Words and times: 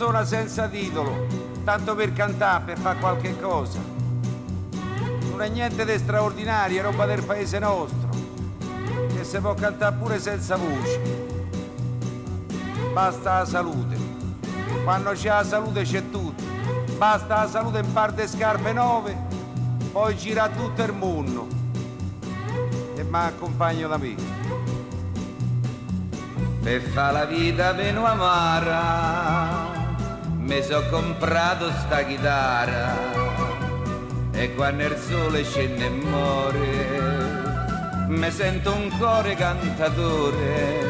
Canzone 0.00 0.24
senza 0.24 0.66
titolo, 0.66 1.26
tanto 1.62 1.94
per 1.94 2.14
cantare, 2.14 2.64
per 2.64 2.78
fare 2.78 2.98
qualche 2.98 3.38
cosa. 3.38 3.78
Non 5.28 5.42
è 5.42 5.48
niente 5.50 5.84
di 5.84 5.98
straordinario, 5.98 6.80
è 6.80 6.82
roba 6.82 7.04
del 7.04 7.22
paese 7.22 7.58
nostro, 7.58 8.08
che 9.14 9.24
si 9.24 9.38
può 9.40 9.52
cantare 9.52 9.94
pure 9.96 10.18
senza 10.18 10.56
voce. 10.56 11.00
Basta 12.94 13.40
la 13.40 13.44
salute. 13.44 13.98
Quando 14.84 15.10
c'è 15.10 15.28
la 15.28 15.44
salute 15.44 15.82
c'è 15.82 16.08
tutto. 16.08 16.44
Basta 16.96 17.42
la 17.42 17.48
salute 17.48 17.80
in 17.80 17.92
parte 17.92 18.26
scarpe 18.26 18.72
nuove, 18.72 19.14
poi 19.92 20.16
gira 20.16 20.48
tutto 20.48 20.82
il 20.82 20.94
mondo. 20.94 21.46
E 22.96 23.02
mi 23.02 23.18
accompagno 23.18 23.86
da 23.86 23.98
me. 23.98 24.14
Per 26.62 26.80
fa 26.80 27.10
la 27.10 27.26
vita 27.26 27.72
meno 27.72 28.06
amara 28.06 29.79
Mi 30.50 30.60
so 30.64 30.82
comprato 30.90 31.70
sta 31.70 32.02
chitarra 32.02 32.96
E 34.32 34.52
quando 34.56 34.82
il 34.82 34.96
sole 34.96 35.44
scende 35.44 35.86
e 35.86 35.90
muore 35.90 36.88
Mi 38.08 38.28
sento 38.32 38.74
un 38.74 38.90
cuore 38.98 39.36
cantatore 39.36 40.88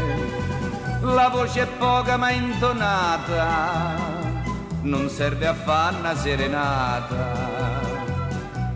La 1.02 1.28
voce 1.28 1.60
è 1.60 1.66
poca 1.66 2.16
ma 2.16 2.30
intonata 2.30 3.96
Non 4.80 5.10
serve 5.10 5.46
a 5.46 5.52
fare 5.52 5.96
una 5.96 6.16
serenata 6.16 7.34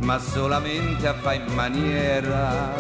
Ma 0.01 0.19
solamente 0.19 1.09
a 1.09 1.15
fare 1.15 1.37
in 1.37 1.55
maniera 1.55 2.75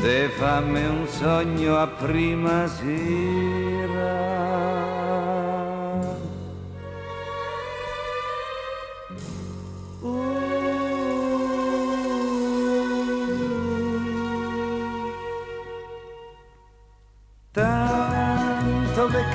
De 0.00 0.30
fammi 0.30 0.82
un 0.82 1.06
sogno 1.08 1.76
a 1.76 1.86
prima 1.88 2.66
sera. 2.68 4.17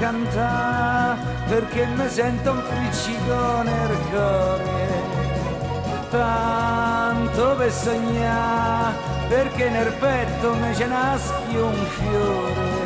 Cantare 0.03 1.17
perché 1.47 1.85
mi 1.85 2.09
sento 2.09 2.51
un 2.51 2.61
friccicone 2.61 3.71
nel 3.71 3.97
cuore. 4.09 5.01
Tanto 6.09 7.55
per 7.55 7.71
sognare 7.71 8.95
perché 9.29 9.69
nel 9.69 9.93
petto 9.93 10.55
mi 10.55 10.75
ce 10.75 10.87
naschi 10.87 11.55
un 11.55 11.85
fiore. 11.95 12.81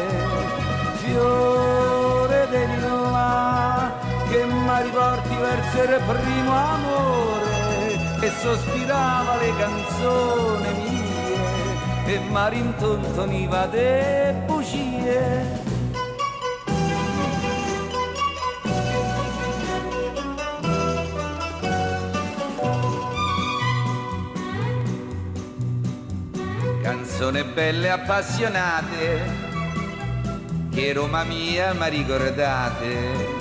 Fiore 1.02 2.48
di 2.52 2.82
là 2.82 3.92
che 4.30 4.46
mi 4.46 4.82
riporti 4.84 5.36
verso 5.48 5.82
il 5.90 6.02
primo 6.06 6.52
amore 6.52 7.46
che 8.20 8.32
sospirava 8.42 9.38
le 9.38 9.52
canzoni 9.58 10.72
mie 12.06 12.14
e 12.14 12.20
mi 12.20 12.50
rintontoniva 12.50 13.66
de 13.68 14.36
bugie 14.46 15.77
canzoni 27.18 27.44
belle 27.46 27.90
appassionate 27.90 29.24
che 30.72 30.94
Roma 30.94 31.24
mia 31.24 31.74
mi 31.74 31.90
ricordate. 31.90 33.36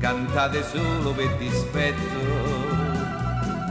Cantate 0.00 0.64
solo 0.64 1.12
per 1.12 1.36
dispetto 1.36 2.56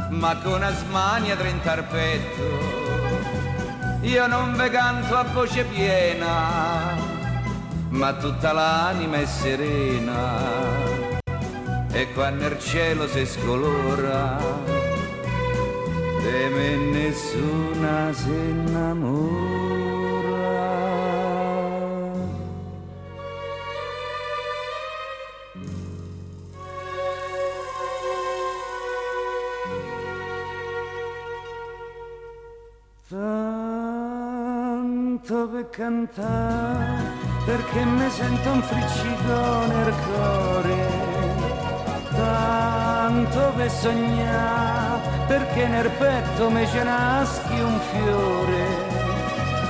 ma 0.09 0.37
con 0.37 0.63
asmania 0.63 1.35
trenta 1.35 1.73
al 1.73 1.83
petto 1.83 3.99
io 4.03 4.25
non 4.25 4.55
ve 4.55 4.69
canto 4.69 5.17
a 5.17 5.23
voce 5.23 5.65
piena 5.65 6.95
ma 7.89 8.13
tutta 8.13 8.53
l'anima 8.53 9.17
è 9.17 9.25
serena. 9.25 10.39
E 11.91 12.13
quando 12.13 12.47
il 12.47 12.57
cielo 12.59 13.05
si 13.07 13.25
scolora 13.25 14.76
de 16.31 16.77
nessuna 16.91 18.13
si 18.13 18.29
innamora. 18.29 19.45
Tanto 33.09 34.57
per 35.49 35.69
cantare, 35.69 37.11
perché 37.45 37.85
mi 37.85 38.09
sento 38.09 38.51
un 38.51 38.61
friccicone 38.61 39.75
nel 39.75 39.93
cuore 40.05 41.06
tanto 43.17 43.51
per 43.55 43.71
sognare, 43.71 45.25
perché 45.25 45.67
nel 45.67 45.89
petto 45.89 46.49
mi 46.49 46.67
ce 46.67 46.83
naschi 46.83 47.59
un 47.59 47.79
fiore, 47.91 48.65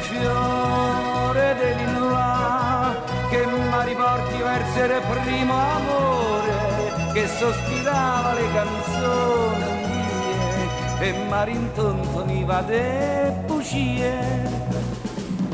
fiore 0.02 1.56
dell'inlà, 1.60 2.96
che 3.30 3.46
mi 3.46 3.86
riporti 3.86 4.38
verso 4.42 4.84
il 4.84 5.02
primo 5.24 5.54
amore, 5.54 7.14
che 7.14 7.28
sospirava 7.28 8.34
le 8.34 8.52
canzoni 8.52 9.66
mie, 9.88 11.08
e 11.08 11.12
mi 11.12 11.46
rintontoniva 11.46 12.62
de 12.62 13.34
bugie. 13.46 14.66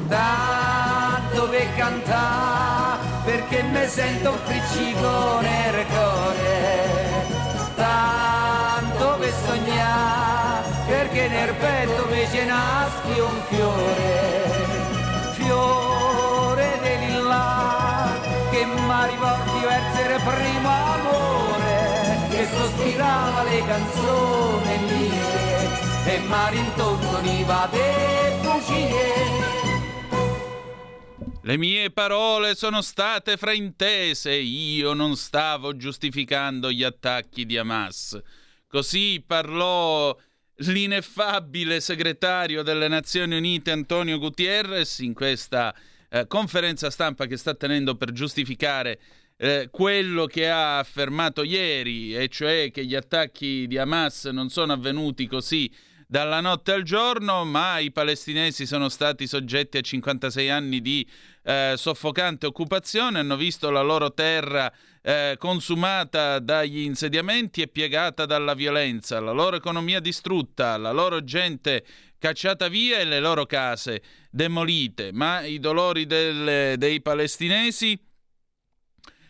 Tanto 0.07 1.49
per 1.49 1.75
cantare, 1.75 2.97
perché 3.23 3.63
mi 3.63 3.87
sento 3.87 4.31
un 4.31 4.37
friccicone 4.43 5.71
nel 5.71 5.85
cuore 5.87 7.02
sognare 9.53 10.71
perché 10.87 11.27
nel 11.27 11.53
petto 11.53 12.07
mi 12.09 12.27
ce 12.31 12.45
naschi 12.45 13.19
un 13.19 13.41
fiore 13.49 14.81
fiore 15.33 16.79
di 16.81 17.13
là 17.21 18.19
che 18.51 18.65
mi 18.65 19.07
riporti 19.09 19.59
verso 19.65 20.01
il 20.01 20.21
primo 20.25 20.69
amore 20.69 22.27
che 22.29 22.47
sospirava 22.47 23.43
le 23.43 23.63
canzoni 23.65 24.77
mie 24.89 26.05
e 26.05 26.19
mi 26.19 26.49
rintontoniva 26.49 27.69
de 27.71 28.37
bugie 28.41 29.41
le 31.45 31.57
mie 31.57 31.91
parole 31.91 32.55
sono 32.55 32.81
state 32.81 33.35
fraintese, 33.35 34.31
io 34.31 34.93
non 34.93 35.17
stavo 35.17 35.75
giustificando 35.75 36.71
gli 36.71 36.83
attacchi 36.83 37.45
di 37.45 37.57
Hamas. 37.57 38.17
Così 38.73 39.23
parlò 39.23 40.17
l'ineffabile 40.55 41.79
segretario 41.79 42.63
delle 42.63 42.87
Nazioni 42.87 43.37
Unite 43.37 43.69
Antonio 43.69 44.17
Gutierrez 44.17 44.97
in 44.97 45.13
questa 45.13 45.75
eh, 46.09 46.25
conferenza 46.25 46.89
stampa 46.89 47.27
che 47.27 47.37
sta 47.37 47.53
tenendo 47.53 47.93
per 47.93 48.11
giustificare 48.11 48.99
eh, 49.37 49.67
quello 49.69 50.25
che 50.25 50.49
ha 50.49 50.79
affermato 50.79 51.43
ieri, 51.43 52.15
e 52.15 52.29
cioè 52.29 52.71
che 52.71 52.83
gli 52.83 52.95
attacchi 52.95 53.67
di 53.67 53.77
Hamas 53.77 54.25
non 54.25 54.49
sono 54.49 54.73
avvenuti 54.73 55.27
così 55.27 55.71
dalla 56.07 56.41
notte 56.41 56.71
al 56.71 56.81
giorno, 56.81 57.45
ma 57.45 57.77
i 57.77 57.91
palestinesi 57.91 58.65
sono 58.65 58.89
stati 58.89 59.27
soggetti 59.27 59.77
a 59.77 59.81
56 59.81 60.49
anni 60.49 60.81
di 60.81 61.07
eh, 61.43 61.75
soffocante 61.77 62.47
occupazione, 62.47 63.19
hanno 63.19 63.35
visto 63.35 63.69
la 63.69 63.81
loro 63.81 64.13
terra 64.13 64.73
eh, 65.03 65.35
consumata 65.37 66.39
dagli 66.39 66.79
insediamenti 66.79 67.61
e 67.61 67.67
piegata 67.67 68.25
dalla 68.25 68.53
violenza, 68.53 69.19
la 69.19 69.31
loro 69.31 69.57
economia 69.57 69.99
distrutta, 69.99 70.77
la 70.77 70.91
loro 70.91 71.23
gente 71.23 71.85
cacciata 72.17 72.69
via 72.69 72.99
e 72.99 73.05
le 73.05 73.19
loro 73.19 73.45
case 73.45 74.01
demolite, 74.31 75.11
ma 75.11 75.41
i 75.41 75.59
dolori 75.59 76.05
del, 76.05 76.77
dei 76.77 77.01
palestinesi 77.01 77.99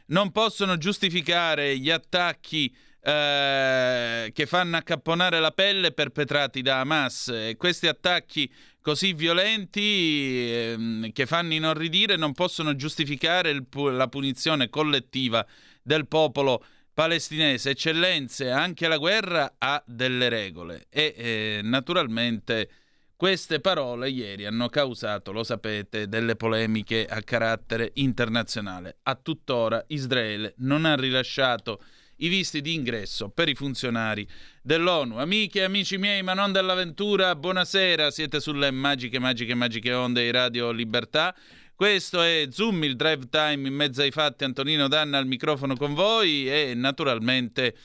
non 0.08 0.32
possono 0.32 0.78
giustificare 0.78 1.78
gli 1.80 1.90
attacchi 1.90 2.74
eh, 3.02 4.32
che 4.32 4.46
fanno 4.46 4.78
accapponare 4.78 5.40
la 5.40 5.52
pelle 5.52 5.92
perpetrati 5.92 6.62
da 6.62 6.82
Hamas. 6.82 7.30
E 7.30 7.56
questi 7.58 7.88
attacchi 7.88 8.52
così 8.84 9.14
violenti 9.14 9.82
eh, 9.82 11.12
che 11.14 11.26
fanno 11.26 11.54
inorridire 11.54 12.18
non 12.18 12.34
possono 12.34 12.76
giustificare 12.76 13.50
il, 13.50 13.66
la 13.72 14.08
punizione 14.10 14.70
collettiva 14.70 15.44
del 15.82 16.06
popolo 16.06 16.64
palestinese. 16.94 17.72
Eccellenze, 17.72 18.52
anche 18.52 18.88
la 18.88 18.98
guerra 18.98 19.56
ha 19.58 19.82
delle 19.88 20.28
regole 20.28 20.86
e 20.90 21.16
eh, 21.18 21.60
naturalmente 21.64 22.70
queste 23.16 23.62
parole 23.62 24.10
ieri 24.10 24.46
hanno 24.46 24.68
causato, 24.68 25.32
lo 25.32 25.46
sapete, 25.46 26.10
delle 26.10 26.36
polemiche 26.36 27.06
a 27.06 27.22
carattere 27.22 27.92
internazionale. 27.96 28.98
A 29.04 29.16
tuttora 29.16 29.82
Israele 29.88 30.56
non 30.58 30.84
ha 30.84 30.96
rilasciato 30.96 31.82
i 32.18 32.28
visti 32.28 32.62
di 32.62 32.74
ingresso 32.74 33.30
per 33.30 33.50
i 33.50 33.56
funzionari 33.56 34.28
dell'ONU. 34.62 35.18
Amiche 35.18 35.60
e 35.60 35.64
amici 35.64 35.98
miei, 35.98 36.24
ma 36.24 36.34
non 36.34 36.52
dell'avventura, 36.52 37.36
buonasera, 37.36 38.12
siete 38.12 38.40
sulle 38.40 38.72
magiche, 38.72 39.20
magiche, 39.20 39.56
magiche 39.56 39.94
onde 39.94 40.24
di 40.24 40.32
Radio 40.32 40.72
Libertà. 40.72 41.36
Questo 41.76 42.22
è 42.22 42.48
Zoom, 42.52 42.84
il 42.84 42.96
drive 42.96 43.28
time 43.30 43.68
in 43.68 43.74
mezzo 43.74 44.02
ai 44.02 44.12
fatti. 44.12 44.44
Antonino 44.44 44.88
Danna 44.88 45.18
al 45.18 45.26
microfono 45.26 45.76
con 45.76 45.94
voi 45.94 46.50
e 46.50 46.74
naturalmente 46.76 47.76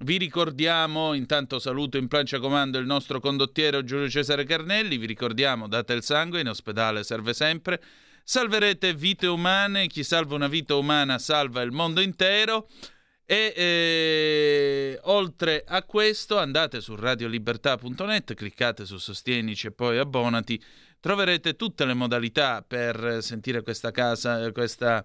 vi 0.00 0.18
ricordiamo, 0.18 1.14
intanto 1.14 1.58
saluto 1.58 1.96
in 1.96 2.08
plancia 2.08 2.38
comando 2.38 2.76
il 2.78 2.84
nostro 2.84 3.18
condottiero 3.18 3.82
Giulio 3.82 4.10
Cesare 4.10 4.44
Carnelli, 4.44 4.98
vi 4.98 5.06
ricordiamo 5.06 5.68
date 5.68 5.94
il 5.94 6.02
sangue, 6.02 6.40
in 6.40 6.48
ospedale 6.48 7.02
serve 7.02 7.32
sempre. 7.32 7.80
Salverete 8.22 8.92
vite 8.92 9.26
umane, 9.26 9.86
chi 9.86 10.02
salva 10.02 10.34
una 10.34 10.48
vita 10.48 10.74
umana 10.74 11.16
salva 11.18 11.62
il 11.62 11.70
mondo 11.70 12.00
intero. 12.00 12.68
E 13.26 13.52
eh, 13.56 15.00
oltre 15.02 15.64
a 15.66 15.82
questo 15.82 16.38
andate 16.38 16.80
su 16.80 16.94
radiolibertà.net, 16.94 18.34
cliccate 18.34 18.86
su 18.86 18.98
Sostienici 18.98 19.66
e 19.66 19.72
poi 19.72 19.98
abbonati, 19.98 20.62
troverete 21.00 21.56
tutte 21.56 21.84
le 21.84 21.94
modalità 21.94 22.64
per 22.66 23.18
sentire 23.20 23.62
questa 23.62 23.90
casa, 23.90 24.50
questa 24.52 25.04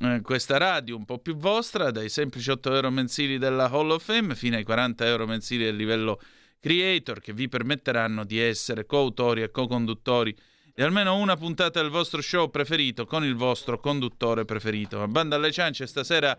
eh, 0.00 0.20
questa 0.22 0.56
radio 0.56 0.96
un 0.96 1.04
po' 1.04 1.18
più 1.18 1.36
vostra, 1.36 1.90
dai 1.90 2.08
semplici 2.08 2.50
8 2.50 2.74
euro 2.74 2.90
mensili 2.90 3.38
della 3.38 3.68
Hall 3.70 3.90
of 3.90 4.04
Fame 4.04 4.34
fino 4.34 4.56
ai 4.56 4.64
40 4.64 5.06
euro 5.06 5.26
mensili 5.26 5.64
del 5.64 5.76
livello 5.76 6.20
creator 6.60 7.20
che 7.20 7.32
vi 7.32 7.48
permetteranno 7.48 8.24
di 8.24 8.38
essere 8.38 8.86
coautori 8.86 9.42
e 9.42 9.50
co-conduttori 9.50 10.34
di 10.74 10.82
almeno 10.82 11.16
una 11.16 11.36
puntata 11.36 11.82
del 11.82 11.90
vostro 11.90 12.22
show 12.22 12.50
preferito 12.50 13.04
con 13.04 13.24
il 13.24 13.34
vostro 13.34 13.78
conduttore 13.78 14.46
preferito. 14.46 14.98
Ma 14.98 15.08
banda 15.08 15.36
alle 15.36 15.52
ciance, 15.52 15.86
stasera 15.86 16.36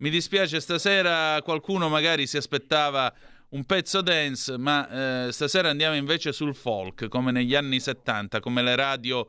mi 0.00 0.10
dispiace, 0.10 0.60
stasera 0.60 1.40
qualcuno 1.42 1.88
magari 1.88 2.26
si 2.26 2.36
aspettava 2.36 3.12
un 3.50 3.64
pezzo 3.64 4.00
dance, 4.00 4.56
ma 4.56 5.26
eh, 5.26 5.32
stasera 5.32 5.68
andiamo 5.68 5.94
invece 5.94 6.32
sul 6.32 6.54
folk, 6.54 7.08
come 7.08 7.32
negli 7.32 7.54
anni 7.54 7.80
70, 7.80 8.40
come 8.40 8.62
le 8.62 8.76
radio 8.76 9.28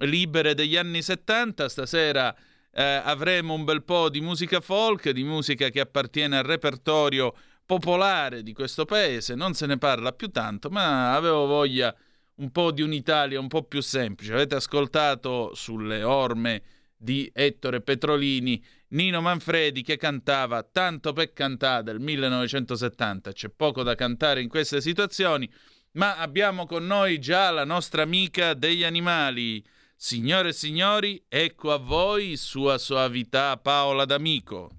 libere 0.00 0.54
degli 0.54 0.76
anni 0.76 1.02
70. 1.02 1.68
Stasera 1.68 2.34
eh, 2.72 2.82
avremo 2.82 3.54
un 3.54 3.64
bel 3.64 3.84
po' 3.84 4.08
di 4.08 4.20
musica 4.20 4.60
folk, 4.60 5.10
di 5.10 5.22
musica 5.22 5.68
che 5.68 5.80
appartiene 5.80 6.38
al 6.38 6.44
repertorio 6.44 7.34
popolare 7.64 8.42
di 8.42 8.52
questo 8.52 8.86
paese, 8.86 9.34
non 9.34 9.54
se 9.54 9.66
ne 9.66 9.78
parla 9.78 10.12
più 10.12 10.30
tanto, 10.30 10.68
ma 10.70 11.14
avevo 11.14 11.46
voglia 11.46 11.94
un 12.36 12.50
po' 12.50 12.72
di 12.72 12.82
un'Italia 12.82 13.38
un 13.38 13.48
po' 13.48 13.62
più 13.62 13.82
semplice. 13.82 14.32
Avete 14.32 14.56
ascoltato 14.56 15.54
sulle 15.54 16.02
orme 16.02 16.62
di 16.98 17.30
Ettore 17.32 17.80
Petrolini 17.80 18.62
Nino 18.88 19.20
Manfredi 19.20 19.82
che 19.82 19.96
cantava 19.96 20.62
Tanto 20.62 21.12
per 21.12 21.32
cantare 21.32 21.82
del 21.84 22.00
1970. 22.00 23.32
C'è 23.32 23.48
poco 23.48 23.82
da 23.82 23.94
cantare 23.94 24.40
in 24.42 24.48
queste 24.48 24.80
situazioni, 24.80 25.50
ma 25.92 26.16
abbiamo 26.16 26.66
con 26.66 26.86
noi 26.86 27.18
già 27.18 27.50
la 27.50 27.64
nostra 27.64 28.02
amica 28.02 28.54
degli 28.54 28.84
animali. 28.84 29.64
Signore 29.94 30.50
e 30.50 30.52
signori, 30.52 31.22
ecco 31.28 31.72
a 31.72 31.76
voi 31.78 32.36
sua 32.36 32.78
soavità 32.78 33.56
Paola 33.56 34.04
D'Amico. 34.04 34.70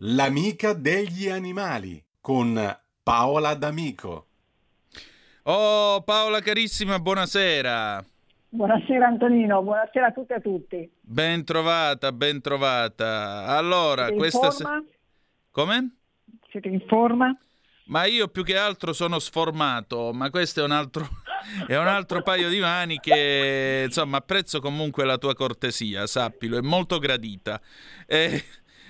L'amica 0.00 0.74
degli 0.74 1.28
animali 1.28 2.04
con 2.20 2.78
Paola 3.02 3.54
D'Amico. 3.54 4.26
Oh 5.44 6.02
Paola 6.02 6.40
carissima, 6.40 6.98
buonasera. 6.98 8.04
Buonasera 8.56 9.06
Antonino, 9.06 9.62
buonasera 9.62 10.06
a 10.06 10.12
tutti 10.12 10.32
e 10.32 10.36
a 10.36 10.40
tutti. 10.40 10.90
Ben 11.02 11.44
trovata, 11.44 12.10
ben 12.10 12.40
trovata. 12.40 13.44
Allora, 13.48 14.06
Siete 14.06 14.16
questa 14.16 14.50
se... 14.50 14.64
Come? 15.50 15.96
Siete 16.48 16.68
in 16.68 16.80
forma? 16.86 17.36
Ma 17.88 18.06
io 18.06 18.28
più 18.28 18.44
che 18.44 18.56
altro 18.56 18.94
sono 18.94 19.18
sformato, 19.18 20.10
ma 20.14 20.30
questo 20.30 20.60
è 20.60 20.64
un 20.64 20.70
altro 20.70 21.06
è 21.68 21.76
un 21.76 21.86
altro 21.86 22.22
paio 22.22 22.48
di 22.48 22.58
mani 22.58 22.96
che 22.98 23.82
insomma 23.84 24.16
apprezzo 24.16 24.58
comunque 24.60 25.04
la 25.04 25.18
tua 25.18 25.34
cortesia, 25.34 26.06
sappilo, 26.06 26.56
è 26.56 26.62
molto 26.62 26.98
gradita. 26.98 27.60
Eh, 28.06 28.42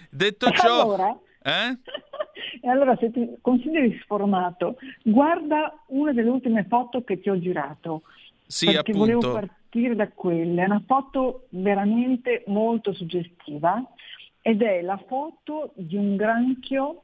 detto 0.08 0.48
ciò, 0.52 0.82
allora, 0.82 1.18
eh? 1.42 1.78
E 2.62 2.68
allora 2.68 2.96
se 2.96 3.10
ti 3.10 3.36
consideri 3.40 3.96
sformato, 4.02 4.76
guarda 5.04 5.84
una 5.88 6.12
delle 6.12 6.28
ultime 6.28 6.64
foto 6.68 7.04
che 7.04 7.20
ti 7.20 7.28
ho 7.28 7.38
girato. 7.38 8.02
Sì, 8.46 8.66
perché 8.66 8.90
appunto. 8.92 8.98
volevo 8.98 9.32
partire 9.32 9.94
da 9.94 10.08
quella. 10.08 10.62
È 10.62 10.66
una 10.66 10.82
foto 10.86 11.46
veramente 11.50 12.44
molto 12.46 12.92
suggestiva 12.92 13.82
ed 14.40 14.62
è 14.62 14.80
la 14.82 15.02
foto 15.08 15.72
di 15.74 15.96
un 15.96 16.16
granchio 16.16 17.02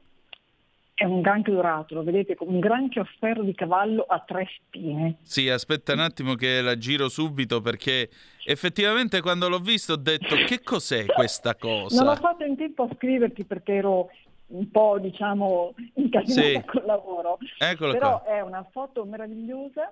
è 0.95 1.05
un 1.05 1.21
granchio 1.21 1.53
dorato, 1.55 1.95
lo 1.95 2.03
vedete, 2.03 2.35
un 2.41 2.59
granchio 2.59 3.01
a 3.01 3.07
ferro 3.19 3.41
di 3.41 3.55
cavallo 3.55 4.03
a 4.03 4.19
tre 4.25 4.47
spine. 4.55 5.15
Sì, 5.23 5.49
aspetta 5.49 5.93
un 5.93 5.99
attimo 5.99 6.35
che 6.35 6.61
la 6.61 6.77
giro 6.77 7.09
subito 7.09 7.61
perché 7.61 8.09
effettivamente 8.45 9.19
quando 9.19 9.49
l'ho 9.49 9.57
visto 9.57 9.93
ho 9.93 9.97
detto 9.97 10.35
che 10.45 10.61
cos'è 10.61 11.05
questa 11.07 11.55
cosa? 11.55 12.01
Non 12.03 12.13
ho 12.13 12.15
fatto 12.15 12.43
in 12.43 12.55
tempo 12.55 12.83
a 12.83 12.89
scriverti 12.95 13.43
perché 13.43 13.73
ero 13.73 14.09
un 14.47 14.69
po' 14.69 14.99
diciamo 14.99 15.73
incasinata 15.95 16.59
Sì. 16.59 16.61
col 16.71 16.85
lavoro. 16.85 17.37
Eccola 17.57 17.91
Però 17.93 18.21
qua. 18.21 18.31
è 18.31 18.41
una 18.41 18.63
foto 18.71 19.03
meravigliosa 19.03 19.91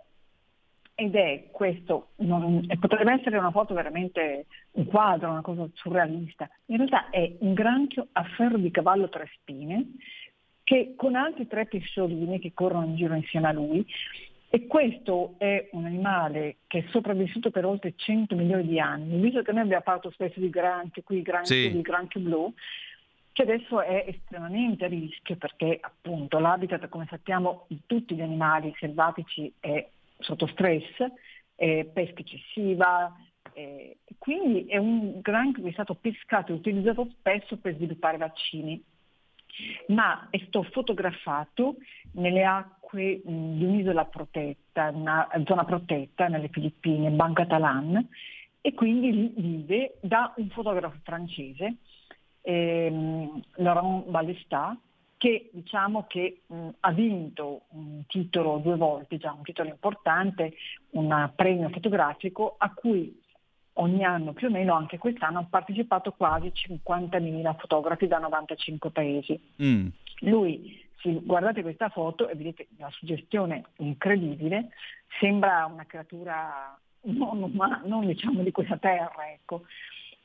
ed 0.95 1.15
è 1.15 1.47
questo, 1.51 2.09
non- 2.17 2.65
e 2.67 2.77
potrebbe 2.77 3.13
essere 3.13 3.37
una 3.37 3.51
foto 3.51 3.73
veramente 3.73 4.45
un 4.71 4.85
quadro, 4.85 5.29
una 5.31 5.41
cosa 5.41 5.67
surrealista. 5.73 6.49
In 6.67 6.77
realtà 6.77 7.09
è 7.09 7.35
un 7.39 7.53
granchio 7.53 8.07
a 8.11 8.23
ferro 8.23 8.57
di 8.57 8.69
cavallo 8.71 9.09
tre 9.09 9.29
spine 9.39 9.91
che 10.63 10.93
con 10.95 11.15
altri 11.15 11.47
tre 11.47 11.65
pesciolini 11.65 12.39
che 12.39 12.53
corrono 12.53 12.85
in 12.85 12.95
giro 12.95 13.15
insieme 13.15 13.47
a 13.47 13.51
lui 13.51 13.85
e 14.53 14.67
questo 14.67 15.35
è 15.37 15.69
un 15.71 15.85
animale 15.85 16.57
che 16.67 16.79
è 16.79 16.85
sopravvissuto 16.89 17.51
per 17.51 17.65
oltre 17.65 17.93
100 17.95 18.35
milioni 18.35 18.67
di 18.67 18.79
anni, 18.79 19.19
visto 19.19 19.41
che 19.41 19.51
noi 19.53 19.61
abbiamo 19.61 19.81
parlato 19.83 20.11
spesso 20.11 20.39
di 20.39 20.49
granchio, 20.49 21.01
qui 21.03 21.21
granchio, 21.21 21.55
Sì. 21.55 21.71
di 21.71 21.81
granchio 21.81 22.19
blu, 22.19 22.53
che 23.33 23.41
adesso 23.43 23.81
è 23.81 24.05
estremamente 24.07 24.85
a 24.85 24.89
rischio 24.89 25.37
perché 25.37 25.77
appunto 25.81 26.37
l'habitat, 26.37 26.89
come 26.89 27.07
sappiamo, 27.09 27.63
di 27.69 27.79
tutti 27.85 28.13
gli 28.13 28.21
animali 28.21 28.73
selvatici 28.77 29.51
è 29.61 29.87
sotto 30.21 30.47
stress, 30.47 31.05
è 31.55 31.85
pesca 31.85 32.21
eccessiva, 32.21 33.13
eh, 33.53 33.97
quindi 34.17 34.65
è 34.65 34.77
un 34.77 35.19
granchio 35.21 35.63
che 35.63 35.69
è 35.69 35.73
stato 35.73 35.95
pescato 35.95 36.51
e 36.51 36.55
utilizzato 36.55 37.07
spesso 37.17 37.57
per 37.57 37.75
sviluppare 37.75 38.17
vaccini. 38.17 38.81
Ma 39.87 40.27
è 40.29 40.37
stato 40.39 40.63
fotografato 40.63 41.75
nelle 42.13 42.45
acque 42.45 43.21
mh, 43.23 43.57
di 43.57 43.65
un'isola 43.65 44.05
protetta, 44.05 44.89
una 44.89 45.27
zona 45.45 45.65
protetta 45.65 46.27
nelle 46.27 46.47
Filippine, 46.47 47.09
Ban 47.09 47.33
Catalan, 47.33 48.07
e 48.61 48.73
quindi 48.73 49.33
vive 49.35 49.97
da 50.01 50.33
un 50.37 50.49
fotografo 50.49 50.99
francese, 51.03 51.77
ehm, 52.41 53.41
Laurent 53.55 54.05
Balestat, 54.07 54.77
che 55.21 55.51
diciamo 55.53 56.07
che 56.07 56.41
mh, 56.47 56.69
ha 56.79 56.91
vinto 56.93 57.65
un 57.73 58.01
titolo 58.07 58.57
due 58.57 58.75
volte, 58.75 59.17
già 59.19 59.31
un 59.31 59.43
titolo 59.43 59.69
importante, 59.69 60.55
un 60.93 61.31
premio 61.35 61.69
fotografico 61.69 62.55
a 62.57 62.73
cui 62.73 63.21
ogni 63.73 64.03
anno 64.03 64.33
più 64.33 64.47
o 64.47 64.49
meno, 64.49 64.73
anche 64.73 64.97
quest'anno, 64.97 65.37
hanno 65.37 65.47
partecipato 65.47 66.13
quasi 66.13 66.51
50.000 66.51 67.55
fotografi 67.55 68.07
da 68.07 68.17
95 68.17 68.89
paesi. 68.89 69.39
Mm. 69.61 69.89
Lui, 70.21 70.83
se 71.03 71.13
guardate 71.21 71.61
questa 71.61 71.89
foto 71.89 72.27
e 72.27 72.33
vedete 72.33 72.69
la 72.79 72.89
suggestione 72.89 73.65
incredibile, 73.77 74.69
sembra 75.19 75.69
una 75.71 75.85
creatura 75.85 76.75
non, 77.01 77.43
umana, 77.43 77.83
non 77.85 78.07
diciamo 78.07 78.41
di 78.41 78.49
questa 78.49 78.77
terra, 78.77 79.31
ecco. 79.31 79.65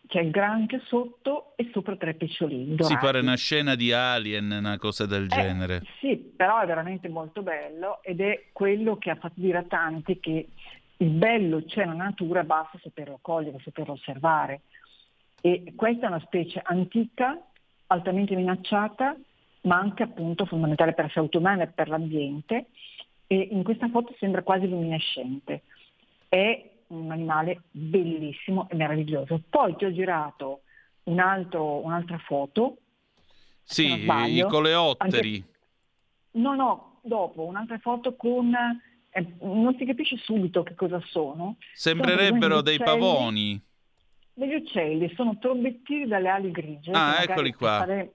C'è 0.09 0.21
il 0.21 0.31
granchio 0.31 0.81
sotto 0.87 1.53
e 1.57 1.69
sopra 1.73 1.97
tre 1.97 2.15
pesciolini. 2.15 2.71
Si 2.71 2.75
dorati. 2.77 2.97
pare 3.05 3.19
una 3.21 3.37
scena 3.37 3.75
di 3.75 3.93
Alien, 3.93 4.51
una 4.59 4.79
cosa 4.79 5.05
del 5.07 5.25
Eh, 5.25 5.27
genere. 5.29 5.83
sì, 6.01 6.17
però 6.17 6.61
è 6.61 6.67
veramente 6.67 7.09
molto 7.09 7.43
bello 7.43 8.03
ed 8.03 8.21
è 8.21 8.47
quello 8.53 8.97
che 8.99 9.11
ha 9.11 9.17
fatto 9.17 9.35
dire 9.41 9.59
a 9.59 9.65
tanti 9.65 10.21
che 10.21 10.49
il 10.99 11.09
bello 11.11 11.65
c'è 11.65 11.85
nella 11.85 12.05
natura, 12.05 12.45
basta 12.45 12.79
saperlo 12.83 13.19
cogliere, 13.21 13.59
saperlo 13.65 13.95
osservare. 13.95 14.61
E 15.41 15.73
questa 15.75 16.07
è 16.07 16.09
una 16.09 16.21
specie 16.21 16.61
antica, 16.65 17.39
altamente 17.89 18.35
minacciata, 18.35 19.17
ma 19.63 19.77
anche 19.77 20.05
appunto 20.05 20.47
fondamentale 20.47 20.93
per 20.95 21.07
la 21.07 21.11
salute 21.11 21.37
umana 21.37 21.65
e 21.65 21.67
per 21.67 21.89
l'ambiente. 21.89 22.67
E 23.27 23.49
in 23.51 23.65
questa 23.65 23.89
foto 23.89 24.15
sembra 24.19 24.43
quasi 24.43 24.69
luminescente. 24.69 25.63
È 26.29 26.71
un 26.89 27.11
animale 27.11 27.63
bellissimo 27.71 28.69
e 28.69 28.77
meraviglioso. 28.77 29.41
Poi 29.49 29.77
ti 29.77 29.85
ho 29.85 29.93
girato 29.93 30.63
un 31.05 31.19
altro, 31.19 31.85
un'altra 31.85 32.19
foto. 32.19 32.79
Sì, 33.63 34.05
i 34.05 34.47
coleotteri. 34.49 35.35
Anche... 35.35 35.59
No, 36.33 36.55
no, 36.55 36.99
dopo 37.03 37.45
un'altra 37.45 37.79
foto 37.79 38.15
con 38.15 38.55
eh, 39.11 39.35
non 39.41 39.75
si 39.79 39.85
capisce 39.87 40.17
subito 40.19 40.63
che 40.63 40.75
cosa 40.75 41.01
sono. 41.07 41.57
Sembrerebbero 41.73 42.57
sono 42.57 42.61
dei 42.61 42.75
uccelli, 42.77 42.99
pavoni. 43.01 43.63
Degli 44.35 44.55
uccelli, 44.55 45.13
sono 45.15 45.39
trombettini 45.39 46.07
dalle 46.07 46.29
ali 46.29 46.51
grigie. 46.51 46.93
Ah, 46.93 47.23
eccoli 47.23 47.53
qua. 47.53 47.77
Stare, 47.77 48.15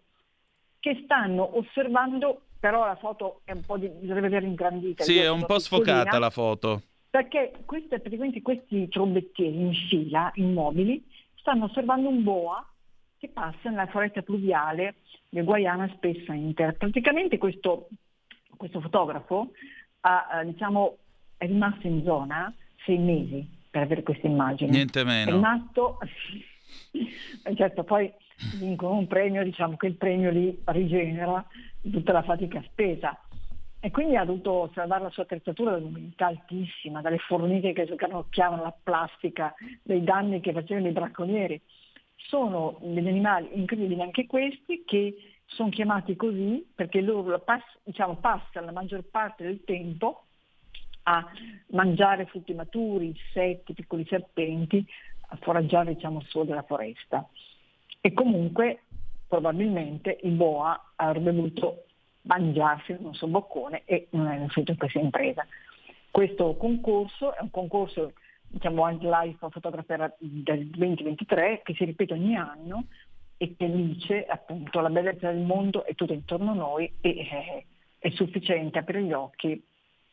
che 0.79 1.01
stanno 1.03 1.57
osservando, 1.57 2.43
però 2.59 2.85
la 2.85 2.95
foto 2.95 3.41
è 3.45 3.51
un 3.51 3.61
po' 3.61 3.77
di, 3.77 3.87
bisogna 3.87 4.21
vedere 4.21 4.45
ingrandita. 4.45 5.03
Sì, 5.03 5.17
è 5.17 5.29
un 5.29 5.43
po' 5.45 5.57
sfocata 5.57 6.19
la 6.19 6.29
foto. 6.29 6.83
Perché 7.11 7.51
queste, 7.65 7.99
praticamente 7.99 8.41
questi 8.41 8.87
trombettini 8.87 9.65
in 9.65 9.73
fila, 9.89 10.31
immobili, 10.35 11.05
stanno 11.35 11.65
osservando 11.65 12.07
un 12.07 12.23
boa 12.23 12.65
che 13.17 13.27
passa 13.27 13.69
nella 13.69 13.87
foresta 13.87 14.21
pluviale 14.21 14.95
del 15.27 15.43
Guayana 15.43 15.91
Spessa 15.95 16.33
Inter. 16.33 16.77
Praticamente 16.77 17.37
questo, 17.37 17.89
questo 18.55 18.79
fotografo 18.79 19.51
ha, 20.01 20.41
diciamo, 20.45 20.97
è 21.35 21.47
rimasto 21.47 21.85
in 21.85 22.01
zona 22.05 22.53
sei 22.85 22.97
mesi 22.97 23.45
per 23.69 23.81
avere 23.81 24.03
questa 24.03 24.27
immagine. 24.27 24.71
Niente 24.71 25.03
meno. 25.03 25.31
È 25.31 25.33
rimasto... 25.33 25.99
certo, 27.55 27.83
poi 27.83 28.09
vincono 28.57 28.95
un 28.95 29.07
premio, 29.07 29.43
diciamo 29.43 29.75
che 29.75 29.87
il 29.87 29.95
premio 29.95 30.31
lì 30.31 30.57
rigenera 30.65 31.45
tutta 31.81 32.13
la 32.13 32.23
fatica 32.23 32.63
spesa. 32.67 33.19
E 33.83 33.89
quindi 33.89 34.15
ha 34.15 34.23
dovuto 34.23 34.69
salvare 34.75 35.01
la 35.01 35.09
sua 35.09 35.23
attrezzatura 35.23 35.71
dall'umidità 35.71 36.27
altissima, 36.27 37.01
dalle 37.01 37.17
formiche 37.17 37.73
che 37.73 37.87
sgranocchiavano 37.87 38.61
la 38.61 38.75
plastica, 38.83 39.55
dai 39.81 40.03
danni 40.03 40.39
che 40.39 40.53
facevano 40.53 40.87
i 40.87 40.91
bracconieri. 40.91 41.59
Sono 42.15 42.77
degli 42.79 43.07
animali 43.07 43.49
incredibili 43.53 43.99
anche 43.99 44.27
questi 44.27 44.83
che 44.85 45.15
sono 45.45 45.69
chiamati 45.69 46.15
così 46.15 46.63
perché 46.75 47.01
loro 47.01 47.39
pass- 47.39 47.79
diciamo, 47.83 48.17
passano 48.17 48.67
la 48.67 48.71
maggior 48.71 49.01
parte 49.01 49.43
del 49.43 49.63
tempo 49.63 50.25
a 51.03 51.25
mangiare 51.69 52.27
frutti 52.27 52.53
maturi, 52.53 53.07
insetti, 53.07 53.73
piccoli 53.73 54.05
serpenti, 54.05 54.85
a 55.29 55.37
foraggiare 55.37 55.95
diciamo, 55.95 56.19
il 56.19 56.27
suolo 56.27 56.49
della 56.49 56.61
foresta. 56.61 57.27
E 57.99 58.13
comunque 58.13 58.83
probabilmente 59.27 60.19
il 60.21 60.33
boa 60.33 60.91
avrebbe 60.95 61.31
voluto 61.31 61.85
mangiarsi 62.23 62.91
il 62.91 63.09
suo 63.11 63.27
boccone 63.27 63.83
e 63.85 64.07
non 64.11 64.27
è 64.27 64.37
riuscito 64.37 64.71
in 64.71 64.77
questa 64.77 64.99
impresa. 64.99 65.45
Questo 66.09 66.55
concorso 66.55 67.35
è 67.35 67.41
un 67.41 67.51
concorso 67.51 68.13
diciamo 68.47 68.83
Wildlife 68.83 69.47
Photographer 69.49 70.15
del 70.19 70.67
2023 70.67 71.61
che 71.63 71.73
si 71.73 71.85
ripete 71.85 72.13
ogni 72.13 72.35
anno 72.35 72.87
e 73.37 73.55
che 73.57 73.71
dice 73.71 74.25
appunto 74.25 74.81
la 74.81 74.89
bellezza 74.89 75.31
del 75.31 75.41
mondo 75.41 75.85
è 75.85 75.95
tutta 75.95 76.13
intorno 76.13 76.51
a 76.51 76.55
noi 76.55 76.91
e 77.01 77.09
eh, 77.09 77.65
è 77.97 78.09
sufficiente 78.11 78.77
aprire 78.77 79.03
gli 79.03 79.13
occhi 79.13 79.63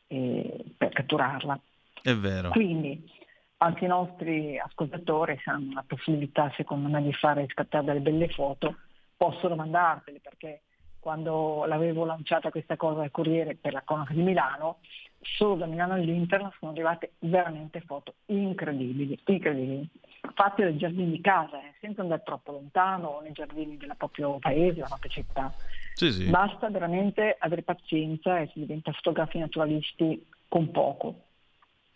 eh, 0.06 0.64
per 0.76 0.90
catturarla. 0.90 1.60
È 2.00 2.14
vero. 2.14 2.50
Quindi 2.50 3.10
anche 3.58 3.84
i 3.84 3.88
nostri 3.88 4.58
ascoltatori 4.58 5.38
se 5.42 5.50
hanno 5.50 5.74
la 5.74 5.84
possibilità 5.86 6.52
secondo 6.56 6.88
me 6.88 7.02
di 7.02 7.12
fare 7.12 7.46
scattare 7.48 7.84
delle 7.84 8.00
belle 8.00 8.28
foto 8.28 8.76
possono 9.16 9.56
mandartele 9.56 10.20
perché 10.20 10.60
quando 11.00 11.64
l'avevo 11.66 12.04
lanciata 12.04 12.50
questa 12.50 12.76
cosa 12.76 13.02
al 13.02 13.10
Corriere 13.10 13.54
per 13.54 13.72
la 13.72 13.82
cronaca 13.84 14.12
di 14.12 14.22
Milano, 14.22 14.78
solo 15.20 15.56
da 15.56 15.66
Milano 15.66 15.94
all'Interno 15.94 16.52
sono 16.58 16.72
arrivate 16.72 17.12
veramente 17.20 17.80
foto 17.80 18.14
incredibili, 18.26 19.18
incredibili. 19.26 19.88
Fatte 20.34 20.64
dai 20.64 20.76
giardini 20.76 21.10
di 21.10 21.20
casa, 21.20 21.58
eh, 21.60 21.74
senza 21.80 22.02
andare 22.02 22.22
troppo 22.24 22.52
lontano 22.52 23.08
o 23.08 23.20
nei 23.20 23.32
giardini 23.32 23.76
del 23.76 23.94
proprio 23.96 24.38
paese, 24.38 24.74
della 24.74 24.86
propria 24.86 25.10
città. 25.10 25.54
Sì, 25.94 26.12
sì. 26.12 26.24
Basta 26.28 26.68
veramente 26.70 27.36
avere 27.38 27.62
pazienza 27.62 28.38
e 28.38 28.48
si 28.52 28.60
diventa 28.60 28.92
fotografi 28.92 29.38
naturalisti 29.38 30.24
con 30.48 30.70
poco. 30.70 31.22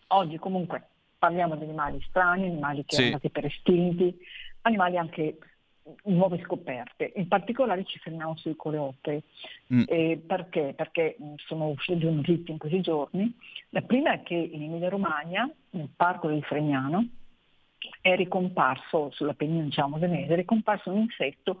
Oggi 0.07 0.37
comunque 0.37 0.87
parliamo 1.17 1.55
di 1.55 1.63
animali 1.63 2.03
strani, 2.07 2.47
animali 2.47 2.83
che 2.85 2.95
sì. 2.95 2.95
sono 2.95 3.07
andati 3.07 3.29
per 3.29 3.45
estinti, 3.45 4.17
animali 4.61 4.97
anche 4.97 5.37
nuove 6.03 6.41
scoperte. 6.43 7.11
In 7.15 7.27
particolare 7.27 7.83
ci 7.83 7.99
fermiamo 7.99 8.35
sui 8.35 8.55
coleotteri. 8.55 9.21
Mm. 9.73 9.83
Eh, 9.87 10.23
perché? 10.25 10.73
Perché 10.75 11.17
sono 11.45 11.69
uscite 11.69 11.97
due 11.97 12.11
notizie 12.11 12.53
in 12.53 12.59
questi 12.59 12.81
giorni. 12.81 13.35
La 13.69 13.81
prima 13.81 14.13
è 14.13 14.23
che 14.23 14.35
in 14.35 14.63
Emilia 14.63 14.89
Romagna, 14.89 15.49
nel 15.71 15.89
parco 15.95 16.27
del 16.27 16.43
Fregnano, 16.43 17.07
è 18.01 18.15
ricomparso, 18.15 19.09
sulla 19.11 19.33
pennina 19.33 19.63
diciamo 19.63 19.97
danese, 19.97 20.33
è 20.33 20.35
ricomparso 20.35 20.91
un 20.91 20.99
insetto 20.99 21.59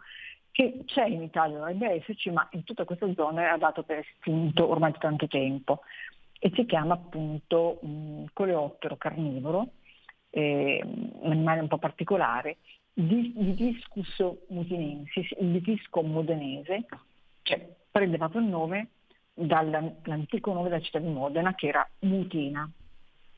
che 0.51 0.83
c'è 0.85 1.05
in 1.05 1.23
Italia, 1.23 1.57
dovrebbe 1.57 1.89
esserci, 1.89 2.29
ma 2.29 2.47
in 2.51 2.63
tutta 2.63 2.85
questa 2.85 3.11
zona 3.15 3.41
era 3.41 3.57
dato 3.57 3.83
per 3.83 3.99
estinto 3.99 4.69
ormai 4.69 4.91
da 4.91 4.99
tanto 4.99 5.27
tempo 5.27 5.81
e 6.39 6.51
si 6.53 6.65
chiama 6.65 6.93
appunto 6.93 7.79
um, 7.81 8.27
coleottero 8.33 8.95
carnivoro, 8.97 9.69
eh, 10.29 10.79
un 10.83 11.31
animale 11.31 11.61
un 11.61 11.67
po' 11.67 11.79
particolare 11.79 12.57
di, 12.93 13.33
di 13.35 13.53
discus 13.55 14.23
musinensis, 14.49 15.33
il 15.39 15.61
disco 15.61 16.01
modenese, 16.01 16.85
cioè 17.41 17.75
prende 17.89 18.17
proprio 18.17 18.41
il 18.41 18.47
nome 18.47 18.89
dall'antico 19.33 20.53
nome 20.53 20.69
della 20.69 20.81
città 20.81 20.99
di 20.99 21.09
Modena 21.09 21.55
che 21.55 21.67
era 21.67 21.87
Mutina. 21.99 22.69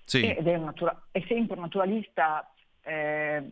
Sì. 0.03 0.23
Ed 0.25 0.45
è, 0.45 0.57
natura- 0.57 1.07
è, 1.09 1.23
sempre 1.27 1.55
un 1.55 1.63
naturalista 1.63 2.53
eh, 2.81 3.43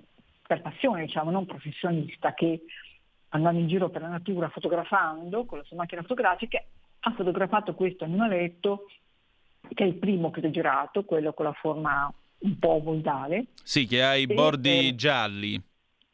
per 0.45 0.62
passione, 0.62 1.05
diciamo, 1.05 1.31
non 1.31 1.45
professionista, 1.45 2.33
che 2.33 2.63
andando 3.29 3.60
in 3.60 3.67
giro 3.67 3.89
per 3.89 4.01
la 4.01 4.10
natura 4.10 4.50
fotografando 4.50 5.45
con 5.45 5.57
la 5.57 5.63
sua 5.63 5.77
macchina 5.77 6.01
fotografica 6.01 6.63
ha 7.05 7.12
fotografato 7.13 7.74
questo 7.74 8.03
animaletto 8.03 8.86
che 9.74 9.83
è 9.83 9.88
il 9.88 9.95
primo 9.95 10.29
che 10.29 10.45
ho 10.45 10.51
girato, 10.51 11.03
quello 11.03 11.33
con 11.33 11.45
la 11.45 11.53
forma 11.53 12.13
un 12.39 12.60
po' 12.60 12.72
ovoidale. 12.72 13.45
Sì, 13.63 13.88
che 13.88 14.03
ha 14.03 14.15
i 14.15 14.27
bordi 14.27 14.89
e, 14.89 14.95
gialli. 14.95 15.62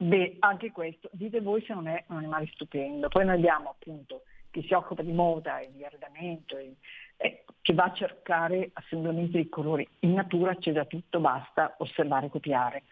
Beh, 0.01 0.38
anche 0.39 0.72
questo, 0.72 1.10
dite 1.12 1.41
voi 1.41 1.62
se 1.65 1.74
non 1.74 1.88
è 1.88 2.06
un 2.08 2.18
animale 2.18 2.48
stupendo. 2.53 3.10
Poi 3.10 3.25
noi 3.25 3.36
abbiamo 3.36 3.72
appunto 3.72 4.22
chi 4.50 4.63
si 4.65 4.74
occupa 4.74 5.01
di 5.01 5.12
moda 5.12 5.60
e 5.60 5.72
di 5.74 5.84
arredamento, 5.84 6.58
e, 6.58 6.75
e, 7.18 7.44
che 7.62 7.74
va 7.74 7.84
a 7.84 7.94
cercare 7.94 8.70
assemblamenti 8.72 9.36
di 9.36 9.50
colori. 9.50 9.86
In 10.00 10.13
natura 10.13 10.56
c'è 10.56 10.72
già 10.72 10.86
tutto, 10.86 11.20
basta 11.20 11.75
osservare 11.79 12.27
e 12.27 12.29
copiare. 12.29 12.84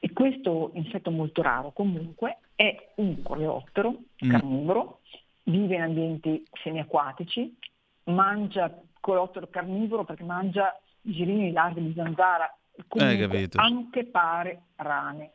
E 0.00 0.12
questo 0.12 0.72
insetto 0.74 1.12
molto 1.12 1.40
raro 1.40 1.70
comunque 1.70 2.38
è 2.56 2.94
un 2.96 3.22
coleottero 3.22 3.94
mm. 4.24 4.30
carnivoro, 4.30 5.00
vive 5.44 5.76
in 5.76 5.82
ambienti 5.82 6.44
semiacquatici, 6.64 7.56
mangia 8.04 8.76
coleottero 8.98 9.46
carnivoro 9.46 10.04
perché 10.04 10.24
mangia 10.24 10.76
girini, 11.00 11.52
larve 11.52 11.80
di 11.80 11.92
zanzara, 11.94 12.52
comunque 12.88 13.48
anche 13.54 14.04
pare 14.06 14.62
rane 14.74 15.30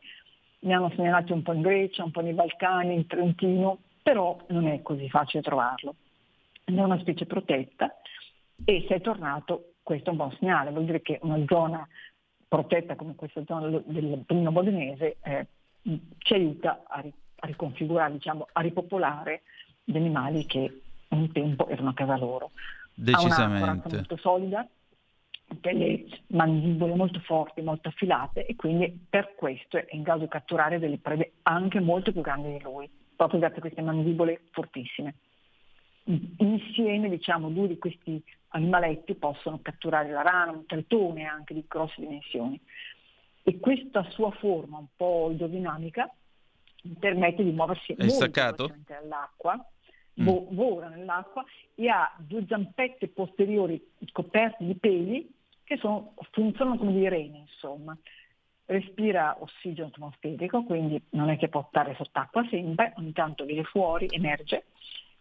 ne 0.60 0.74
hanno 0.74 0.90
segnalati 0.94 1.32
un 1.32 1.42
po' 1.42 1.52
in 1.52 1.62
Grecia, 1.62 2.04
un 2.04 2.10
po' 2.10 2.20
nei 2.20 2.32
Balcani, 2.32 2.94
in 2.94 3.06
Trentino, 3.06 3.78
però 4.02 4.36
non 4.48 4.66
è 4.66 4.82
così 4.82 5.08
facile 5.08 5.42
trovarlo. 5.42 5.94
È 6.64 6.72
una 6.72 6.98
specie 6.98 7.26
protetta 7.26 7.94
e 8.64 8.84
se 8.88 8.96
è 8.96 9.00
tornato 9.00 9.72
questo 9.82 10.08
è 10.08 10.10
un 10.10 10.16
buon 10.16 10.36
segnale, 10.38 10.70
vuol 10.70 10.84
dire 10.84 11.00
che 11.00 11.20
una 11.22 11.40
zona 11.46 11.86
protetta 12.48 12.96
come 12.96 13.14
questa 13.14 13.42
zona 13.46 13.68
del 13.68 14.22
Pennino 14.26 14.50
Bodenese 14.50 15.16
eh, 15.22 15.46
ci 16.18 16.34
aiuta 16.34 16.82
a, 16.88 17.00
ri- 17.00 17.12
a 17.40 17.46
riconfigurare, 17.46 18.12
diciamo, 18.12 18.48
a 18.52 18.60
ripopolare 18.60 19.42
gli 19.84 19.96
animali 19.96 20.44
che 20.46 20.80
un 21.08 21.30
tempo 21.30 21.68
erano 21.68 21.90
a 21.90 21.94
casa 21.94 22.16
loro. 22.16 22.50
Decisamente. 22.92 23.64
Ha 23.64 23.72
una 23.72 23.82
molto 23.84 24.16
solida, 24.16 24.66
delle 25.48 26.06
mandibole 26.28 26.94
molto 26.94 27.20
forti, 27.20 27.62
molto 27.62 27.88
affilate 27.88 28.46
e 28.46 28.56
quindi 28.56 29.06
per 29.08 29.34
questo 29.34 29.76
è 29.76 29.86
in 29.90 30.02
grado 30.02 30.20
di 30.20 30.28
catturare 30.28 30.78
delle 30.78 30.98
prede 30.98 31.34
anche 31.42 31.80
molto 31.80 32.12
più 32.12 32.20
grandi 32.20 32.52
di 32.52 32.62
lui, 32.62 32.88
proprio 33.14 33.40
grazie 33.40 33.58
a 33.58 33.60
queste 33.60 33.82
mandibole 33.82 34.42
fortissime. 34.50 35.14
Insieme 36.38 37.08
diciamo 37.08 37.48
due 37.48 37.68
di 37.68 37.78
questi 37.78 38.22
animaletti 38.48 39.14
possono 39.14 39.58
catturare 39.60 40.10
la 40.10 40.22
rana, 40.22 40.52
un 40.52 40.66
tritone 40.66 41.24
anche 41.24 41.54
di 41.54 41.64
grosse 41.66 42.00
dimensioni 42.00 42.60
e 43.42 43.58
questa 43.58 44.08
sua 44.10 44.30
forma 44.32 44.78
un 44.78 44.86
po' 44.96 45.30
idrodinamica 45.32 46.12
permette 46.98 47.42
di 47.42 47.50
muoversi 47.50 47.92
è 47.92 48.08
staccato? 48.08 48.72
nell'acqua, 48.88 49.64
mm. 50.20 50.54
vola 50.54 50.88
nell'acqua 50.88 51.44
e 51.74 51.88
ha 51.88 52.12
due 52.18 52.44
zampette 52.46 53.08
posteriori 53.08 53.80
coperte 54.12 54.64
di 54.64 54.74
peli 54.74 55.34
che 55.64 55.76
sono, 55.78 56.14
funzionano 56.30 56.78
come 56.78 56.92
dei 56.92 57.08
reni, 57.08 57.38
insomma. 57.40 57.96
Respira 58.68 59.36
ossigeno 59.38 59.88
atmosferico, 59.88 60.64
quindi 60.64 61.00
non 61.10 61.28
è 61.28 61.36
che 61.36 61.48
può 61.48 61.64
stare 61.68 61.94
sott'acqua 61.94 62.44
sempre, 62.48 62.94
ogni 62.96 63.12
tanto 63.12 63.44
viene 63.44 63.62
fuori, 63.62 64.08
emerge 64.10 64.64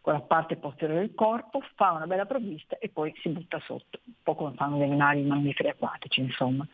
con 0.02 0.14
la 0.14 0.22
parte 0.22 0.56
posteriore 0.56 1.02
del 1.02 1.16
corpo, 1.16 1.62
fa 1.76 1.92
una 1.92 2.06
bella 2.06 2.26
provvista 2.26 2.78
e 2.78 2.90
poi 2.90 3.14
si 3.22 3.30
butta 3.30 3.60
sotto, 3.60 4.00
un 4.06 4.14
po' 4.22 4.36
come 4.36 4.56
fanno 4.56 4.78
gli 4.78 4.84
animali 4.84 5.24
mammiferi 5.24 5.70
acquatici, 5.70 6.22
insomma. 6.22 6.66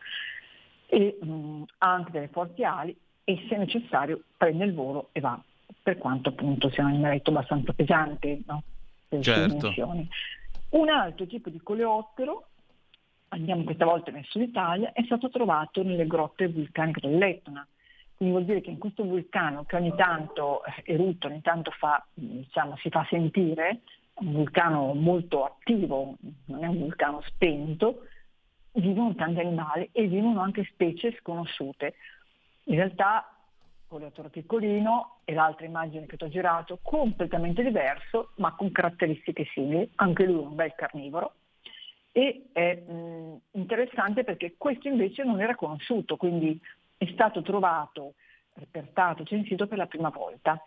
E 0.86 1.18
mh, 1.20 1.64
ha 1.78 1.92
anche 1.92 2.10
delle 2.10 2.28
forti 2.28 2.62
ali 2.62 2.94
e 3.24 3.46
se 3.48 3.56
necessario 3.56 4.22
prende 4.36 4.64
il 4.64 4.74
volo 4.74 5.08
e 5.12 5.20
va, 5.20 5.42
per 5.82 5.98
quanto 5.98 6.30
appunto 6.30 6.70
sia 6.70 6.84
un 6.84 6.90
animaletto 6.90 7.30
abbastanza 7.30 7.72
pesante 7.72 8.42
no? 8.46 8.62
per 9.08 9.20
certo. 9.20 9.72
Un 10.70 10.88
altro 10.88 11.26
tipo 11.26 11.50
di 11.50 11.60
coleottero, 11.62 12.46
andiamo 13.28 13.64
questa 13.64 13.84
volta 13.84 14.10
nel 14.10 14.24
sud 14.24 14.42
Italia, 14.42 14.92
è 14.92 15.02
stato 15.04 15.28
trovato 15.28 15.82
nelle 15.82 16.06
grotte 16.06 16.48
vulcaniche 16.48 17.00
dell'Etna. 17.00 17.66
Quindi 18.16 18.34
vuol 18.34 18.46
dire 18.46 18.60
che 18.62 18.70
in 18.70 18.78
questo 18.78 19.02
vulcano 19.02 19.64
che 19.64 19.76
ogni 19.76 19.94
tanto 19.96 20.62
erutta, 20.84 21.26
ogni 21.26 21.42
tanto 21.42 21.72
fa, 21.72 22.02
diciamo, 22.14 22.76
si 22.76 22.88
fa 22.88 23.04
sentire, 23.10 23.80
un 24.14 24.32
vulcano 24.32 24.94
molto 24.94 25.44
attivo, 25.44 26.16
non 26.46 26.64
è 26.64 26.68
un 26.68 26.78
vulcano 26.78 27.20
spento, 27.26 28.06
vivono 28.72 29.14
tanti 29.14 29.40
animali 29.40 29.88
e 29.92 30.06
vivono 30.06 30.40
anche 30.40 30.64
specie 30.72 31.14
sconosciute. 31.18 31.94
In 32.64 32.76
realtà 32.76 33.31
coleottero 33.92 34.30
piccolino 34.30 35.18
e 35.24 35.34
l'altra 35.34 35.66
immagine 35.66 36.06
che 36.06 36.16
ti 36.16 36.24
ho 36.24 36.28
girato 36.28 36.78
completamente 36.80 37.62
diverso 37.62 38.30
ma 38.36 38.54
con 38.54 38.72
caratteristiche 38.72 39.44
simili, 39.52 39.90
anche 39.96 40.24
lui 40.24 40.42
un 40.42 40.54
bel 40.54 40.74
carnivoro. 40.74 41.34
E 42.10 42.48
è 42.52 42.74
mh, 42.74 43.40
interessante 43.52 44.24
perché 44.24 44.54
questo 44.56 44.88
invece 44.88 45.24
non 45.24 45.40
era 45.40 45.54
conosciuto, 45.54 46.16
quindi 46.16 46.58
è 46.96 47.06
stato 47.12 47.42
trovato, 47.42 48.14
repertato, 48.54 49.24
censito 49.24 49.66
per 49.66 49.76
la 49.78 49.86
prima 49.86 50.08
volta. 50.08 50.58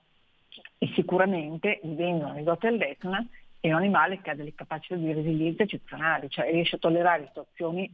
E 0.78 0.92
sicuramente 0.94 1.80
vivendo 1.84 2.28
nelle 2.28 2.44
grotte 2.44 2.70
dell'Etna 2.70 3.26
è 3.60 3.70
un 3.70 3.76
animale 3.76 4.22
che 4.22 4.30
ha 4.30 4.36
delle 4.36 4.54
capacità 4.54 4.96
di 4.96 5.12
resilienza 5.12 5.64
eccezionali, 5.64 6.30
cioè 6.30 6.52
riesce 6.52 6.76
a 6.76 6.80
tollerare 6.80 7.26
situazioni 7.28 7.92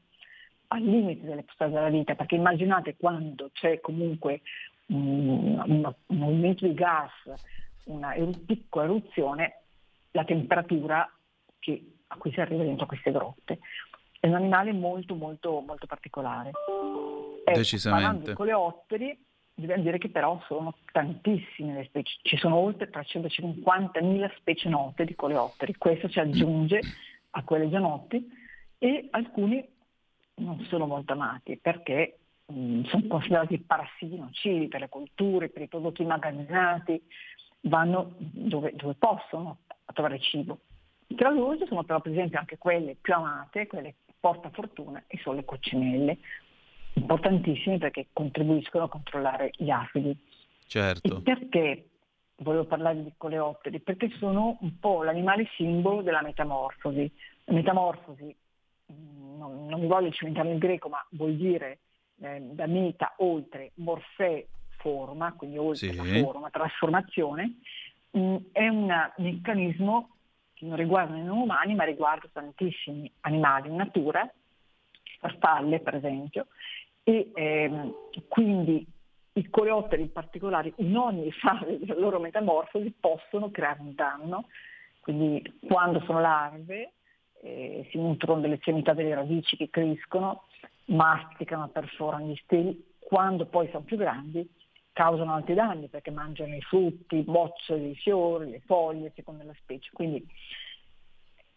al 0.67 0.81
limite 0.81 1.25
delle 1.25 1.43
possibilità 1.43 1.67
della 1.67 1.97
vita, 1.97 2.15
perché 2.15 2.35
immaginate 2.35 2.95
quando 2.95 3.49
c'è 3.53 3.79
comunque 3.81 4.41
un, 4.91 5.93
movimento 6.07 6.67
di 6.67 6.73
gas, 6.73 7.11
una 7.85 8.13
piccola 8.45 8.85
eruzione, 8.85 9.61
la 10.11 10.23
temperatura 10.23 11.09
che, 11.59 11.93
a 12.07 12.15
cui 12.17 12.31
si 12.31 12.39
arriva 12.39 12.63
dentro 12.63 12.85
queste 12.85 13.11
grotte. 13.11 13.59
È 14.19 14.27
un 14.27 14.35
animale 14.35 14.71
molto 14.71 15.15
molto 15.15 15.61
molto 15.61 15.87
particolare. 15.87 16.49
Ecco, 16.49 17.57
Decisamente. 17.57 18.31
I 18.31 18.35
coleotteri, 18.35 19.17
dobbiamo 19.53 19.83
dire 19.83 19.97
che 19.97 20.09
però 20.09 20.39
sono 20.47 20.75
tantissime 20.91 21.73
le 21.73 21.85
specie, 21.85 22.17
ci 22.21 22.37
sono 22.37 22.55
oltre 22.57 22.89
350.000 22.89 24.35
specie 24.37 24.69
note 24.69 25.05
di 25.05 25.15
coleotteri, 25.15 25.75
questo 25.75 26.07
ci 26.09 26.19
aggiunge 26.19 26.81
a 27.31 27.43
quelle 27.43 27.69
già 27.69 27.79
noti 27.79 28.29
e 28.77 29.07
alcuni 29.11 29.67
non 30.35 30.59
sono 30.69 30.85
molto 30.85 31.13
amati 31.13 31.57
perché 31.57 32.20
mh, 32.51 32.83
sono 32.85 33.07
considerati 33.07 33.59
parassiti 33.59 34.17
nocivi 34.17 34.67
per 34.67 34.81
le 34.81 34.89
culture, 34.89 35.49
per 35.49 35.63
i 35.63 35.67
prodotti 35.67 36.01
immagazzinati, 36.01 37.01
vanno 37.61 38.13
dove, 38.17 38.73
dove 38.75 38.93
possono 38.95 39.59
a 39.85 39.93
trovare 39.93 40.19
cibo. 40.19 40.59
Tra 41.15 41.29
loro 41.29 41.57
ci 41.57 41.65
sono 41.67 41.83
però 41.83 41.99
per 41.99 42.11
esempio 42.11 42.39
anche 42.39 42.57
quelle 42.57 42.95
più 42.99 43.13
amate, 43.13 43.67
quelle 43.67 43.95
porta 44.19 44.49
fortuna 44.49 45.03
e 45.07 45.17
sono 45.17 45.35
le 45.35 45.45
coccinelle, 45.45 46.17
importantissime 46.93 47.77
perché 47.77 48.07
contribuiscono 48.13 48.85
a 48.85 48.89
controllare 48.89 49.51
gli 49.57 49.69
afidi. 49.69 50.15
Certo. 50.67 51.17
E 51.17 51.21
perché 51.21 51.89
volevo 52.37 52.65
parlare 52.65 53.03
di 53.03 53.13
coleotteri? 53.17 53.79
Perché 53.81 54.09
sono 54.17 54.57
un 54.61 54.79
po' 54.79 55.03
l'animale 55.03 55.47
simbolo 55.55 56.01
della 56.01 56.21
metamorfosi. 56.21 57.11
La 57.45 57.53
metamorfosi, 57.53 58.33
non, 58.87 59.65
non 59.67 59.79
mi 59.79 59.87
voglio 59.87 60.11
cimentare 60.11 60.51
il 60.51 60.59
greco, 60.59 60.87
ma 60.87 61.05
vuol 61.11 61.35
dire 61.35 61.79
eh, 62.21 62.39
da 62.39 62.67
meta 62.67 63.13
oltre 63.17 63.71
morfè 63.75 64.45
forma, 64.77 65.33
quindi 65.33 65.57
oltre 65.57 65.91
sì. 65.91 65.95
la 65.95 66.23
forma, 66.23 66.49
trasformazione, 66.49 67.59
mh, 68.11 68.35
è 68.51 68.67
un 68.67 69.11
meccanismo 69.17 70.09
che 70.53 70.65
non 70.65 70.75
riguarda 70.75 71.15
noi 71.15 71.41
umani 71.41 71.75
ma 71.75 71.83
riguarda 71.83 72.27
tantissimi 72.31 73.11
animali 73.21 73.69
in 73.69 73.75
natura, 73.75 74.29
farfalle 75.19 75.79
per 75.79 75.95
esempio, 75.95 76.47
e 77.03 77.31
ehm, 77.33 77.93
quindi 78.27 78.85
i 79.33 79.49
coleotteri 79.49 80.01
in 80.01 80.11
particolare 80.11 80.73
in 80.77 80.95
ogni 80.97 81.31
fase 81.33 81.79
della 81.79 81.99
loro 81.99 82.19
metamorfosi 82.19 82.93
possono 82.99 83.49
creare 83.49 83.81
un 83.81 83.93
danno, 83.95 84.47
quindi 84.99 85.41
quando 85.65 86.01
sono 86.05 86.19
larve 86.19 86.93
eh, 87.41 87.87
si 87.89 87.97
nutrono 87.97 88.39
delle 88.39 88.55
estremità 88.55 88.93
delle 88.93 89.15
radici 89.15 89.57
che 89.57 89.69
crescono, 89.69 90.43
masticano, 90.85 91.69
perforano 91.69 92.27
gli 92.27 92.35
steli, 92.43 92.93
quando 92.99 93.45
poi 93.45 93.67
sono 93.71 93.83
più 93.83 93.97
grandi 93.97 94.49
causano 94.93 95.33
altri 95.33 95.53
danni 95.53 95.87
perché 95.87 96.11
mangiano 96.11 96.55
i 96.55 96.61
frutti, 96.61 97.17
i 97.17 97.23
boccioli, 97.23 97.91
i 97.91 97.95
fiori, 97.95 98.49
le 98.49 98.61
foglie, 98.61 99.11
secondo 99.15 99.43
la 99.43 99.55
specie. 99.59 99.89
Quindi 99.93 100.25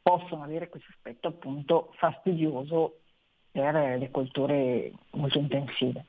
possono 0.02 0.42
avere 0.42 0.68
questo 0.68 0.90
aspetto 0.90 1.28
appunto 1.28 1.92
fastidioso 1.96 3.00
per 3.50 3.98
le 3.98 4.10
colture 4.10 4.92
molto 5.12 5.38
intensive. 5.38 6.04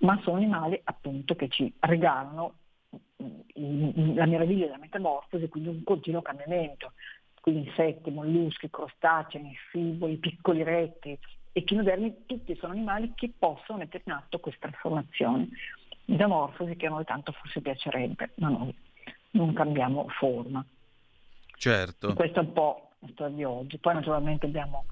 Ma 0.00 0.18
sono 0.22 0.36
animali 0.36 0.80
appunto 0.82 1.34
che 1.36 1.48
ci 1.48 1.72
regalano 1.80 2.54
la 3.16 4.26
meraviglia 4.26 4.66
della 4.66 4.78
metamorfosi, 4.78 5.48
quindi 5.48 5.68
un 5.68 5.84
continuo 5.84 6.22
cambiamento. 6.22 6.92
Quindi 7.40 7.68
insetti, 7.68 8.10
molluschi, 8.10 8.70
crostacei, 8.70 9.54
fiboli, 9.70 10.16
piccoli 10.16 10.62
rettili, 11.52 11.52
echinodermi, 11.52 12.26
tutti 12.26 12.56
sono 12.56 12.72
animali 12.72 13.12
che 13.14 13.32
possono 13.36 13.78
mettere 13.78 14.04
in 14.06 14.12
atto 14.12 14.38
questa 14.38 14.68
trasformazione. 14.68 15.48
Metamorfosi 16.06 16.76
che 16.76 16.86
a 16.86 16.90
noi 16.90 17.04
tanto 17.04 17.32
forse 17.32 17.60
piacerebbe, 17.60 18.30
ma 18.36 18.48
noi 18.48 18.74
non 19.32 19.52
cambiamo 19.52 20.06
forma. 20.08 20.64
Certo. 21.56 22.10
E 22.10 22.14
questo 22.14 22.40
è 22.40 22.42
un 22.42 22.52
po' 22.52 22.90
la 23.00 23.08
storia 23.12 23.36
di 23.36 23.44
oggi. 23.44 23.78
Poi 23.78 23.94
naturalmente 23.94 24.46
abbiamo 24.46 24.86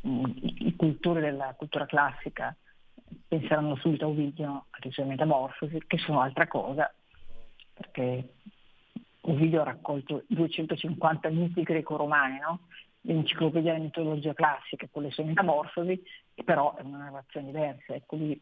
mh, 0.00 0.30
i 0.42 0.74
cultori 0.76 1.20
della 1.20 1.54
cultura 1.56 1.86
classica, 1.86 2.54
penseranno 3.28 3.76
subito 3.76 4.06
a 4.06 4.08
Ovidio, 4.08 4.66
alle 4.70 4.92
sue 4.92 5.04
metamorfosi, 5.04 5.82
che 5.86 5.98
sono 5.98 6.20
altra 6.20 6.46
cosa, 6.48 6.92
perché 7.74 8.34
Ovidio 9.22 9.60
ha 9.60 9.64
raccolto 9.64 10.24
250 10.26 11.28
miti 11.28 11.62
greco-romani, 11.62 12.38
no? 12.38 12.60
L'enciclopedia 13.02 13.72
della 13.72 13.84
mitologia 13.84 14.34
classica 14.34 14.86
con 14.90 15.02
le 15.02 15.10
sue 15.10 15.24
metamorfosi, 15.24 16.02
però 16.44 16.76
è 16.76 16.82
una 16.82 16.98
narrazione 16.98 17.46
diversa. 17.46 17.94
Ecco, 17.94 18.16
lui 18.16 18.40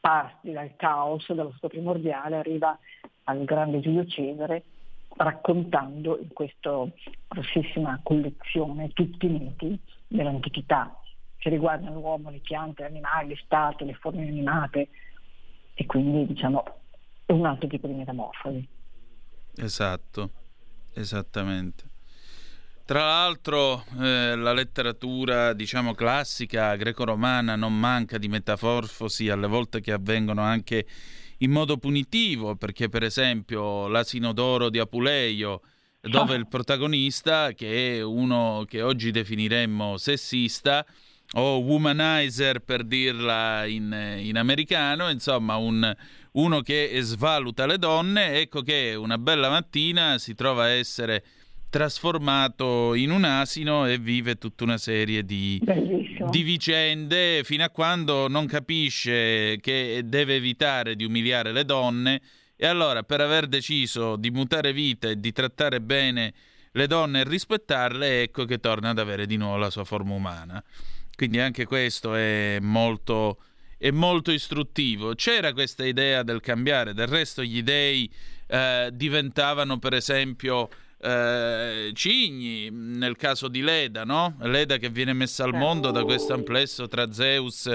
parte 0.00 0.52
dal 0.52 0.74
caos, 0.76 1.32
dallo 1.32 1.50
stato 1.50 1.68
primordiale, 1.68 2.36
arriva 2.36 2.78
al 3.24 3.44
grande 3.44 3.80
Giulio 3.80 4.06
Cesare 4.06 4.62
raccontando 5.16 6.18
in 6.18 6.28
questa 6.32 6.84
grossissima 7.28 7.98
collezione 8.02 8.92
tutti 8.92 9.26
i 9.26 9.30
miti 9.30 9.78
dell'antichità 10.06 10.94
che 11.38 11.48
riguardano 11.48 12.00
l'uomo, 12.00 12.30
le 12.30 12.38
piante, 12.38 12.82
gli 12.82 12.86
animali, 12.86 13.28
le 13.28 13.40
statue, 13.42 13.86
le 13.86 13.94
forme 13.94 14.26
animate 14.26 14.88
e 15.74 15.86
quindi 15.86 16.26
diciamo 16.26 16.64
è 17.24 17.32
un 17.32 17.46
altro 17.46 17.66
tipo 17.66 17.86
di 17.86 17.94
metamorfosi. 17.94 18.68
Esatto, 19.56 20.30
esattamente. 20.94 21.85
Tra 22.86 23.00
l'altro 23.00 23.84
eh, 24.00 24.36
la 24.36 24.52
letteratura, 24.52 25.52
diciamo, 25.54 25.92
classica 25.92 26.76
greco-romana 26.76 27.56
non 27.56 27.76
manca 27.76 28.16
di 28.16 28.28
metamorfosi 28.28 29.28
alle 29.28 29.48
volte 29.48 29.80
che 29.80 29.90
avvengono 29.90 30.42
anche 30.42 30.86
in 31.38 31.50
modo 31.50 31.78
punitivo, 31.78 32.54
perché 32.54 32.88
per 32.88 33.02
esempio 33.02 33.88
l'asino 33.88 34.32
d'oro 34.32 34.70
di 34.70 34.78
Apuleio, 34.78 35.62
dove 36.00 36.34
ah. 36.34 36.36
il 36.38 36.46
protagonista, 36.46 37.50
che 37.54 37.96
è 37.96 38.02
uno 38.04 38.64
che 38.68 38.82
oggi 38.82 39.10
definiremmo 39.10 39.96
sessista, 39.96 40.86
o 41.32 41.58
womanizer 41.58 42.60
per 42.60 42.84
dirla 42.84 43.66
in, 43.66 44.16
in 44.20 44.38
americano, 44.38 45.10
insomma 45.10 45.56
un, 45.56 45.92
uno 46.34 46.60
che 46.60 46.96
svaluta 47.00 47.66
le 47.66 47.78
donne, 47.78 48.34
ecco 48.34 48.62
che 48.62 48.94
una 48.94 49.18
bella 49.18 49.48
mattina 49.48 50.18
si 50.18 50.36
trova 50.36 50.66
a 50.66 50.68
essere 50.68 51.24
trasformato 51.76 52.94
in 52.94 53.10
un 53.10 53.24
asino 53.24 53.86
e 53.86 53.98
vive 53.98 54.36
tutta 54.36 54.64
una 54.64 54.78
serie 54.78 55.26
di, 55.26 55.60
di, 56.30 56.42
vicende 56.42 57.42
fino 57.44 57.64
a 57.64 57.68
quando 57.68 58.28
non 58.28 58.46
capisce 58.46 59.58
che 59.60 60.00
deve 60.06 60.36
evitare 60.36 60.96
di 60.96 61.04
umiliare 61.04 61.52
le 61.52 61.66
donne 61.66 62.22
e 62.56 62.66
allora 62.66 63.02
per 63.02 63.20
aver 63.20 63.46
deciso 63.46 64.16
di 64.16 64.30
mutare 64.30 64.72
vita 64.72 65.10
e 65.10 65.20
di 65.20 65.32
trattare 65.32 65.82
bene 65.82 66.32
le 66.72 66.86
donne 66.86 67.20
e 67.20 67.24
rispettarle 67.24 68.22
ecco 68.22 68.46
che 68.46 68.58
torna 68.58 68.88
ad 68.88 68.98
avere 68.98 69.26
di 69.26 69.36
nuovo 69.36 69.58
la 69.58 69.68
sua 69.68 69.84
forma 69.84 70.14
umana. 70.14 70.64
Quindi 71.14 71.40
anche 71.40 71.66
questo 71.66 72.14
è 72.14 72.56
molto, 72.58 73.36
è 73.76 73.90
molto 73.90 74.32
istruttivo. 74.32 75.14
C'era 75.14 75.52
questa 75.52 75.84
idea 75.84 76.22
del 76.22 76.40
cambiare, 76.40 76.94
del 76.94 77.06
resto 77.06 77.42
gli 77.42 77.62
dei 77.62 78.10
eh, 78.46 78.88
diventavano 78.94 79.78
per 79.78 79.92
esempio 79.92 80.70
eh, 80.98 81.90
cigni, 81.94 82.70
nel 82.70 83.16
caso 83.16 83.48
di 83.48 83.60
Leda, 83.60 84.04
no? 84.04 84.36
Leda 84.40 84.78
che 84.78 84.88
viene 84.88 85.12
messa 85.12 85.44
al 85.44 85.54
mondo 85.54 85.90
da 85.90 86.04
questo 86.04 86.32
amplesso 86.32 86.88
tra 86.88 87.12
Zeus 87.12 87.74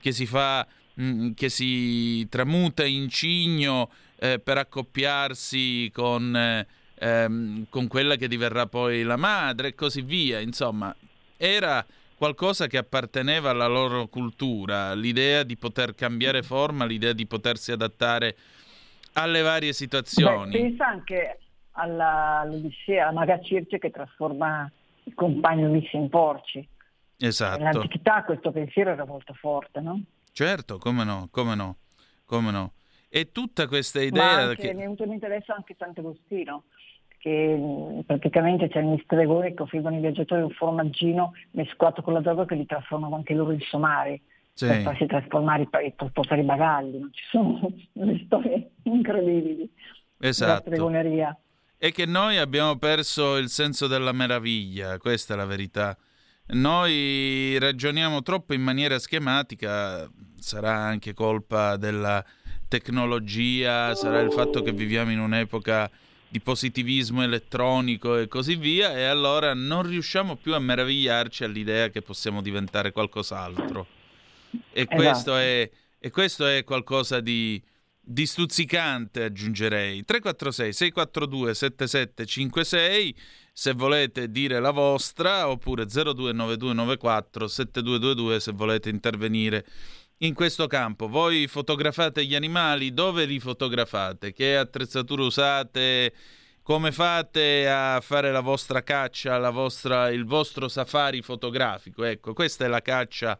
che 0.00 0.12
si 0.12 0.26
fa 0.26 0.66
mm, 1.00 1.32
che 1.32 1.48
si 1.48 2.26
tramuta 2.28 2.84
in 2.84 3.08
cigno 3.08 3.90
eh, 4.16 4.38
per 4.38 4.58
accoppiarsi 4.58 5.90
con, 5.92 6.34
eh, 6.34 6.66
ehm, 6.98 7.66
con 7.68 7.88
quella 7.88 8.16
che 8.16 8.28
diverrà 8.28 8.66
poi 8.66 9.02
la 9.02 9.16
madre 9.16 9.68
e 9.68 9.74
così 9.74 10.02
via. 10.02 10.40
Insomma, 10.40 10.94
era 11.36 11.84
qualcosa 12.16 12.68
che 12.68 12.78
apparteneva 12.78 13.50
alla 13.50 13.66
loro 13.66 14.06
cultura, 14.06 14.94
l'idea 14.94 15.42
di 15.42 15.56
poter 15.56 15.94
cambiare 15.94 16.42
forma, 16.42 16.84
l'idea 16.84 17.12
di 17.12 17.26
potersi 17.26 17.72
adattare 17.72 18.36
alle 19.14 19.42
varie 19.42 19.72
situazioni. 19.72 20.52
Beh, 20.52 20.58
pensa 20.58 20.86
anche 20.86 21.38
alla, 21.72 22.40
all'Odissea, 22.40 23.08
alla 23.08 23.12
Maga 23.12 23.40
Circe 23.40 23.78
che 23.78 23.90
trasforma 23.90 24.70
il 25.04 25.14
compagno 25.14 25.68
Ulisse 25.68 25.96
in 25.96 26.08
porci. 26.08 26.66
Esatto. 27.18 27.58
Nell'antichità 27.58 28.24
questo 28.24 28.50
pensiero 28.50 28.90
era 28.90 29.04
molto 29.04 29.32
forte, 29.34 29.80
no? 29.80 30.02
Certo, 30.32 30.78
come 30.78 31.04
no, 31.04 31.28
come 31.30 31.54
no, 31.54 31.76
come 32.24 32.50
no. 32.50 32.72
E 33.08 33.30
tutta 33.30 33.66
questa 33.66 34.00
idea... 34.00 34.22
Ma 34.22 34.42
anche, 34.42 34.62
che... 34.62 34.74
mi 34.74 34.80
è 34.80 34.82
venuto 34.82 35.02
in 35.02 35.10
mente 35.10 35.26
adesso 35.26 35.52
anche 35.52 35.76
Sant'Agostino, 35.78 36.64
che 37.18 37.54
mm, 37.56 38.00
praticamente 38.00 38.68
c'è 38.68 38.82
gli 38.82 38.98
stregoni 39.04 39.54
che 39.54 39.62
offrivano 39.62 39.96
ai 39.96 40.00
viaggiatori 40.00 40.42
un 40.42 40.50
formaggino 40.50 41.32
mescolato 41.52 42.02
con 42.02 42.14
la 42.14 42.20
droga 42.20 42.46
che 42.46 42.54
li 42.54 42.66
trasformano 42.66 43.14
anche 43.14 43.34
loro 43.34 43.52
in 43.52 43.60
somari 43.60 44.20
sì. 44.54 44.66
per 44.66 44.80
farsi 44.80 45.06
trasformare 45.06 45.68
e 45.70 45.92
portare 45.92 46.40
i 46.40 46.44
bagagli. 46.44 47.00
Ci 47.10 47.24
sono 47.30 47.70
delle 47.92 48.22
storie 48.24 48.70
incredibili 48.84 49.70
esatto. 50.18 50.50
della 50.50 50.76
stregoneria. 50.76 51.38
E 51.84 51.90
che 51.90 52.06
noi 52.06 52.38
abbiamo 52.38 52.78
perso 52.78 53.36
il 53.38 53.48
senso 53.48 53.88
della 53.88 54.12
meraviglia, 54.12 54.98
questa 54.98 55.34
è 55.34 55.36
la 55.36 55.46
verità. 55.46 55.98
Noi 56.50 57.58
ragioniamo 57.58 58.22
troppo 58.22 58.54
in 58.54 58.62
maniera 58.62 59.00
schematica, 59.00 60.08
sarà 60.38 60.76
anche 60.76 61.12
colpa 61.12 61.76
della 61.76 62.24
tecnologia, 62.68 63.96
sarà 63.96 64.20
il 64.20 64.30
fatto 64.30 64.62
che 64.62 64.70
viviamo 64.70 65.10
in 65.10 65.18
un'epoca 65.18 65.90
di 66.28 66.38
positivismo 66.38 67.24
elettronico 67.24 68.16
e 68.16 68.28
così 68.28 68.54
via, 68.54 68.96
e 68.96 69.02
allora 69.02 69.52
non 69.52 69.82
riusciamo 69.82 70.36
più 70.36 70.54
a 70.54 70.60
meravigliarci 70.60 71.42
all'idea 71.42 71.88
che 71.88 72.00
possiamo 72.00 72.42
diventare 72.42 72.92
qualcos'altro. 72.92 73.88
E, 74.70 74.82
esatto. 74.82 74.94
questo, 74.94 75.36
è, 75.36 75.68
e 75.98 76.10
questo 76.10 76.46
è 76.46 76.62
qualcosa 76.62 77.18
di, 77.18 77.60
di 78.04 78.26
stuzzicante, 78.26 79.24
aggiungerei. 79.24 80.04
346 80.04 80.72
642 80.72 81.54
7756 81.54 83.16
se 83.52 83.72
volete 83.72 84.30
dire 84.30 84.58
la 84.60 84.70
vostra, 84.70 85.48
oppure 85.48 85.84
029294 85.84 87.46
7222 87.46 88.40
se 88.40 88.52
volete 88.52 88.88
intervenire 88.88 89.64
in 90.18 90.34
questo 90.34 90.66
campo. 90.66 91.08
Voi 91.08 91.46
fotografate 91.46 92.24
gli 92.24 92.34
animali, 92.34 92.92
dove 92.92 93.24
li 93.24 93.38
fotografate? 93.38 94.32
Che 94.32 94.56
attrezzature 94.56 95.22
usate? 95.22 96.14
Come 96.62 96.92
fate 96.92 97.68
a 97.68 98.00
fare 98.00 98.30
la 98.30 98.40
vostra 98.40 98.82
caccia, 98.82 99.36
la 99.36 99.50
vostra, 99.50 100.10
il 100.10 100.24
vostro 100.24 100.68
safari 100.68 101.20
fotografico? 101.20 102.04
Ecco, 102.04 102.32
questa 102.34 102.64
è 102.64 102.68
la 102.68 102.80
caccia 102.80 103.36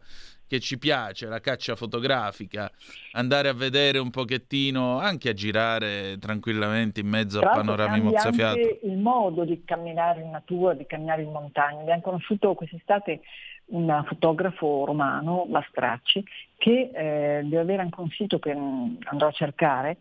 che 0.47 0.59
ci 0.59 0.77
piace, 0.77 1.27
la 1.27 1.39
caccia 1.39 1.75
fotografica, 1.75 2.71
andare 3.13 3.49
a 3.49 3.53
vedere 3.53 3.97
un 3.97 4.09
pochettino, 4.11 4.99
anche 4.99 5.29
a 5.29 5.33
girare 5.33 6.17
tranquillamente 6.19 6.99
in 6.99 7.07
mezzo 7.07 7.39
a 7.39 7.49
panorami 7.49 8.01
mozzafiato. 8.01 8.59
il 8.83 8.97
modo 8.97 9.45
di 9.45 9.63
camminare 9.65 10.21
in 10.21 10.29
natura, 10.29 10.73
di 10.73 10.85
camminare 10.85 11.23
in 11.23 11.31
montagna. 11.31 11.81
Abbiamo 11.81 12.01
conosciuto 12.01 12.53
quest'estate 12.53 13.21
un 13.65 14.03
fotografo 14.05 14.85
romano, 14.85 15.47
Lastracci, 15.49 16.23
che 16.57 16.91
eh, 16.93 17.41
deve 17.43 17.59
avere 17.59 17.81
anche 17.81 17.99
un 17.99 18.09
sito 18.09 18.39
che 18.39 18.53
mm, 18.53 18.95
andrò 19.05 19.27
a 19.27 19.31
cercare, 19.31 19.97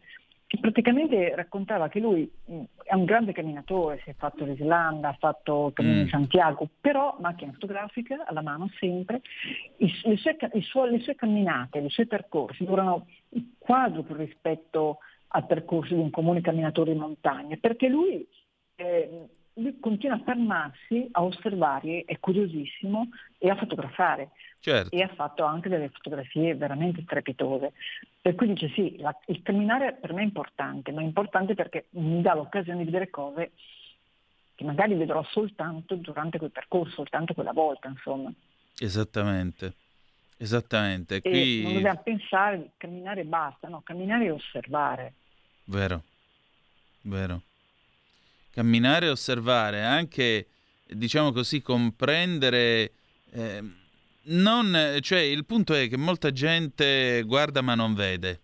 praticamente 0.58 1.34
raccontava 1.34 1.88
che 1.88 2.00
lui 2.00 2.30
mm, 2.50 2.62
è 2.84 2.94
un 2.94 3.04
grande 3.04 3.32
camminatore, 3.32 4.00
si 4.04 4.10
è 4.10 4.14
fatto 4.14 4.44
l'Islanda, 4.44 5.08
ha 5.08 5.16
fatto 5.18 5.68
il 5.68 5.72
Cammino 5.72 6.00
mm. 6.00 6.04
di 6.04 6.08
Santiago, 6.10 6.68
però 6.80 7.16
macchina 7.20 7.52
fotografica 7.52 8.24
alla 8.26 8.42
mano 8.42 8.68
sempre, 8.78 9.22
il, 9.78 9.92
le, 10.04 10.16
sue, 10.16 10.36
suo, 10.60 10.84
le, 10.84 11.00
sue, 11.00 11.14
camminate, 11.14 11.78
i 11.78 11.90
suoi 11.90 12.06
percorsi 12.06 12.64
durano 12.64 13.06
quadruplo 13.58 14.16
rispetto 14.16 14.98
al 15.28 15.46
percorso 15.46 15.94
di 15.94 16.00
un 16.00 16.10
comune 16.10 16.40
camminatore 16.40 16.92
in 16.92 16.98
montagna, 16.98 17.56
perché 17.56 17.88
lui 17.88 18.26
eh, 18.76 19.26
lui 19.54 19.78
continua 19.80 20.16
a 20.16 20.22
fermarsi, 20.24 21.08
a 21.12 21.22
osservare, 21.22 22.04
è 22.06 22.18
curiosissimo 22.18 23.08
e 23.38 23.50
a 23.50 23.56
fotografare. 23.56 24.30
Certo. 24.60 24.94
E 24.94 25.02
ha 25.02 25.08
fatto 25.08 25.42
anche 25.44 25.68
delle 25.68 25.88
fotografie 25.88 26.54
veramente 26.54 27.02
strepitose. 27.02 27.72
Per 28.20 28.34
cui 28.36 28.46
dice 28.46 28.68
sì, 28.68 28.96
la, 28.98 29.14
il 29.26 29.42
camminare 29.42 29.94
per 29.94 30.12
me 30.12 30.20
è 30.20 30.24
importante, 30.24 30.92
ma 30.92 31.00
è 31.00 31.04
importante 31.04 31.54
perché 31.54 31.86
mi 31.90 32.22
dà 32.22 32.34
l'occasione 32.34 32.78
di 32.78 32.84
vedere 32.84 33.10
cose 33.10 33.50
che 34.54 34.64
magari 34.64 34.94
vedrò 34.94 35.22
soltanto 35.24 35.96
durante 35.96 36.38
quel 36.38 36.52
percorso, 36.52 36.94
soltanto 36.94 37.34
quella 37.34 37.52
volta, 37.52 37.88
insomma. 37.88 38.32
Esattamente. 38.78 39.74
Esattamente. 40.36 41.20
Qui... 41.20 41.62
non 41.62 41.74
dobbiamo 41.74 42.00
pensare 42.02 42.70
camminare 42.76 43.24
basta, 43.24 43.68
no, 43.68 43.80
camminare 43.82 44.26
e 44.26 44.30
osservare. 44.30 45.14
Vero, 45.64 46.02
vero 47.02 47.42
camminare 48.52 49.06
e 49.06 49.10
osservare, 49.10 49.82
anche 49.82 50.46
diciamo 50.86 51.32
così 51.32 51.62
comprendere 51.62 52.92
eh, 53.32 53.62
non, 54.24 54.98
cioè 55.00 55.20
il 55.20 55.44
punto 55.44 55.74
è 55.74 55.88
che 55.88 55.96
molta 55.96 56.30
gente 56.30 57.22
guarda 57.26 57.62
ma 57.62 57.74
non 57.74 57.94
vede. 57.94 58.40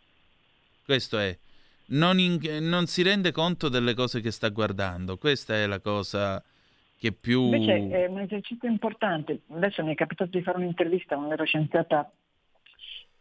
Questo 0.85 1.19
è. 1.19 1.37
Non, 1.91 2.19
in, 2.19 2.41
non, 2.63 2.87
si 2.87 3.03
rende 3.03 3.31
conto 3.33 3.69
delle 3.69 3.95
cose 3.95 4.21
che 4.21 4.31
sta 4.31 4.49
guardando. 4.49 5.17
Questa 5.19 5.55
è 5.55 5.67
la 5.67 5.81
cosa 5.81 6.43
che 6.99 7.13
più... 7.13 7.45
Invece 7.45 7.89
è 7.91 8.07
un 8.07 8.21
esercizio 8.21 8.69
importante. 8.69 9.43
Adesso 9.51 9.85
mi 9.85 9.93
è 9.93 9.95
capitato 9.95 10.31
di 10.37 10.43
fare 10.43 10.59
un'intervista 10.59 11.15
a 11.15 11.19
una 11.19 11.29
neuroscienziata 11.29 12.11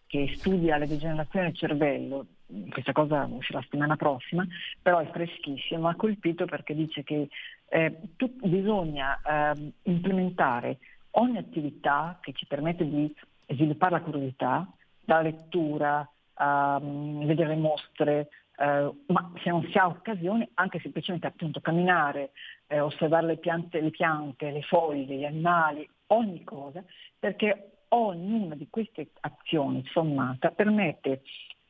che 0.08 0.34
studia 0.36 0.78
le 0.78 0.88
degenerazioni 0.88 1.48
del 1.48 1.56
cervello 1.56 2.26
questa 2.70 2.94
cosa 2.94 3.26
uscirà 3.26 3.60
la 3.60 3.64
settimana 3.64 3.96
prossima, 3.96 4.46
però 4.82 5.00
è 5.00 5.10
freschissimo, 5.12 5.88
ha 5.88 5.96
colpito 5.96 6.46
perché 6.46 6.74
dice 6.74 7.04
che 7.04 7.28
eh, 7.70 8.00
tu, 8.16 8.34
bisogna 8.42 9.20
eh, 9.22 9.72
implementare 9.84 10.78
ogni 11.12 11.38
attività 11.38 12.20
che 12.22 12.34
ci 12.34 12.46
permette 12.46 12.88
di 12.88 13.14
sviluppare 13.48 13.94
la 13.94 14.02
curiosità, 14.02 14.68
dalla 15.04 15.22
lettura, 15.22 16.10
um, 16.38 17.26
vedere 17.26 17.56
mostre, 17.56 18.30
eh, 18.58 18.92
ma 19.08 19.32
se 19.42 19.50
non 19.50 19.66
si 19.70 19.78
ha 19.78 19.88
occasione 19.88 20.50
anche 20.56 20.80
semplicemente 20.80 21.28
appunto 21.28 21.62
camminare, 21.62 22.32
eh, 22.68 22.80
osservare 22.80 23.28
le 23.28 23.38
piante, 23.38 23.80
le 23.80 23.90
piante, 23.90 24.52
le 24.52 24.62
foglie, 24.64 25.16
gli 25.16 25.26
animali, 25.26 25.88
ogni 26.08 26.44
cosa, 26.44 26.84
perché 27.18 27.72
ognuna 27.90 28.56
di 28.56 28.68
queste 28.70 29.12
azioni 29.22 29.84
sommata 29.92 30.50
permette 30.50 31.22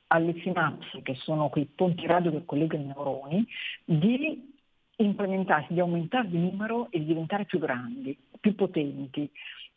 alle 0.08 0.40
sinapsi, 0.42 1.02
che 1.02 1.16
sono 1.16 1.50
quei 1.50 1.66
ponti 1.66 2.06
radio 2.06 2.32
che 2.32 2.46
collegano 2.46 2.84
i 2.84 2.88
neuroni, 2.88 3.48
di 3.84 4.56
implementarsi, 4.98 5.74
di 5.74 5.80
aumentare 5.80 6.28
di 6.28 6.38
numero 6.38 6.88
e 6.90 7.00
di 7.00 7.06
diventare 7.06 7.46
più 7.46 7.60
grandi, 7.60 8.18
più 8.40 8.56
potenti 8.56 9.30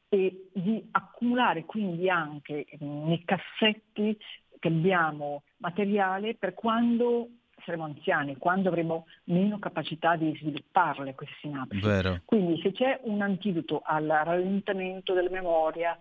e 0.08 0.48
di 0.52 0.88
accumulare 0.92 1.64
quindi 1.64 2.08
anche 2.08 2.66
nei 2.78 3.22
cassetti 3.24 4.16
che 4.58 4.68
abbiamo 4.68 5.42
materiale 5.58 6.34
per 6.34 6.54
quando 6.54 7.28
saremo 7.64 7.84
anziani, 7.84 8.36
quando 8.36 8.68
avremo 8.68 9.06
meno 9.24 9.58
capacità 9.58 10.16
di 10.16 10.34
svilupparle 10.36 11.14
queste 11.14 11.36
sinapsi. 11.40 11.78
Vero. 11.80 12.20
Quindi 12.24 12.60
se 12.62 12.72
c'è 12.72 13.00
un 13.04 13.20
antidoto 13.22 13.82
al 13.84 14.06
rallentamento 14.06 15.12
della 15.12 15.30
memoria, 15.30 15.96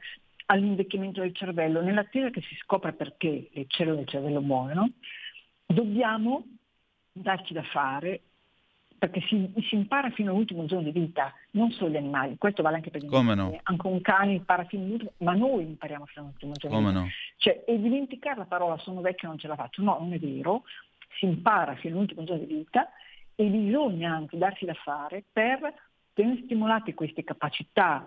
all'invecchiamento 0.51 1.21
del 1.21 1.35
cervello, 1.35 1.81
nell'attesa 1.81 2.29
che 2.29 2.41
si 2.41 2.55
scopra 2.55 2.91
perché 2.91 3.49
le 3.51 3.65
cellule 3.67 3.97
del 3.97 4.07
cervello 4.07 4.41
muoiono, 4.41 4.89
dobbiamo 5.65 6.45
darci 7.11 7.53
da 7.53 7.63
fare 7.63 8.21
perché 8.97 9.21
si, 9.21 9.53
si, 9.67 9.75
impara 9.75 10.09
fino 10.09 10.31
all'ultimo 10.31 10.65
giorno 10.65 10.91
di 10.91 10.99
vita, 10.99 11.33
non 11.51 11.71
solo 11.71 11.91
gli 11.91 11.95
animali, 11.95 12.35
questo 12.37 12.61
vale 12.61 12.77
anche 12.77 12.89
per 12.89 13.01
gli 13.01 13.07
Come 13.07 13.31
animali, 13.31 13.55
no? 13.55 13.59
anche 13.63 13.87
un 13.87 14.01
cane 14.01 14.33
impara 14.33 14.65
fino 14.65 14.83
all'ultimo, 14.83 15.11
ma 15.17 15.33
noi 15.33 15.63
impariamo 15.63 16.05
fino 16.05 16.25
all'ultimo 16.25 16.53
giorno 16.53 16.75
Come 16.75 16.91
di 16.91 16.97
vita. 16.97 17.05
No? 17.05 17.11
Cioè, 17.37 17.63
e 17.65 17.79
dimenticare 17.79 18.37
la 18.39 18.45
parola 18.45 18.77
sono 18.77 19.01
vecchio 19.01 19.29
non 19.29 19.37
ce 19.37 19.47
la 19.47 19.55
faccio, 19.55 19.81
no, 19.83 19.97
non 19.99 20.11
è 20.11 20.19
vero, 20.19 20.63
si 21.17 21.25
impara 21.25 21.75
fino 21.75 21.95
all'ultimo 21.95 22.23
giorno 22.23 22.43
di 22.43 22.53
vita 22.53 22.89
e 23.35 23.45
bisogna 23.45 24.13
anche 24.13 24.37
darsi 24.37 24.65
da 24.65 24.73
fare 24.73 25.23
per 25.31 25.73
tenere 26.13 26.41
stimolate 26.43 26.93
queste 26.93 27.23
capacità 27.23 28.05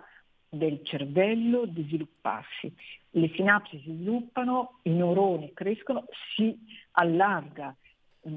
del 0.53 0.81
cervello 0.83 1.65
di 1.65 1.83
svilupparsi. 1.83 2.71
Le 3.11 3.31
sinapsi 3.35 3.79
si 3.79 3.91
sviluppano, 3.91 4.79
i 4.83 4.91
neuroni 4.91 5.51
crescono, 5.53 6.05
si 6.35 6.55
allarga, 6.91 7.75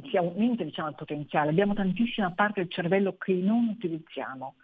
si 0.09 0.17
aumenta 0.17 0.65
diciamo, 0.65 0.89
il 0.89 0.95
potenziale. 0.95 1.51
Abbiamo 1.51 1.75
tantissima 1.75 2.31
parte 2.33 2.63
del 2.63 2.71
cervello 2.71 3.17
che 3.19 3.35
non 3.35 3.69
utilizziamo, 3.69 4.55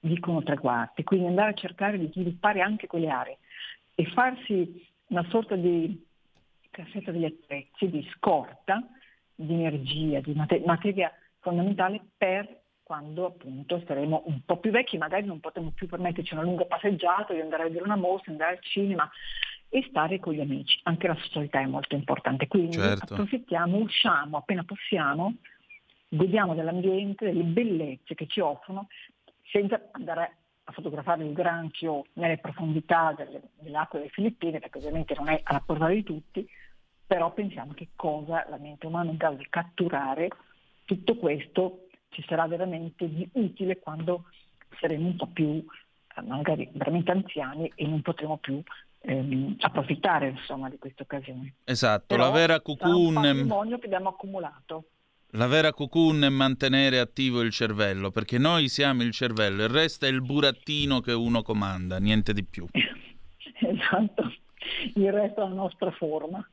dicono 0.00 0.42
tre 0.42 0.58
quarti, 0.58 1.02
quindi 1.02 1.26
andare 1.26 1.50
a 1.50 1.54
cercare 1.54 1.98
di 1.98 2.10
sviluppare 2.12 2.60
anche 2.60 2.86
quelle 2.86 3.08
aree 3.08 3.38
e 3.94 4.04
farsi 4.06 4.86
una 5.06 5.26
sorta 5.30 5.56
di 5.56 6.06
cassetta 6.70 7.10
degli 7.10 7.24
attrezzi, 7.24 7.88
di 7.88 8.06
scorta, 8.14 8.86
di 9.34 9.54
energia, 9.54 10.20
di 10.20 10.34
materia 10.34 11.10
fondamentale 11.40 12.00
per 12.16 12.66
quando 12.88 13.26
appunto 13.26 13.82
saremo 13.86 14.22
un 14.28 14.40
po' 14.46 14.56
più 14.56 14.70
vecchi, 14.70 14.96
magari 14.96 15.26
non 15.26 15.40
potremo 15.40 15.72
più 15.72 15.86
permetterci 15.86 16.32
una 16.32 16.42
lunga 16.42 16.64
passeggiata, 16.64 17.34
di 17.34 17.40
andare 17.40 17.64
a 17.64 17.66
vedere 17.66 17.84
una 17.84 17.96
mostra, 17.96 18.32
andare 18.32 18.52
al 18.52 18.62
cinema 18.62 19.06
e 19.68 19.84
stare 19.90 20.18
con 20.18 20.32
gli 20.32 20.40
amici. 20.40 20.80
Anche 20.84 21.06
la 21.06 21.14
socialità 21.16 21.60
è 21.60 21.66
molto 21.66 21.94
importante, 21.94 22.48
quindi 22.48 22.78
certo. 22.78 23.12
approfittiamo, 23.12 23.76
usciamo 23.76 24.38
appena 24.38 24.64
possiamo, 24.64 25.34
godiamo 26.08 26.54
dell'ambiente, 26.54 27.26
delle 27.26 27.42
bellezze 27.42 28.14
che 28.14 28.26
ci 28.26 28.40
offrono, 28.40 28.88
senza 29.52 29.78
andare 29.90 30.36
a 30.64 30.72
fotografare 30.72 31.24
il 31.24 31.34
granchio 31.34 32.06
nelle 32.14 32.38
profondità 32.38 33.12
delle, 33.14 33.50
delle 33.60 33.76
acque 33.76 33.98
delle 33.98 34.10
Filippine, 34.12 34.60
perché 34.60 34.78
ovviamente 34.78 35.14
non 35.14 35.28
è 35.28 35.38
alla 35.44 35.60
portata 35.60 35.92
di 35.92 36.04
tutti, 36.04 36.48
però 37.06 37.34
pensiamo 37.34 37.74
che 37.74 37.88
cosa 37.94 38.46
la 38.48 38.56
mente 38.56 38.86
umana 38.86 39.10
è 39.10 39.12
in 39.12 39.18
grado 39.18 39.36
di 39.36 39.46
catturare 39.50 40.30
tutto 40.86 41.16
questo 41.16 41.87
ci 42.10 42.24
sarà 42.26 42.46
veramente 42.46 43.08
di 43.08 43.28
utile 43.32 43.78
quando 43.78 44.24
saremo 44.80 45.06
un 45.06 45.16
po' 45.16 45.26
più 45.26 45.64
eh, 46.16 46.22
magari 46.22 46.68
veramente 46.72 47.10
anziani 47.10 47.70
e 47.74 47.86
non 47.86 48.02
potremo 48.02 48.38
più 48.38 48.62
ehm, 49.00 49.56
approfittare 49.60 50.28
insomma, 50.28 50.68
di 50.68 50.78
queste 50.78 51.02
occasioni. 51.02 51.52
Esatto, 51.64 52.06
Però 52.08 52.24
la 52.24 52.30
vera. 52.30 52.54
È 52.62 52.62
un 52.66 53.14
patrimonio 53.14 53.78
che 53.78 53.86
abbiamo 53.86 54.10
accumulato. 54.10 54.84
La 55.32 55.46
vera 55.46 55.74
cocoon 55.74 56.24
è 56.24 56.30
mantenere 56.30 56.98
attivo 56.98 57.42
il 57.42 57.50
cervello, 57.50 58.10
perché 58.10 58.38
noi 58.38 58.68
siamo 58.68 59.02
il 59.02 59.12
cervello, 59.12 59.62
il 59.62 59.68
resto 59.68 60.06
è 60.06 60.08
il 60.08 60.22
burattino 60.22 61.00
che 61.00 61.12
uno 61.12 61.42
comanda, 61.42 61.98
niente 61.98 62.32
di 62.32 62.44
più. 62.44 62.66
esatto, 62.72 64.32
il 64.94 65.12
resto 65.12 65.44
è 65.44 65.48
la 65.48 65.54
nostra 65.54 65.90
forma. 65.90 66.46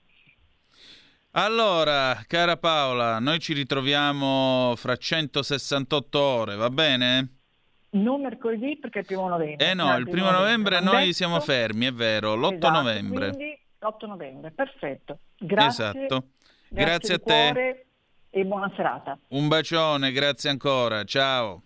Allora, 1.37 2.23
cara 2.27 2.55
Paola, 2.55 3.19
noi 3.19 3.39
ci 3.39 3.51
ritroviamo 3.51 4.73
fra 4.77 4.95
168 4.95 6.19
ore, 6.19 6.55
va 6.55 6.69
bene? 6.69 7.39
Non 7.89 8.21
mercoledì 8.21 8.77
perché 8.77 8.99
è 8.99 9.01
il 9.01 9.07
primo 9.07 9.27
novembre. 9.27 9.69
Eh 9.69 9.73
no, 9.73 9.97
il 9.97 10.07
primo 10.07 10.31
novembre, 10.31 10.75
novembre 10.75 10.99
noi 10.99 11.13
siamo 11.13 11.41
fermi, 11.41 11.87
è 11.87 11.91
vero, 11.91 12.35
l'8 12.35 12.53
esatto, 12.53 12.69
novembre. 12.69 13.29
Quindi 13.31 13.59
l'8 13.79 14.07
novembre, 14.07 14.51
perfetto. 14.51 15.19
Grazie. 15.37 15.83
Esatto. 15.83 16.27
Grazie, 16.69 16.85
grazie 16.85 17.13
a 17.15 17.19
te. 17.19 17.85
E 18.29 18.45
buona 18.45 18.71
serata. 18.73 19.17
Un 19.29 19.49
bacione, 19.49 20.13
grazie 20.13 20.49
ancora. 20.49 21.03
Ciao. 21.03 21.63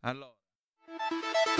Allora. 0.00 0.34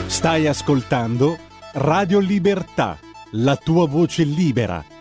Stai 0.06 0.46
ascoltando 0.46 1.38
Radio 1.72 2.18
Libertà, 2.18 2.98
la 3.32 3.56
tua 3.56 3.86
voce 3.86 4.24
libera 4.24 4.87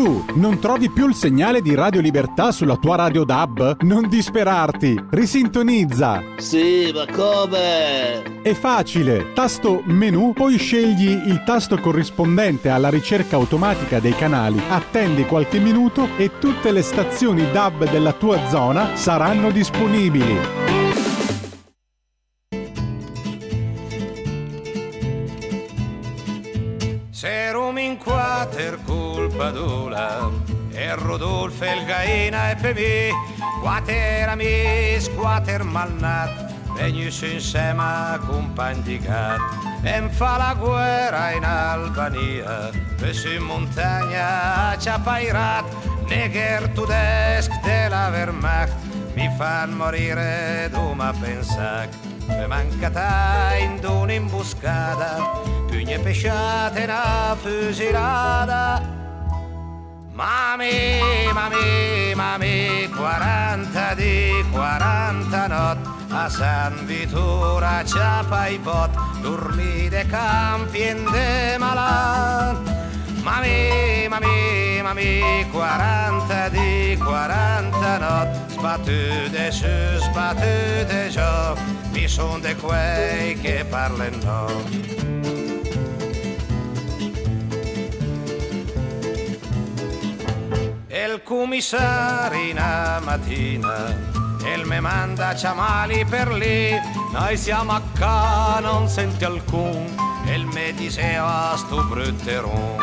Non 0.00 0.58
trovi 0.60 0.90
più 0.90 1.08
il 1.08 1.14
segnale 1.14 1.60
di 1.60 1.74
Radio 1.74 2.00
Libertà 2.00 2.52
sulla 2.52 2.76
tua 2.76 2.96
radio 2.96 3.24
DAB? 3.24 3.82
Non 3.82 4.08
disperarti, 4.08 4.98
risintonizza. 5.10 6.22
Sì, 6.38 6.90
ma 6.94 7.04
come? 7.12 8.40
È 8.40 8.54
facile, 8.54 9.32
tasto 9.34 9.82
menu, 9.84 10.32
poi 10.32 10.56
scegli 10.56 11.10
il 11.10 11.42
tasto 11.44 11.78
corrispondente 11.78 12.70
alla 12.70 12.88
ricerca 12.88 13.36
automatica 13.36 14.00
dei 14.00 14.14
canali, 14.14 14.58
attendi 14.70 15.26
qualche 15.26 15.58
minuto 15.58 16.08
e 16.16 16.38
tutte 16.38 16.72
le 16.72 16.82
stazioni 16.82 17.50
DAB 17.50 17.90
della 17.90 18.12
tua 18.12 18.48
zona 18.48 18.96
saranno 18.96 19.50
disponibili. 19.50 20.60
Padula 29.40 29.89
e 29.89 29.89
Rodolfo 31.60 31.64
il 31.64 31.84
Gaina 31.84 32.50
e 32.50 32.54
per 32.56 32.74
me 32.74 33.10
quater 33.60 34.28
amici, 34.28 35.10
quater 35.14 35.62
malnat 35.62 36.54
venus 36.74 37.20
insieme 37.22 37.82
a 37.82 38.18
compagni 38.18 38.82
di 38.82 38.98
gat. 38.98 39.38
E 39.82 40.08
fa 40.10 40.36
la 40.38 40.54
guerra 40.54 41.32
in 41.32 41.44
Albania 41.44 42.70
su 43.12 43.28
in 43.28 43.42
montagna 43.42 44.76
ci 44.78 44.88
ha 44.88 44.98
pairat 44.98 45.64
negher 46.06 46.68
tudesc 46.68 47.50
della 47.62 48.08
Wehrmacht 48.08 48.74
mi 49.14 49.30
fan 49.36 49.72
morire 49.72 50.68
doma 50.70 51.12
pensac 51.18 51.88
e 52.28 52.46
mancata 52.46 53.56
in 53.58 53.80
un'imboscata 53.82 55.16
pugne 55.66 55.98
pesciate 55.98 56.84
una 56.84 57.36
fusilata 57.40 58.99
Mami, 60.20 61.00
mami, 61.32 62.12
mami, 62.14 62.90
40 62.94 63.94
di 63.94 64.44
40 64.52 65.46
notti 65.46 65.88
a 66.10 66.28
San 66.28 66.84
Vitura 66.84 67.82
ciapa 67.86 68.48
i 68.48 68.58
bot, 68.58 68.90
dormi 69.22 69.88
de 69.88 70.04
campi 70.04 70.80
e 70.80 70.94
de 71.10 71.56
malat. 71.56 72.58
Mami, 73.22 74.08
mami, 74.10 74.82
mami, 74.82 75.46
40 75.50 76.48
di 76.50 76.98
40 77.00 77.98
notti, 77.98 78.52
sbattute 78.52 79.50
su, 79.50 79.72
sbattute 80.04 81.08
giù, 81.08 81.56
mi 81.92 82.06
son 82.06 82.42
de 82.42 82.54
quei 82.56 83.40
che 83.40 83.64
parlano. 83.64 84.68
il 84.68 85.59
commissario 91.22 92.52
una 92.52 93.00
mattina 93.02 93.96
e 94.44 94.64
me 94.64 94.80
manda 94.80 95.34
ciamali 95.34 96.04
per 96.04 96.32
lì 96.32 96.72
noi 97.12 97.36
siamo 97.36 97.72
a 97.72 97.82
ca 97.94 98.58
non 98.60 98.88
senti 98.88 99.24
alcun. 99.24 99.86
E 100.26 100.34
il 100.34 100.46
me 100.46 100.72
diceva 100.74 101.54
sto 101.56 101.82
brutteron 101.84 102.76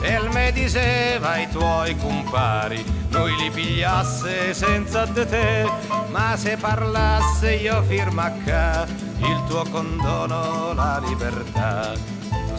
e 0.00 0.14
il 0.14 0.30
me 0.30 0.52
diceva 0.52 1.30
ai 1.30 1.48
tuoi 1.50 1.96
compari 1.96 2.84
noi 3.08 3.34
li 3.36 3.50
pigliasse 3.50 4.54
senza 4.54 5.04
di 5.06 5.26
te. 5.26 5.68
Ma 6.08 6.36
se 6.36 6.56
parlasse 6.56 7.54
io 7.54 7.82
firma 7.82 8.32
ca 8.44 8.86
il 9.18 9.42
tuo 9.48 9.64
condono 9.70 10.72
la 10.74 11.02
libertà 11.04 11.92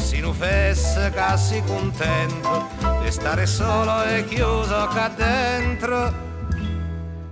si 0.06 0.20
nu 0.20 0.32
fesse 0.34 1.10
cassi 1.10 1.64
contento 1.66 2.68
di 3.02 3.10
stare 3.12 3.48
solo 3.48 4.04
e 4.04 4.24
chiuso 4.26 4.88
qua 4.92 5.10
dentro. 5.10 6.14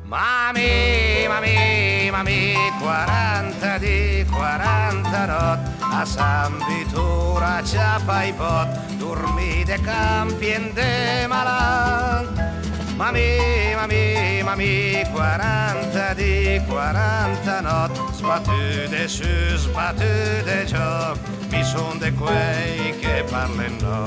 Mami, 0.01 1.27
mami, 1.27 2.09
mami, 2.11 2.55
40 2.79 3.77
di 3.77 4.25
40 4.29 5.25
notti, 5.25 5.83
a 5.91 6.03
San 6.03 6.57
Vitura 6.67 7.61
ciapa 7.63 8.23
i 8.23 8.33
pot, 8.33 8.67
dormi 8.97 9.63
de 9.63 9.79
campi 9.81 10.47
e 10.47 10.71
de 10.73 11.27
malan. 11.27 12.52
Mami, 12.95 13.73
mami, 13.75 14.43
mami, 14.43 15.03
40 15.11 16.13
di 16.13 16.61
40 16.67 17.61
notti, 17.61 17.99
sbattute 18.13 19.07
su, 19.07 19.25
sbattute 19.55 20.65
giù, 20.65 21.19
mi 21.49 21.63
son 21.63 21.97
de 21.97 22.13
quei 22.13 22.95
che 22.99 23.23
parlano. 23.29 24.05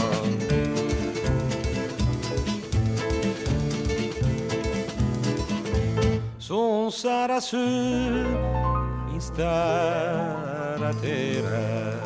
Son 6.38 6.92
sarà 6.92 7.40
su 7.40 7.56
in 7.56 9.20
stara 9.20 10.94
terra, 11.00 11.98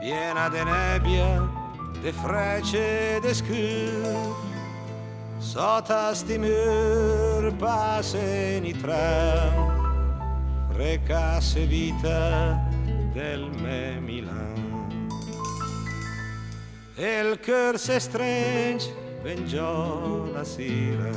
piena 0.00 0.48
de 0.48 0.64
nebbia, 0.64 1.46
de 2.00 2.12
frece, 2.12 3.20
de 3.20 3.34
scur, 3.34 4.53
Sota 5.44 6.14
sti 6.14 6.38
mur 6.38 7.52
passen 7.58 8.64
i 8.64 8.72
tram, 8.72 9.54
recasse 10.72 11.66
vita 11.66 12.58
del 13.12 13.50
me 13.60 14.00
Milan. 14.00 14.88
E 16.96 17.20
il 17.20 17.38
cœur 17.40 17.78
se 17.78 18.00
stringe 18.00 18.88
ben 19.22 19.46
già 19.46 19.60
la 20.32 20.44
sera. 20.44 21.12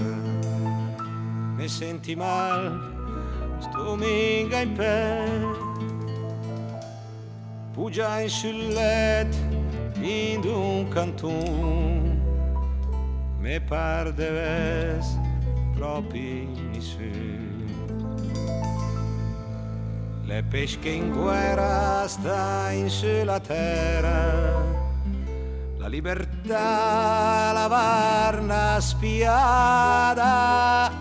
Mi 1.55 1.67
senti 1.69 2.13
mal, 2.13 2.81
sto 3.59 3.95
minga 3.95 4.59
in 4.59 4.73
pe. 4.73 5.23
Pugia 7.73 8.19
in 8.19 8.29
sul 8.29 8.73
letto 8.73 9.37
in 10.01 10.43
un 10.43 10.87
canton. 10.89 12.06
Me 13.47 13.61
par 13.61 14.13
de 14.13 14.29
ves 14.29 15.17
proprio 15.73 16.81
su. 16.81 16.99
Le 20.25 20.43
pesche 20.43 20.89
in 20.89 21.13
guerra 21.13 22.05
sta 22.09 22.71
in 22.71 22.89
sulla 22.89 23.39
terra, 23.39 24.61
la 25.77 25.87
libertà 25.87 27.53
la 27.53 27.67
varna 27.67 28.81
spiada. 28.81 30.91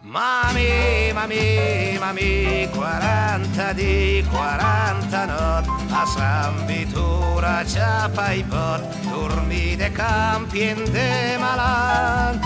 Mami, 0.00 1.12
mami, 1.12 1.96
mami, 2.00 2.68
40 2.74 3.72
di 3.74 4.26
40 4.28 5.24
notti, 5.26 5.79
a 5.92 6.06
San 6.06 6.66
Vitura 6.66 7.64
ciapa 7.64 8.32
i 8.32 8.42
pot, 8.44 8.82
dormi 9.08 9.76
de 9.76 9.90
campi 9.90 10.60
e 10.70 10.74
de 10.74 11.36
malan. 11.38 12.40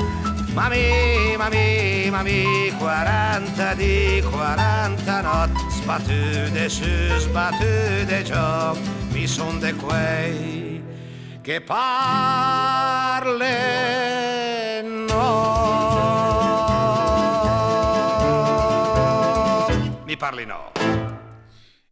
Mami, 0.55 1.37
mami, 1.37 2.11
mami, 2.11 2.73
40 2.79 3.75
di 3.75 4.23
40 4.31 5.21
notti, 5.21 5.71
sbattude 5.71 6.69
su, 6.69 7.19
sbattude 7.19 8.23
giù, 8.23 8.79
mi 9.13 9.27
son 9.27 9.59
de 9.59 9.75
quei 9.75 10.83
che 11.43 11.61
parle 11.61 11.93
no. 14.83 15.53
Mi 20.07 20.17
parli 20.17 20.47
no. 20.47 20.74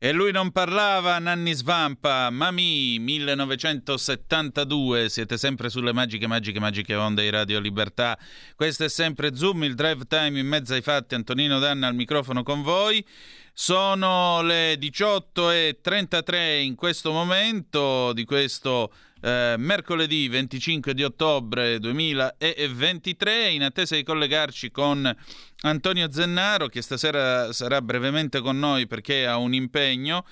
E 0.05 0.11
lui 0.11 0.33
non 0.33 0.51
parlava, 0.51 1.21
Nanni 1.21 1.53
Svampa, 1.53 2.29
Mami 2.29 2.99
1972, 2.99 5.09
siete 5.09 5.38
sempre 5.38 5.69
sulle 5.69 5.93
magiche, 5.93 6.27
magiche, 6.27 6.59
magiche 6.59 6.97
onde 6.97 7.23
di 7.23 7.31
Radio 7.31 7.61
Libertà. 7.61 8.19
Questo 8.57 8.83
è 8.83 8.88
sempre 8.88 9.37
Zoom, 9.37 9.62
il 9.62 9.77
drive 9.77 10.05
time 10.09 10.41
in 10.41 10.49
mezzo 10.49 10.75
ai 10.75 10.83
fatti, 10.83 11.15
Antonino 11.15 11.61
Danna 11.61 11.87
al 11.87 11.95
microfono 11.95 12.43
con 12.43 12.62
voi. 12.62 13.07
Sono 13.53 14.43
le 14.43 14.75
18.33 14.75 16.62
in 16.62 16.75
questo 16.75 17.12
momento 17.12 18.12
di 18.12 18.25
questo 18.25 18.93
eh, 19.21 19.55
mercoledì 19.57 20.27
25 20.27 20.95
di 20.95 21.05
ottobre 21.05 21.79
2023, 21.79 23.51
in 23.51 23.62
attesa 23.62 23.95
di 23.95 24.03
collegarci 24.03 24.73
con 24.73 25.17
Antonio 25.62 26.11
Zennaro, 26.11 26.68
che 26.68 26.83
stasera 26.83 27.53
sarà 27.53 27.81
brevemente 27.83 28.40
con 28.40 28.59
noi 28.59 28.87
perché 28.87 29.27
ha 29.27 29.37
un 29.37 29.55
impegno. 29.55 30.25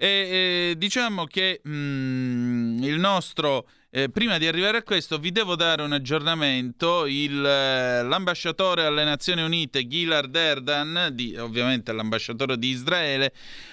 E, 0.00 0.06
e 0.06 0.74
diciamo 0.76 1.24
che 1.24 1.60
mm, 1.66 2.82
il 2.84 2.98
nostro 2.98 3.66
eh, 3.90 4.10
prima 4.10 4.36
di 4.36 4.46
arrivare 4.46 4.78
a 4.78 4.82
questo 4.82 5.18
vi 5.18 5.32
devo 5.32 5.56
dare 5.56 5.82
un 5.82 5.92
aggiornamento. 5.92 7.06
Il, 7.06 7.44
eh, 7.44 8.02
l'ambasciatore 8.02 8.84
alle 8.84 9.04
Nazioni 9.04 9.42
Unite 9.42 9.86
Gilad 9.88 10.34
Erdan, 10.34 11.10
di, 11.12 11.36
ovviamente 11.36 11.92
l'ambasciatore 11.92 12.58
di 12.58 12.68
Israele, 12.68 13.32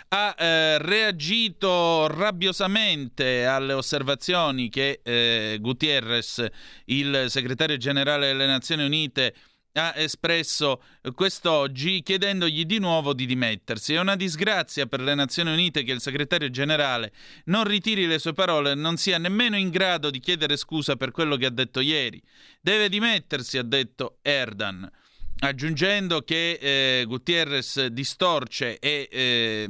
ha 0.09 0.35
eh, 0.37 0.77
reagito 0.79 2.07
rabbiosamente 2.07 3.45
alle 3.45 3.73
osservazioni 3.73 4.69
che 4.69 5.01
eh, 5.03 5.57
Gutierrez, 5.59 6.45
il 6.85 7.25
segretario 7.27 7.77
generale 7.77 8.27
delle 8.27 8.47
Nazioni 8.47 8.83
Unite, 8.85 9.33
ha 9.77 9.93
espresso 9.95 10.81
quest'oggi 11.13 12.01
chiedendogli 12.01 12.65
di 12.65 12.79
nuovo 12.79 13.13
di 13.13 13.25
dimettersi. 13.25 13.93
È 13.93 13.99
una 13.99 14.15
disgrazia 14.15 14.85
per 14.85 15.01
le 15.01 15.15
Nazioni 15.15 15.51
Unite 15.51 15.83
che 15.83 15.91
il 15.91 16.01
segretario 16.01 16.49
generale 16.49 17.11
non 17.45 17.65
ritiri 17.65 18.05
le 18.05 18.19
sue 18.19 18.33
parole 18.33 18.71
e 18.71 18.75
non 18.75 18.97
sia 18.97 19.17
nemmeno 19.17 19.57
in 19.57 19.69
grado 19.69 20.09
di 20.09 20.19
chiedere 20.19 20.57
scusa 20.57 20.95
per 20.95 21.11
quello 21.11 21.35
che 21.35 21.45
ha 21.45 21.51
detto 21.51 21.81
ieri. 21.81 22.21
Deve 22.61 22.89
dimettersi, 22.89 23.57
ha 23.57 23.63
detto 23.63 24.19
Erdan 24.21 24.89
aggiungendo 25.39 26.21
che 26.21 26.57
eh, 26.59 27.05
Gutierrez 27.05 27.87
distorce 27.87 28.79
e 28.79 29.07
eh, 29.11 29.67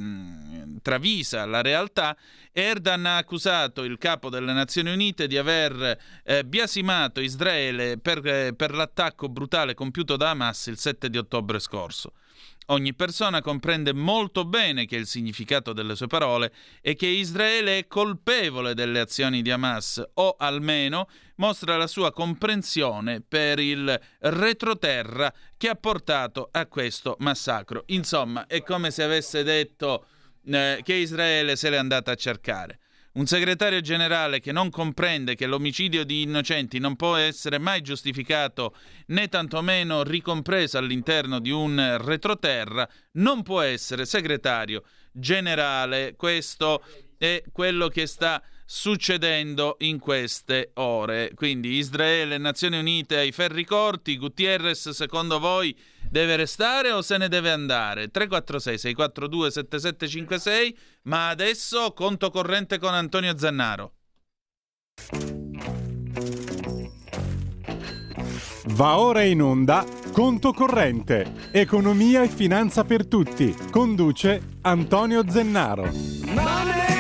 travisa 0.82 1.45
la 1.45 1.62
realtà, 1.62 2.15
Erdogan 2.51 3.06
ha 3.06 3.17
accusato 3.17 3.84
il 3.84 3.97
capo 3.97 4.30
delle 4.30 4.54
Nazioni 4.54 4.91
Unite 4.91 5.28
di 5.28 5.38
aver 5.38 5.99
eh, 6.23 6.45
biasimato 6.45 7.19
Israele 7.19 7.97
per, 7.97 8.25
eh, 8.25 8.54
per 8.54 8.73
l'attacco 8.73 9.28
brutale 9.28 9.73
compiuto 9.73 10.15
da 10.15 10.30
Hamas 10.30 10.67
il 10.67 10.78
7 10.78 11.10
di 11.10 11.17
ottobre 11.17 11.60
scorso. 11.60 12.13
Ogni 12.67 12.95
persona 12.95 13.41
comprende 13.41 13.93
molto 13.93 14.43
bene 14.43 14.86
che 14.86 14.95
il 14.95 15.06
significato 15.06 15.71
delle 15.71 15.95
sue 15.95 16.08
parole 16.08 16.51
è 16.82 16.95
che 16.95 17.06
Israele 17.06 17.78
è 17.78 17.88
colpevole 17.88 18.73
delle 18.73 18.99
azioni 18.99 19.41
di 19.41 19.51
Hamas 19.51 20.04
o 20.15 20.36
almeno 20.38 21.08
mostra 21.36 21.78
la 21.78 21.88
sua 21.88 22.12
comprensione 22.12 23.21
per 23.21 23.60
il 23.60 24.00
retroterra 24.19 25.34
che 25.58 25.69
ha 25.69 25.76
portato 25.76 26.50
a 26.52 26.65
questo 26.67 27.15
massacro. 27.19 27.84
Insomma, 27.88 28.48
è 28.48 28.62
come 28.63 28.91
se 28.91 29.04
avesse 29.04 29.43
detto 29.43 30.06
eh, 30.45 30.82
che 30.84 30.93
Israele 30.93 31.56
se 31.56 31.69
l'è 31.69 31.78
andata 31.78 32.12
a 32.12 32.15
cercare. 32.15 32.80
Un 33.15 33.28
segretario 33.28 33.80
generale 33.80 34.41
che 34.41 34.52
non 34.52 34.69
comprende 34.69 35.36
che 35.36 35.45
l'omicidio 35.45 36.04
di 36.04 36.24
innocenti 36.24 36.80
non 36.80 36.98
può 36.98 37.15
essere 37.15 37.60
mai 37.60 37.80
giustificato 37.80 38.76
né 39.08 39.30
tantomeno 39.30 40.04
ricompreso 40.04 40.78
all'interno 40.78 41.39
di 41.39 41.50
un 41.50 41.98
retroterra 42.02 42.86
non 43.13 43.41
può 43.41 43.62
essere 43.62 44.06
segretario 44.06 44.84
generale. 45.13 46.15
Questo 46.17 46.84
è 47.17 47.41
quello 47.54 47.88
che 47.88 48.06
sta 48.06 48.43
succedendo 48.65 49.75
in 49.80 49.99
queste 49.99 50.71
ore. 50.73 51.32
Quindi 51.36 51.78
Israele, 51.78 52.38
Nazioni 52.38 52.80
Unite 52.80 53.17
ai 53.17 53.32
ferri 53.32 53.63
corti, 53.63 54.17
Gutierrez 54.17 54.89
secondo 54.89 55.39
voi 55.39 55.78
deve 56.10 56.36
restare 56.36 56.91
o 56.91 57.01
se 57.01 57.17
ne 57.17 57.30
deve 57.30 57.51
andare? 57.51 58.10
346 58.10 58.78
642 58.78 59.51
7756, 59.51 60.78
ma 61.04 61.30
adesso 61.30 61.93
conto 61.93 62.30
corrente 62.30 62.80
con 62.80 62.93
Antonio 62.93 63.38
Zannaro. 63.38 63.93
Va 68.67 68.97
ora 68.97 69.21
in 69.21 69.41
onda 69.41 69.86
Conto 70.15 70.54
corrente, 70.54 71.49
economia 71.51 72.23
e 72.23 72.30
finanza 72.30 72.86
per 72.86 73.06
tutti. 73.06 73.54
Conduce 73.69 74.60
Antonio 74.62 75.30
Zennaro. 75.30 75.91
Money! 76.34 76.94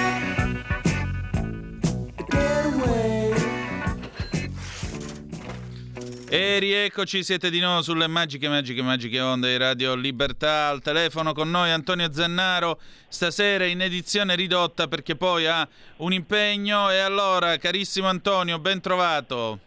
E 6.37 6.59
rieccoci, 6.59 7.23
siete 7.23 7.49
di 7.49 7.61
nuovo 7.61 7.81
sulle 7.81 8.07
magiche, 8.07 8.49
magiche, 8.49 8.81
magiche 8.81 9.21
onde 9.21 9.51
di 9.51 9.57
Radio 9.57 9.95
Libertà. 9.95 10.67
Al 10.67 10.81
telefono 10.81 11.31
con 11.31 11.49
noi 11.49 11.69
Antonio 11.69 12.11
Zennaro, 12.11 12.77
stasera 13.07 13.63
in 13.63 13.79
edizione 13.79 14.35
ridotta 14.35 14.89
perché 14.89 15.15
poi 15.15 15.47
ha 15.47 15.65
un 15.99 16.11
impegno. 16.11 16.91
E 16.91 16.97
allora, 16.97 17.55
carissimo 17.55 18.09
Antonio, 18.09 18.59
ben 18.59 18.81
trovato. 18.81 19.59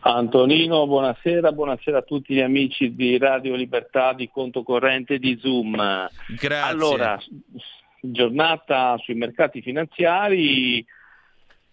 Antonino, 0.00 0.86
buonasera, 0.86 1.50
buonasera 1.50 1.96
a 1.96 2.02
tutti 2.02 2.34
gli 2.34 2.42
amici 2.42 2.94
di 2.94 3.16
Radio 3.16 3.54
Libertà, 3.54 4.12
di 4.12 4.28
Conto 4.30 4.62
Corrente 4.62 5.18
di 5.18 5.38
Zoom. 5.40 5.76
Grazie. 6.38 6.70
Allora, 6.70 7.18
giornata 8.02 8.98
sui 9.02 9.14
mercati 9.14 9.62
finanziari 9.62 10.84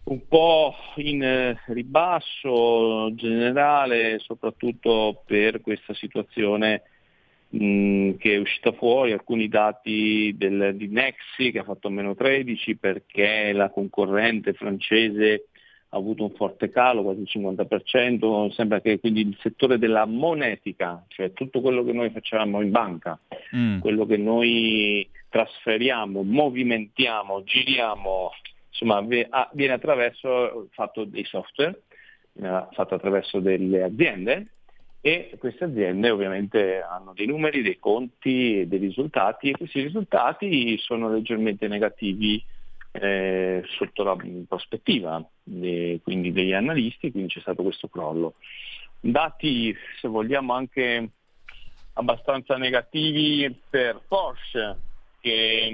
un 0.10 0.28
po' 0.28 0.74
in 0.95 1.22
eh, 1.24 1.60
ribasso 1.67 3.13
generale, 3.13 4.17
soprattutto 4.19 5.21
per 5.25 5.62
questa 5.62 5.94
situazione 5.94 6.81
mh, 7.50 8.15
che 8.15 8.33
è 8.33 8.38
uscita 8.38 8.71
fuori, 8.71 9.12
alcuni 9.12 9.48
dati 9.48 10.33
del, 10.36 10.75
di 10.75 10.88
Nexi 10.88 11.52
che 11.52 11.60
ha 11.60 11.63
fatto 11.63 11.90
meno 11.90 12.15
13 12.15 12.77
perché 12.77 13.52
la 13.54 13.69
concorrente 13.69 14.54
francese 14.54 15.46
ha 15.90 15.98
avuto 15.98 16.23
un 16.23 16.31
forte 16.31 16.69
calo, 16.69 17.04
quasi 17.04 17.21
il 17.21 17.29
50%, 17.31 18.52
sembra 18.52 18.81
che 18.81 19.00
quindi 19.00 19.21
il 19.21 19.38
settore 19.42 19.77
della 19.77 20.06
monetica, 20.06 21.04
cioè 21.08 21.33
tutto 21.33 21.62
quello 21.62 21.83
che 21.83 21.94
noi 21.94 22.10
facciamo 22.12 22.62
in 22.62 22.71
banca, 22.71 23.19
mm. 23.56 23.79
quello 23.79 24.06
che 24.06 24.17
noi 24.17 25.08
trasferiamo, 25.29 26.23
movimentiamo, 26.23 27.44
giriamo 27.44 28.31
insomma, 28.70 29.02
viene 29.02 29.74
attraverso 29.74 30.67
fatto 30.72 31.04
dei 31.06 31.26
software, 31.26 31.84
viene 32.34 32.67
fatto 32.72 32.96
attraverso 32.96 33.40
delle 33.40 33.84
aziende 33.84 34.48
e 35.02 35.36
queste 35.40 35.63
aziende 35.65 36.10
ovviamente 36.10 36.82
hanno 36.82 37.13
dei 37.13 37.26
numeri, 37.26 37.62
dei 37.62 37.80
conti 37.80 38.60
e 38.60 38.67
dei 38.67 38.80
risultati 38.80 39.50
e 39.50 39.58
questi 39.58 39.82
risultati 39.82 40.78
sono 40.78 41.10
leggermente 41.10 41.67
negativi 41.67 42.44
eh, 42.92 43.63
sotto 43.78 44.04
la 44.04 44.17
prospettiva 44.48 45.24
de, 45.44 46.00
quindi 46.04 46.32
degli 46.32 46.54
analisti, 46.54 47.12
quindi 47.12 47.30
c'è 47.34 47.40
stato 47.40 47.63
questo 47.63 47.88
crollo. 47.88 48.36
Dati, 49.00 49.74
se 50.02 50.08
vogliamo, 50.08 50.54
anche 50.54 51.10
abbastanza 51.94 52.58
negativi 52.58 53.58
per 53.70 54.02
Porsche, 54.06 54.76
che 55.22 55.67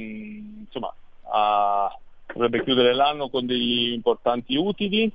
insomma, 0.65 0.93
ha, 1.31 1.99
dovrebbe 2.33 2.63
chiudere 2.63 2.93
l'anno 2.93 3.29
con 3.29 3.45
degli 3.45 3.91
importanti 3.91 4.55
utili, 4.55 5.11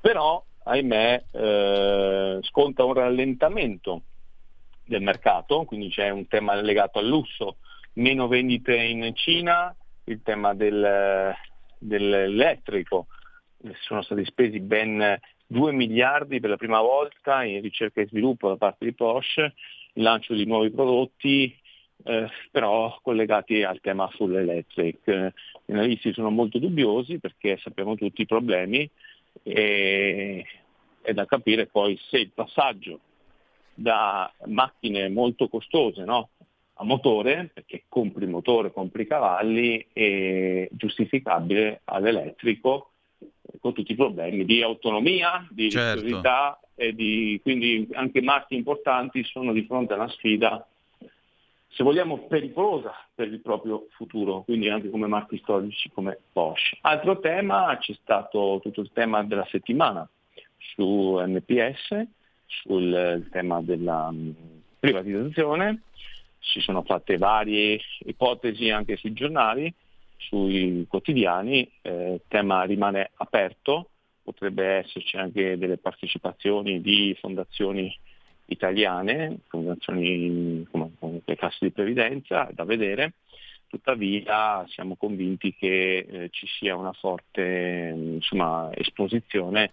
però 0.00 0.42
ahimè 0.64 1.24
eh, 1.30 2.38
sconta 2.42 2.84
un 2.84 2.92
rallentamento 2.94 4.02
del 4.84 5.02
mercato, 5.02 5.64
quindi 5.64 5.88
c'è 5.88 6.10
un 6.10 6.26
tema 6.26 6.54
legato 6.54 6.98
al 6.98 7.06
lusso, 7.06 7.56
meno 7.94 8.28
vendite 8.28 8.76
in 8.76 9.12
Cina, 9.14 9.74
il 10.04 10.20
tema 10.22 10.54
del, 10.54 11.34
dell'elettrico, 11.78 13.06
sono 13.80 14.02
stati 14.02 14.24
spesi 14.24 14.58
ben 14.60 15.18
2 15.46 15.72
miliardi 15.72 16.40
per 16.40 16.50
la 16.50 16.56
prima 16.56 16.80
volta 16.80 17.44
in 17.44 17.60
ricerca 17.60 18.00
e 18.00 18.06
sviluppo 18.06 18.48
da 18.48 18.56
parte 18.56 18.84
di 18.84 18.94
Porsche, 18.94 19.54
il 19.94 20.02
lancio 20.02 20.34
di 20.34 20.46
nuovi 20.46 20.70
prodotti, 20.70 21.56
eh, 22.04 22.28
però 22.50 22.98
collegati 23.02 23.62
al 23.62 23.80
tema 23.80 24.08
full 24.08 24.34
electric. 24.36 25.32
Gli 25.64 25.72
analisti 25.72 26.12
sono 26.12 26.30
molto 26.30 26.58
dubbiosi 26.58 27.18
perché 27.18 27.58
sappiamo 27.58 27.94
tutti 27.94 28.22
i 28.22 28.26
problemi 28.26 28.88
e 29.42 30.44
è 31.02 31.12
da 31.12 31.24
capire 31.26 31.66
poi 31.66 31.98
se 32.08 32.18
il 32.18 32.30
passaggio 32.34 33.00
da 33.74 34.30
macchine 34.46 35.08
molto 35.08 35.48
costose 35.48 36.04
no? 36.04 36.30
a 36.74 36.84
motore, 36.84 37.50
perché 37.52 37.84
compri 37.88 38.26
motore, 38.26 38.72
compri 38.72 39.06
cavalli, 39.06 39.86
è 39.92 40.68
giustificabile 40.72 41.82
all'elettrico 41.84 42.90
con 43.60 43.74
tutti 43.74 43.92
i 43.92 43.96
problemi 43.96 44.44
di 44.44 44.62
autonomia, 44.62 45.46
di 45.50 45.70
certo. 45.70 46.22
e 46.74 46.94
di, 46.94 47.38
quindi 47.42 47.86
anche 47.92 48.22
marchi 48.22 48.54
importanti 48.54 49.22
sono 49.24 49.52
di 49.52 49.64
fronte 49.64 49.92
a 49.92 49.96
una 49.96 50.08
sfida, 50.08 50.66
se 51.72 51.84
vogliamo, 51.84 52.26
pericolosa 52.26 52.92
per 53.14 53.28
il 53.28 53.40
proprio 53.40 53.86
futuro, 53.90 54.42
quindi 54.42 54.68
anche 54.68 54.90
come 54.90 55.06
marchi 55.06 55.38
storici 55.38 55.90
come 55.90 56.18
Porsche. 56.32 56.78
Altro 56.82 57.20
tema, 57.20 57.76
c'è 57.78 57.94
stato 58.02 58.58
tutto 58.62 58.80
il 58.80 58.90
tema 58.92 59.22
della 59.22 59.46
settimana 59.50 60.08
su 60.74 61.20
MPS, 61.24 62.06
sul 62.46 63.28
tema 63.30 63.62
della 63.62 64.10
mm, 64.10 64.30
privatizzazione, 64.80 65.82
si 66.40 66.60
sono 66.60 66.82
fatte 66.82 67.16
varie 67.16 67.80
ipotesi 68.00 68.70
anche 68.70 68.96
sui 68.96 69.12
giornali, 69.12 69.72
sui 70.16 70.84
quotidiani, 70.88 71.70
eh, 71.82 72.14
il 72.14 72.22
tema 72.26 72.64
rimane 72.64 73.12
aperto, 73.14 73.90
potrebbe 74.22 74.64
esserci 74.78 75.16
anche 75.16 75.56
delle 75.56 75.78
partecipazioni 75.78 76.80
di 76.80 77.16
fondazioni 77.20 77.96
italiane, 78.50 79.38
fondazioni 79.48 80.66
come, 80.70 80.90
le 81.24 81.36
casse 81.36 81.58
di 81.60 81.70
previdenza, 81.70 82.48
da 82.52 82.64
vedere, 82.64 83.14
tuttavia 83.68 84.66
siamo 84.68 84.96
convinti 84.96 85.54
che 85.54 85.98
eh, 85.98 86.28
ci 86.30 86.46
sia 86.46 86.76
una 86.76 86.92
forte 86.92 87.94
insomma, 87.94 88.70
esposizione 88.74 89.72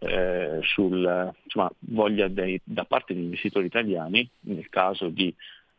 eh, 0.00 0.58
sul 0.62 1.34
insomma, 1.44 1.70
voglia 1.80 2.28
dei, 2.28 2.60
da 2.64 2.84
parte 2.84 3.14
degli 3.14 3.24
investitori 3.24 3.66
italiani, 3.66 4.28
nel 4.40 4.68
caso 4.68 5.08
di 5.08 5.32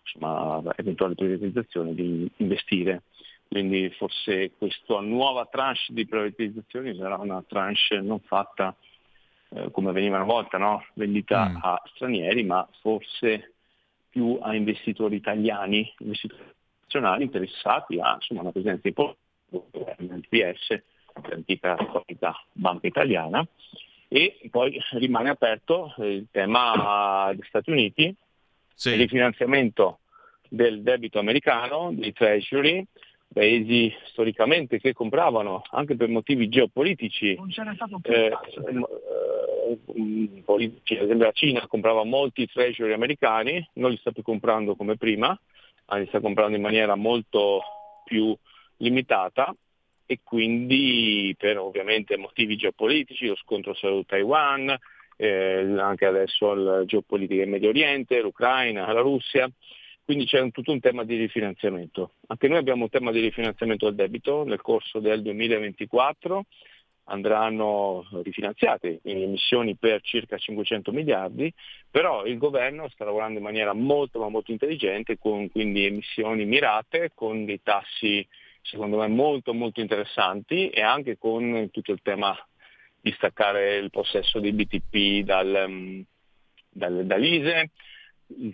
insomma, 0.04 0.62
eventuale 0.78 1.16
privatizzazione, 1.16 1.94
di 1.94 2.30
investire. 2.38 3.04
Quindi 3.48 3.90
forse 3.98 4.52
questa 4.58 5.00
nuova 5.00 5.46
tranche 5.46 5.88
di 5.90 6.06
privatizzazioni 6.06 6.96
sarà 6.96 7.18
una 7.18 7.44
tranche 7.48 8.00
non 8.00 8.20
fatta 8.20 8.76
eh, 9.50 9.72
come 9.72 9.92
veniva 9.92 10.18
una 10.18 10.26
volta, 10.26 10.58
no? 10.58 10.86
vendita 10.94 11.50
mm. 11.50 11.58
a 11.62 11.82
stranieri, 11.94 12.44
ma 12.44 12.68
forse 12.82 13.54
più 14.10 14.38
a 14.42 14.56
investitori 14.56 15.16
italiani, 15.16 15.94
investitori 16.00 16.44
nazionali 16.82 17.24
interessati 17.24 18.00
a 18.00 18.16
insomma, 18.16 18.42
una 18.42 18.52
presenza 18.52 18.88
importante 18.88 19.96
nel 20.00 20.26
PS, 20.28 20.82
l'antica 21.28 21.78
storica 21.88 22.36
banca 22.52 22.88
italiana, 22.88 23.46
e 24.08 24.40
poi 24.50 24.80
rimane 24.94 25.30
aperto 25.30 25.94
il 26.00 26.28
tema 26.32 27.30
degli 27.32 27.46
Stati 27.48 27.70
Uniti, 27.70 28.14
sì. 28.74 28.90
il 28.90 28.98
rifinanziamento 28.98 30.00
del 30.48 30.82
debito 30.82 31.20
americano, 31.20 31.92
dei 31.94 32.12
treasury, 32.12 32.84
paesi 33.32 33.94
storicamente 34.06 34.80
che 34.80 34.94
compravano 34.94 35.62
anche 35.72 35.96
per 35.96 36.10
motivi 36.10 36.50
geopolitici. 36.50 37.36
Eh, 38.14 38.38
eh, 39.96 40.42
politici, 40.44 40.96
ad 40.96 41.04
esempio 41.04 41.26
la 41.26 41.32
Cina 41.32 41.68
comprava 41.68 42.04
molti 42.04 42.48
treasury 42.48 42.94
americani, 42.94 43.68
non 43.74 43.92
li 43.92 43.98
sta 43.98 44.12
più 44.12 44.24
comprando 44.24 44.76
come 44.76 44.98
prima, 44.98 45.40
ma 45.86 45.98
li 45.98 46.08
sta 46.08 46.20
comprando 46.20 46.56
in 46.56 46.62
maniera 46.62 46.96
molto 46.96 47.62
più 48.04 48.36
limitata 48.78 49.54
e 50.06 50.20
quindi 50.24 51.36
per 51.38 51.60
ovviamente 51.60 52.18
motivi 52.18 52.56
geopolitici, 52.56 53.28
lo 53.28 53.36
scontro 53.36 53.76
su 53.76 54.04
Taiwan, 54.08 54.76
eh, 55.16 55.76
anche 55.78 56.06
adesso 56.06 56.54
la 56.56 56.84
geopolitica 56.86 57.44
in 57.44 57.52
Medio 57.52 57.70
Oriente, 57.70 58.22
l'Ucraina, 58.22 58.92
la 58.92 59.02
Russia, 59.02 59.48
quindi 60.10 60.26
c'è 60.26 60.40
un, 60.40 60.50
tutto 60.50 60.72
un 60.72 60.80
tema 60.80 61.04
di 61.04 61.18
rifinanziamento. 61.18 62.14
Anche 62.30 62.48
noi 62.48 62.58
abbiamo 62.58 62.86
un 62.86 62.90
tema 62.90 63.12
di 63.12 63.20
rifinanziamento 63.20 63.86
del 63.86 63.94
debito 63.94 64.44
nel 64.44 64.60
corso 64.60 64.98
del 64.98 65.22
2024, 65.22 66.46
andranno 67.04 68.08
rifinanziate 68.24 69.02
in 69.04 69.22
emissioni 69.22 69.76
per 69.76 70.02
circa 70.02 70.36
500 70.36 70.92
miliardi, 70.92 71.54
però 71.92 72.26
il 72.26 72.40
governo 72.40 72.90
sta 72.90 73.06
lavorando 73.06 73.38
in 73.38 73.44
maniera 73.44 73.74
molto 73.74 74.18
ma 74.18 74.30
molto 74.30 74.50
intelligente 74.50 75.20
con 75.20 75.48
quindi 75.52 75.86
emissioni 75.86 76.44
mirate, 76.44 77.12
con 77.14 77.46
dei 77.46 77.62
tassi 77.62 78.28
secondo 78.64 78.98
me 78.98 79.08
molto 79.10 79.54
molto 79.54 79.80
interessanti 79.80 80.70
e 80.70 80.82
anche 80.82 81.20
con 81.20 81.70
tutto 81.70 81.92
il 81.92 82.02
tema 82.02 82.36
di 83.00 83.12
staccare 83.12 83.76
il 83.76 83.92
possesso 83.92 84.40
dei 84.40 84.54
BTP 84.54 85.24
dal, 85.24 85.66
mm, 85.70 86.02
dal, 86.72 87.06
dall'ISE, 87.06 87.70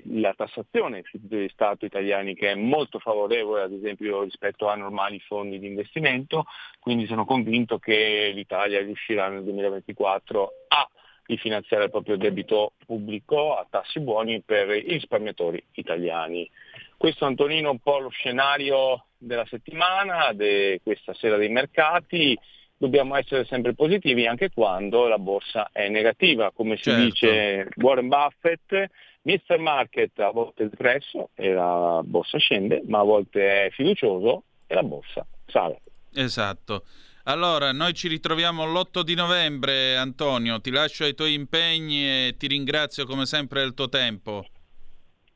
la 0.05 0.33
tassazione 0.33 1.03
di 1.11 1.49
Stato 1.51 1.85
italiani 1.85 2.33
che 2.33 2.51
è 2.51 2.55
molto 2.55 2.99
favorevole 2.99 3.63
ad 3.63 3.73
esempio 3.73 4.23
rispetto 4.23 4.67
a 4.67 4.75
normali 4.75 5.19
fondi 5.19 5.59
di 5.59 5.67
investimento, 5.67 6.45
quindi 6.79 7.05
sono 7.05 7.25
convinto 7.25 7.77
che 7.77 8.31
l'Italia 8.33 8.79
riuscirà 8.79 9.27
nel 9.27 9.43
2024 9.43 10.51
a 10.69 10.89
rifinanziare 11.25 11.85
il 11.85 11.89
proprio 11.89 12.17
debito 12.17 12.73
pubblico 12.85 13.55
a 13.55 13.65
tassi 13.69 13.99
buoni 13.99 14.41
per 14.41 14.69
i 14.69 14.81
risparmiatori 14.87 15.63
italiani. 15.73 16.49
Questo 16.97 17.25
Antonino 17.25 17.69
è 17.69 17.71
un 17.71 17.79
po' 17.79 17.99
lo 17.99 18.09
scenario 18.09 19.07
della 19.17 19.45
settimana, 19.45 20.31
di 20.33 20.79
questa 20.83 21.13
sera 21.13 21.35
dei 21.37 21.49
mercati. 21.49 22.37
Dobbiamo 22.77 23.15
essere 23.15 23.45
sempre 23.45 23.73
positivi 23.73 24.27
anche 24.27 24.51
quando 24.51 25.07
la 25.07 25.17
borsa 25.17 25.69
è 25.71 25.87
negativa, 25.89 26.51
come 26.51 26.75
si 26.75 26.83
certo. 26.83 27.03
dice 27.03 27.69
Warren 27.77 28.07
Buffett. 28.07 28.89
Mr. 29.25 29.57
Market 29.57 30.19
a 30.19 30.29
volte 30.29 30.65
è 30.65 30.67
depresso 30.67 31.29
e 31.33 31.51
la 31.51 32.01
borsa 32.03 32.37
scende, 32.37 32.83
ma 32.87 32.99
a 32.99 33.03
volte 33.03 33.65
è 33.65 33.69
fiducioso 33.71 34.43
e 34.67 34.75
la 34.75 34.83
borsa 34.83 35.25
sale. 35.47 35.81
Esatto. 36.13 36.83
Allora, 37.23 37.71
noi 37.71 37.93
ci 37.93 38.07
ritroviamo 38.07 38.65
l'8 38.65 39.01
di 39.01 39.15
novembre, 39.15 39.97
Antonio. 39.97 40.61
Ti 40.61 40.69
lascio 40.69 41.05
ai 41.05 41.15
tuoi 41.15 41.33
impegni 41.33 42.05
e 42.05 42.35
ti 42.37 42.45
ringrazio 42.45 43.07
come 43.07 43.25
sempre 43.25 43.61
del 43.61 43.73
tuo 43.73 43.89
tempo. 43.89 44.45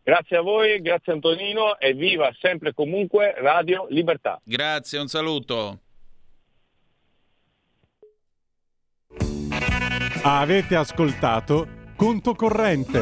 Grazie 0.03 0.37
a 0.37 0.41
voi, 0.41 0.81
grazie 0.81 1.13
Antonino 1.13 1.77
e 1.79 1.93
viva 1.93 2.31
sempre 2.39 2.73
comunque 2.73 3.33
Radio 3.37 3.87
Libertà. 3.89 4.39
Grazie, 4.43 4.99
un 4.99 5.07
saluto. 5.07 5.79
Avete 10.23 10.75
ascoltato 10.75 11.78
Conto 11.99 12.33
Corrente. 12.33 12.97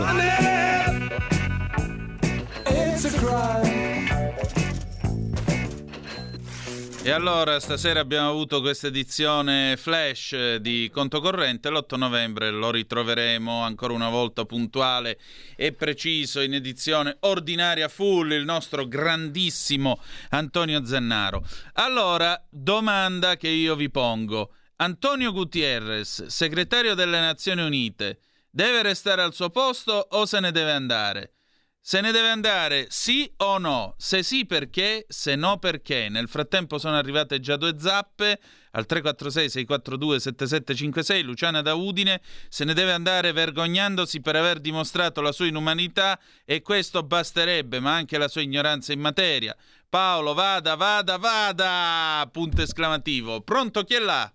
E 7.04 7.12
allora 7.12 7.60
stasera 7.60 8.00
abbiamo 8.00 8.28
avuto 8.28 8.60
questa 8.60 8.88
edizione 8.88 9.78
flash 9.78 10.56
di 10.56 10.90
conto 10.92 11.22
corrente, 11.22 11.70
l'8 11.70 11.96
novembre 11.96 12.50
lo 12.50 12.72
ritroveremo 12.72 13.62
ancora 13.62 13.94
una 13.94 14.10
volta 14.10 14.46
puntuale 14.46 15.20
e 15.56 15.74
preciso 15.74 16.42
in 16.42 16.56
edizione 16.56 17.18
ordinaria 17.20 17.90
full 17.90 18.32
il 18.32 18.46
nostro 18.46 18.88
grandissimo 18.88 20.02
Antonio 20.30 20.84
Zennaro. 20.84 21.46
Allora, 21.74 22.44
domanda 22.50 23.38
che 23.38 23.50
io 23.50 23.76
vi 23.76 23.92
pongo. 23.92 24.54
Antonio 24.78 25.32
Gutierrez, 25.32 26.26
segretario 26.26 26.96
delle 26.96 27.20
Nazioni 27.20 27.62
Unite, 27.62 28.22
deve 28.58 28.82
restare 28.82 29.22
al 29.22 29.36
suo 29.36 29.52
posto 29.52 30.08
o 30.10 30.26
se 30.26 30.40
ne 30.40 30.52
deve 30.52 30.72
andare? 30.72 31.34
Se 31.80 32.02
ne 32.02 32.12
deve 32.12 32.30
andare 32.30 32.88
sì 32.90 33.32
o 33.38 33.60
no? 33.60 33.94
Se 34.00 34.24
sì 34.24 34.48
perché, 34.48 35.06
se 35.08 35.36
no 35.36 35.60
perché. 35.60 36.10
Nel 36.10 36.28
frattempo 36.28 36.80
sono 36.80 36.98
arrivate 36.98 37.40
già 37.40 37.56
due 37.56 37.76
zappe 37.78 38.40
al 38.72 38.88
346 38.88 39.50
642 39.52 40.20
7756 40.20 41.22
Luciana 41.22 41.62
da 41.62 41.76
Udine 41.76 42.20
se 42.50 42.66
ne 42.66 42.74
deve 42.74 42.94
andare 42.94 43.32
vergognandosi 43.32 44.22
per 44.22 44.36
aver 44.36 44.60
dimostrato 44.60 45.22
la 45.22 45.32
sua 45.32 45.46
inumanità 45.46 46.20
e 46.44 46.64
questo 46.64 47.04
basterebbe, 47.04 47.80
ma 47.80 47.94
anche 47.94 48.18
la 48.18 48.28
sua 48.28 48.42
ignoranza 48.42 48.92
in 48.92 49.00
materia. 49.00 49.56
Paolo, 49.88 50.34
vada, 50.34 50.74
vada, 50.74 51.18
vada! 51.18 52.28
Punto 52.32 52.64
esclamativo. 52.64 53.42
Pronto 53.42 53.84
chi 53.84 53.94
è 53.94 54.00
là? 54.00 54.34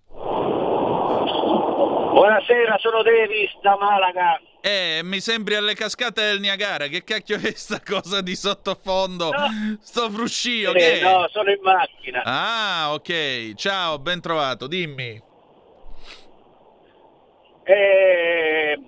Buonasera, 2.22 2.78
sono 2.78 3.02
Davis 3.02 3.50
da 3.62 3.76
Malaga. 3.76 4.40
Eh, 4.60 5.00
mi 5.02 5.18
sembri 5.18 5.56
alle 5.56 5.74
cascate 5.74 6.22
del 6.22 6.38
Niagara. 6.38 6.86
Che 6.86 7.02
cacchio 7.02 7.34
è 7.36 7.50
sta 7.50 7.80
cosa 7.84 8.20
di 8.20 8.36
sottofondo? 8.36 9.30
No. 9.30 9.76
Sto 9.80 10.08
fruscio, 10.08 10.72
eh, 10.72 10.78
che 10.78 11.00
No, 11.02 11.26
sono 11.32 11.50
in 11.50 11.58
macchina. 11.60 12.22
Ah, 12.24 12.92
ok. 12.92 13.54
Ciao, 13.54 13.98
ben 13.98 14.20
trovato. 14.20 14.68
Dimmi. 14.68 15.20
Eh, 17.64 18.78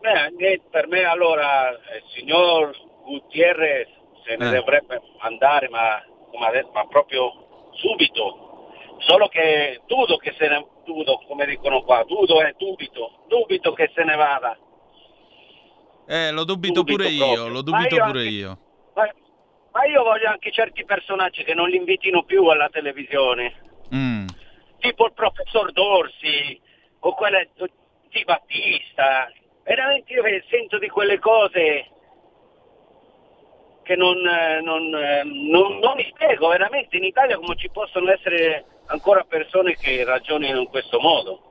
eh, 0.00 0.60
per 0.68 0.88
me 0.88 1.04
allora 1.04 1.70
il 1.70 2.02
signor 2.12 2.76
Gutierrez 3.04 3.86
se 4.26 4.34
ne 4.34 4.48
eh. 4.48 4.54
dovrebbe 4.56 5.00
andare, 5.18 5.68
ma, 5.68 6.02
detto, 6.50 6.70
ma 6.72 6.84
proprio 6.88 7.70
subito. 7.70 8.49
Solo 9.00 9.28
che 9.28 9.80
dudo 9.86 10.16
che 10.16 10.34
se 10.38 10.46
ne 10.48 10.66
dudo, 10.84 11.22
come 11.26 11.46
dicono 11.46 11.82
qua, 11.82 12.04
dudo 12.06 12.40
è 12.42 12.54
dubito, 12.58 13.24
dubito 13.28 13.72
che 13.72 13.90
se 13.94 14.04
ne 14.04 14.14
vada. 14.14 14.58
Eh, 16.06 16.30
lo 16.32 16.44
dubito, 16.44 16.82
dubito 16.82 16.96
pure 16.96 17.16
proprio. 17.16 17.44
io, 17.44 17.48
lo 17.48 17.62
dubito 17.62 17.94
io 17.94 18.04
pure 18.04 18.18
anche, 18.18 18.30
io. 18.30 18.58
Ma, 18.94 19.10
ma, 19.72 19.84
io 19.84 20.02
voglio 20.02 20.28
anche 20.28 20.50
certi 20.50 20.84
personaggi 20.84 21.44
che 21.44 21.54
non 21.54 21.68
li 21.68 21.76
invitino 21.76 22.24
più 22.24 22.44
alla 22.46 22.68
televisione. 22.68 23.54
Mm. 23.94 24.26
Tipo 24.78 25.06
il 25.06 25.12
professor 25.12 25.72
Dorsi 25.72 26.60
o 27.00 27.14
quelle 27.14 27.50
di 28.10 28.24
Battista. 28.24 29.32
Veramente 29.62 30.12
io 30.12 30.22
sento 30.48 30.78
di 30.78 30.88
quelle 30.88 31.18
cose 31.18 31.88
che 33.82 33.96
non, 33.96 34.18
non, 34.62 34.88
non, 34.88 35.78
non 35.78 35.96
mi 35.96 36.06
spiego 36.12 36.48
veramente 36.48 36.96
in 36.96 37.04
Italia 37.04 37.36
come 37.38 37.56
ci 37.56 37.70
possono 37.70 38.10
essere 38.10 38.64
ancora 38.90 39.24
persone 39.24 39.74
che 39.74 40.04
ragionino 40.04 40.60
in 40.60 40.68
questo 40.68 41.00
modo. 41.00 41.48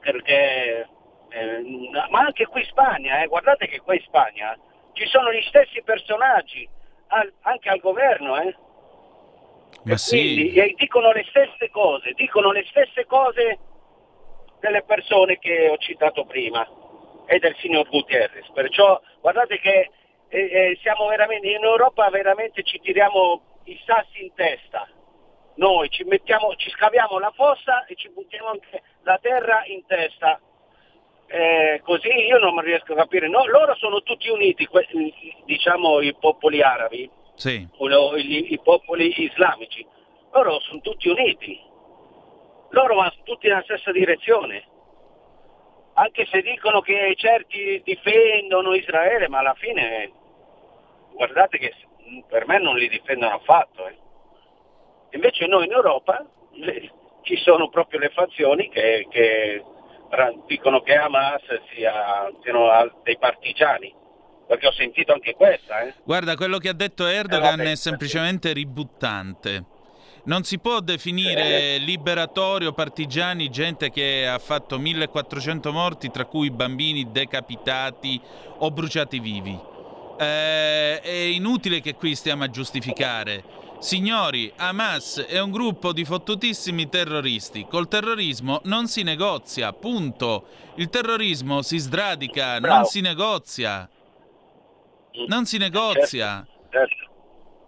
Perché 0.00 0.88
eh, 1.34 1.90
ma 2.10 2.20
anche 2.20 2.46
qui 2.46 2.60
in 2.60 2.66
Spagna, 2.66 3.22
eh, 3.22 3.26
guardate 3.26 3.66
che 3.66 3.80
qua 3.80 3.94
in 3.94 4.02
Spagna 4.02 4.56
ci 4.92 5.06
sono 5.06 5.32
gli 5.32 5.42
stessi 5.42 5.82
personaggi, 5.82 6.68
al, 7.08 7.32
anche 7.42 7.68
al 7.68 7.80
governo, 7.80 8.40
eh. 8.40 8.56
Ma 9.82 9.96
sì. 9.96 10.16
Quindi, 10.16 10.52
e 10.54 10.74
dicono 10.76 11.12
le 11.12 11.24
stesse 11.28 11.68
cose, 11.70 12.12
dicono 12.12 12.52
le 12.52 12.64
stesse 12.68 13.04
cose 13.06 13.58
delle 14.60 14.82
persone 14.82 15.38
che 15.38 15.68
ho 15.68 15.76
citato 15.78 16.24
prima 16.24 16.66
e 17.26 17.38
del 17.38 17.56
signor 17.56 17.88
Gutierrez. 17.88 18.48
Perciò 18.52 19.00
guardate 19.20 19.58
che 19.58 19.90
eh, 20.28 20.38
eh, 20.38 20.78
siamo 20.80 21.06
veramente 21.06 21.48
in 21.48 21.62
Europa 21.64 22.08
veramente 22.10 22.62
ci 22.62 22.80
tiriamo 22.80 23.60
i 23.64 23.80
sassi 23.84 24.24
in 24.24 24.34
testa. 24.34 24.88
Noi 25.56 25.88
ci, 25.90 26.04
mettiamo, 26.04 26.54
ci 26.56 26.70
scaviamo 26.70 27.18
la 27.18 27.30
fossa 27.30 27.84
e 27.86 27.94
ci 27.94 28.10
buttiamo 28.10 28.48
anche 28.48 28.82
la 29.02 29.18
terra 29.18 29.64
in 29.66 29.84
testa 29.86 30.40
eh, 31.26 31.80
così 31.82 32.08
io 32.08 32.38
non 32.38 32.60
riesco 32.60 32.92
a 32.92 32.96
capire. 32.96 33.28
No, 33.28 33.46
loro 33.46 33.74
sono 33.76 34.02
tutti 34.02 34.28
uniti, 34.28 34.68
diciamo 35.44 36.00
i 36.00 36.14
popoli 36.14 36.62
arabi, 36.62 37.10
sì. 37.34 37.66
o 37.76 38.16
i, 38.16 38.52
i 38.52 38.60
popoli 38.60 39.12
islamici, 39.22 39.84
loro 40.32 40.60
sono 40.60 40.80
tutti 40.80 41.08
uniti, 41.08 41.60
loro 42.70 42.94
vanno 42.94 43.12
tutti 43.24 43.48
nella 43.48 43.62
stessa 43.62 43.90
direzione. 43.90 44.64
Anche 45.94 46.26
se 46.26 46.42
dicono 46.42 46.80
che 46.80 47.14
certi 47.16 47.80
difendono 47.84 48.74
Israele, 48.74 49.28
ma 49.28 49.38
alla 49.38 49.54
fine 49.54 50.10
guardate 51.12 51.58
che 51.58 51.72
per 52.28 52.46
me 52.46 52.58
non 52.58 52.76
li 52.76 52.88
difendono 52.88 53.34
affatto. 53.34 53.86
Eh. 53.86 53.96
Invece 55.14 55.46
noi 55.46 55.64
in 55.66 55.72
Europa 55.72 56.24
le, 56.52 56.90
ci 57.22 57.36
sono 57.36 57.68
proprio 57.68 58.00
le 58.00 58.10
fazioni 58.10 58.68
che, 58.68 59.06
che 59.10 59.64
dicono 60.46 60.80
che 60.82 60.94
Hamas 60.94 61.42
sia, 61.72 62.30
siano 62.42 62.68
dei 63.02 63.18
partigiani 63.18 64.02
perché 64.46 64.66
ho 64.66 64.72
sentito 64.72 65.12
anche 65.12 65.34
questa. 65.34 65.80
Eh. 65.80 65.94
Guarda, 66.04 66.36
quello 66.36 66.58
che 66.58 66.68
ha 66.68 66.74
detto 66.74 67.06
Erdogan 67.06 67.60
eh, 67.60 67.72
è 67.72 67.76
semplicemente 67.76 68.52
ributtante. 68.52 69.64
Non 70.24 70.42
si 70.42 70.58
può 70.58 70.80
definire 70.80 71.74
eh. 71.74 71.78
liberatorio, 71.78 72.72
partigiani, 72.72 73.50
gente 73.50 73.90
che 73.90 74.26
ha 74.26 74.38
fatto 74.38 74.78
1400 74.78 75.72
morti, 75.72 76.10
tra 76.10 76.24
cui 76.24 76.50
bambini 76.50 77.10
decapitati 77.10 78.20
o 78.58 78.70
bruciati 78.70 79.18
vivi. 79.18 79.58
Eh, 80.18 81.00
è 81.00 81.10
inutile 81.10 81.80
che 81.80 81.94
qui 81.94 82.14
stiamo 82.14 82.44
a 82.44 82.48
giustificare. 82.48 83.63
Signori, 83.84 84.50
Hamas 84.56 85.26
è 85.28 85.38
un 85.38 85.50
gruppo 85.50 85.92
di 85.92 86.06
fottutissimi 86.06 86.88
terroristi. 86.88 87.66
Col 87.68 87.86
terrorismo 87.86 88.62
non 88.64 88.86
si 88.86 89.02
negozia, 89.02 89.74
punto. 89.74 90.46
Il 90.76 90.88
terrorismo 90.88 91.60
si 91.60 91.76
sradica, 91.76 92.58
non 92.60 92.86
si 92.86 93.02
negozia. 93.02 93.86
Non 95.28 95.44
si 95.44 95.58
negozia. 95.58 96.46
Certo, 96.46 96.68
certo. 96.70 97.12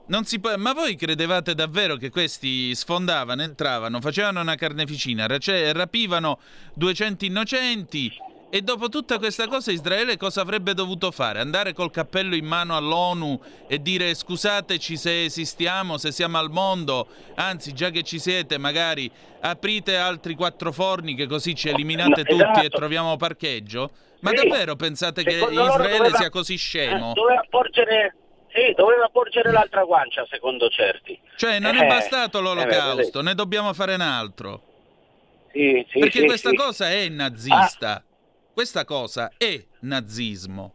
Non 0.06 0.24
si 0.24 0.40
può... 0.40 0.56
Ma 0.56 0.72
voi 0.72 0.96
credevate 0.96 1.54
davvero 1.54 1.96
che 1.96 2.08
questi 2.08 2.74
sfondavano, 2.74 3.42
entravano, 3.42 4.00
facevano 4.00 4.40
una 4.40 4.54
carneficina, 4.54 5.26
rapivano 5.26 6.38
200 6.76 7.26
innocenti 7.26 8.10
e 8.48 8.60
dopo 8.62 8.88
tutta 8.88 9.18
questa 9.18 9.48
cosa 9.48 9.72
Israele 9.72 10.16
cosa 10.16 10.40
avrebbe 10.40 10.72
dovuto 10.72 11.10
fare? 11.10 11.40
Andare 11.40 11.72
col 11.72 11.90
cappello 11.90 12.34
in 12.34 12.44
mano 12.44 12.76
all'ONU 12.76 13.40
e 13.66 13.82
dire 13.82 14.14
scusateci 14.14 14.96
se 14.96 15.24
esistiamo, 15.24 15.98
se 15.98 16.12
siamo 16.12 16.38
al 16.38 16.50
mondo, 16.50 17.08
anzi 17.34 17.72
già 17.72 17.90
che 17.90 18.02
ci 18.02 18.18
siete 18.18 18.56
magari 18.58 19.10
aprite 19.40 19.96
altri 19.96 20.34
quattro 20.34 20.72
forni 20.72 21.14
che 21.14 21.26
così 21.26 21.54
ci 21.54 21.68
eliminate 21.68 22.22
no, 22.22 22.28
tutti 22.28 22.42
esatto. 22.42 22.66
e 22.66 22.68
troviamo 22.68 23.16
parcheggio? 23.16 23.90
Ma 24.20 24.30
sì. 24.30 24.36
davvero 24.36 24.76
pensate 24.76 25.22
secondo 25.22 25.46
che 25.46 25.68
Israele 25.68 25.96
doveva, 25.96 26.16
sia 26.16 26.30
così 26.30 26.56
scemo? 26.56 27.10
Eh, 27.10 27.14
doveva 27.14 27.44
porgere 27.50 28.14
sì, 28.56 28.72
doveva 28.74 29.08
porgere 29.12 29.50
l'altra 29.50 29.84
guancia, 29.84 30.24
secondo 30.30 30.68
certi. 30.68 31.20
Cioè, 31.36 31.58
non 31.58 31.76
eh, 31.76 31.84
è 31.84 31.86
bastato 31.86 32.40
l'olocausto, 32.40 33.20
eh, 33.20 33.22
ne 33.22 33.34
dobbiamo 33.34 33.74
fare 33.74 33.94
un 33.94 34.00
altro. 34.00 34.62
Sì, 35.52 35.84
sì, 35.90 35.98
Perché 35.98 36.20
sì, 36.20 36.24
questa 36.24 36.52
cosa 36.54 36.90
è 36.90 37.08
nazista. 37.10 37.96
Ah. 37.96 38.02
Questa 38.56 38.86
cosa 38.86 39.32
è 39.36 39.62
nazismo. 39.80 40.72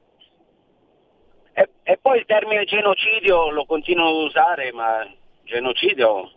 E, 1.51 1.67
e, 1.81 1.97
poi 1.97 2.19
il 2.19 2.25
termine 2.27 2.63
genocidio 2.63 3.49
lo 3.49 3.65
continuo 3.65 4.05
a 4.05 4.23
usare, 4.23 4.71
ma 4.71 5.03
genocidio 5.45 6.31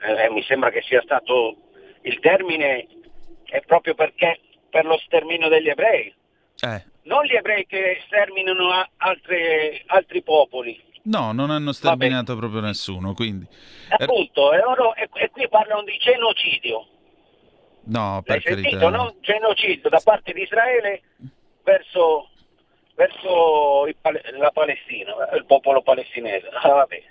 eh, 0.00 0.30
mi 0.30 0.44
sembra 0.44 0.70
che 0.70 0.82
sia 0.82 1.02
stato 1.02 1.56
il 2.02 2.20
termine 2.20 2.86
è 3.46 3.60
proprio 3.62 3.96
perché 3.96 4.38
per 4.70 4.84
lo 4.84 4.96
sterminio 4.98 5.48
degli 5.48 5.68
ebrei. 5.68 6.14
Eh. 6.60 6.84
Non 7.02 7.24
gli 7.24 7.34
ebrei 7.34 7.66
che 7.66 8.02
sterminano 8.06 8.70
altre, 8.98 9.82
altri 9.86 10.22
popoli. 10.22 10.80
No, 11.02 11.32
non 11.32 11.50
hanno 11.50 11.72
sterminato 11.72 12.36
proprio 12.36 12.60
nessuno, 12.60 13.12
quindi... 13.12 13.44
Appunto, 13.88 14.52
e, 14.52 14.58
loro, 14.58 14.94
e, 14.94 15.08
e 15.14 15.30
qui 15.30 15.48
parlano 15.48 15.82
di 15.82 15.96
genocidio. 15.98 16.86
No, 17.86 18.22
per 18.24 18.42
L'hai 18.44 18.54
sentito, 18.54 18.88
no? 18.88 19.14
Genocidio 19.20 19.88
da 19.88 20.00
parte 20.02 20.32
di 20.32 20.42
Israele 20.42 21.02
verso, 21.62 22.30
verso 22.94 23.86
il, 23.86 23.96
la 24.38 24.50
Palestina, 24.50 25.12
il 25.34 25.44
popolo 25.44 25.82
palestinese. 25.82 26.48
Ah, 26.48 26.68
vabbè. 26.68 27.02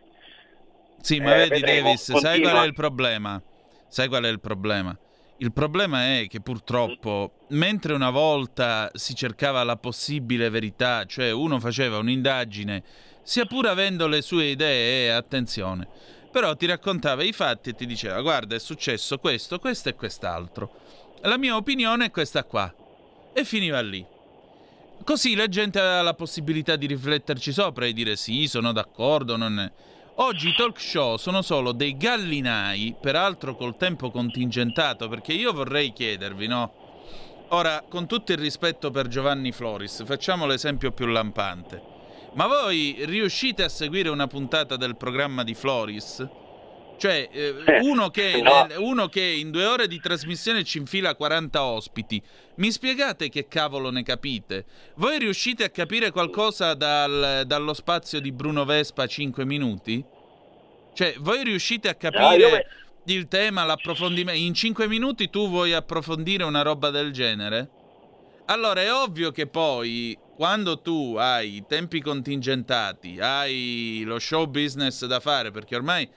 Sì, 1.01 1.19
ma 1.19 1.35
eh, 1.35 1.47
vedi 1.47 1.61
vedremo, 1.61 1.83
Davis, 1.83 2.11
continua. 2.11 2.33
sai 2.33 2.41
qual 2.41 2.63
è 2.63 2.65
il 2.65 2.73
problema? 2.73 3.41
Sai 3.87 4.07
qual 4.07 4.23
è 4.23 4.29
il 4.29 4.39
problema? 4.39 4.97
Il 5.37 5.51
problema 5.51 6.17
è 6.17 6.27
che 6.27 6.41
purtroppo, 6.41 7.31
mm. 7.53 7.57
mentre 7.57 7.93
una 7.93 8.09
volta 8.09 8.89
si 8.93 9.13
cercava 9.13 9.63
la 9.63 9.75
possibile 9.75 10.49
verità, 10.49 11.05
cioè 11.05 11.31
uno 11.31 11.59
faceva 11.59 11.97
un'indagine, 11.97 12.83
sia 13.21 13.45
pur 13.45 13.67
avendo 13.67 14.07
le 14.07 14.21
sue 14.21 14.45
idee, 14.45 15.11
attenzione, 15.11 15.87
però 16.35 16.53
ti 16.53 16.65
raccontava 16.65 17.23
i 17.23 17.31
fatti 17.31 17.69
e 17.69 17.75
ti 17.75 17.85
diceva 17.85 18.19
guarda 18.19 18.55
è 18.57 18.59
successo 18.59 19.19
questo, 19.19 19.57
questo 19.57 19.87
e 19.87 19.95
quest'altro. 19.95 20.69
La 21.21 21.37
mia 21.37 21.55
opinione 21.55 22.07
è 22.07 22.11
questa 22.11 22.43
qua. 22.43 22.75
E 23.31 23.45
finiva 23.45 23.79
lì. 23.79 24.05
Così 25.05 25.33
la 25.33 25.47
gente 25.47 25.79
aveva 25.79 26.01
la 26.01 26.13
possibilità 26.13 26.75
di 26.75 26.87
rifletterci 26.87 27.53
sopra 27.53 27.85
e 27.85 27.93
dire 27.93 28.17
sì, 28.17 28.49
sono 28.49 28.73
d'accordo, 28.73 29.37
non 29.37 29.61
è... 29.61 29.71
Oggi 30.15 30.49
i 30.49 30.55
talk 30.57 30.77
show 30.77 31.15
sono 31.15 31.41
solo 31.41 31.71
dei 31.71 31.95
gallinai, 31.95 32.93
peraltro 32.99 33.55
col 33.55 33.77
tempo 33.77 34.11
contingentato, 34.11 35.07
perché 35.07 35.31
io 35.31 35.53
vorrei 35.53 35.93
chiedervi, 35.93 36.47
no? 36.47 36.73
Ora, 37.51 37.81
con 37.87 38.07
tutto 38.07 38.33
il 38.33 38.39
rispetto 38.39 38.91
per 38.91 39.07
Giovanni 39.07 39.53
Floris, 39.53 40.03
facciamo 40.03 40.45
l'esempio 40.45 40.91
più 40.91 41.05
lampante. 41.05 41.94
Ma 42.35 42.47
voi 42.47 42.97
riuscite 43.05 43.63
a 43.63 43.69
seguire 43.69 44.09
una 44.09 44.27
puntata 44.27 44.75
del 44.75 44.97
programma 44.97 45.45
di 45.45 45.53
Floris? 45.53 46.27
Cioè, 46.97 47.29
eh, 47.31 47.55
eh 47.65 47.79
uno, 47.79 48.09
che, 48.09 48.41
no. 48.41 48.67
uno, 48.79 49.07
che, 49.07 49.21
in 49.21 49.51
due 49.51 49.65
ore 49.65 49.87
di 49.87 50.01
trasmissione 50.01 50.65
ci 50.65 50.79
infila 50.79 51.15
40 51.15 51.63
ospiti, 51.63 52.21
mi 52.55 52.71
spiegate 52.71 53.29
che 53.29 53.47
cavolo 53.47 53.89
ne 53.89 54.03
capite? 54.03 54.65
Voi 54.95 55.17
riuscite 55.17 55.63
a 55.63 55.69
capire 55.69 56.11
qualcosa 56.11 56.73
dal, 56.73 57.43
dallo 57.45 57.73
spazio 57.73 58.19
di 58.19 58.33
Bruno 58.33 58.65
Vespa 58.65 59.07
5 59.07 59.45
minuti? 59.45 60.03
Cioè, 60.93 61.15
voi 61.19 61.41
riuscite 61.41 61.87
a 61.87 61.95
capire 61.95 62.67
no, 63.05 63.13
il 63.13 63.29
tema, 63.29 63.63
l'approfondimento? 63.63 64.41
In 64.41 64.53
5 64.53 64.87
minuti 64.89 65.29
tu 65.29 65.47
vuoi 65.47 65.71
approfondire 65.71 66.43
una 66.43 66.63
roba 66.63 66.89
del 66.89 67.13
genere? 67.13 67.69
Allora 68.47 68.81
è 68.81 68.93
ovvio 68.93 69.31
che 69.31 69.47
poi 69.47 70.17
quando 70.35 70.81
tu 70.81 71.15
hai 71.17 71.63
tempi 71.65 72.01
contingentati, 72.01 73.19
hai 73.19 74.03
lo 74.05 74.19
show 74.19 74.45
business 74.47 75.05
da 75.05 75.21
fare, 75.21 75.51
perché 75.51 75.75
ormai 75.75 76.07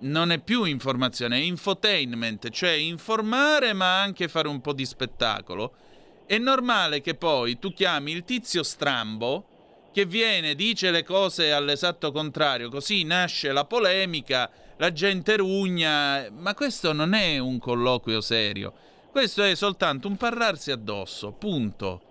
non 0.00 0.32
è 0.32 0.38
più 0.38 0.64
informazione, 0.64 1.36
è 1.36 1.42
infotainment, 1.42 2.48
cioè 2.50 2.70
informare 2.70 3.74
ma 3.74 4.00
anche 4.00 4.28
fare 4.28 4.48
un 4.48 4.60
po' 4.60 4.72
di 4.72 4.86
spettacolo. 4.86 5.74
È 6.24 6.38
normale 6.38 7.00
che 7.00 7.14
poi 7.14 7.58
tu 7.58 7.72
chiami 7.72 8.12
il 8.12 8.24
tizio 8.24 8.62
strambo 8.62 9.46
che 9.92 10.06
viene, 10.06 10.54
dice 10.54 10.90
le 10.90 11.02
cose 11.02 11.52
all'esatto 11.52 12.10
contrario, 12.10 12.70
così 12.70 13.04
nasce 13.04 13.52
la 13.52 13.64
polemica, 13.64 14.50
la 14.78 14.92
gente 14.92 15.36
rugna, 15.36 16.30
ma 16.30 16.54
questo 16.54 16.92
non 16.92 17.12
è 17.12 17.38
un 17.38 17.58
colloquio 17.58 18.20
serio. 18.20 18.72
Questo 19.10 19.42
è 19.42 19.54
soltanto 19.54 20.06
un 20.08 20.16
parlarsi 20.16 20.70
addosso, 20.70 21.32
punto. 21.32 22.07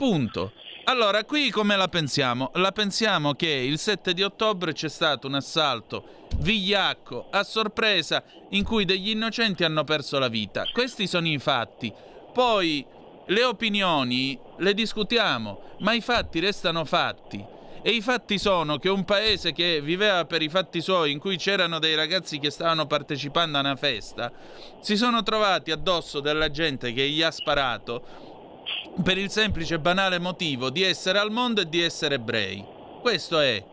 Punto. 0.00 0.52
Allora, 0.84 1.24
qui 1.24 1.50
come 1.50 1.76
la 1.76 1.86
pensiamo? 1.86 2.52
La 2.54 2.72
pensiamo 2.72 3.34
che 3.34 3.50
il 3.50 3.78
7 3.78 4.14
di 4.14 4.22
ottobre 4.22 4.72
c'è 4.72 4.88
stato 4.88 5.26
un 5.26 5.34
assalto 5.34 6.26
vigliacco 6.36 7.26
a 7.28 7.42
sorpresa 7.42 8.22
in 8.52 8.64
cui 8.64 8.86
degli 8.86 9.10
innocenti 9.10 9.62
hanno 9.62 9.84
perso 9.84 10.18
la 10.18 10.28
vita. 10.28 10.64
Questi 10.72 11.06
sono 11.06 11.28
i 11.28 11.36
fatti. 11.36 11.92
Poi 12.32 12.82
le 13.26 13.44
opinioni 13.44 14.38
le 14.56 14.72
discutiamo, 14.72 15.76
ma 15.80 15.92
i 15.92 16.00
fatti 16.00 16.40
restano 16.40 16.86
fatti. 16.86 17.44
E 17.82 17.90
i 17.90 18.00
fatti 18.00 18.38
sono 18.38 18.78
che 18.78 18.88
un 18.88 19.04
paese 19.04 19.52
che 19.52 19.82
viveva 19.82 20.24
per 20.24 20.40
i 20.40 20.48
fatti 20.48 20.80
suoi, 20.80 21.12
in 21.12 21.18
cui 21.18 21.36
c'erano 21.36 21.78
dei 21.78 21.94
ragazzi 21.94 22.38
che 22.38 22.50
stavano 22.50 22.86
partecipando 22.86 23.58
a 23.58 23.60
una 23.60 23.76
festa, 23.76 24.32
si 24.80 24.96
sono 24.96 25.22
trovati 25.22 25.70
addosso 25.70 26.20
della 26.20 26.50
gente 26.50 26.94
che 26.94 27.06
gli 27.08 27.22
ha 27.22 27.30
sparato 27.30 28.29
per 29.02 29.18
il 29.18 29.30
semplice 29.30 29.74
e 29.74 29.80
banale 29.80 30.18
motivo 30.18 30.70
di 30.70 30.82
essere 30.82 31.18
al 31.18 31.30
mondo 31.30 31.62
e 31.62 31.68
di 31.68 31.80
essere 31.80 32.16
ebrei. 32.16 32.64
Questo 33.00 33.40
è. 33.40 33.64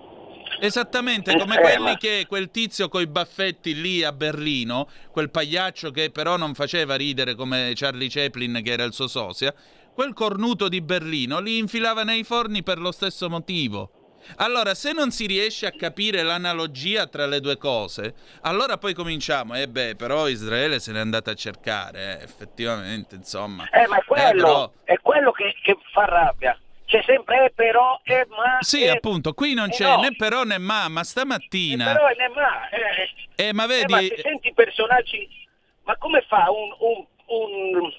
Esattamente 0.59 1.37
come 1.37 1.57
quelli 1.57 1.97
che 1.97 2.25
quel 2.27 2.49
tizio 2.49 2.89
coi 2.89 3.05
baffetti 3.05 3.79
lì 3.79 4.03
a 4.03 4.11
Berlino, 4.11 4.87
quel 5.11 5.29
pagliaccio 5.29 5.91
che 5.91 6.09
però 6.09 6.37
non 6.37 6.55
faceva 6.55 6.95
ridere 6.95 7.35
come 7.35 7.73
Charlie 7.75 8.09
Chaplin 8.09 8.61
che 8.63 8.71
era 8.71 8.83
il 8.83 8.93
suo 8.93 9.07
sosia, 9.07 9.53
quel 9.93 10.13
cornuto 10.13 10.67
di 10.67 10.81
Berlino 10.81 11.39
li 11.39 11.57
infilava 11.57 12.03
nei 12.03 12.23
forni 12.23 12.63
per 12.63 12.79
lo 12.79 12.91
stesso 12.91 13.29
motivo. 13.29 13.96
Allora, 14.37 14.75
se 14.75 14.91
non 14.91 15.11
si 15.11 15.25
riesce 15.25 15.65
a 15.65 15.71
capire 15.71 16.21
l'analogia 16.23 17.07
tra 17.07 17.25
le 17.25 17.39
due 17.39 17.57
cose, 17.57 18.13
allora 18.41 18.77
poi 18.77 18.93
cominciamo. 18.93 19.55
E 19.55 19.61
eh 19.61 19.67
beh, 19.67 19.95
però 19.95 20.27
Israele 20.27 20.79
se 20.79 20.91
n'è 20.91 20.99
andata 20.99 21.31
a 21.31 21.35
cercare, 21.35 22.19
eh, 22.19 22.23
effettivamente, 22.23 23.15
insomma. 23.15 23.67
Eh, 23.69 23.87
ma 23.87 23.97
è 23.97 24.03
quello, 24.03 24.23
eh, 24.23 24.33
però... 24.33 24.71
è 24.83 24.99
quello 25.01 25.31
che, 25.31 25.55
che, 25.61 25.77
fa 25.91 26.05
rabbia. 26.05 26.57
C'è 26.85 27.01
sempre 27.05 27.45
eh, 27.45 27.51
però, 27.53 27.99
e 28.03 28.13
eh, 28.13 28.27
ma... 28.29 28.57
Sì, 28.61 28.83
eh, 28.83 28.91
appunto, 28.91 29.33
qui 29.33 29.53
non 29.53 29.69
c'è 29.69 29.95
no. 29.95 30.01
né 30.01 30.15
però 30.15 30.43
né 30.43 30.57
ma, 30.57 30.87
ma 30.87 31.03
stamattina... 31.03 31.91
Eh, 31.91 31.93
però 31.93 32.07
né 32.07 32.27
ma... 32.33 32.69
Eh, 33.35 33.53
ma 33.53 33.65
vedi... 33.65 33.91
ma 33.91 33.99
se 33.99 34.19
senti 34.21 34.53
personaggi... 34.53 35.45
Ma 35.83 35.95
come 35.97 36.23
fa 36.27 36.49
un, 36.49 36.69
un, 36.79 37.05
un 37.27 37.91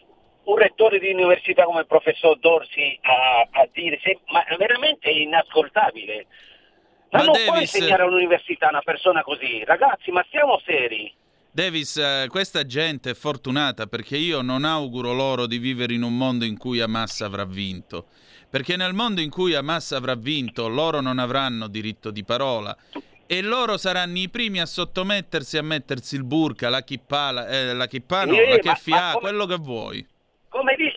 un 0.48 0.56
rettore 0.56 0.98
di 0.98 1.12
università 1.12 1.64
come 1.64 1.80
il 1.80 1.86
professor 1.86 2.38
Dorsi 2.38 2.98
a, 3.02 3.48
a 3.50 3.68
dire, 3.72 4.00
se, 4.02 4.20
ma 4.28 4.44
è 4.44 4.56
veramente 4.56 5.10
inascoltabile. 5.10 6.26
Ma, 7.10 7.18
ma 7.18 7.24
non 7.24 7.32
Davis... 7.32 7.48
può 7.48 7.58
insegnare 7.58 8.02
all'università 8.02 8.68
una 8.68 8.82
persona 8.82 9.22
così, 9.22 9.62
ragazzi, 9.64 10.10
ma 10.10 10.24
siamo 10.30 10.60
seri. 10.64 11.12
Davis, 11.50 11.96
eh, 11.96 12.26
questa 12.28 12.64
gente 12.64 13.10
è 13.10 13.14
fortunata 13.14 13.86
perché 13.86 14.16
io 14.16 14.42
non 14.42 14.64
auguro 14.64 15.12
loro 15.12 15.46
di 15.46 15.58
vivere 15.58 15.92
in 15.92 16.02
un 16.02 16.16
mondo 16.16 16.44
in 16.44 16.56
cui 16.56 16.80
Hamas 16.80 17.20
avrà 17.20 17.44
vinto. 17.44 18.06
Perché 18.50 18.76
nel 18.76 18.94
mondo 18.94 19.20
in 19.20 19.28
cui 19.28 19.54
Hamas 19.54 19.92
avrà 19.92 20.14
vinto, 20.14 20.68
loro 20.68 21.00
non 21.00 21.18
avranno 21.18 21.66
diritto 21.66 22.10
di 22.10 22.24
parola 22.24 22.74
e 23.26 23.42
loro 23.42 23.76
saranno 23.76 24.18
i 24.18 24.30
primi 24.30 24.60
a 24.60 24.64
sottomettersi 24.64 25.58
a 25.58 25.62
mettersi 25.62 26.14
il 26.14 26.24
burka, 26.24 26.70
la 26.70 26.82
chippa, 26.82 27.46
eh, 27.46 27.74
la 27.74 27.86
chippa 27.86 28.24
no, 28.24 28.34
eh, 28.34 28.48
la 28.48 28.58
keffia, 28.58 29.12
quello 29.20 29.44
che 29.44 29.56
vuoi 29.56 30.06
come, 30.48 30.74
di, 30.76 30.92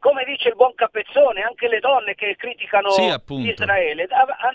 come, 0.00 0.24
dice 0.24 0.48
il 0.48 0.56
buon 0.56 0.74
Capezzone, 0.74 1.42
anche 1.42 1.68
le 1.68 1.80
donne 1.80 2.14
che 2.14 2.36
criticano 2.36 2.90
sì, 2.90 3.14
Israele, 3.42 4.04
a, 4.04 4.22
a, 4.22 4.52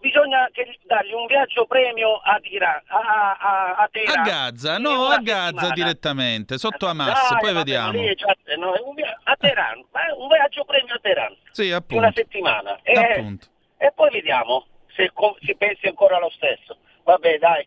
bisogna 0.00 0.48
dargli 0.84 1.12
un 1.12 1.26
viaggio 1.26 1.66
premio 1.66 2.16
a, 2.16 2.38
Iran, 2.42 2.82
a, 2.86 3.36
a, 3.38 3.74
a 3.76 3.88
Teheran. 3.90 4.18
A 4.18 4.22
Gaza, 4.22 4.78
no, 4.78 5.06
a 5.06 5.18
Gaza 5.18 5.46
settimana. 5.48 5.74
direttamente, 5.74 6.58
sotto 6.58 6.86
Hamas, 6.86 7.30
Dai, 7.30 7.40
poi 7.40 7.52
vediamo. 7.54 7.92
Lì, 7.92 8.16
cioè, 8.16 8.34
no, 8.56 8.72
a 8.72 9.36
Teheran, 9.38 9.84
un 10.16 10.28
viaggio 10.28 10.64
premio 10.64 10.94
a 10.94 10.98
Teheran. 11.00 11.36
Sì, 11.50 11.70
appunto. 11.70 12.02
Una 12.02 12.12
settimana. 12.12 12.78
E, 12.82 13.38
e 13.76 13.92
poi 13.94 14.10
vediamo 14.10 14.66
se 14.94 15.12
si 15.40 15.54
pensi 15.54 15.86
ancora 15.86 16.18
lo 16.18 16.30
stesso. 16.30 16.76
Vabbè, 17.04 17.38
dai. 17.38 17.66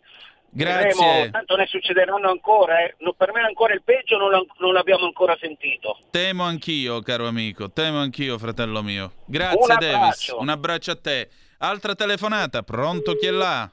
Grazie. 0.53 1.05
Vedremo, 1.05 1.31
tanto 1.31 1.55
ne 1.55 1.65
succederanno 1.65 2.29
ancora, 2.29 2.83
eh. 2.83 2.95
per 3.15 3.31
me 3.31 3.41
ancora 3.41 3.73
il 3.73 3.83
peggio 3.83 4.17
non, 4.17 4.45
non, 4.59 4.73
l'abbiamo 4.73 5.05
ancora 5.05 5.37
sentito. 5.39 5.97
Temo 6.11 6.43
anch'io, 6.43 6.99
caro 7.01 7.25
amico, 7.25 7.71
temo 7.71 7.99
anch'io, 7.99 8.37
fratello 8.37 8.83
mio. 8.83 9.13
Grazie, 9.25 9.59
un 9.59 9.77
Davis. 9.79 10.35
Un 10.37 10.49
abbraccio 10.49 10.91
a 10.91 10.97
te. 10.97 11.29
Altra 11.59 11.95
telefonata, 11.95 12.63
pronto 12.63 13.15
chi 13.15 13.27
è 13.27 13.31
là? 13.31 13.71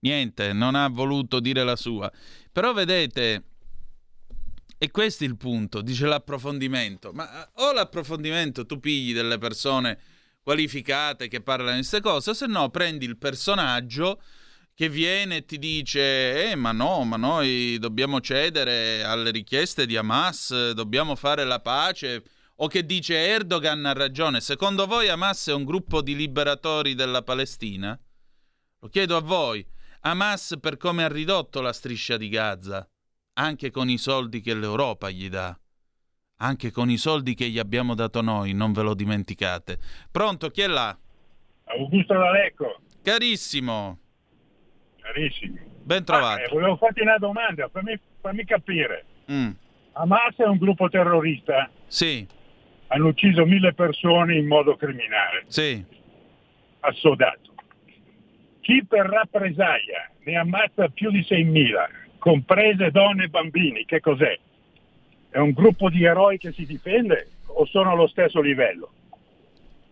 Niente, 0.00 0.52
non 0.52 0.74
ha 0.74 0.88
voluto 0.88 1.38
dire 1.38 1.62
la 1.62 1.76
sua. 1.76 2.10
Però 2.50 2.72
vedete, 2.72 3.42
e 4.78 4.90
questo 4.90 5.22
è 5.22 5.26
il 5.26 5.36
punto, 5.36 5.82
dice 5.82 6.06
l'approfondimento. 6.06 7.12
Ma 7.12 7.44
eh, 7.44 7.48
o 7.62 7.72
l'approfondimento 7.72 8.66
tu 8.66 8.80
pigli 8.80 9.14
delle 9.14 9.38
persone 9.38 9.98
qualificate 10.42 11.28
che 11.28 11.40
parlano 11.40 11.70
di 11.70 11.76
queste 11.78 12.00
cose, 12.00 12.34
se 12.34 12.46
no 12.46 12.70
prendi 12.70 13.04
il 13.04 13.16
personaggio 13.16 14.20
che 14.76 14.90
viene 14.90 15.36
e 15.36 15.44
ti 15.46 15.58
dice 15.58 16.50
eh 16.50 16.54
ma 16.54 16.70
no, 16.70 17.02
ma 17.04 17.16
noi 17.16 17.78
dobbiamo 17.78 18.20
cedere 18.20 19.02
alle 19.02 19.30
richieste 19.30 19.86
di 19.86 19.96
Hamas, 19.96 20.72
dobbiamo 20.72 21.16
fare 21.16 21.44
la 21.44 21.60
pace, 21.60 22.22
o 22.56 22.68
che 22.68 22.84
dice 22.84 23.16
Erdogan 23.16 23.86
ha 23.86 23.94
ragione, 23.94 24.42
secondo 24.42 24.84
voi 24.84 25.08
Hamas 25.08 25.48
è 25.48 25.54
un 25.54 25.64
gruppo 25.64 26.02
di 26.02 26.14
liberatori 26.14 26.94
della 26.94 27.22
Palestina? 27.22 27.98
Lo 28.80 28.88
chiedo 28.88 29.16
a 29.16 29.22
voi. 29.22 29.66
Hamas 30.00 30.58
per 30.60 30.76
come 30.76 31.04
ha 31.04 31.08
ridotto 31.08 31.62
la 31.62 31.72
striscia 31.72 32.18
di 32.18 32.28
Gaza, 32.28 32.86
anche 33.32 33.70
con 33.70 33.88
i 33.88 33.96
soldi 33.96 34.42
che 34.42 34.52
l'Europa 34.52 35.08
gli 35.08 35.30
dà, 35.30 35.58
anche 36.36 36.70
con 36.70 36.90
i 36.90 36.98
soldi 36.98 37.32
che 37.32 37.48
gli 37.48 37.58
abbiamo 37.58 37.94
dato 37.94 38.20
noi, 38.20 38.52
non 38.52 38.74
ve 38.74 38.82
lo 38.82 38.92
dimenticate. 38.92 39.78
Pronto, 40.10 40.50
chi 40.50 40.60
è 40.60 40.66
là? 40.66 40.96
Augusto 41.64 42.12
D'Alecco. 42.12 42.80
Carissimo 43.02 44.00
carissimi. 45.06 45.60
Ben 45.82 46.04
trovato. 46.04 46.40
Ah, 46.40 46.44
eh, 46.44 46.48
volevo 46.50 46.76
farti 46.76 47.00
una 47.00 47.18
domanda, 47.18 47.68
fammi, 47.68 47.98
fammi 48.20 48.44
capire. 48.44 49.04
Mm. 49.30 49.50
Hamas 49.92 50.36
è 50.36 50.44
un 50.44 50.58
gruppo 50.58 50.88
terrorista? 50.88 51.70
Sì. 51.86 52.26
Hanno 52.88 53.08
ucciso 53.08 53.44
mille 53.46 53.72
persone 53.72 54.36
in 54.36 54.46
modo 54.46 54.76
criminale. 54.76 55.44
Sì. 55.46 55.82
Assodato. 56.80 57.54
Chi 58.60 58.84
per 58.84 59.06
rappresaglia 59.06 60.10
ne 60.24 60.36
ammazza 60.36 60.88
più 60.88 61.10
di 61.10 61.20
6.000, 61.20 62.18
comprese 62.18 62.90
donne 62.90 63.24
e 63.24 63.28
bambini, 63.28 63.84
che 63.84 64.00
cos'è? 64.00 64.36
È 65.30 65.38
un 65.38 65.52
gruppo 65.52 65.88
di 65.88 66.04
eroi 66.04 66.38
che 66.38 66.52
si 66.52 66.66
difende 66.66 67.28
o 67.46 67.64
sono 67.66 67.92
allo 67.92 68.08
stesso 68.08 68.40
livello? 68.40 68.90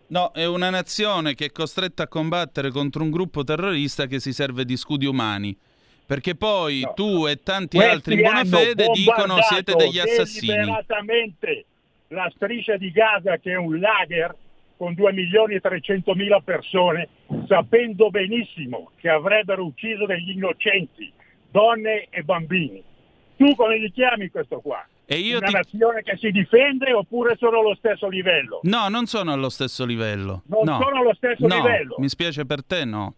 No, 0.07 0.31
è 0.31 0.45
una 0.45 0.69
nazione 0.69 1.33
che 1.33 1.45
è 1.45 1.51
costretta 1.51 2.03
a 2.03 2.07
combattere 2.07 2.69
contro 2.69 3.01
un 3.01 3.09
gruppo 3.09 3.43
terrorista 3.43 4.05
che 4.05 4.19
si 4.19 4.33
serve 4.33 4.63
di 4.65 4.77
scudi 4.77 5.05
umani. 5.05 5.57
Perché 6.05 6.35
poi 6.35 6.81
no. 6.81 6.93
tu 6.93 7.25
e 7.25 7.41
tanti 7.41 7.77
Questi 7.77 7.93
altri 7.95 8.13
in 8.13 8.21
buona 8.21 8.45
fede 8.45 8.87
dicono 8.93 9.41
siete 9.41 9.73
degli 9.73 9.97
assassini. 9.97 10.53
Deliberatamente 10.53 11.65
la 12.09 12.31
striscia 12.35 12.77
di 12.77 12.91
Gaza 12.91 13.37
che 13.37 13.51
è 13.51 13.55
un 13.55 13.79
lager 13.79 14.35
con 14.77 14.93
2 14.93 15.13
milioni 15.13 15.55
e 15.55 15.61
300 15.61 16.13
mila 16.13 16.41
persone, 16.41 17.07
sapendo 17.47 18.09
benissimo 18.09 18.91
che 18.97 19.09
avrebbero 19.09 19.63
ucciso 19.63 20.05
degli 20.05 20.31
innocenti, 20.31 21.11
donne 21.49 22.07
e 22.09 22.21
bambini. 22.21 22.83
Tu 23.37 23.55
come 23.55 23.79
li 23.79 23.91
chiami 23.91 24.29
questo 24.29 24.59
qua? 24.59 24.85
E 25.07 25.17
io 25.17 25.37
una 25.37 25.47
ti... 25.47 25.53
nazione 25.53 26.01
che 26.01 26.17
si 26.17 26.31
difende 26.31 26.91
oppure 26.91 27.35
sono 27.37 27.59
allo 27.59 27.75
stesso 27.75 28.07
livello? 28.07 28.59
No, 28.63 28.87
non 28.89 29.05
sono 29.05 29.31
allo 29.33 29.49
stesso 29.49 29.85
livello. 29.85 30.41
Non 30.47 30.63
no. 30.63 30.79
sono 30.81 30.99
allo 30.99 31.13
stesso 31.13 31.45
no, 31.45 31.55
livello. 31.55 31.95
Mi 31.99 32.09
spiace 32.09 32.45
per 32.45 32.63
te, 32.63 32.85
no. 32.85 33.13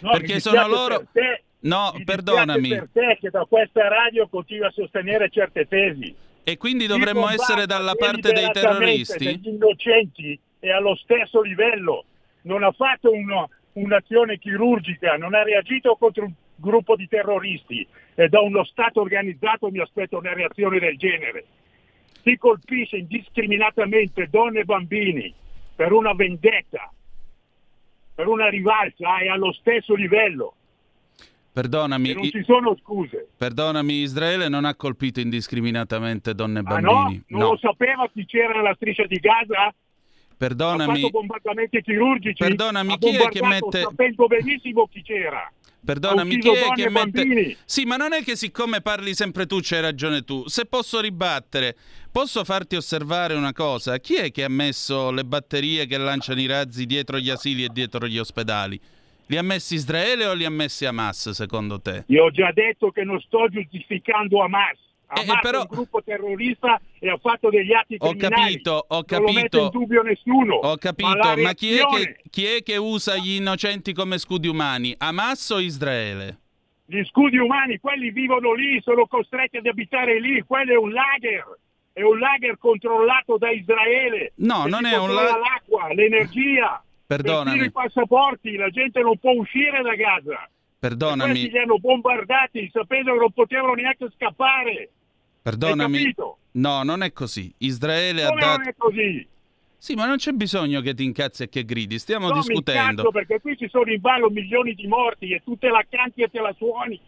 No, 0.00 0.10
perché 0.10 0.40
sono 0.40 0.66
loro... 0.68 0.98
per 0.98 1.08
te, 1.12 1.42
No, 1.60 1.92
mi 1.96 2.04
perdonami. 2.04 2.68
per 2.68 2.88
te 2.92 3.18
che 3.20 3.30
da 3.30 3.46
questa 3.46 3.88
radio 3.88 4.28
continua 4.28 4.68
a 4.68 4.70
sostenere 4.70 5.30
certe 5.30 5.66
tesi. 5.66 6.14
E 6.44 6.56
quindi 6.58 6.86
dovremmo 6.86 7.28
essere 7.30 7.64
dalla 7.66 7.94
parte 7.94 8.32
dei 8.32 8.50
terroristi? 8.52 9.24
degli 9.24 9.48
innocenti 9.48 10.38
è 10.58 10.68
allo 10.68 10.94
stesso 10.96 11.40
livello. 11.40 12.04
Non 12.42 12.62
ha 12.62 12.70
fatto 12.72 13.10
uno- 13.10 13.48
un'azione 13.72 14.38
chirurgica, 14.38 15.16
non 15.16 15.34
ha 15.34 15.42
reagito 15.42 15.96
contro 15.96 16.24
un 16.24 16.32
gruppo 16.56 16.96
di 16.96 17.08
terroristi 17.08 17.86
e 18.14 18.28
da 18.28 18.40
uno 18.40 18.64
Stato 18.64 19.00
organizzato 19.00 19.70
mi 19.70 19.80
aspetto 19.80 20.18
una 20.18 20.32
reazione 20.32 20.78
del 20.78 20.96
genere. 20.96 21.44
Si 22.22 22.36
colpisce 22.36 22.96
indiscriminatamente 22.96 24.28
donne 24.30 24.60
e 24.60 24.64
bambini 24.64 25.32
per 25.74 25.92
una 25.92 26.14
vendetta, 26.14 26.90
per 28.14 28.26
una 28.28 28.48
rivalsa, 28.48 29.18
è 29.18 29.28
allo 29.28 29.52
stesso 29.52 29.94
livello 29.94 30.54
Perdonami, 31.54 32.10
e 32.10 32.14
non 32.14 32.30
ci 32.30 32.42
sono 32.42 32.76
scuse. 32.82 33.28
perdonami, 33.36 33.94
Israele 34.00 34.48
non 34.48 34.64
ha 34.64 34.74
colpito 34.74 35.20
indiscriminatamente 35.20 36.34
donne 36.34 36.58
e 36.58 36.62
Ah 36.66 36.80
no? 36.80 36.92
bambini. 36.92 37.22
Non 37.28 37.50
lo 37.50 37.56
sapeva 37.58 38.08
chi 38.12 38.24
c'era 38.26 38.54
nella 38.54 38.74
striscia 38.74 39.06
di 39.06 39.18
Gaza? 39.18 39.66
Ha 39.66 39.74
Perdonami, 40.36 41.00
fatto 41.00 41.10
bombardamenti 41.10 41.80
chirurgici. 41.80 42.42
Perdonami, 42.42 42.92
ha 42.92 42.96
chi 42.96 43.14
è 43.14 43.28
che 43.28 43.46
mette- 43.46 43.82
sapendo 43.82 44.26
benissimo 44.26 44.88
chi 44.88 45.00
c'era. 45.02 45.48
Perdonami, 45.84 46.38
chi 46.38 46.48
è 46.48 46.72
che 46.74 46.90
mette... 46.90 47.24
bambini. 47.24 47.56
Sì, 47.64 47.84
ma 47.84 47.96
non 47.96 48.12
è 48.12 48.22
che 48.22 48.36
siccome 48.36 48.80
parli 48.80 49.14
sempre 49.14 49.46
tu 49.46 49.58
c'hai 49.60 49.80
ragione 49.80 50.22
tu. 50.22 50.48
Se 50.48 50.66
posso 50.66 51.00
ribattere, 51.00 51.76
posso 52.10 52.44
farti 52.44 52.76
osservare 52.76 53.34
una 53.34 53.52
cosa. 53.52 53.98
Chi 53.98 54.14
è 54.14 54.30
che 54.30 54.44
ha 54.44 54.48
messo 54.48 55.10
le 55.10 55.24
batterie 55.24 55.86
che 55.86 55.98
lanciano 55.98 56.40
i 56.40 56.46
razzi 56.46 56.86
dietro 56.86 57.18
gli 57.18 57.30
asili 57.30 57.64
e 57.64 57.68
dietro 57.72 58.06
gli 58.06 58.18
ospedali? 58.18 58.80
Li 59.26 59.36
ha 59.38 59.42
messi 59.42 59.74
Israele 59.74 60.26
o 60.26 60.34
li 60.34 60.44
ha 60.44 60.50
messi 60.50 60.84
Hamas, 60.84 61.30
secondo 61.30 61.80
te? 61.80 62.04
Io 62.08 62.24
ho 62.24 62.30
già 62.30 62.52
detto 62.52 62.90
che 62.90 63.04
non 63.04 63.18
sto 63.20 63.48
giustificando 63.48 64.42
Hamas. 64.42 64.78
Eh, 65.16 65.20
Hamas 65.20 65.40
però- 65.42 65.58
è 65.58 65.66
un 65.68 65.76
gruppo 65.76 66.02
terrorista 66.02 66.80
e 66.98 67.08
ha 67.10 67.16
fatto 67.18 67.50
degli 67.50 67.72
atti 67.72 67.96
Ho 67.98 68.10
criminali. 68.10 68.42
capito, 68.42 68.84
ho 68.88 69.04
Non 69.08 69.20
lo 69.22 69.32
mette 69.32 69.48
capito. 69.48 69.62
in 69.64 69.68
dubbio 69.70 70.02
nessuno. 70.02 70.54
Ho 70.56 70.76
capito, 70.76 71.08
ma, 71.08 71.14
ma, 71.16 71.36
la 71.40 71.52
chi, 71.52 71.72
è 71.72 71.76
reazione- 71.76 72.04
che, 72.04 72.22
chi 72.30 72.44
è 72.46 72.62
che 72.62 72.76
usa 72.76 73.16
gli 73.16 73.34
innocenti 73.36 73.92
come 73.92 74.18
scudi 74.18 74.48
umani? 74.48 74.94
Hamas 74.98 75.50
o 75.50 75.60
Israele? 75.60 76.38
Gli 76.86 77.02
scudi 77.04 77.38
umani, 77.38 77.78
quelli 77.78 78.10
vivono 78.10 78.52
lì, 78.54 78.80
sono 78.82 79.06
costretti 79.06 79.56
ad 79.58 79.66
abitare 79.66 80.20
lì, 80.20 80.42
quello 80.46 80.72
è 80.72 80.76
un 80.76 80.92
lager. 80.92 81.58
È 81.92 82.02
un 82.02 82.18
lager 82.18 82.58
controllato 82.58 83.38
da 83.38 83.50
Israele. 83.50 84.32
No, 84.36 84.66
non 84.66 84.84
è 84.84 84.92
un 84.96 85.06
controlla 85.06 85.22
la- 85.30 85.38
l'acqua, 85.38 85.92
l'energia. 85.94 86.82
Perdonami. 87.06 87.64
I 87.66 87.70
passaporti, 87.70 88.56
la 88.56 88.68
gente 88.70 89.00
non 89.00 89.16
può 89.18 89.30
uscire 89.32 89.80
da 89.82 89.94
Gaza. 89.94 90.48
Perdonami, 90.88 91.30
questi 91.32 91.50
li 91.50 91.58
hanno 91.58 91.78
bombardati 91.78 92.68
sapendo 92.70 93.12
che 93.12 93.18
non 93.18 93.32
potevano 93.32 93.72
neanche 93.72 94.06
scappare. 94.14 94.90
perdonami. 95.40 96.14
No, 96.52 96.82
non 96.82 97.02
è 97.02 97.10
così. 97.12 97.52
Israele 97.58 98.24
ha 98.24 98.28
Come 98.28 98.40
dato... 98.40 98.58
non 98.58 98.68
è 98.68 98.74
così? 98.76 99.26
Sì, 99.78 99.94
ma 99.94 100.06
non 100.06 100.16
c'è 100.16 100.32
bisogno 100.32 100.82
che 100.82 100.92
ti 100.94 101.04
incazzi 101.04 101.44
e 101.44 101.48
che 101.48 101.64
gridi, 101.64 101.98
stiamo 101.98 102.28
No, 102.28 102.34
discutendo. 102.34 102.90
incazzo 102.90 103.10
perché 103.10 103.40
qui 103.40 103.56
ci 103.56 103.68
sono 103.70 103.90
in 103.90 104.00
ballo 104.00 104.28
milioni 104.28 104.74
di 104.74 104.86
morti 104.86 105.32
e 105.32 105.40
tu 105.42 105.56
te 105.56 105.68
la 105.68 105.84
canti 105.88 106.20
e 106.22 106.28
te 106.28 106.40
la 106.40 106.54
suoni. 106.56 107.00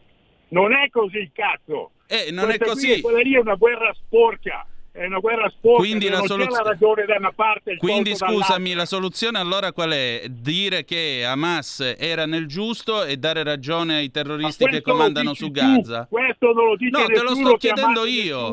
Non 0.49 0.73
è 0.73 0.89
così, 0.91 1.31
cazzo. 1.35 1.91
Eh, 2.07 2.31
non 2.33 2.51
è 2.51 2.57
Questa 2.57 2.75
qui 2.77 2.89
così. 2.89 3.01
quella 3.03 3.21
lì 3.21 3.35
è 3.35 3.39
una 3.39 3.55
guerra 3.57 3.93
sporca. 3.95 4.67
È 4.97 5.05
una 5.05 5.19
guerra 5.19 5.47
sporca. 5.51 5.77
Quindi 5.83 6.09
la 6.09 6.23
soluz- 6.23 6.63
da 6.63 7.17
una 7.19 7.33
parte 7.33 7.77
Quindi 7.77 8.17
scusami, 8.17 8.73
la 8.73 8.87
soluzione 8.87 9.39
allora 9.39 9.71
qual 9.73 9.91
è? 9.91 10.23
Dire 10.31 10.87
che 10.87 11.23
Hamas 11.23 11.97
era 11.99 12.25
nel 12.25 12.47
giusto 12.47 13.05
e 13.05 13.19
dare 13.19 13.43
ragione 13.43 13.97
ai 13.97 14.11
terroristi 14.11 14.65
che 14.65 14.81
comandano 14.81 15.35
su 15.35 15.47
tu, 15.47 15.53
Gaza? 15.53 16.07
Questo 16.09 16.53
non 16.55 16.69
lo 16.69 16.77
dice 16.77 16.99
No, 16.99 17.07
te 17.07 17.23
lo 17.23 17.35
sto 17.35 17.57
chiedendo 17.59 18.07
io. 18.07 18.53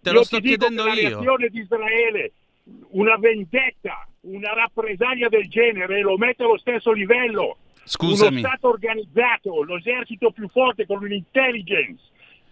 Te 0.00 0.10
Io 0.10 0.12
lo 0.12 0.20
ti 0.20 0.26
sto 0.26 0.38
chiedendo 0.38 0.84
che 0.84 0.88
la 0.88 0.94
io. 0.94 1.08
reazione 1.08 1.48
di 1.48 1.58
Israele, 1.60 2.32
una 2.90 3.16
vendetta, 3.16 4.06
una 4.20 4.52
rappresaglia 4.54 5.28
del 5.28 5.48
genere, 5.48 6.02
lo 6.02 6.16
mette 6.16 6.44
allo 6.44 6.58
stesso 6.58 6.92
livello. 6.92 7.56
Scusami. 7.82 8.38
Uno 8.38 8.48
Stato 8.48 8.68
organizzato, 8.68 9.64
l'esercito 9.64 10.30
più 10.30 10.48
forte 10.48 10.86
con 10.86 11.02
un'intelligence 11.02 12.00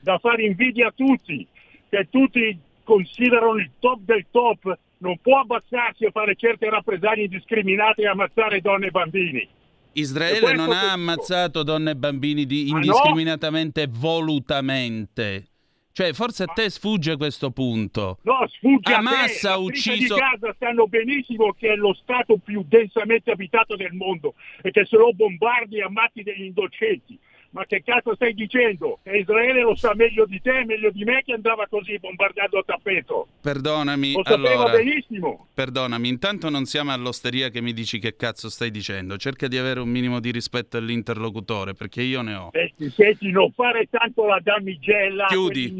da 0.01 0.18
fare 0.18 0.43
invidia 0.43 0.89
a 0.89 0.93
tutti, 0.95 1.47
che 1.89 2.09
tutti 2.11 2.59
considerano 2.93 3.57
il 3.57 3.70
top 3.78 4.01
del 4.03 4.26
top, 4.30 4.78
non 4.99 5.18
può 5.20 5.38
abbassarsi 5.40 6.05
a 6.05 6.11
fare 6.11 6.34
certe 6.36 6.68
rappresaglie 6.68 7.24
indiscriminate 7.24 8.03
e 8.03 8.07
ammazzare 8.07 8.61
donne 8.61 8.86
e 8.88 8.90
bambini. 8.90 9.38
E 9.40 9.49
Israele 9.95 10.40
questo 10.40 10.57
non 10.57 10.72
ha 10.72 10.93
ammazzato 10.93 11.62
donne 11.62 11.93
e 11.93 11.97
bambini 11.97 12.45
di- 12.47 12.68
Ah, 12.68 12.72
no? 12.72 12.76
indiscriminatamente, 12.78 13.86
volutamente. 13.88 15.47
Cioè, 15.95 16.14
forse 16.14 16.45
a 16.45 16.47
te 16.47 16.70
sfugge 16.70 17.18
questo 17.18 17.51
punto. 17.51 18.18
No, 18.22 18.47
sfugge 18.49 18.95
Hamas 18.95 19.45
a 19.45 19.49
te. 19.49 19.55
ha 19.55 19.59
ucciso- 19.59 20.14
di 20.14 20.20
Gaza 20.20 20.55
sanno 20.59 20.86
benissimo 20.86 21.53
che 21.53 21.72
è 21.72 21.74
lo 21.76 21.93
Stato 21.95 22.38
più 22.38 22.64
densamente 22.66 23.30
abitato 23.30 23.76
del 23.76 23.93
mondo 23.93 24.34
e 24.62 24.70
che 24.70 24.86
se 24.86 24.97
lo 24.97 25.12
bombardi 25.12 25.82
ammazzi 25.82 26.22
degli 26.22 26.45
indocenti. 26.45 27.18
Ma 27.53 27.67
che 27.67 27.83
cazzo 27.85 28.15
stai 28.15 28.33
dicendo? 28.33 28.99
Che 29.03 29.15
Israele 29.15 29.61
lo 29.61 29.75
sa 29.75 29.93
meglio 29.95 30.25
di 30.25 30.41
te, 30.41 30.65
meglio 30.65 30.91
di 30.91 31.05
me 31.05 31.23
che 31.23 31.35
andava 31.35 31.67
così 31.69 31.99
bombardando 31.99 32.59
a 32.59 32.63
tappeto. 32.65 33.29
Perdonami, 33.43 34.15
Lo 34.15 34.23
sapeva 34.25 34.53
allora, 34.55 34.73
benissimo. 34.73 35.49
perdonami, 35.53 36.09
intanto 36.09 36.49
non 36.49 36.65
siamo 36.65 36.93
all'osteria 36.93 37.51
che 37.51 37.61
mi 37.61 37.75
dici 37.75 37.99
che 37.99 38.17
cazzo 38.17 38.49
stai 38.49 38.71
dicendo. 38.71 39.19
Cerca 39.19 39.49
di 39.49 39.59
avere 39.59 39.81
un 39.81 39.91
minimo 39.91 40.19
di 40.19 40.31
rispetto 40.31 40.79
all'interlocutore, 40.79 41.75
perché 41.75 42.01
io 42.01 42.23
ne 42.23 42.35
ho. 42.35 42.49
Senti, 42.53 42.91
senti, 42.91 43.31
non 43.31 43.53
fare 43.53 43.87
tanto 43.91 44.25
la 44.25 44.41
damigella. 44.43 45.27
Chiudi. 45.27 45.77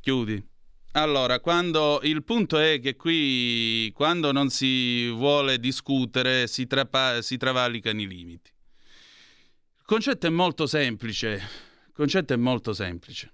Chiudi. 0.00 0.42
Allora, 0.92 1.40
quando 1.40 2.00
il 2.04 2.22
punto 2.22 2.58
è 2.58 2.80
che 2.80 2.96
qui, 2.96 3.90
quando 3.92 4.32
non 4.32 4.48
si 4.48 5.08
vuole 5.10 5.58
discutere, 5.58 6.46
si, 6.46 6.66
trapa- 6.66 7.20
si 7.20 7.36
travalicano 7.36 8.00
i 8.00 8.06
limiti. 8.06 8.51
Concetto 9.92 10.26
è 10.26 10.30
molto 10.30 10.66
semplice. 10.66 11.28
Il 11.88 11.92
concetto 11.92 12.32
è 12.32 12.36
molto 12.36 12.72
semplice. 12.72 13.30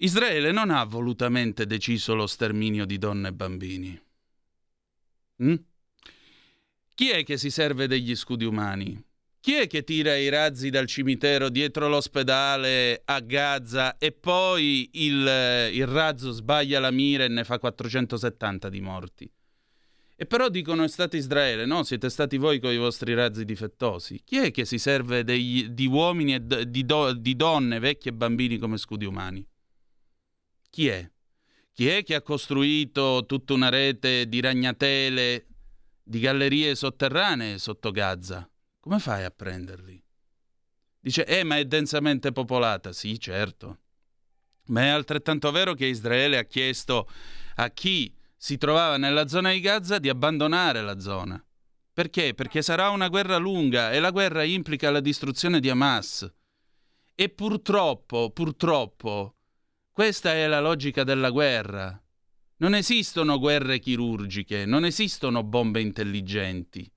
Israele 0.00 0.52
non 0.52 0.68
ha 0.68 0.84
volutamente 0.84 1.64
deciso 1.64 2.14
lo 2.14 2.26
sterminio 2.26 2.84
di 2.84 2.98
donne 2.98 3.28
e 3.28 3.32
bambini. 3.32 3.98
Mm? 5.44 5.54
Chi 6.94 7.08
è 7.08 7.24
che 7.24 7.38
si 7.38 7.48
serve 7.48 7.86
degli 7.86 8.14
scudi 8.14 8.44
umani? 8.44 9.02
Chi 9.40 9.54
è 9.54 9.66
che 9.66 9.82
tira 9.82 10.14
i 10.14 10.28
razzi 10.28 10.68
dal 10.68 10.86
cimitero 10.86 11.48
dietro 11.48 11.88
l'ospedale 11.88 13.00
a 13.02 13.20
Gaza 13.20 13.96
e 13.96 14.12
poi 14.12 14.90
il, 14.92 15.70
il 15.72 15.86
razzo 15.86 16.32
sbaglia 16.32 16.80
la 16.80 16.90
mira 16.90 17.24
e 17.24 17.28
ne 17.28 17.44
fa 17.44 17.58
470 17.58 18.68
di 18.68 18.80
morti? 18.82 19.32
E 20.18 20.24
però 20.24 20.48
dicono 20.48 20.82
è 20.82 20.88
stato 20.88 21.16
Israele, 21.16 21.66
no? 21.66 21.82
Siete 21.82 22.08
stati 22.08 22.38
voi 22.38 22.58
con 22.58 22.72
i 22.72 22.78
vostri 22.78 23.12
razzi 23.12 23.44
difettosi. 23.44 24.22
Chi 24.24 24.38
è 24.38 24.50
che 24.50 24.64
si 24.64 24.78
serve 24.78 25.24
degli- 25.24 25.68
di 25.68 25.86
uomini 25.86 26.34
e 26.34 26.66
di, 26.66 26.86
do- 26.86 27.12
di 27.12 27.36
donne, 27.36 27.78
vecchi 27.78 28.08
e 28.08 28.14
bambini 28.14 28.56
come 28.56 28.78
scudi 28.78 29.04
umani? 29.04 29.46
Chi 30.70 30.88
è? 30.88 31.10
Chi 31.70 31.88
è 31.88 32.02
che 32.02 32.14
ha 32.14 32.22
costruito 32.22 33.24
tutta 33.26 33.52
una 33.52 33.68
rete 33.68 34.26
di 34.26 34.40
ragnatele, 34.40 35.46
di 36.02 36.18
gallerie 36.18 36.74
sotterranee 36.74 37.58
sotto 37.58 37.90
Gaza? 37.90 38.50
Come 38.80 38.98
fai 38.98 39.24
a 39.24 39.30
prenderli? 39.30 40.02
Dice, 40.98 41.26
eh, 41.26 41.44
ma 41.44 41.58
è 41.58 41.66
densamente 41.66 42.32
popolata. 42.32 42.94
Sì, 42.94 43.20
certo. 43.20 43.80
Ma 44.68 44.84
è 44.84 44.88
altrettanto 44.88 45.50
vero 45.50 45.74
che 45.74 45.84
Israele 45.84 46.38
ha 46.38 46.44
chiesto 46.44 47.06
a 47.56 47.68
chi 47.68 48.12
si 48.46 48.58
trovava 48.58 48.96
nella 48.96 49.26
zona 49.26 49.50
di 49.50 49.58
Gaza 49.58 49.98
di 49.98 50.08
abbandonare 50.08 50.80
la 50.80 51.00
zona. 51.00 51.44
Perché? 51.92 52.32
Perché 52.32 52.62
sarà 52.62 52.90
una 52.90 53.08
guerra 53.08 53.38
lunga 53.38 53.90
e 53.90 53.98
la 53.98 54.12
guerra 54.12 54.44
implica 54.44 54.88
la 54.92 55.00
distruzione 55.00 55.58
di 55.58 55.68
Hamas. 55.68 56.32
E 57.16 57.28
purtroppo, 57.28 58.30
purtroppo, 58.30 59.34
questa 59.90 60.32
è 60.32 60.46
la 60.46 60.60
logica 60.60 61.02
della 61.02 61.30
guerra. 61.30 62.00
Non 62.58 62.76
esistono 62.76 63.40
guerre 63.40 63.80
chirurgiche, 63.80 64.64
non 64.64 64.84
esistono 64.84 65.42
bombe 65.42 65.80
intelligenti. 65.80 66.88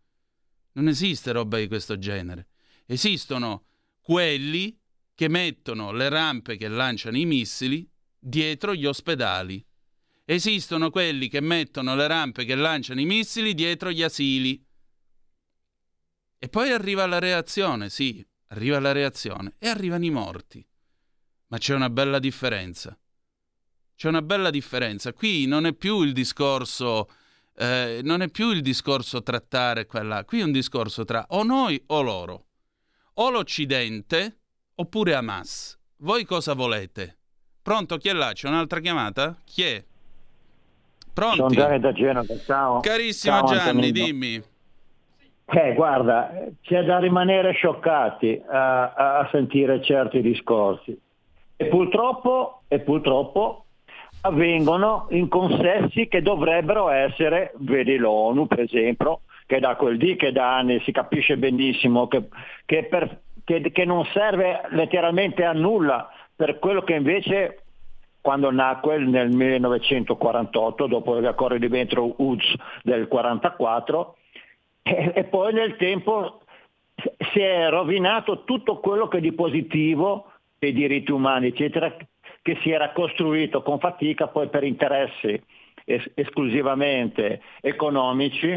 Non 0.73 0.87
esiste 0.87 1.31
roba 1.31 1.57
di 1.57 1.67
questo 1.67 1.97
genere. 1.97 2.49
Esistono 2.85 3.65
quelli 4.01 4.79
che 5.15 5.27
mettono 5.27 5.93
le 5.93 6.09
rampe 6.09 6.57
che 6.57 6.67
lanciano 6.67 7.17
i 7.17 7.25
missili 7.25 7.89
dietro 8.19 8.75
gli 8.75 8.85
ospedali. 8.85 9.65
Esistono 10.31 10.91
quelli 10.91 11.27
che 11.27 11.41
mettono 11.41 11.95
le 11.95 12.05
rampe 12.05 12.45
che 12.45 12.53
lanciano 12.53 13.01
i 13.01 13.05
missili 13.05 13.55
dietro 13.55 13.89
gli 13.89 14.03
asili. 14.03 14.63
E 16.37 16.47
poi 16.49 16.69
arriva 16.69 17.07
la 17.07 17.17
reazione, 17.17 17.89
sì, 17.89 18.23
arriva 18.49 18.79
la 18.79 18.91
reazione 18.91 19.55
e 19.57 19.69
arrivano 19.69 20.05
i 20.05 20.11
morti. 20.11 20.63
Ma 21.47 21.57
c'è 21.57 21.73
una 21.73 21.89
bella 21.89 22.19
differenza. 22.19 22.95
C'è 23.95 24.07
una 24.07 24.21
bella 24.21 24.51
differenza. 24.51 25.13
Qui 25.13 25.47
non 25.47 25.65
è 25.65 25.73
più 25.73 26.03
il 26.03 26.13
discorso, 26.13 27.09
eh, 27.55 28.01
non 28.03 28.21
è 28.21 28.29
più 28.29 28.51
il 28.51 28.61
discorso 28.61 29.23
trattare 29.23 29.87
quella. 29.87 30.23
Qui 30.25 30.41
è 30.41 30.43
un 30.43 30.51
discorso 30.51 31.05
tra 31.05 31.25
o 31.29 31.41
noi 31.41 31.81
o 31.87 32.03
loro. 32.03 32.45
O 33.15 33.31
l'Occidente 33.31 34.41
oppure 34.75 35.15
Hamas. 35.15 35.75
Voi 36.01 36.23
cosa 36.23 36.53
volete? 36.53 37.17
Pronto? 37.63 37.97
Chi 37.97 38.09
è 38.09 38.13
là? 38.13 38.31
C'è 38.31 38.47
un'altra 38.47 38.79
chiamata? 38.79 39.41
Chi 39.43 39.63
è? 39.63 39.87
Pronti? 41.19 41.37
Sono 41.37 41.49
Gianni 41.49 41.79
da 41.79 41.91
Genova, 41.91 42.37
ciao. 42.45 42.79
Carissimo 42.79 43.35
Ciao, 43.39 43.45
Gianni, 43.47 43.69
Antonino. 43.69 43.91
dimmi. 44.05 44.41
Eh, 45.51 45.73
guarda, 45.73 46.31
c'è 46.61 46.83
da 46.83 46.99
rimanere 46.99 47.51
scioccati 47.53 48.41
a, 48.47 48.93
a- 48.93 49.27
sentire 49.31 49.81
certi 49.83 50.21
discorsi. 50.21 50.97
E 51.57 51.65
purtroppo, 51.65 52.61
e 52.67 52.79
purtroppo 52.79 53.65
avvengono 54.21 55.07
in 55.09 55.27
consessi 55.27 56.07
che 56.07 56.21
dovrebbero 56.21 56.89
essere, 56.89 57.51
vedi 57.57 57.97
l'ONU 57.97 58.47
per 58.47 58.59
esempio, 58.61 59.21
che 59.45 59.59
da 59.59 59.75
quel 59.75 59.97
dì 59.97 60.15
che 60.15 60.31
da 60.31 60.57
anni 60.57 60.79
si 60.81 60.91
capisce 60.91 61.35
benissimo 61.37 62.07
che, 62.07 62.27
che 62.65 62.83
per- 62.85 63.19
che- 63.43 63.71
che 63.71 63.85
non 63.85 64.05
serve 64.13 64.61
letteralmente 64.69 65.43
a 65.43 65.53
nulla 65.53 66.09
per 66.35 66.59
quello 66.59 66.83
che 66.83 66.93
invece 66.93 67.63
quando 68.21 68.51
nacque 68.51 68.97
nel 68.97 69.29
1948, 69.29 70.87
dopo 70.87 71.19
gli 71.21 71.25
accordi 71.25 71.59
di 71.59 71.67
Ventro 71.67 72.13
UDS 72.17 72.55
del 72.83 73.07
1944, 73.09 74.15
e, 74.83 75.11
e 75.15 75.23
poi 75.25 75.53
nel 75.53 75.75
tempo 75.77 76.41
si 77.31 77.39
è 77.39 77.69
rovinato 77.69 78.43
tutto 78.43 78.79
quello 78.79 79.07
che 79.07 79.21
di 79.21 79.31
positivo 79.31 80.31
dei 80.57 80.73
diritti 80.73 81.11
umani, 81.11 81.47
eccetera, 81.47 81.95
che 82.41 82.57
si 82.61 82.71
era 82.71 82.91
costruito 82.91 83.61
con 83.61 83.79
fatica 83.79 84.27
poi 84.27 84.49
per 84.49 84.63
interessi 84.63 85.41
es- 85.85 86.11
esclusivamente 86.13 87.41
economici 87.61 88.49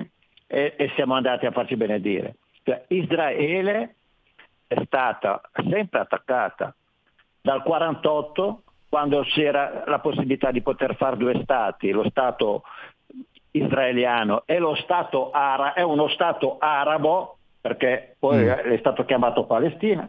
e, 0.46 0.74
e 0.76 0.90
siamo 0.94 1.14
andati 1.14 1.46
a 1.46 1.52
farci 1.52 1.76
benedire. 1.76 2.36
Cioè, 2.64 2.84
Israele 2.88 3.94
è 4.66 4.82
stata 4.84 5.40
sempre 5.68 6.00
attaccata 6.00 6.74
dal 7.40 7.62
48 7.62 8.62
quando 8.92 9.22
c'era 9.22 9.84
la 9.86 10.00
possibilità 10.00 10.50
di 10.50 10.60
poter 10.60 10.96
fare 10.96 11.16
due 11.16 11.40
stati, 11.42 11.90
lo 11.92 12.06
Stato 12.10 12.62
israeliano 13.52 14.42
e 14.44 14.58
lo 14.58 14.74
Stato 14.74 15.30
arabo, 15.30 15.74
è 15.74 15.80
uno 15.82 16.08
Stato 16.08 16.58
arabo, 16.58 17.38
perché 17.58 18.16
poi 18.18 18.44
Mm. 18.44 18.48
è 18.50 18.76
stato 18.80 19.06
chiamato 19.06 19.44
Palestina, 19.46 20.06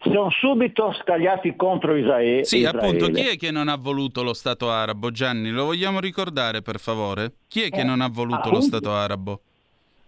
sono 0.00 0.28
subito 0.30 0.92
scagliati 0.94 1.54
contro 1.54 1.94
Israele. 1.94 2.42
Sì, 2.42 2.64
appunto, 2.64 3.06
Israele. 3.06 3.20
chi 3.20 3.28
è 3.28 3.36
che 3.36 3.52
non 3.52 3.68
ha 3.68 3.76
voluto 3.76 4.24
lo 4.24 4.32
Stato 4.34 4.72
arabo? 4.72 5.12
Gianni, 5.12 5.50
lo 5.50 5.66
vogliamo 5.66 6.00
ricordare 6.00 6.62
per 6.62 6.80
favore? 6.80 7.34
Chi 7.46 7.62
è 7.62 7.68
che 7.70 7.82
Eh, 7.82 7.84
non 7.84 8.00
ha 8.00 8.08
voluto 8.08 8.36
lo 8.50 8.56
appunto. 8.56 8.60
Stato 8.62 8.92
arabo? 8.92 9.40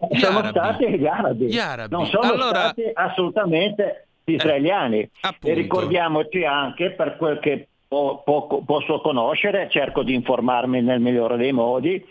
Gli 0.09 0.17
sono 0.19 0.39
arabi. 0.39 0.57
stati 0.59 0.89
gli 0.99 1.05
arabi. 1.07 1.45
Gli 1.45 1.57
arabi. 1.57 1.93
Non 1.95 2.05
sono 2.07 2.33
Allora- 2.33 2.59
stati 2.63 2.83
assolutamente 2.93 4.07
gli 4.25 4.33
israeliani. 4.33 5.09
appunto. 5.21 5.47
e 5.47 5.53
ricordiamoci 5.53 6.43
anche, 6.43 6.91
per 6.91 7.15
quel 7.15 7.39
che 7.39 7.67
poco- 8.23 8.63
posso 8.65 9.01
conoscere, 9.01 9.69
cerco 9.69 10.03
di 10.03 10.13
informarmi 10.13 10.81
nel 10.81 10.99
migliore 10.99 11.37
dei 11.37 11.51
modi, 11.51 12.03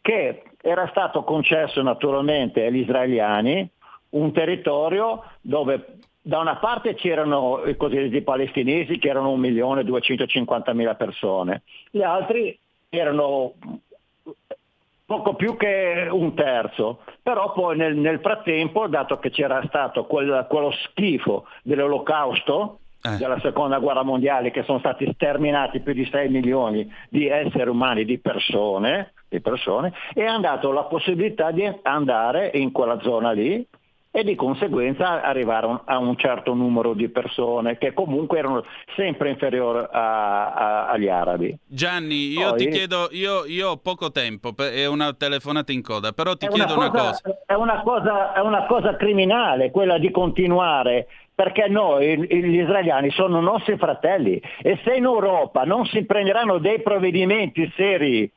che 0.00 0.42
era 0.60 0.88
stato 0.88 1.22
concesso 1.22 1.82
naturalmente 1.82 2.66
agli 2.66 2.78
israeliani 2.78 3.68
un 4.10 4.32
territorio 4.32 5.22
dove 5.40 5.98
da 6.20 6.38
una 6.40 6.56
parte 6.56 6.94
c'erano 6.94 7.62
i 7.64 7.76
cosiddetti 7.76 8.22
palestinesi 8.22 8.98
che 8.98 9.08
erano 9.08 9.34
1.250.000 9.36 10.96
persone, 10.96 11.62
gli 11.90 12.02
altri 12.02 12.58
erano 12.90 13.54
poco 15.06 15.34
più 15.34 15.56
che 15.56 16.06
un 16.10 16.34
terzo, 16.34 16.98
però 17.22 17.52
poi 17.52 17.78
nel, 17.78 17.96
nel 17.96 18.20
frattempo, 18.20 18.86
dato 18.88 19.18
che 19.18 19.30
c'era 19.30 19.62
stato 19.66 20.04
quel- 20.04 20.44
quello 20.50 20.70
schifo 20.70 21.46
dell'olocausto, 21.62 22.80
Eh. 23.00 23.16
della 23.16 23.38
seconda 23.40 23.78
guerra 23.78 24.02
mondiale, 24.02 24.50
che 24.50 24.64
sono 24.64 24.80
stati 24.80 25.08
sterminati 25.14 25.80
più 25.80 25.92
di 25.92 26.04
6 26.10 26.28
milioni 26.30 26.92
di 27.08 27.28
esseri 27.28 27.70
umani, 27.70 28.04
di 28.04 28.18
persone, 28.18 29.12
di 29.28 29.40
persone, 29.40 29.92
è 30.14 30.24
andato 30.24 30.72
la 30.72 30.82
possibilità 30.84 31.50
di 31.52 31.70
andare 31.82 32.50
in 32.54 32.72
quella 32.72 32.98
zona 33.00 33.30
lì 33.30 33.64
e 34.10 34.24
di 34.24 34.34
conseguenza 34.34 35.22
arrivare 35.22 35.80
a 35.84 35.98
un- 35.98 36.16
certo 36.16 36.54
numero 36.54 36.94
di 36.94 37.08
persone 37.10 37.76
che 37.78 37.92
comunque 37.92 38.38
erano 38.38 38.64
sempre 38.96 39.28
inferiori 39.28 39.86
a- 39.92 40.52
a- 40.52 40.88
agli 40.88 41.08
arabi. 41.08 41.56
Gianni, 41.66 42.30
io 42.32 42.48
Poi- 42.48 42.58
ti 42.58 42.68
chiedo, 42.68 43.08
io, 43.12 43.44
io 43.44 43.68
ho 43.70 43.76
poco 43.76 44.10
tempo, 44.10 44.52
è 44.56 44.86
una 44.86 45.12
telefonata 45.12 45.70
in 45.72 45.82
coda, 45.82 46.10
però 46.12 46.34
ti 46.34 46.48
chiedo 46.48 46.74
una 46.74 46.90
cosa. 46.90 47.20
È 47.46 47.52
una 47.52 47.80
cosa, 47.82 48.32
è 48.32 48.40
una 48.40 48.64
cosa 48.66 48.96
criminale 48.96 49.70
quella 49.70 49.98
di 49.98 50.10
continuare 50.10 51.06
perché 51.38 51.68
noi, 51.68 52.18
gli 52.26 52.58
israeliani, 52.58 53.10
sono 53.10 53.40
nostri 53.40 53.76
fratelli. 53.76 54.42
E 54.60 54.80
se 54.82 54.96
in 54.96 55.04
Europa 55.04 55.62
non 55.62 55.86
si 55.86 56.04
prenderanno 56.04 56.58
dei 56.58 56.82
provvedimenti 56.82 57.72
seri 57.76 58.28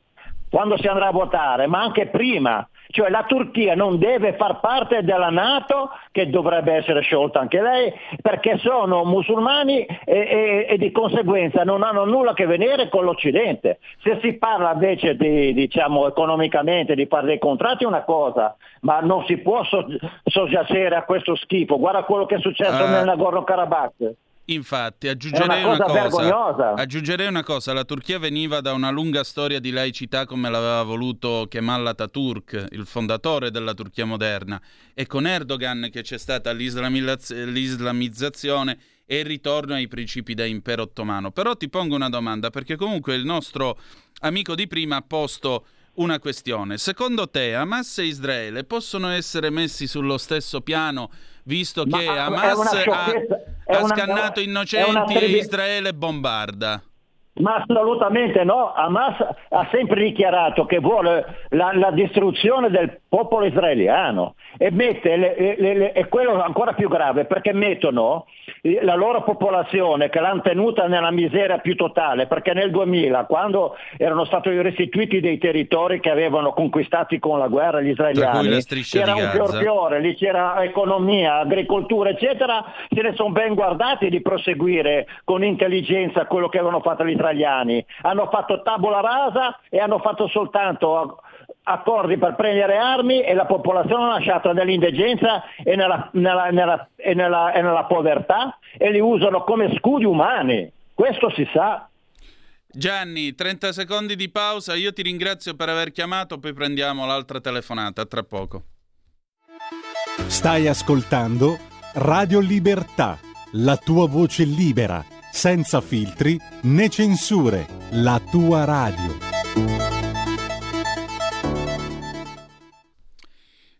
quando 0.47 0.77
si 0.77 0.85
andrà 0.85 1.07
a 1.07 1.11
votare, 1.11 1.65
ma 1.65 1.81
anche 1.81 2.09
prima, 2.09 2.69
cioè 2.91 3.09
la 3.09 3.23
Turchia 3.27 3.73
non 3.75 3.97
deve 3.97 4.33
far 4.33 4.59
parte 4.59 5.03
della 5.03 5.29
Nato, 5.29 5.89
che 6.11 6.29
dovrebbe 6.29 6.73
essere 6.73 7.01
sciolta 7.01 7.39
anche 7.39 7.61
lei, 7.61 7.91
perché 8.21 8.57
sono 8.59 9.03
musulmani 9.03 9.79
e, 9.85 9.97
e- 10.05 10.65
e 10.69 10.77
di 10.77 10.91
conseguenza 10.91 11.63
non 11.63 11.83
hanno 11.83 12.05
nulla 12.05 12.31
a 12.31 12.33
che 12.33 12.45
vedere 12.45 12.89
con 12.89 13.03
l'Occidente. 13.05 13.79
Se 14.03 14.19
si 14.21 14.33
parla 14.37 14.73
invece 14.73 15.15
di, 15.15 15.53
diciamo, 15.53 16.07
economicamente 16.07 16.95
di 16.95 17.05
fare 17.07 17.25
dei 17.27 17.39
contratti 17.39 17.83
è 17.83 17.87
una 17.87 18.03
cosa, 18.03 18.55
ma 18.81 18.99
non 18.99 19.23
si 19.25 19.37
può 19.37 19.63
so- 19.63 19.85
soggiacere 20.23 20.95
a 20.95 21.03
questo 21.03 21.35
schifo. 21.35 21.77
Guarda 21.79 22.03
quello 22.03 22.25
che 22.25 22.35
è 22.35 22.39
successo 22.39 22.83
Ah. 22.83 22.89
nel 22.89 23.05
Nagorno-Karabakh. 23.05 24.13
Infatti, 24.53 25.07
aggiungerei 25.07 25.63
una 25.63 25.77
cosa 25.77 25.93
vergognosa. 25.93 26.73
Aggiungerei 26.73 27.27
una 27.27 27.43
cosa, 27.43 27.73
la 27.73 27.85
Turchia 27.85 28.19
veniva 28.19 28.61
da 28.61 28.73
una 28.73 28.89
lunga 28.89 29.23
storia 29.23 29.59
di 29.59 29.71
laicità 29.71 30.25
come 30.25 30.49
l'aveva 30.49 30.83
voluto 30.83 31.47
Kemal 31.49 31.87
Atatürk, 31.87 32.67
il 32.71 32.85
fondatore 32.85 33.51
della 33.51 33.73
Turchia 33.73 34.05
moderna, 34.05 34.61
e 34.93 35.05
con 35.05 35.25
Erdogan 35.25 35.89
che 35.91 36.01
c'è 36.01 36.17
stata 36.17 36.51
l'islamizzazione 36.51 38.77
e 39.05 39.19
il 39.19 39.25
ritorno 39.25 39.73
ai 39.73 39.87
principi 39.87 40.33
da 40.33 40.45
impero 40.45 40.83
ottomano. 40.83 41.31
Però 41.31 41.55
ti 41.55 41.69
pongo 41.69 41.95
una 41.95 42.09
domanda, 42.09 42.49
perché 42.49 42.75
comunque 42.75 43.15
il 43.15 43.25
nostro 43.25 43.77
amico 44.21 44.55
di 44.55 44.67
prima 44.67 44.97
ha 44.97 45.01
posto 45.01 45.65
una 45.93 46.19
questione. 46.19 46.77
Secondo 46.77 47.29
te 47.29 47.53
Hamas 47.53 47.97
e 47.97 48.05
Israele 48.05 48.63
possono 48.63 49.09
essere 49.09 49.49
messi 49.49 49.87
sullo 49.87 50.17
stesso 50.17 50.61
piano, 50.61 51.11
visto 51.43 51.85
Ma 51.85 51.97
che 51.97 52.07
Hamas 52.07 52.73
ha, 52.73 53.05
ha 53.65 53.87
scannato 53.87 54.39
innocenti 54.39 55.13
e 55.13 55.25
Israele 55.37 55.93
bombarda? 55.93 56.81
Ma 57.33 57.55
assolutamente 57.55 58.43
no, 58.43 58.73
Hamas 58.73 59.15
ha 59.49 59.67
sempre 59.71 60.03
dichiarato 60.03 60.65
che 60.65 60.79
vuole 60.79 61.47
la, 61.51 61.71
la 61.73 61.89
distruzione 61.91 62.69
del 62.69 62.99
popolo 63.07 63.45
israeliano 63.45 64.35
e 64.57 64.69
mette, 64.69 65.15
le- 65.15 65.55
le- 65.57 65.73
le- 65.73 65.91
e 65.93 66.07
quello 66.09 66.37
è 66.37 66.41
ancora 66.43 66.73
più 66.73 66.89
grave 66.89 67.23
perché 67.25 67.53
mettono 67.53 68.25
la 68.81 68.95
loro 68.95 69.23
popolazione 69.23 70.09
che 70.09 70.19
l'hanno 70.19 70.41
tenuta 70.41 70.87
nella 70.87 71.09
miseria 71.09 71.57
più 71.59 71.75
totale, 71.75 72.27
perché 72.27 72.53
nel 72.53 72.69
2000 72.69 73.23
quando 73.25 73.75
erano 73.97 74.25
stati 74.25 74.49
restituiti 74.61 75.21
dei 75.21 75.37
territori 75.37 75.99
che 76.01 76.09
avevano 76.09 76.51
conquistati 76.51 77.17
con 77.17 77.39
la 77.39 77.47
guerra 77.47 77.79
gli 77.81 77.89
israeliani, 77.89 78.49
c'era 78.99 79.15
un 79.15 79.31
fior 79.31 79.47
fiore, 79.61 79.99
lì 80.01 80.15
c'era 80.15 80.61
economia, 80.63 81.37
agricoltura, 81.39 82.09
eccetera, 82.09 82.63
se 82.89 83.01
ne 83.01 83.13
sono 83.15 83.29
ben 83.31 83.53
guardati 83.53 84.09
di 84.09 84.21
proseguire 84.21 85.07
con 85.23 85.43
intelligenza 85.45 86.25
quello 86.25 86.49
che 86.49 86.57
avevano 86.57 86.81
fatto 86.81 87.03
gli 87.03 87.07
israeliani. 87.07 87.19
Hanno 88.01 88.27
fatto 88.29 88.61
tabula 88.61 88.99
rasa 88.99 89.59
e 89.69 89.79
hanno 89.79 89.99
fatto 89.99 90.27
soltanto 90.27 91.21
accordi 91.63 92.17
per 92.17 92.35
prendere 92.35 92.77
armi 92.77 93.21
e 93.21 93.33
la 93.33 93.45
popolazione 93.45 94.05
l'ha 94.05 94.13
lasciata 94.13 94.51
nell'indigenza 94.51 95.43
e 95.63 95.75
nella, 95.75 96.09
nella- 96.13 96.49
nella- 96.49 96.89
e 96.95 97.13
nella- 97.13 97.51
e 97.53 97.61
nella 97.61 97.83
povertà 97.85 98.57
e 98.77 98.91
li 98.91 98.99
usano 98.99 99.43
come 99.43 99.75
scudi 99.77 100.05
umani. 100.05 100.71
Questo 100.93 101.29
si 101.31 101.47
sa. 101.53 101.87
Gianni, 102.73 103.35
30 103.35 103.73
secondi 103.73 104.15
di 104.15 104.29
pausa, 104.29 104.75
io 104.75 104.93
ti 104.93 105.01
ringrazio 105.01 105.55
per 105.55 105.67
aver 105.69 105.91
chiamato, 105.91 106.39
poi 106.39 106.53
prendiamo 106.53 107.05
l'altra 107.05 107.39
telefonata, 107.41 108.05
tra 108.05 108.23
poco. 108.23 108.63
Stai 110.27 110.67
ascoltando 110.67 111.57
Radio 111.95 112.39
Libertà, 112.39 113.17
la 113.53 113.75
tua 113.75 114.07
voce 114.07 114.45
libera, 114.45 115.03
senza 115.31 115.81
filtri 115.81 116.37
né 116.63 116.89
censure, 116.89 117.65
la 117.91 118.21
tua 118.29 118.65
radio. 118.65 119.29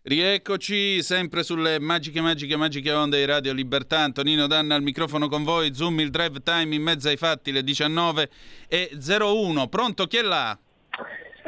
Rieccoci 0.04 1.00
sempre 1.00 1.44
sulle 1.44 1.78
magiche, 1.78 2.20
magiche, 2.20 2.56
magiche 2.56 2.92
onde 2.92 3.18
di 3.18 3.24
Radio 3.24 3.52
Libertà. 3.52 4.00
Antonino 4.00 4.48
Danna 4.48 4.74
al 4.74 4.82
microfono 4.82 5.28
con 5.28 5.44
voi. 5.44 5.74
Zoom 5.74 6.00
il 6.00 6.10
drive 6.10 6.42
time 6.42 6.74
in 6.74 6.82
mezzo 6.82 7.08
ai 7.08 7.16
fatti, 7.16 7.52
le 7.52 7.62
19 7.62 8.28
e 8.68 8.90
01. 8.98 9.68
Pronto, 9.68 10.06
chi 10.06 10.16
è 10.16 10.22
là? 10.22 10.58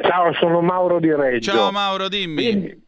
Ciao, 0.00 0.32
sono 0.34 0.61
Mauro 0.61 1.00
di 1.00 1.12
Reggio. 1.12 1.50
Ciao 1.50 1.72
Mauro, 1.72 2.09
dimmi. 2.09 2.44
Vedi, 2.44 2.84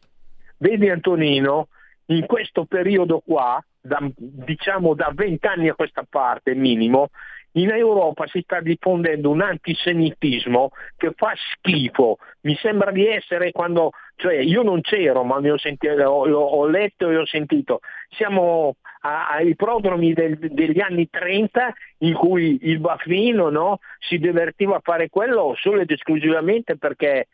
vedi 0.57 0.89
Antonino, 0.89 1.67
in 2.05 2.25
questo 2.25 2.63
periodo 2.63 3.21
qua, 3.25 3.61
da, 3.87 3.99
diciamo 4.15 4.93
da 4.93 5.11
vent'anni 5.13 5.69
a 5.69 5.75
questa 5.75 6.05
parte 6.07 6.53
minimo, 6.53 7.09
in 7.53 7.71
Europa 7.71 8.27
si 8.27 8.41
sta 8.41 8.59
diffondendo 8.61 9.29
un 9.29 9.41
antisemitismo 9.41 10.71
che 10.95 11.11
fa 11.15 11.33
schifo. 11.35 12.17
Mi 12.41 12.55
sembra 12.55 12.91
di 12.91 13.07
essere 13.07 13.51
quando, 13.51 13.91
cioè 14.15 14.35
io 14.35 14.61
non 14.61 14.81
c'ero, 14.81 15.23
ma 15.23 15.37
ho, 15.37 15.57
sentito, 15.57 15.93
ho, 16.03 16.29
ho, 16.29 16.67
letto 16.67 17.09
e 17.09 17.17
ho 17.17 17.25
sentito. 17.25 17.79
Siamo 18.09 18.75
ai 19.01 19.55
prodromi 19.55 20.13
del, 20.13 20.37
degli 20.37 20.81
anni 20.81 21.09
30 21.09 21.73
in 21.99 22.13
cui 22.13 22.59
il 22.61 22.79
baffino 22.79 23.49
no, 23.49 23.79
si 23.99 24.17
divertiva 24.17 24.75
a 24.75 24.81
fare 24.83 25.09
quello 25.09 25.55
solo 25.57 25.81
ed 25.81 25.89
esclusivamente 25.89 26.77
perché 26.77 27.27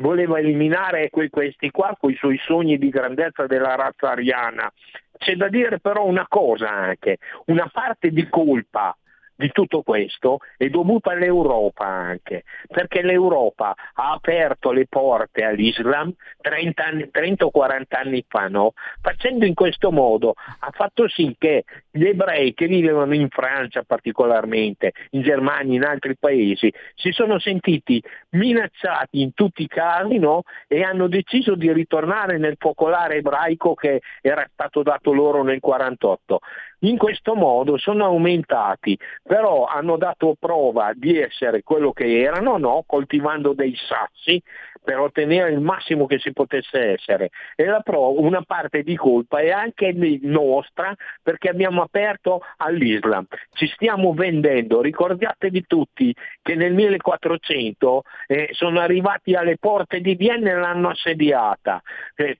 voleva 0.00 0.38
eliminare 0.38 1.10
que- 1.10 1.30
questi 1.30 1.70
qua 1.70 1.96
con 1.98 2.10
i 2.10 2.16
suoi 2.16 2.38
sogni 2.38 2.78
di 2.78 2.88
grandezza 2.88 3.46
della 3.46 3.74
razza 3.74 4.10
ariana. 4.10 4.70
C'è 5.16 5.34
da 5.34 5.48
dire 5.48 5.80
però 5.80 6.04
una 6.04 6.26
cosa 6.28 6.70
anche, 6.70 7.18
una 7.46 7.68
parte 7.72 8.10
di 8.10 8.28
colpa 8.28 8.96
di 9.38 9.52
tutto 9.52 9.82
questo 9.82 10.38
è 10.56 10.68
dovuta 10.68 11.12
all'Europa 11.12 11.84
anche, 11.84 12.42
perché 12.66 13.02
l'Europa 13.02 13.72
ha 13.94 14.10
aperto 14.10 14.72
le 14.72 14.86
porte 14.88 15.44
all'Islam 15.44 16.12
30, 16.40 16.84
anni, 16.84 17.08
30 17.08 17.44
o 17.44 17.50
40 17.50 17.98
anni 17.98 18.24
fa, 18.26 18.48
no? 18.48 18.72
facendo 19.00 19.44
in 19.44 19.54
questo 19.54 19.92
modo, 19.92 20.34
ha 20.58 20.70
fatto 20.72 21.06
sì 21.08 21.36
che 21.38 21.64
gli 21.88 22.04
ebrei 22.04 22.52
che 22.52 22.66
vivevano 22.66 23.14
in 23.14 23.28
Francia 23.28 23.84
particolarmente, 23.84 24.92
in 25.10 25.22
Germania, 25.22 25.76
in 25.76 25.84
altri 25.84 26.16
paesi, 26.16 26.72
si 26.96 27.12
sono 27.12 27.38
sentiti 27.38 28.02
minacciati 28.30 29.20
in 29.20 29.34
tutti 29.34 29.62
i 29.62 29.68
casi 29.68 30.18
no? 30.18 30.42
e 30.66 30.82
hanno 30.82 31.06
deciso 31.06 31.54
di 31.54 31.72
ritornare 31.72 32.38
nel 32.38 32.56
focolare 32.58 33.18
ebraico 33.18 33.74
che 33.74 34.00
era 34.20 34.44
stato 34.52 34.82
dato 34.82 35.12
loro 35.12 35.44
nel 35.44 35.60
48. 35.60 36.40
In 36.80 36.96
questo 36.96 37.34
modo 37.34 37.76
sono 37.76 38.04
aumentati, 38.04 38.96
però 39.22 39.64
hanno 39.64 39.96
dato 39.96 40.36
prova 40.38 40.92
di 40.94 41.18
essere 41.18 41.62
quello 41.64 41.92
che 41.92 42.20
erano, 42.20 42.56
no? 42.56 42.84
coltivando 42.86 43.52
dei 43.52 43.74
sassi 43.74 44.40
per 44.84 45.00
ottenere 45.00 45.50
il 45.50 45.60
massimo 45.60 46.06
che 46.06 46.18
si 46.18 46.32
potesse 46.32 46.92
essere. 46.92 47.30
E 47.56 47.66
prova, 47.82 48.20
una 48.20 48.42
parte 48.42 48.82
di 48.82 48.94
colpa 48.94 49.40
è 49.40 49.50
anche 49.50 49.92
nostra 50.22 50.94
perché 51.20 51.48
abbiamo 51.48 51.82
aperto 51.82 52.42
all'Islam. 52.58 53.26
Ci 53.52 53.66
stiamo 53.74 54.14
vendendo, 54.14 54.80
ricordatevi 54.80 55.66
tutti 55.66 56.14
che 56.40 56.54
nel 56.54 56.74
1400 56.74 58.02
eh, 58.28 58.48
sono 58.52 58.78
arrivati 58.78 59.34
alle 59.34 59.58
porte 59.58 60.00
di 60.00 60.14
Vienna 60.14 60.50
e 60.50 60.54
l'hanno 60.54 60.90
assediata. 60.90 61.82
Eh, 62.14 62.38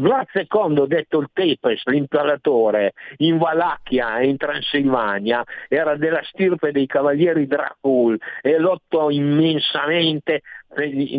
Vlad 0.00 0.26
II, 0.32 0.86
detto 0.86 1.18
il 1.20 1.28
Tepes, 1.32 1.84
l'imperatore, 1.84 2.94
in 3.18 3.38
Valacchia 3.38 4.18
e 4.18 4.26
in 4.26 4.36
Transilvania, 4.36 5.44
era 5.68 5.96
della 5.96 6.22
stirpe 6.24 6.72
dei 6.72 6.86
cavalieri 6.86 7.46
Dracul 7.46 8.18
e 8.42 8.58
lottò 8.58 9.10
immensamente 9.10 10.42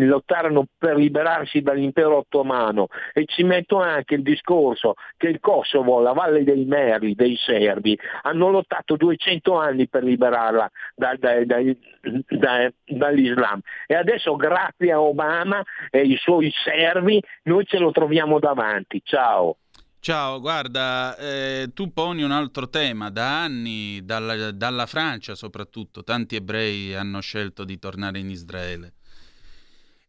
lottarono 0.06 0.66
per 0.78 0.96
liberarsi 0.96 1.62
dall'impero 1.62 2.18
ottomano 2.18 2.88
e 3.14 3.26
ci 3.26 3.44
metto 3.44 3.80
anche 3.80 4.16
il 4.16 4.22
discorso 4.22 4.96
che 5.18 5.28
il 5.28 5.40
Kosovo, 5.40 6.00
la 6.00 6.14
Valle 6.14 6.44
dei 6.44 6.66
Meri, 6.66 7.16
dei 7.16 7.36
serbi, 7.38 7.98
hanno 8.24 8.50
lottato 8.50 8.96
200 8.96 9.58
anni 9.58 9.88
per 9.88 10.04
liberarla 10.04 10.70
da, 10.96 11.16
da, 11.18 11.44
da, 11.44 12.72
dall'Islam 12.86 13.62
e 13.88 13.96
adesso 13.96 14.36
grazie 14.36 14.92
a 14.92 15.02
Obama 15.02 15.64
e 15.90 16.00
ai 16.00 16.18
suoi 16.18 16.52
servi 16.64 17.22
noi 17.44 17.66
ce 17.66 17.78
lo 17.78 17.92
troviamo 17.92 18.40
davanti. 18.40 19.02
Ciao. 19.04 19.58
Ciao, 20.06 20.40
guarda, 20.40 21.18
eh, 21.18 21.72
tu 21.74 21.92
poni 21.92 22.22
un 22.22 22.30
altro 22.30 22.70
tema. 22.70 23.10
Da 23.10 23.42
anni, 23.42 24.06
dalla, 24.06 24.52
dalla 24.52 24.86
Francia 24.86 25.34
soprattutto, 25.34 26.04
tanti 26.04 26.36
ebrei 26.36 26.94
hanno 26.94 27.22
scelto 27.22 27.64
di 27.64 27.80
tornare 27.80 28.20
in 28.20 28.30
Israele. 28.30 28.94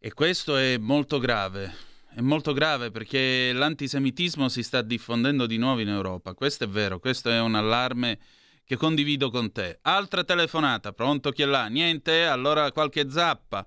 E 0.06 0.14
questo 0.14 0.56
è 0.56 0.78
molto 0.78 1.18
grave. 1.18 1.74
È 2.14 2.20
molto 2.20 2.52
grave 2.52 2.92
perché 2.92 3.52
l'antisemitismo 3.52 4.48
si 4.48 4.62
sta 4.62 4.80
diffondendo 4.80 5.46
di 5.46 5.56
nuovo 5.56 5.80
in 5.80 5.88
Europa. 5.88 6.32
Questo 6.32 6.62
è 6.62 6.68
vero, 6.68 7.00
questo 7.00 7.28
è 7.28 7.40
un 7.40 7.56
allarme 7.56 8.20
che 8.64 8.76
condivido 8.76 9.30
con 9.30 9.50
te. 9.50 9.80
Altra 9.82 10.22
telefonata, 10.22 10.92
pronto 10.92 11.32
chi 11.32 11.42
è 11.42 11.44
là? 11.44 11.66
Niente? 11.66 12.24
Allora 12.24 12.70
qualche 12.70 13.10
zappa. 13.10 13.66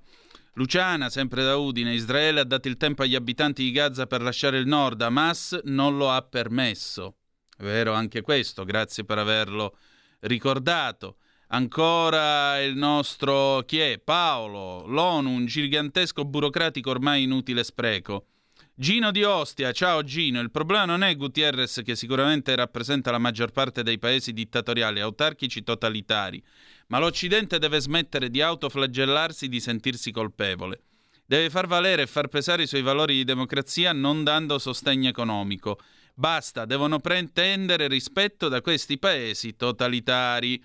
Luciana, 0.53 1.09
sempre 1.09 1.43
da 1.43 1.57
Udine, 1.57 1.93
Israele 1.93 2.39
ha 2.39 2.45
dato 2.45 2.69
il 2.69 2.77
tempo 2.77 3.01
agli 3.01 3.15
abitanti 3.15 3.61
di 3.61 3.71
Gaza 3.71 4.07
per 4.07 4.21
lasciare 4.21 4.59
il 4.59 4.65
nord, 4.65 5.01
Hamas 5.01 5.59
non 5.65 5.97
lo 5.97 6.09
ha 6.09 6.21
permesso. 6.21 7.17
È 7.53 7.63
vero 7.63 7.91
anche 7.91 8.21
questo, 8.21 8.63
grazie 8.63 9.03
per 9.03 9.17
averlo 9.17 9.75
ricordato. 10.21 11.17
Ancora 11.51 12.61
il 12.61 12.75
nostro 12.75 13.63
chi 13.65 13.79
è? 13.79 13.97
Paolo, 13.97 14.85
l'ONU, 14.85 15.31
un 15.31 15.47
gigantesco 15.47 16.23
burocratico 16.23 16.91
ormai 16.91 17.23
inutile 17.23 17.63
spreco. 17.63 18.27
Gino 18.75 19.09
di 19.09 19.23
Ostia, 19.23 19.71
ciao 19.71 20.03
Gino, 20.03 20.39
il 20.41 20.51
problema 20.51 20.85
non 20.85 21.01
è 21.01 21.15
Gutierrez 21.15 21.81
che 21.83 21.95
sicuramente 21.95 22.55
rappresenta 22.55 23.09
la 23.09 23.17
maggior 23.17 23.49
parte 23.51 23.81
dei 23.81 23.97
paesi 23.97 24.31
dittatoriali, 24.31 24.99
autarchici, 24.99 25.63
totalitari, 25.63 26.39
ma 26.89 26.99
l'Occidente 26.99 27.57
deve 27.57 27.79
smettere 27.79 28.29
di 28.29 28.43
autoflagellarsi 28.43 29.49
di 29.49 29.59
sentirsi 29.59 30.11
colpevole. 30.11 30.81
Deve 31.25 31.49
far 31.49 31.65
valere 31.65 32.03
e 32.03 32.07
far 32.07 32.27
pesare 32.27 32.63
i 32.63 32.67
suoi 32.67 32.83
valori 32.83 33.15
di 33.15 33.23
democrazia 33.23 33.91
non 33.91 34.23
dando 34.23 34.59
sostegno 34.59 35.09
economico. 35.09 35.79
Basta, 36.13 36.65
devono 36.65 36.99
pretendere 36.99 37.87
rispetto 37.87 38.49
da 38.49 38.61
questi 38.61 38.99
paesi 38.99 39.55
totalitari. 39.55 40.63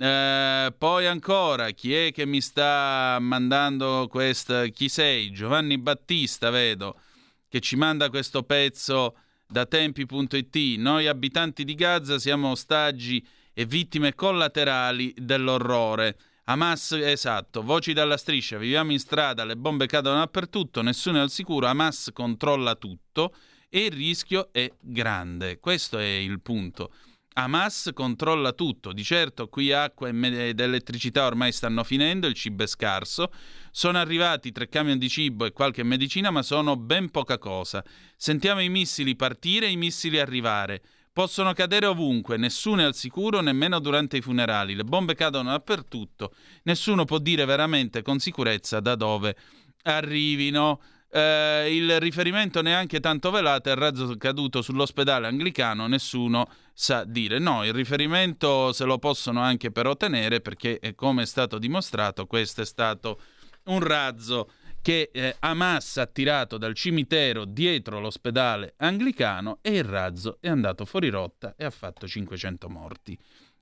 Eh, 0.00 0.72
poi 0.78 1.06
ancora, 1.06 1.70
chi 1.70 1.92
è 1.92 2.12
che 2.12 2.24
mi 2.24 2.40
sta 2.40 3.18
mandando 3.20 4.06
questa? 4.08 4.66
Chi 4.66 4.88
sei? 4.88 5.32
Giovanni 5.32 5.76
Battista, 5.76 6.50
vedo, 6.50 7.00
che 7.48 7.58
ci 7.58 7.74
manda 7.74 8.08
questo 8.08 8.44
pezzo 8.44 9.16
da 9.44 9.66
tempi.it. 9.66 10.78
Noi 10.78 11.08
abitanti 11.08 11.64
di 11.64 11.74
Gaza 11.74 12.20
siamo 12.20 12.50
ostaggi 12.50 13.26
e 13.52 13.64
vittime 13.64 14.14
collaterali 14.14 15.12
dell'orrore. 15.16 16.16
Hamas, 16.44 16.92
esatto, 16.92 17.62
voci 17.62 17.92
dalla 17.92 18.16
striscia, 18.16 18.56
viviamo 18.56 18.92
in 18.92 19.00
strada, 19.00 19.44
le 19.44 19.56
bombe 19.56 19.86
cadono 19.86 20.18
dappertutto, 20.20 20.80
nessuno 20.80 21.18
è 21.18 21.20
al 21.20 21.30
sicuro, 21.30 21.66
Hamas 21.66 22.10
controlla 22.14 22.76
tutto 22.76 23.34
e 23.68 23.86
il 23.86 23.92
rischio 23.92 24.50
è 24.52 24.72
grande. 24.80 25.58
Questo 25.58 25.98
è 25.98 26.06
il 26.06 26.40
punto. 26.40 26.92
Hamas 27.38 27.90
controlla 27.94 28.52
tutto, 28.52 28.92
di 28.92 29.04
certo 29.04 29.46
qui 29.46 29.70
acqua 29.70 30.08
ed 30.08 30.58
elettricità 30.58 31.24
ormai 31.24 31.52
stanno 31.52 31.84
finendo, 31.84 32.26
il 32.26 32.34
cibo 32.34 32.64
è 32.64 32.66
scarso, 32.66 33.30
sono 33.70 33.98
arrivati 33.98 34.50
tre 34.50 34.68
camion 34.68 34.98
di 34.98 35.08
cibo 35.08 35.44
e 35.44 35.52
qualche 35.52 35.84
medicina, 35.84 36.32
ma 36.32 36.42
sono 36.42 36.74
ben 36.76 37.10
poca 37.12 37.38
cosa. 37.38 37.84
Sentiamo 38.16 38.60
i 38.60 38.68
missili 38.68 39.14
partire 39.14 39.66
e 39.66 39.70
i 39.70 39.76
missili 39.76 40.18
arrivare. 40.18 40.82
Possono 41.12 41.52
cadere 41.52 41.86
ovunque, 41.86 42.36
nessuno 42.36 42.80
è 42.80 42.84
al 42.84 42.96
sicuro 42.96 43.40
nemmeno 43.40 43.78
durante 43.78 44.16
i 44.16 44.20
funerali, 44.20 44.74
le 44.74 44.84
bombe 44.84 45.14
cadono 45.14 45.50
dappertutto, 45.50 46.34
nessuno 46.64 47.04
può 47.04 47.18
dire 47.18 47.44
veramente 47.44 48.02
con 48.02 48.18
sicurezza 48.18 48.80
da 48.80 48.96
dove 48.96 49.36
arrivino. 49.84 50.80
Eh, 51.10 51.74
il 51.74 51.98
riferimento 52.00 52.60
neanche 52.60 53.00
tanto 53.00 53.30
velato 53.30 53.70
è 53.70 53.72
il 53.72 53.78
razzo 53.78 54.14
caduto 54.16 54.60
sull'ospedale 54.60 55.26
anglicano, 55.26 55.86
nessuno 55.86 56.48
sa 56.72 57.04
dire. 57.04 57.38
No, 57.38 57.64
il 57.64 57.72
riferimento 57.72 58.72
se 58.72 58.84
lo 58.84 58.98
possono 58.98 59.40
anche 59.40 59.70
però 59.70 59.90
ottenere 59.90 60.40
perché, 60.40 60.80
come 60.94 61.22
è 61.22 61.26
stato 61.26 61.58
dimostrato, 61.58 62.26
questo 62.26 62.62
è 62.62 62.66
stato 62.66 63.20
un 63.64 63.80
razzo 63.80 64.50
che 64.80 65.10
eh, 65.12 65.36
Hamas 65.40 65.96
ha 65.96 66.06
tirato 66.06 66.56
dal 66.56 66.74
cimitero 66.74 67.44
dietro 67.44 68.00
l'ospedale 68.00 68.74
anglicano 68.78 69.58
e 69.60 69.76
il 69.76 69.84
razzo 69.84 70.38
è 70.40 70.48
andato 70.48 70.84
fuori 70.84 71.08
rotta 71.08 71.54
e 71.56 71.64
ha 71.64 71.70
fatto 71.70 72.06
500 72.06 72.68
morti. 72.68 73.18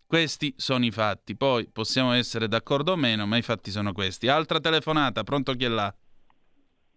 Questi 0.07 0.55
sono 0.57 0.84
i 0.84 0.92
fatti, 0.92 1.34
poi 1.34 1.68
possiamo 1.68 2.12
essere 2.12 2.47
d'accordo 2.47 2.92
o 2.92 2.97
meno, 2.97 3.26
ma 3.26 3.36
i 3.36 3.42
fatti 3.42 3.72
sono 3.72 3.92
questi. 3.92 4.28
Altra 4.28 4.61
telefonata, 4.61 5.24
pronto 5.24 5.55
chi 5.55 5.64
è 5.64 5.68
là? 5.68 5.92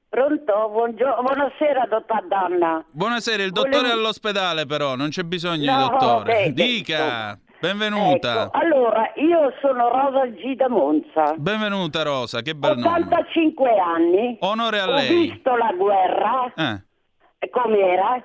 Pronto? 0.09 0.69
Buongio- 0.71 1.21
buonasera, 1.21 1.85
dottor 1.87 2.25
Danna. 2.27 2.83
Buonasera, 2.89 3.43
il 3.43 3.51
dottore 3.51 3.77
Volevo... 3.77 3.93
è 3.93 3.97
all'ospedale 3.97 4.65
però, 4.65 4.95
non 4.95 5.09
c'è 5.09 5.21
bisogno 5.21 5.71
no, 5.71 5.77
di 5.77 5.89
dottore. 5.89 6.33
Beh, 6.33 6.53
Dica, 6.53 7.31
ecco. 7.31 7.39
benvenuta. 7.59 8.45
Ecco, 8.45 8.57
allora, 8.57 9.11
io 9.15 9.53
sono 9.61 9.89
Rosa 9.89 10.25
G 10.25 10.55
da 10.55 10.67
Monza. 10.67 11.35
Benvenuta 11.37 12.01
Rosa, 12.01 12.41
che 12.41 12.55
bel 12.55 12.79
85 12.79 13.69
nome. 13.69 13.81
anni. 13.81 14.37
Onore 14.41 14.79
a 14.79 14.87
ho 14.87 14.93
lei. 14.93 15.15
Ho 15.15 15.31
visto 15.31 15.55
la 15.55 15.73
guerra. 15.77 16.53
Eh. 16.55 17.47
com'era 17.51 18.23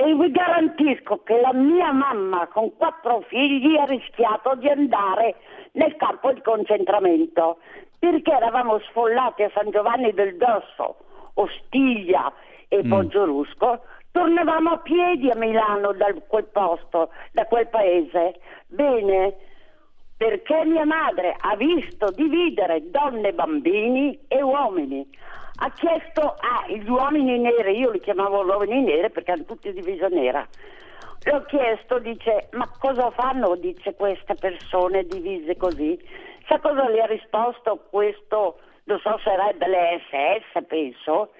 e 0.00 0.14
vi 0.14 0.30
garantisco 0.30 1.22
che 1.24 1.40
la 1.40 1.52
mia 1.52 1.92
mamma 1.92 2.46
con 2.46 2.74
quattro 2.76 3.24
figli 3.28 3.76
ha 3.76 3.84
rischiato 3.84 4.54
di 4.54 4.68
andare 4.68 5.34
nel 5.72 5.96
campo 5.96 6.32
di 6.32 6.40
concentramento 6.40 7.58
perché 7.98 8.30
eravamo 8.30 8.78
sfollati 8.90 9.42
a 9.42 9.50
San 9.52 9.70
Giovanni 9.70 10.12
del 10.12 10.36
Dosso, 10.36 10.98
Ostiglia 11.38 12.32
e 12.68 12.82
mm. 12.84 12.90
Poggiolusco, 12.90 13.80
tornavamo 14.10 14.70
a 14.70 14.78
piedi 14.78 15.30
a 15.30 15.36
Milano 15.36 15.92
da 15.92 16.12
quel 16.26 16.44
posto, 16.44 17.10
da 17.32 17.44
quel 17.46 17.68
paese. 17.68 18.40
Bene, 18.66 19.34
perché 20.16 20.64
mia 20.64 20.84
madre 20.84 21.36
ha 21.38 21.54
visto 21.56 22.10
dividere 22.10 22.90
donne, 22.90 23.32
bambini 23.32 24.18
e 24.26 24.42
uomini. 24.42 25.08
Ha 25.60 25.70
chiesto 25.70 26.36
agli 26.38 26.88
uomini 26.88 27.38
neri, 27.38 27.78
io 27.78 27.90
li 27.90 28.00
chiamavo 28.00 28.44
uomini 28.44 28.82
neri 28.82 29.10
perché 29.10 29.32
hanno 29.32 29.44
tutti 29.44 29.72
divisa 29.72 30.08
nera. 30.08 30.46
Le 31.22 31.34
ho 31.34 31.42
chiesto, 31.44 31.98
dice, 31.98 32.48
ma 32.52 32.68
cosa 32.78 33.10
fanno, 33.10 33.56
dice, 33.56 33.94
queste 33.94 34.34
persone 34.34 35.04
divise 35.04 35.56
così? 35.56 35.98
Sa 36.46 36.58
cosa 36.60 36.88
le 36.88 37.02
ha 37.02 37.06
risposto 37.06 37.84
questo, 37.90 38.58
non 38.88 38.98
so 39.00 39.18
se 39.22 39.30
era 39.30 39.52
delle 39.52 40.00
SS, 40.08 40.64
penso? 40.66 41.30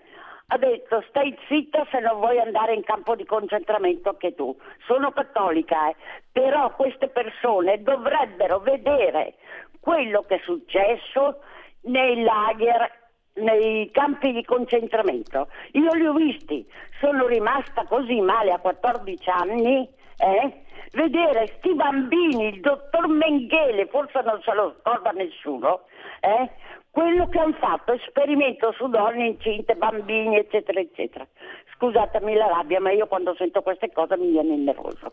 ha 0.51 0.57
detto 0.57 1.05
stai 1.09 1.37
zitta 1.47 1.87
se 1.91 2.01
non 2.01 2.21
vuoi 2.21 2.39
andare 2.39 2.73
in 2.73 2.83
campo 2.83 3.15
di 3.15 3.27
concentramento 3.27 4.09
anche 4.09 4.35
tu. 4.35 4.57
Sono 4.87 5.11
cattolica, 5.11 5.91
eh. 5.91 5.97
però 6.33 6.75
queste 6.75 7.09
persone 7.09 7.83
dovrebbero 7.83 8.59
vedere 8.61 9.35
quello 9.79 10.23
che 10.23 10.37
è 10.37 10.41
successo 10.45 11.41
nei 11.83 12.23
lager, 12.23 12.91
nei 13.35 13.91
campi 13.91 14.33
di 14.33 14.43
concentramento. 14.43 15.49
Io 15.73 15.93
li 15.93 16.07
ho 16.07 16.15
visti, 16.15 16.67
sono 16.99 17.27
rimasta 17.27 17.85
così 17.85 18.19
male 18.23 18.53
a 18.53 18.59
14 18.59 19.29
anni, 19.29 19.87
eh? 20.19 20.63
vedere 20.93 21.55
sti 21.59 21.75
bambini, 21.75 22.49
il 22.49 22.61
dottor 22.61 23.09
Menghele, 23.09 23.87
forse 23.87 24.21
non 24.25 24.41
se 24.43 24.53
lo 24.55 24.77
scorda 24.81 25.11
nessuno, 25.11 25.83
eh? 26.21 26.51
quello 26.91 27.29
che 27.29 27.39
hanno 27.39 27.57
fatto, 27.61 27.93
esperimento 27.93 28.73
su 28.73 28.89
donne 28.89 29.27
incinte, 29.29 29.75
bambini, 29.75 30.37
eccetera, 30.37 30.81
eccetera. 30.81 31.27
Scusatemi 31.75 32.35
la 32.35 32.47
rabbia, 32.47 32.81
ma 32.81 32.91
io 32.91 33.07
quando 33.07 33.35
sento 33.37 33.63
queste 33.63 33.93
cose 33.93 34.17
mi 34.17 34.31
viene 34.31 34.55
il 34.55 34.61
nervoso. 34.63 35.13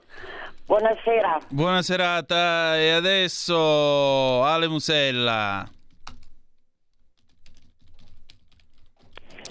Buonasera. 0.66 1.42
Buona 1.50 1.84
serata 1.84 2.76
e 2.78 2.90
adesso 2.90 4.42
Ale 4.44 4.68
Musella. 4.68 5.64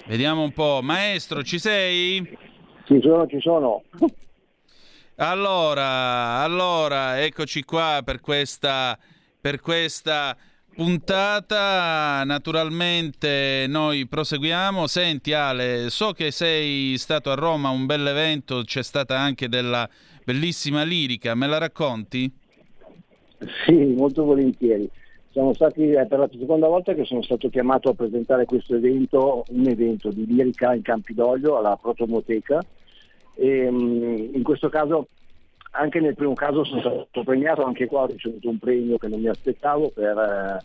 Vediamo 0.07 0.43
un 0.43 0.51
po'. 0.51 0.81
Maestro, 0.83 1.41
ci 1.41 1.57
sei? 1.57 2.37
Ci 2.83 2.99
sono, 3.01 3.25
ci 3.27 3.39
sono. 3.39 3.81
Allora, 5.17 6.41
allora, 6.41 7.23
eccoci 7.23 7.63
qua 7.63 8.01
per 8.03 8.19
questa, 8.19 8.99
per 9.39 9.61
questa 9.61 10.35
puntata. 10.75 12.21
Naturalmente 12.25 13.65
noi 13.69 14.07
proseguiamo. 14.07 14.87
Senti 14.87 15.31
Ale, 15.31 15.89
so 15.89 16.11
che 16.11 16.31
sei 16.31 16.97
stato 16.97 17.31
a 17.31 17.35
Roma, 17.35 17.69
un 17.69 17.85
bel 17.85 18.05
evento, 18.05 18.63
c'è 18.63 18.83
stata 18.83 19.17
anche 19.17 19.47
della 19.47 19.87
bellissima 20.25 20.83
lirica, 20.83 21.33
me 21.33 21.47
la 21.47 21.59
racconti? 21.59 22.29
Sì, 23.65 23.93
molto 23.95 24.25
volentieri. 24.25 24.89
Siamo 25.31 25.53
stati, 25.53 25.91
è 25.91 26.05
per 26.07 26.19
la 26.19 26.29
seconda 26.37 26.67
volta 26.67 26.93
che 26.93 27.05
sono 27.05 27.21
stato 27.21 27.47
chiamato 27.49 27.87
a 27.89 27.93
presentare 27.93 28.43
questo 28.43 28.75
evento, 28.75 29.45
un 29.47 29.65
evento 29.67 30.09
di 30.09 30.25
lirica 30.25 30.73
in 30.73 30.81
Campidoglio 30.81 31.57
alla 31.57 31.77
Protomoteca. 31.81 32.59
E, 33.35 33.69
mm, 33.69 34.35
in 34.35 34.43
questo 34.43 34.69
caso 34.69 35.07
anche 35.75 35.99
nel 35.99 36.15
primo 36.15 36.33
caso 36.33 36.63
sono 36.63 36.79
stato 36.79 37.23
premiato, 37.23 37.63
anche 37.63 37.85
qua 37.85 38.01
ho 38.01 38.07
ricevuto 38.07 38.49
un 38.49 38.59
premio 38.59 38.97
che 38.97 39.07
non 39.07 39.19
mi 39.19 39.27
aspettavo 39.27 39.89
per, 39.89 40.63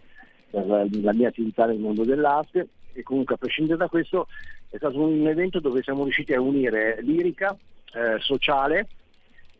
per 0.50 0.88
la 1.02 1.12
mia 1.12 1.28
attività 1.28 1.66
nel 1.66 1.78
mondo 1.78 2.04
dell'arte. 2.04 2.68
E 2.92 3.02
comunque 3.02 3.34
a 3.34 3.38
prescindere 3.38 3.78
da 3.78 3.88
questo 3.88 4.26
è 4.68 4.76
stato 4.76 5.00
un 5.00 5.26
evento 5.26 5.60
dove 5.60 5.82
siamo 5.82 6.04
riusciti 6.04 6.32
a 6.32 6.40
unire 6.40 6.98
lirica, 7.02 7.56
eh, 7.92 8.18
sociale 8.20 8.88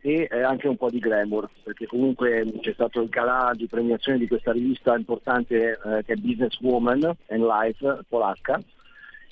e 0.01 0.27
eh, 0.29 0.41
anche 0.41 0.67
un 0.67 0.77
po' 0.77 0.89
di 0.89 0.99
glamour, 0.99 1.49
perché 1.63 1.85
comunque 1.85 2.51
c'è 2.61 2.73
stato 2.73 3.01
il 3.01 3.09
calà 3.09 3.51
di 3.53 3.67
premiazione 3.67 4.17
di 4.17 4.27
questa 4.27 4.51
rivista 4.51 4.95
importante 4.95 5.71
eh, 5.71 6.03
che 6.03 6.13
è 6.13 6.15
Business 6.15 6.59
Woman 6.59 7.03
and 7.27 7.43
Life 7.43 7.99
polacca, 8.07 8.59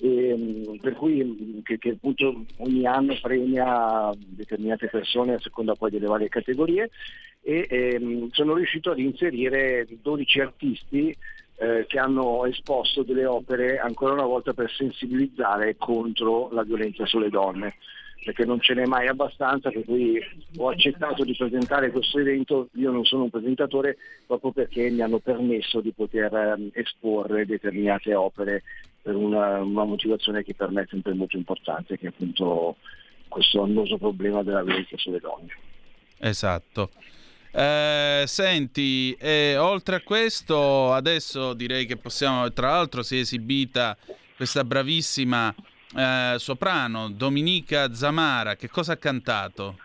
e, 0.00 0.34
mm, 0.36 0.76
per 0.76 0.94
cui 0.94 1.22
mm, 1.22 1.60
che, 1.62 1.78
che, 1.78 1.90
appunto 1.90 2.44
ogni 2.58 2.86
anno 2.86 3.16
premia 3.20 4.12
determinate 4.16 4.88
persone 4.88 5.34
a 5.34 5.40
seconda 5.40 5.74
poi 5.74 5.90
delle 5.90 6.06
varie 6.06 6.28
categorie 6.28 6.90
e, 7.42 7.66
e 7.68 7.98
mm, 8.00 8.28
sono 8.30 8.54
riuscito 8.54 8.90
ad 8.90 8.98
inserire 8.98 9.86
12 10.02 10.40
artisti 10.40 11.14
eh, 11.56 11.84
che 11.86 11.98
hanno 11.98 12.46
esposto 12.46 13.02
delle 13.02 13.26
opere 13.26 13.78
ancora 13.78 14.14
una 14.14 14.24
volta 14.24 14.54
per 14.54 14.70
sensibilizzare 14.70 15.76
contro 15.76 16.48
la 16.52 16.62
violenza 16.62 17.04
sulle 17.04 17.28
donne 17.28 17.74
perché 18.22 18.44
non 18.44 18.60
ce 18.60 18.74
n'è 18.74 18.84
mai 18.84 19.08
abbastanza, 19.08 19.70
per 19.70 19.84
cui 19.84 20.20
ho 20.58 20.68
accettato 20.68 21.24
di 21.24 21.34
presentare 21.34 21.90
questo 21.90 22.18
evento, 22.18 22.68
io 22.74 22.90
non 22.90 23.04
sono 23.04 23.24
un 23.24 23.30
presentatore 23.30 23.96
proprio 24.26 24.52
perché 24.52 24.90
mi 24.90 25.00
hanno 25.00 25.18
permesso 25.18 25.80
di 25.80 25.92
poter 25.92 26.32
ehm, 26.34 26.70
esporre 26.74 27.46
determinate 27.46 28.14
opere 28.14 28.62
per 29.02 29.14
una, 29.14 29.60
una 29.60 29.84
motivazione 29.84 30.42
che 30.42 30.54
per 30.54 30.70
me 30.70 30.82
è 30.82 30.86
sempre 30.88 31.14
molto 31.14 31.36
importante, 31.36 31.98
che 31.98 32.06
è 32.06 32.08
appunto 32.08 32.76
questo 33.28 33.62
annoso 33.62 33.96
problema 33.96 34.42
della 34.42 34.62
violenza 34.62 34.96
sulle 34.96 35.20
donne. 35.20 35.56
Esatto. 36.18 36.90
Eh, 37.52 38.24
senti, 38.26 39.12
eh, 39.18 39.56
oltre 39.56 39.96
a 39.96 40.00
questo, 40.02 40.92
adesso 40.92 41.54
direi 41.54 41.86
che 41.86 41.96
possiamo, 41.96 42.52
tra 42.52 42.70
l'altro 42.70 43.02
si 43.02 43.16
è 43.16 43.20
esibita 43.20 43.96
questa 44.36 44.64
bravissima 44.64 45.52
eh, 45.96 46.34
soprano, 46.38 47.10
Dominica 47.10 47.92
Zamara, 47.92 48.54
che 48.54 48.68
cosa 48.68 48.92
ha 48.92 48.96
cantato? 48.96 49.76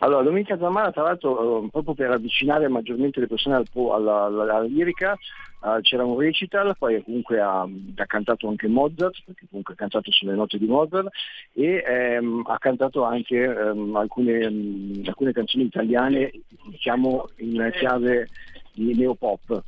Allora, 0.00 0.22
Domenica 0.22 0.58
Zamara, 0.58 0.92
tra 0.92 1.02
l'altro, 1.02 1.64
eh, 1.64 1.68
proprio 1.70 1.94
per 1.94 2.10
avvicinare 2.10 2.68
maggiormente 2.68 3.20
le 3.20 3.26
persone 3.26 3.56
al, 3.56 3.66
alla, 3.74 4.24
alla, 4.24 4.42
alla, 4.42 4.62
lirica, 4.62 5.16
uh, 5.62 5.80
c'era 5.80 6.04
un 6.04 6.18
recital, 6.18 6.76
poi 6.76 7.02
comunque 7.02 7.40
ha, 7.40 7.62
ha, 7.62 8.06
cantato 8.06 8.48
anche 8.48 8.68
Mozart, 8.68 9.22
perché 9.24 9.46
comunque 9.48 9.74
ha 9.74 9.76
cantato 9.76 10.10
sulle 10.10 10.34
note 10.34 10.58
di 10.58 10.66
Mozart, 10.66 11.08
e 11.52 11.82
ehm, 11.86 12.42
ha 12.46 12.58
cantato 12.58 13.04
anche 13.04 13.42
ehm, 13.42 13.96
alcune, 13.96 14.46
um, 14.46 15.02
alcune, 15.06 15.32
canzoni 15.32 15.64
italiane, 15.64 16.30
diciamo, 16.66 17.28
in 17.36 17.70
chiave 17.72 18.28
di 18.72 18.94
neopop, 18.94 19.62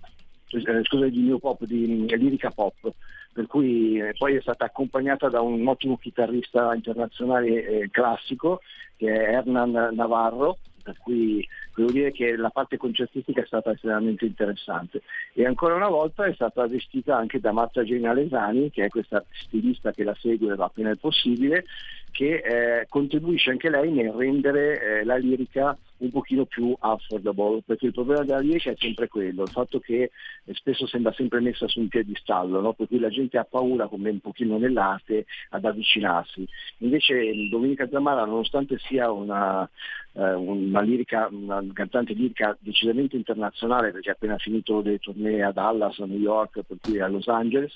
eh, 0.51 0.85
scusa, 0.85 1.09
di 1.09 1.23
neopop, 1.23 1.65
di 1.65 2.07
lirica 2.17 2.51
pop. 2.51 2.93
Per 3.33 3.47
cui 3.49 3.99
eh, 3.99 4.15
poi 4.17 4.37
è 4.37 4.41
stata 4.41 4.65
accompagnata 4.65 5.29
da 5.29 5.41
un 5.41 5.67
ottimo 5.67 5.97
chitarrista 5.97 6.73
internazionale 6.73 7.67
eh, 7.67 7.91
classico 7.91 8.61
che 8.97 9.13
è 9.13 9.35
Hernan 9.35 9.91
Navarro, 9.93 10.59
per 10.85 10.97
cui 10.99 11.45
devo 11.75 11.91
dire 11.91 12.13
che 12.13 12.37
la 12.37 12.51
parte 12.51 12.77
concertistica 12.77 13.43
è 13.43 13.47
stata 13.47 13.73
estremamente 13.73 14.25
interessante. 14.25 15.03
E 15.33 15.45
ancora 15.45 15.75
una 15.75 15.89
volta 15.89 16.25
è 16.25 16.33
stata 16.33 16.67
vestita 16.67 17.17
anche 17.17 17.41
da 17.41 17.53
Marta 17.53 17.83
Gena 17.85 18.13
Lesani 18.13 18.71
che 18.71 18.85
è 18.85 18.89
questa 18.89 19.25
stilista 19.31 19.93
che 19.93 20.05
la 20.05 20.17
segue 20.19 20.55
appena 20.57 20.91
è 20.91 20.97
possibile 20.97 21.65
che 22.11 22.37
eh, 22.37 22.87
contribuisce 22.89 23.51
anche 23.51 23.69
lei 23.69 23.91
nel 23.91 24.13
rendere 24.13 25.01
eh, 25.01 25.05
la 25.05 25.17
lirica 25.17 25.77
un 25.99 26.11
pochino 26.11 26.45
più 26.45 26.75
affordable, 26.79 27.63
perché 27.65 27.87
il 27.87 27.93
problema 27.93 28.25
della 28.25 28.41
lirica 28.41 28.71
è 28.71 28.77
sempre 28.79 29.09
quello, 29.09 29.43
il 29.43 29.51
fatto 29.51 29.79
che 29.79 30.11
spesso 30.53 30.87
sembra 30.87 31.13
sempre 31.13 31.41
messa 31.41 31.69
su 31.69 31.81
un 31.81 31.89
piedistallo, 31.89 32.61
no? 32.61 32.73
per 32.73 32.89
cui 32.89 32.99
la 32.99 33.09
gente 33.09 33.39
ha 33.39 33.45
paura, 33.45 33.87
come 33.87 34.11
un 34.11 34.21
pochino 34.21 34.59
nell'arte, 34.59 35.27
ad 35.51 35.65
avvicinarsi. 35.65 36.47
Invece 36.79 37.33
Domenica 37.49 37.89
Zamara, 37.89 38.25
nonostante 38.25 38.79
sia 38.79 39.11
una, 39.11 39.69
eh, 40.15 40.33
una, 40.35 40.81
lirica, 40.81 41.29
una 41.31 41.65
cantante 41.73 42.13
lirica 42.13 42.57
decisamente 42.61 43.17
internazionale, 43.17 43.93
perché 43.93 44.11
ha 44.11 44.13
appena 44.13 44.39
finito 44.39 44.81
le 44.81 44.99
tournée 44.99 45.43
a 45.43 45.53
Dallas, 45.53 45.99
a 46.01 46.07
New 46.07 46.19
York, 46.19 46.63
per 46.67 46.79
cui 46.81 47.01
a 47.01 47.09
Los 47.09 47.29
Angeles, 47.29 47.75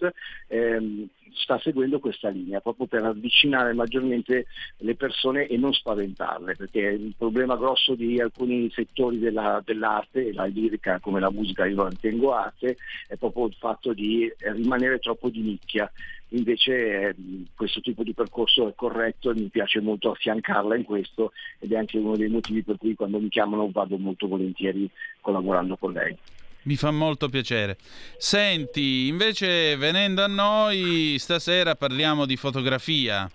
ehm, 0.49 1.09
sta 1.35 1.59
seguendo 1.59 2.01
questa 2.01 2.29
linea 2.29 2.61
proprio 2.61 2.87
per 2.87 3.05
avvicinare 3.05 3.73
maggiormente 3.73 4.47
le 4.79 4.95
persone 4.95 5.47
e 5.47 5.57
non 5.57 5.73
spaventarle, 5.73 6.57
perché 6.57 6.81
il 6.81 7.15
problema 7.17 7.57
grosso 7.57 7.95
di 7.95 8.08
alcuni 8.17 8.71
settori 8.71 9.19
della, 9.19 9.63
dell'arte, 9.65 10.33
la 10.33 10.45
lirica 10.45 10.99
come 11.01 11.21
la 11.21 11.31
musica 11.31 11.67
io 11.67 11.83
la 11.83 11.89
ritengo 11.89 12.33
arte, 12.33 12.77
è 13.07 13.17
proprio 13.17 13.47
il 13.47 13.55
fatto 13.59 13.93
di 13.93 14.33
rimanere 14.39 14.99
troppo 14.99 15.29
di 15.29 15.41
nicchia. 15.41 15.91
Invece 16.33 17.09
eh, 17.09 17.15
questo 17.55 17.81
tipo 17.81 18.03
di 18.03 18.13
percorso 18.13 18.69
è 18.69 18.75
corretto 18.75 19.31
e 19.31 19.35
mi 19.35 19.49
piace 19.49 19.81
molto 19.81 20.11
affiancarla 20.11 20.77
in 20.77 20.85
questo 20.85 21.33
ed 21.59 21.73
è 21.73 21.77
anche 21.77 21.99
uno 21.99 22.17
dei 22.17 22.29
motivi 22.29 22.63
per 22.63 22.77
cui 22.77 22.95
quando 22.95 23.19
mi 23.19 23.29
chiamano 23.29 23.71
vado 23.71 23.97
molto 23.97 24.29
volentieri 24.29 24.89
collaborando 25.21 25.77
con 25.77 25.93
lei. 25.93 26.17
Mi 26.63 26.77
fa 26.77 26.91
molto 26.91 27.29
piacere. 27.29 27.79
Senti, 28.19 29.07
invece 29.07 29.77
venendo 29.77 30.23
a 30.23 30.27
noi, 30.27 31.17
stasera 31.19 31.77
parliamo 31.77 32.27
di 32.27 32.37
fotografia. 32.37 33.31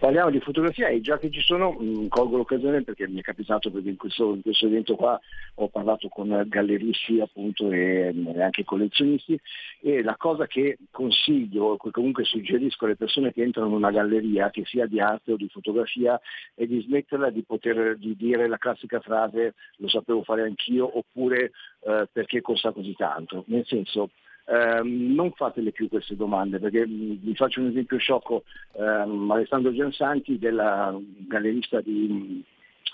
Parliamo 0.00 0.30
di 0.30 0.40
fotografia 0.40 0.88
e 0.88 1.02
già 1.02 1.18
che 1.18 1.30
ci 1.30 1.42
sono 1.42 1.72
mh, 1.72 2.08
colgo 2.08 2.38
l'occasione 2.38 2.82
perché 2.82 3.06
mi 3.06 3.18
è 3.18 3.22
capitato 3.22 3.70
perché 3.70 3.90
in 3.90 3.98
questo, 3.98 4.32
in 4.32 4.40
questo 4.40 4.64
evento 4.64 4.96
qua 4.96 5.20
ho 5.56 5.68
parlato 5.68 6.08
con 6.08 6.46
galleristi 6.46 7.20
appunto 7.20 7.70
e, 7.70 8.10
e, 8.14 8.42
anche 8.42 8.64
collezionisti 8.64 9.38
e 9.82 10.02
la 10.02 10.16
cosa 10.16 10.46
che 10.46 10.78
consiglio, 10.90 11.76
che 11.76 11.90
comunque 11.90 12.24
suggerisco 12.24 12.86
alle 12.86 12.96
persone 12.96 13.30
che 13.30 13.42
entrano 13.42 13.68
in 13.68 13.74
una 13.74 13.90
galleria, 13.90 14.48
che 14.48 14.64
sia 14.64 14.86
di 14.86 15.00
arte 15.00 15.32
o 15.32 15.36
di 15.36 15.50
fotografia, 15.50 16.18
è 16.54 16.64
di 16.64 16.80
smetterla 16.80 17.28
di 17.28 17.42
poter 17.42 17.98
di 17.98 18.16
dire 18.16 18.48
la 18.48 18.56
classica 18.56 19.00
frase 19.00 19.52
lo 19.76 19.88
sapevo 19.90 20.22
fare 20.22 20.44
anch'io 20.44 20.96
oppure 20.96 21.50
eh, 21.80 22.08
perché 22.10 22.40
costa 22.40 22.72
così 22.72 22.94
tanto. 22.94 23.44
Nel 23.48 23.66
senso 23.66 24.08
ehm, 24.46 25.14
non 25.14 25.32
fatele 25.32 25.72
più 25.72 25.88
queste 25.88 26.16
domande 26.16 26.58
perché 26.58 26.86
mm, 26.86 27.14
vi 27.20 27.34
faccio 27.34 27.60
un 27.60 27.68
esempio 27.68 27.98
sciocco, 27.98 28.44
ehm, 28.72 29.30
Alessandro 29.30 29.72
Giansanti 29.72 30.38
della 30.38 30.96
gallerista 31.26 31.80
di 31.80 32.44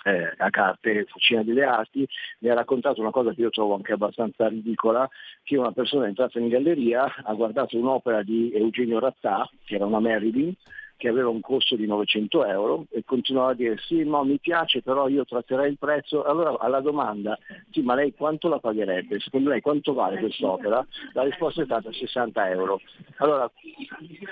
eh, 0.06 0.32
a 0.36 0.50
carte 0.50 1.04
Fucina 1.08 1.42
delle 1.42 1.64
Arti, 1.64 2.06
mi 2.38 2.48
ha 2.48 2.54
raccontato 2.54 3.00
una 3.00 3.10
cosa 3.10 3.32
che 3.32 3.40
io 3.40 3.50
trovo 3.50 3.74
anche 3.74 3.92
abbastanza 3.92 4.46
ridicola, 4.46 5.08
che 5.42 5.56
una 5.56 5.72
persona 5.72 6.04
è 6.04 6.08
entrata 6.08 6.38
in 6.38 6.48
galleria, 6.48 7.12
ha 7.24 7.34
guardato 7.34 7.76
un'opera 7.76 8.22
di 8.22 8.52
Eugenio 8.52 9.00
Rattà, 9.00 9.50
che 9.64 9.74
era 9.74 9.84
una 9.84 9.98
Marilyn, 9.98 10.54
che 10.96 11.08
aveva 11.08 11.28
un 11.28 11.40
costo 11.40 11.76
di 11.76 11.86
900 11.86 12.44
euro 12.46 12.86
e 12.90 13.02
continuava 13.04 13.50
a 13.50 13.54
dire 13.54 13.76
sì, 13.78 14.04
no, 14.04 14.24
mi 14.24 14.38
piace, 14.38 14.82
però 14.82 15.08
io 15.08 15.24
tratterei 15.24 15.70
il 15.70 15.78
prezzo. 15.78 16.24
Allora 16.24 16.58
alla 16.58 16.80
domanda, 16.80 17.38
sì, 17.70 17.82
ma 17.82 17.94
lei 17.94 18.14
quanto 18.14 18.48
la 18.48 18.58
pagherebbe? 18.58 19.20
Secondo 19.20 19.50
lei 19.50 19.60
quanto 19.60 19.92
vale 19.92 20.18
quest'opera? 20.18 20.84
La 21.12 21.22
risposta 21.22 21.62
è 21.62 21.64
stata 21.64 21.92
60 21.92 22.50
euro. 22.50 22.80
Allora, 23.16 23.50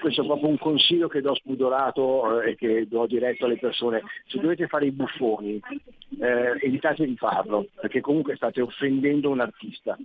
questo 0.01 0.23
è 0.23 0.27
proprio 0.27 0.49
un 0.49 0.59
consiglio 0.59 1.09
che 1.09 1.21
do 1.21 1.35
spudorato 1.35 2.41
eh, 2.41 2.51
e 2.51 2.57
che 2.57 2.87
do 2.89 3.07
diretto 3.07 3.45
alle 3.45 3.59
persone. 3.59 4.03
Se 4.27 4.39
dovete 4.39 4.67
fare 4.67 4.87
i 4.87 4.91
buffoni, 4.91 5.61
eh, 6.21 6.59
evitate 6.61 7.07
di 7.07 7.17
farlo, 7.17 7.69
perché 7.75 8.01
comunque 8.01 8.37
state 8.37 8.61
offendendo 8.61 9.31
un 9.31 9.41
artista. 9.41 9.97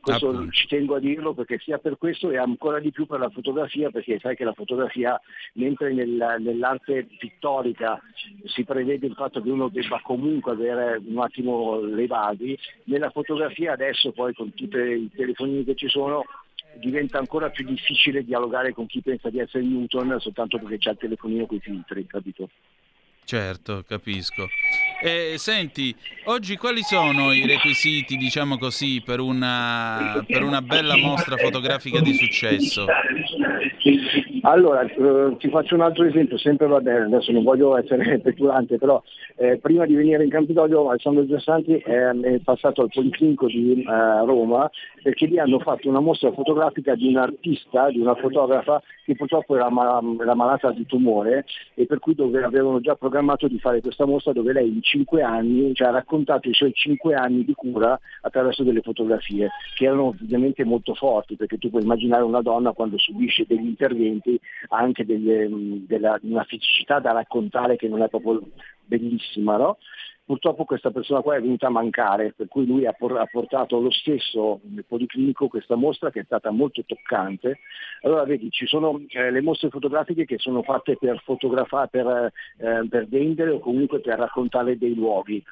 Questo 0.00 0.28
ah, 0.30 0.46
ci 0.50 0.66
tengo 0.66 0.94
a 0.94 1.00
dirlo 1.00 1.34
perché 1.34 1.58
sia 1.58 1.78
per 1.78 1.98
questo 1.98 2.30
e 2.30 2.38
ancora 2.38 2.78
di 2.80 2.90
più 2.90 3.06
per 3.06 3.20
la 3.20 3.30
fotografia, 3.30 3.90
perché 3.90 4.18
sai 4.18 4.36
che 4.36 4.44
la 4.44 4.52
fotografia, 4.52 5.20
mentre 5.54 5.92
nel, 6.04 6.36
nell'arte 6.40 7.06
pittorica 7.18 8.00
si 8.44 8.64
prevede 8.64 9.06
il 9.06 9.14
fatto 9.14 9.42
che 9.42 9.50
uno 9.50 9.68
debba 9.68 10.00
comunque 10.02 10.52
avere 10.52 11.00
un 11.04 11.18
attimo 11.18 11.80
le 11.80 12.06
basi, 12.06 12.56
nella 12.84 13.10
fotografia 13.10 13.72
adesso 13.72 14.12
poi 14.12 14.32
con 14.34 14.52
tutti 14.54 14.78
i 14.78 15.10
telefonini 15.14 15.64
che 15.64 15.74
ci 15.74 15.88
sono 15.88 16.24
diventa 16.76 17.18
ancora 17.18 17.50
più 17.50 17.64
difficile 17.64 18.24
dialogare 18.24 18.72
con 18.72 18.86
chi 18.86 19.00
pensa 19.00 19.30
di 19.30 19.40
essere 19.40 19.64
Newton 19.64 20.16
soltanto 20.20 20.58
perché 20.58 20.78
c'è 20.78 20.90
il 20.90 20.98
telefonino 20.98 21.46
con 21.46 21.56
i 21.56 21.60
filtri, 21.60 22.06
capito? 22.06 22.48
Certo, 23.28 23.84
capisco. 23.86 24.48
E, 25.02 25.34
senti, 25.36 25.94
oggi 26.24 26.56
quali 26.56 26.82
sono 26.82 27.30
i 27.32 27.46
requisiti, 27.46 28.16
diciamo 28.16 28.56
così, 28.56 29.02
per 29.04 29.20
una, 29.20 30.24
per 30.26 30.42
una 30.42 30.62
bella 30.62 30.96
mostra 30.96 31.36
fotografica 31.36 32.00
di 32.00 32.14
successo? 32.14 32.86
Allora, 34.42 34.82
eh, 34.82 35.36
ti 35.38 35.48
faccio 35.48 35.74
un 35.74 35.82
altro 35.82 36.04
esempio, 36.04 36.38
sempre 36.38 36.66
va 36.66 36.80
bene, 36.80 37.04
adesso 37.04 37.32
non 37.32 37.42
voglio 37.42 37.76
essere 37.76 38.18
petulante, 38.22 38.78
però 38.78 39.02
eh, 39.36 39.58
prima 39.58 39.86
di 39.86 39.94
venire 39.94 40.24
in 40.24 40.30
Campidoglio 40.30 40.88
Alessandro 40.88 41.26
Giassanti 41.26 41.74
è, 41.76 42.10
è 42.10 42.38
passato 42.40 42.82
al 42.82 42.90
Policlinico 42.92 43.46
di 43.46 43.82
eh, 43.82 44.24
Roma 44.24 44.70
perché 45.02 45.26
lì 45.26 45.38
hanno 45.38 45.58
fatto 45.58 45.88
una 45.88 46.00
mostra 46.00 46.32
fotografica 46.32 46.94
di 46.94 47.08
un 47.08 47.16
artista, 47.16 47.90
di 47.90 48.00
una 48.00 48.14
fotografa 48.14 48.82
che 49.04 49.14
purtroppo 49.14 49.54
era, 49.54 49.70
mal- 49.70 50.18
era 50.20 50.34
malata 50.34 50.70
di 50.70 50.84
tumore 50.86 51.46
e 51.74 51.86
per 51.86 51.98
cui 51.98 52.14
dove 52.14 52.42
avevano 52.42 52.80
già 52.80 52.94
programmato 52.94 53.48
di 53.48 53.58
fare 53.58 53.80
questa 53.80 54.04
mostra 54.04 54.32
dove 54.32 54.52
lei 54.52 54.68
in 54.68 54.82
cinque 54.82 55.22
anni 55.22 55.74
ci 55.74 55.82
ha 55.82 55.90
raccontato 55.90 56.48
i 56.48 56.54
suoi 56.54 56.72
cinque 56.74 57.14
anni 57.14 57.44
di 57.44 57.54
cura 57.54 57.98
attraverso 58.22 58.64
delle 58.64 58.82
fotografie 58.82 59.48
che 59.76 59.86
erano 59.86 60.08
ovviamente 60.08 60.64
molto 60.64 60.94
forti 60.94 61.36
perché 61.36 61.58
tu 61.58 61.70
puoi 61.70 61.82
immaginare 61.82 62.22
una 62.22 62.42
donna 62.42 62.72
quando 62.72 62.98
subisce 62.98 63.44
degli 63.46 63.66
interventi 63.78 64.38
anche 64.68 65.04
delle, 65.04 65.48
della, 65.86 66.18
una 66.22 66.44
fisicità 66.44 66.98
da 66.98 67.12
raccontare 67.12 67.76
che 67.76 67.88
non 67.88 68.02
è 68.02 68.08
proprio 68.08 68.42
bellissima, 68.84 69.56
no? 69.56 69.78
Purtroppo 70.28 70.66
questa 70.66 70.90
persona 70.90 71.22
qua 71.22 71.36
è 71.36 71.40
venuta 71.40 71.68
a 71.68 71.70
mancare, 71.70 72.34
per 72.36 72.48
cui 72.48 72.66
lui 72.66 72.84
ha, 72.84 72.92
portato 72.92 73.80
lo 73.80 73.90
stesso 73.90 74.60
nel 74.64 74.84
Policlinico 74.86 75.48
questa 75.48 75.74
mostra 75.74 76.10
che 76.10 76.20
è 76.20 76.24
stata 76.24 76.50
molto 76.50 76.84
toccante. 76.84 77.60
Allora 78.02 78.24
vedi, 78.24 78.50
ci 78.50 78.66
sono 78.66 79.00
eh, 79.08 79.30
le 79.30 79.40
mostre 79.40 79.70
fotografiche 79.70 80.26
che 80.26 80.36
sono 80.36 80.62
fatte 80.62 80.98
per 80.98 81.22
fotografare, 81.24 81.88
per, 81.88 82.32
eh, 82.58 82.86
per 82.90 83.08
vendere 83.08 83.52
o 83.52 83.58
comunque 83.58 84.00
per 84.00 84.18
raccontare 84.18 84.76
dei 84.76 84.94
luoghi, 84.94 85.42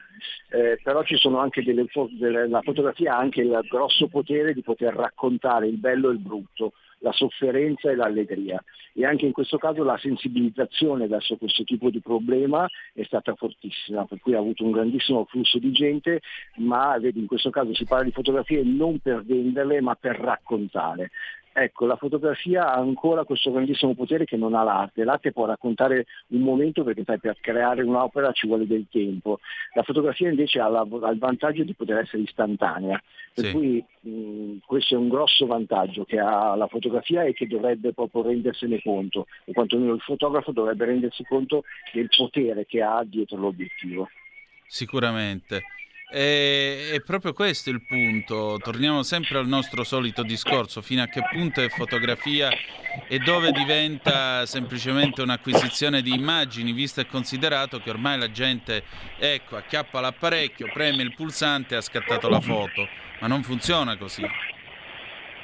eh, 0.50 0.78
però 0.82 1.02
ci 1.04 1.16
sono 1.16 1.38
anche 1.38 1.62
delle, 1.62 1.86
delle, 2.18 2.46
la 2.46 2.60
fotografia 2.60 3.14
ha 3.14 3.18
anche 3.18 3.40
il 3.40 3.58
grosso 3.70 4.08
potere 4.08 4.52
di 4.52 4.60
poter 4.60 4.92
raccontare 4.92 5.68
il 5.68 5.78
bello 5.78 6.10
e 6.10 6.12
il 6.12 6.18
brutto 6.18 6.74
la 6.98 7.12
sofferenza 7.12 7.90
e 7.90 7.94
l'allegria 7.94 8.62
e 8.92 9.04
anche 9.04 9.26
in 9.26 9.32
questo 9.32 9.58
caso 9.58 9.84
la 9.84 9.98
sensibilizzazione 9.98 11.06
verso 11.06 11.36
questo 11.36 11.64
tipo 11.64 11.90
di 11.90 12.00
problema 12.00 12.66
è 12.94 13.02
stata 13.04 13.34
fortissima, 13.34 14.06
per 14.06 14.20
cui 14.20 14.34
ha 14.34 14.38
avuto 14.38 14.64
un 14.64 14.70
grandissimo 14.70 15.26
flusso 15.26 15.58
di 15.58 15.70
gente, 15.70 16.20
ma 16.56 16.96
vedi 16.98 17.20
in 17.20 17.26
questo 17.26 17.50
caso 17.50 17.74
si 17.74 17.84
parla 17.84 18.04
di 18.04 18.12
fotografie 18.12 18.62
non 18.62 18.98
per 19.00 19.22
venderle 19.22 19.80
ma 19.82 19.94
per 19.96 20.16
raccontare. 20.16 21.10
Ecco, 21.58 21.86
la 21.86 21.96
fotografia 21.96 22.70
ha 22.70 22.74
ancora 22.74 23.24
questo 23.24 23.50
grandissimo 23.50 23.94
potere 23.94 24.26
che 24.26 24.36
non 24.36 24.54
ha 24.54 24.62
l'arte. 24.62 25.04
L'arte 25.04 25.32
può 25.32 25.46
raccontare 25.46 26.04
un 26.28 26.42
momento 26.42 26.84
perché 26.84 27.02
sai, 27.02 27.18
per 27.18 27.38
creare 27.40 27.82
un'opera 27.82 28.30
ci 28.32 28.46
vuole 28.46 28.66
del 28.66 28.84
tempo. 28.90 29.40
La 29.72 29.82
fotografia 29.82 30.28
invece 30.28 30.60
ha, 30.60 30.68
la, 30.68 30.80
ha 30.80 31.10
il 31.10 31.18
vantaggio 31.18 31.64
di 31.64 31.72
poter 31.72 32.00
essere 32.00 32.24
istantanea. 32.24 33.02
Per 33.32 33.44
sì. 33.46 33.52
cui 33.52 33.82
mh, 34.00 34.58
questo 34.66 34.96
è 34.96 34.98
un 34.98 35.08
grosso 35.08 35.46
vantaggio 35.46 36.04
che 36.04 36.18
ha 36.18 36.54
la 36.56 36.66
fotografia 36.66 37.22
e 37.22 37.32
che 37.32 37.46
dovrebbe 37.46 37.94
proprio 37.94 38.24
rendersene 38.24 38.82
conto, 38.82 39.20
o 39.46 39.52
quantomeno 39.54 39.94
il 39.94 40.02
fotografo 40.02 40.52
dovrebbe 40.52 40.84
rendersi 40.84 41.24
conto 41.24 41.62
del 41.94 42.10
potere 42.14 42.66
che 42.66 42.82
ha 42.82 43.02
dietro 43.02 43.38
l'obiettivo. 43.38 44.10
Sicuramente. 44.66 45.62
E, 46.08 46.90
è 46.92 47.00
proprio 47.00 47.32
questo 47.32 47.70
il 47.70 47.84
punto. 47.84 48.58
Torniamo 48.62 49.02
sempre 49.02 49.38
al 49.38 49.46
nostro 49.46 49.84
solito 49.84 50.22
discorso: 50.22 50.82
fino 50.82 51.02
a 51.02 51.06
che 51.06 51.22
punto 51.30 51.60
è 51.60 51.68
fotografia 51.68 52.48
e 53.08 53.18
dove 53.18 53.52
diventa 53.52 54.46
semplicemente 54.46 55.22
un'acquisizione 55.22 56.02
di 56.02 56.14
immagini, 56.14 56.72
visto 56.72 57.00
e 57.00 57.06
considerato 57.06 57.80
che 57.80 57.90
ormai 57.90 58.18
la 58.18 58.30
gente 58.30 58.84
ecco, 59.18 59.56
acchiappa 59.56 60.00
l'apparecchio, 60.00 60.70
preme 60.72 61.02
il 61.02 61.14
pulsante 61.14 61.74
e 61.74 61.78
ha 61.78 61.82
scattato 61.82 62.28
la 62.28 62.40
foto. 62.40 62.88
Ma 63.20 63.26
non 63.26 63.42
funziona 63.42 63.96
così. 63.96 64.24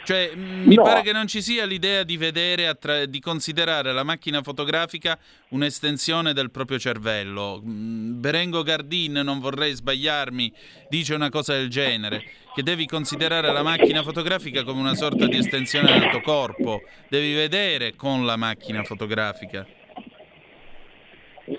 Cioè, 0.05 0.35
mi 0.35 0.75
no. 0.75 0.83
pare 0.83 1.03
che 1.03 1.13
non 1.13 1.27
ci 1.27 1.41
sia 1.41 1.65
l'idea 1.65 2.03
di 2.03 2.17
vedere, 2.17 2.67
attra- 2.67 3.07
di 3.07 3.21
considerare 3.21 3.93
la 3.93 4.03
macchina 4.03 4.43
fotografica 4.43 5.19
un'estensione 5.51 6.33
del 6.33 6.51
proprio 6.51 6.79
cervello. 6.79 7.61
Berengo 7.63 8.63
Gardin, 8.63 9.13
non 9.13 9.39
vorrei 9.39 9.73
sbagliarmi, 9.75 10.53
dice 10.89 11.15
una 11.15 11.29
cosa 11.29 11.53
del 11.55 11.69
genere, 11.69 12.25
che 12.55 12.63
devi 12.63 12.87
considerare 12.87 13.53
la 13.53 13.63
macchina 13.63 14.03
fotografica 14.03 14.65
come 14.65 14.81
una 14.81 14.95
sorta 14.95 15.27
di 15.27 15.37
estensione 15.37 15.99
del 15.99 16.11
tuo 16.11 16.21
corpo, 16.21 16.83
devi 17.09 17.33
vedere 17.33 17.95
con 17.95 18.27
la 18.27 18.37
macchina 18.37 18.83
fotografica 18.83 19.67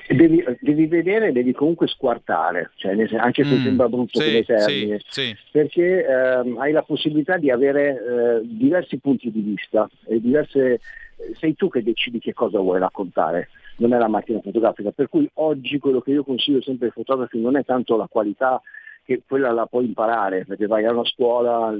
devi, 0.08 0.44
devi, 0.60 0.88
vedere 0.88 1.32
devi 1.32 1.54
comunque 1.54 1.88
squartare, 1.88 2.72
cioè, 2.76 2.92
anche 3.18 3.44
se 3.44 3.56
mm, 3.56 3.64
sembra 3.64 3.90
brutto 3.90 4.20
sì, 4.20 4.26
come 4.26 4.44
termine, 4.44 5.00
sì, 5.08 5.22
sì. 5.22 5.38
perché 5.52 6.06
ehm, 6.06 6.58
hai 6.58 6.72
la 6.72 6.84
possibilità 6.84 7.38
di 7.38 7.50
avere 7.50 7.90
eh, 7.90 8.42
diversi 8.44 8.98
punti 8.98 9.32
di 9.32 9.42
vista 9.42 9.90
diverse, 10.08 10.80
sei 11.40 11.56
tu 11.56 11.70
che 11.70 11.84
decidi 11.84 12.20
che 12.20 12.34
cosa 12.34 12.60
vuoi 12.60 12.80
raccontare, 12.80 13.50
non 13.78 13.94
è 13.94 13.98
la 13.98 14.08
macchina 14.08 14.40
fotografica, 14.42 14.92
per 14.92 15.10
cui 15.10 15.30
oggi 15.36 15.80
quello 15.80 16.02
che 16.02 16.12
io 16.12 16.24
consiglio 16.24 16.62
sempre 16.62 16.88
ai 16.88 16.94
fotografi 16.94 17.40
non 17.40 17.58
è 17.58 17.64
tanto 17.64 17.96
la 17.98 18.08
qualità 18.08 18.62
che 19.06 19.22
quella 19.28 19.52
la 19.52 19.66
puoi 19.66 19.86
imparare 19.86 20.46
perché 20.46 20.66
vai 20.66 20.86
a 20.86 20.92
una 20.92 21.06
scuola, 21.06 21.74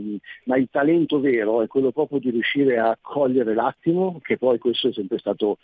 ma 0.46 0.58
il 0.58 0.68
talento 0.70 1.20
vero 1.20 1.62
è 1.62 1.68
quello 1.68 1.92
proprio 1.92 2.20
di 2.20 2.30
riuscire 2.30 2.78
a 2.78 2.98
cogliere 3.00 3.54
l'attimo, 3.54 4.20
che 4.22 4.38
poi 4.38 4.60
questo 4.60 4.90
è 4.90 4.94
sempre 4.94 5.18
stato 5.18 5.58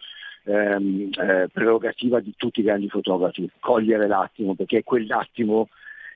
ehm, 0.49 1.09
eh, 1.19 1.47
prerogativa 1.51 2.19
di 2.19 2.33
tutti 2.35 2.59
i 2.61 2.63
grandi 2.63 2.89
fotografi, 2.89 3.49
cogliere 3.59 4.07
l'attimo, 4.07 4.55
perché 4.55 4.79
è 4.79 4.83
quell'attimo 4.83 5.69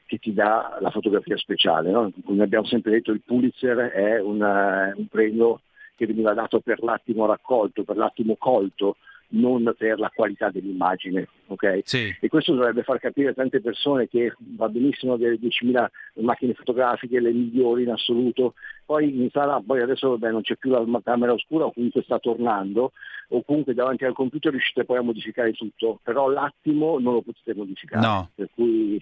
che 0.06 0.18
ti 0.18 0.34
dà 0.34 0.78
la 0.82 0.90
fotografia 0.90 1.38
speciale. 1.38 1.92
No? 1.92 2.12
Come 2.26 2.44
abbiamo 2.44 2.66
sempre 2.66 2.92
detto, 2.92 3.12
il 3.12 3.22
Pulitzer 3.24 3.78
è 3.92 4.20
una, 4.20 4.94
un 4.96 5.08
premio 5.08 5.62
che 5.96 6.08
veniva 6.08 6.34
dato 6.34 6.60
per 6.60 6.82
l'attimo 6.84 7.26
raccolto, 7.26 7.84
per 7.84 7.98
l'attimo 7.98 8.36
colto, 8.38 8.98
non 9.34 9.74
per 9.78 10.00
la 10.00 10.12
qualità 10.14 10.50
dell'immagine. 10.50 11.28
Okay? 11.48 11.82
Sì. 11.86 12.16
E 12.20 12.28
questo 12.28 12.54
dovrebbe 12.54 12.84
far 12.84 13.00
capire 13.00 13.30
a 13.30 13.34
tante 13.34 13.62
persone 13.62 14.08
che 14.08 14.34
va 14.56 14.70
benissimo 14.70 15.14
avere 15.14 15.40
10.000 15.40 15.86
macchine 16.22 16.54
fotografiche, 16.54 17.20
le 17.20 17.32
migliori 17.32 17.84
in 17.84 17.92
assoluto, 17.92 18.54
poi 18.86 19.22
in 19.22 19.30
sala, 19.30 19.62
poi 19.66 19.82
adesso 19.82 20.10
vabbè, 20.10 20.32
non 20.32 20.42
c'è 20.42 20.56
più 20.56 20.72
la 20.72 20.86
camera 21.04 21.34
oscura 21.34 21.66
o 21.66 21.74
comunque 21.74 22.04
sta 22.04 22.20
tornando, 22.20 22.92
o 23.30 23.44
comunque 23.44 23.74
davanti 23.74 24.06
al 24.06 24.14
computer 24.14 24.52
riuscite 24.52 24.86
poi 24.86 24.98
a 24.98 25.02
modificare 25.02 25.54
tutto, 25.54 26.00
però 26.04 26.30
l'attimo 26.30 27.00
non 27.00 27.14
lo 27.14 27.22
potete 27.22 27.54
modificare. 27.54 28.06
No. 28.06 28.30
Per 28.36 28.50
cui 28.54 29.02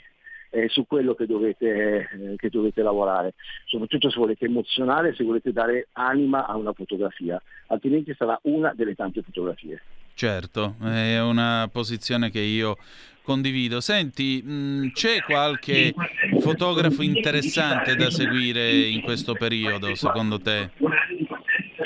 è 0.49 0.67
su 0.67 0.85
quello 0.85 1.13
che 1.13 1.25
dovete, 1.25 2.09
eh, 2.11 2.35
che 2.35 2.49
dovete 2.49 2.81
lavorare, 2.81 3.33
soprattutto 3.65 4.09
se 4.09 4.19
volete 4.19 4.45
emozionare, 4.45 5.15
se 5.15 5.23
volete 5.23 5.53
dare 5.53 5.87
anima 5.93 6.45
a 6.45 6.57
una 6.57 6.73
fotografia, 6.73 7.41
altrimenti 7.67 8.13
sarà 8.13 8.37
una 8.43 8.73
delle 8.75 8.93
tante 8.93 9.21
fotografie. 9.21 9.81
Certo, 10.13 10.75
è 10.83 11.19
una 11.21 11.69
posizione 11.71 12.29
che 12.29 12.39
io 12.39 12.77
condivido. 13.23 13.79
Senti, 13.81 14.41
mh, 14.41 14.91
c'è 14.93 15.21
qualche 15.21 15.93
fotografo 16.39 17.01
interessante 17.01 17.95
da 17.95 18.09
seguire 18.09 18.69
in 18.71 19.01
questo 19.01 19.33
periodo, 19.33 19.93
secondo 19.95 20.39
te? 20.39 20.71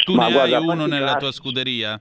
Tu 0.04 0.14
Ma 0.14 0.28
ne 0.28 0.34
guarda, 0.34 0.58
hai 0.58 0.68
uno 0.68 0.86
nella 0.86 1.16
tua 1.16 1.32
scuderia? 1.32 2.00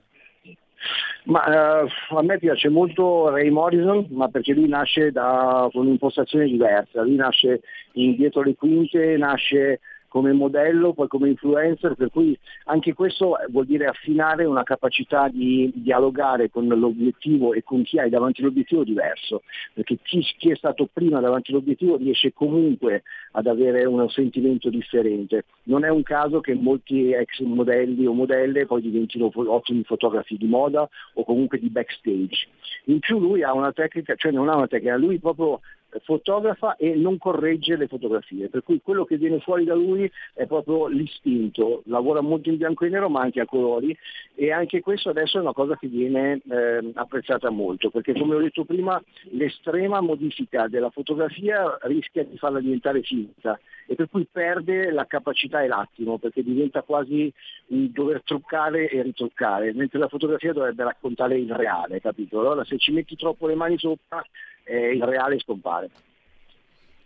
Ma 1.25 1.83
eh, 1.83 1.87
a 2.09 2.21
me 2.21 2.37
piace 2.37 2.69
molto 2.69 3.29
Ray 3.29 3.49
Morrison, 3.49 4.05
ma 4.11 4.27
perché 4.27 4.53
lui 4.53 4.67
nasce 4.67 5.11
da, 5.11 5.67
un'impostazione 5.71 6.45
diversa, 6.45 7.01
lui 7.01 7.15
nasce 7.15 7.61
in 7.93 8.15
dietro 8.15 8.43
le 8.43 8.55
quinte, 8.55 9.17
nasce 9.17 9.79
come 10.15 10.31
modello, 10.31 10.93
poi 10.93 11.09
come 11.09 11.27
influencer, 11.27 11.95
per 11.95 12.09
cui 12.09 12.39
anche 12.67 12.93
questo 12.93 13.35
vuol 13.49 13.65
dire 13.65 13.87
affinare 13.87 14.45
una 14.45 14.63
capacità 14.63 15.27
di 15.27 15.69
dialogare 15.75 16.49
con 16.49 16.69
l'obiettivo 16.69 17.51
e 17.51 17.63
con 17.63 17.83
chi 17.83 17.99
hai 17.99 18.09
davanti 18.09 18.41
l'obiettivo 18.41 18.85
diverso, 18.85 19.43
perché 19.73 19.97
chi, 20.01 20.21
chi 20.37 20.51
è 20.51 20.55
stato 20.55 20.87
prima 20.91 21.19
davanti 21.19 21.51
all'obiettivo 21.51 21.97
riesce 21.97 22.31
comunque 22.31 23.03
ad 23.33 23.47
avere 23.47 23.83
un 23.83 24.07
sentimento 24.07 24.69
differente. 24.69 25.43
Non 25.63 25.83
è 25.83 25.89
un 25.89 26.03
caso 26.03 26.39
che 26.39 26.53
molti 26.53 27.11
ex 27.11 27.41
modelli 27.41 28.05
o 28.05 28.13
modelle 28.13 28.65
poi 28.65 28.79
diventino 28.79 29.29
ottimi 29.33 29.83
fotografi 29.83 30.37
di 30.37 30.47
moda 30.47 30.87
o 31.15 31.25
comunque 31.25 31.59
di 31.59 31.67
backstage. 31.67 32.47
In 32.85 32.99
più 32.99 33.19
lui 33.19 33.43
ha 33.43 33.51
una 33.51 33.73
tecnica, 33.73 34.15
cioè 34.15 34.31
non 34.31 34.47
ha 34.47 34.55
una 34.55 34.67
tecnica, 34.67 34.95
lui 34.95 35.19
proprio 35.19 35.59
fotografa 36.03 36.75
e 36.75 36.95
non 36.95 37.17
corregge 37.17 37.75
le 37.75 37.87
fotografie, 37.87 38.49
per 38.49 38.63
cui 38.63 38.81
quello 38.81 39.05
che 39.05 39.17
viene 39.17 39.39
fuori 39.39 39.63
da 39.63 39.73
lui 39.73 40.09
è 40.33 40.45
proprio 40.45 40.87
l'istinto, 40.87 41.83
lavora 41.85 42.21
molto 42.21 42.49
in 42.49 42.57
bianco 42.57 42.85
e 42.85 42.89
nero 42.89 43.09
ma 43.09 43.21
anche 43.21 43.41
a 43.41 43.45
colori. 43.45 43.95
E 44.35 44.51
anche 44.51 44.81
questo 44.81 45.09
adesso 45.09 45.37
è 45.37 45.41
una 45.41 45.53
cosa 45.53 45.77
che 45.77 45.87
viene 45.87 46.41
eh, 46.49 46.91
apprezzata 46.93 47.49
molto, 47.49 47.89
perché 47.89 48.13
come 48.13 48.35
ho 48.35 48.39
detto 48.39 48.65
prima 48.65 49.01
l'estrema 49.31 50.01
modifica 50.01 50.67
della 50.67 50.89
fotografia 50.89 51.77
rischia 51.83 52.23
di 52.23 52.37
farla 52.37 52.59
diventare 52.59 53.01
finta 53.01 53.59
e 53.87 53.95
per 53.95 54.09
cui 54.09 54.27
perde 54.29 54.91
la 54.91 55.05
capacità 55.05 55.61
e 55.61 55.67
l'attimo, 55.67 56.17
perché 56.17 56.43
diventa 56.43 56.81
quasi 56.81 57.31
un 57.67 57.91
dover 57.91 58.23
truccare 58.23 58.89
e 58.89 59.01
ritruccare, 59.01 59.73
mentre 59.73 59.99
la 59.99 60.07
fotografia 60.07 60.53
dovrebbe 60.53 60.83
raccontare 60.83 61.37
il 61.37 61.53
reale, 61.53 62.01
capito? 62.01 62.39
Allora 62.39 62.63
se 62.63 62.77
ci 62.77 62.91
metti 62.91 63.15
troppo 63.15 63.47
le 63.47 63.55
mani 63.55 63.77
sopra 63.77 64.23
eh, 64.65 64.93
il 64.93 65.03
reale 65.03 65.39
scompare. 65.39 65.89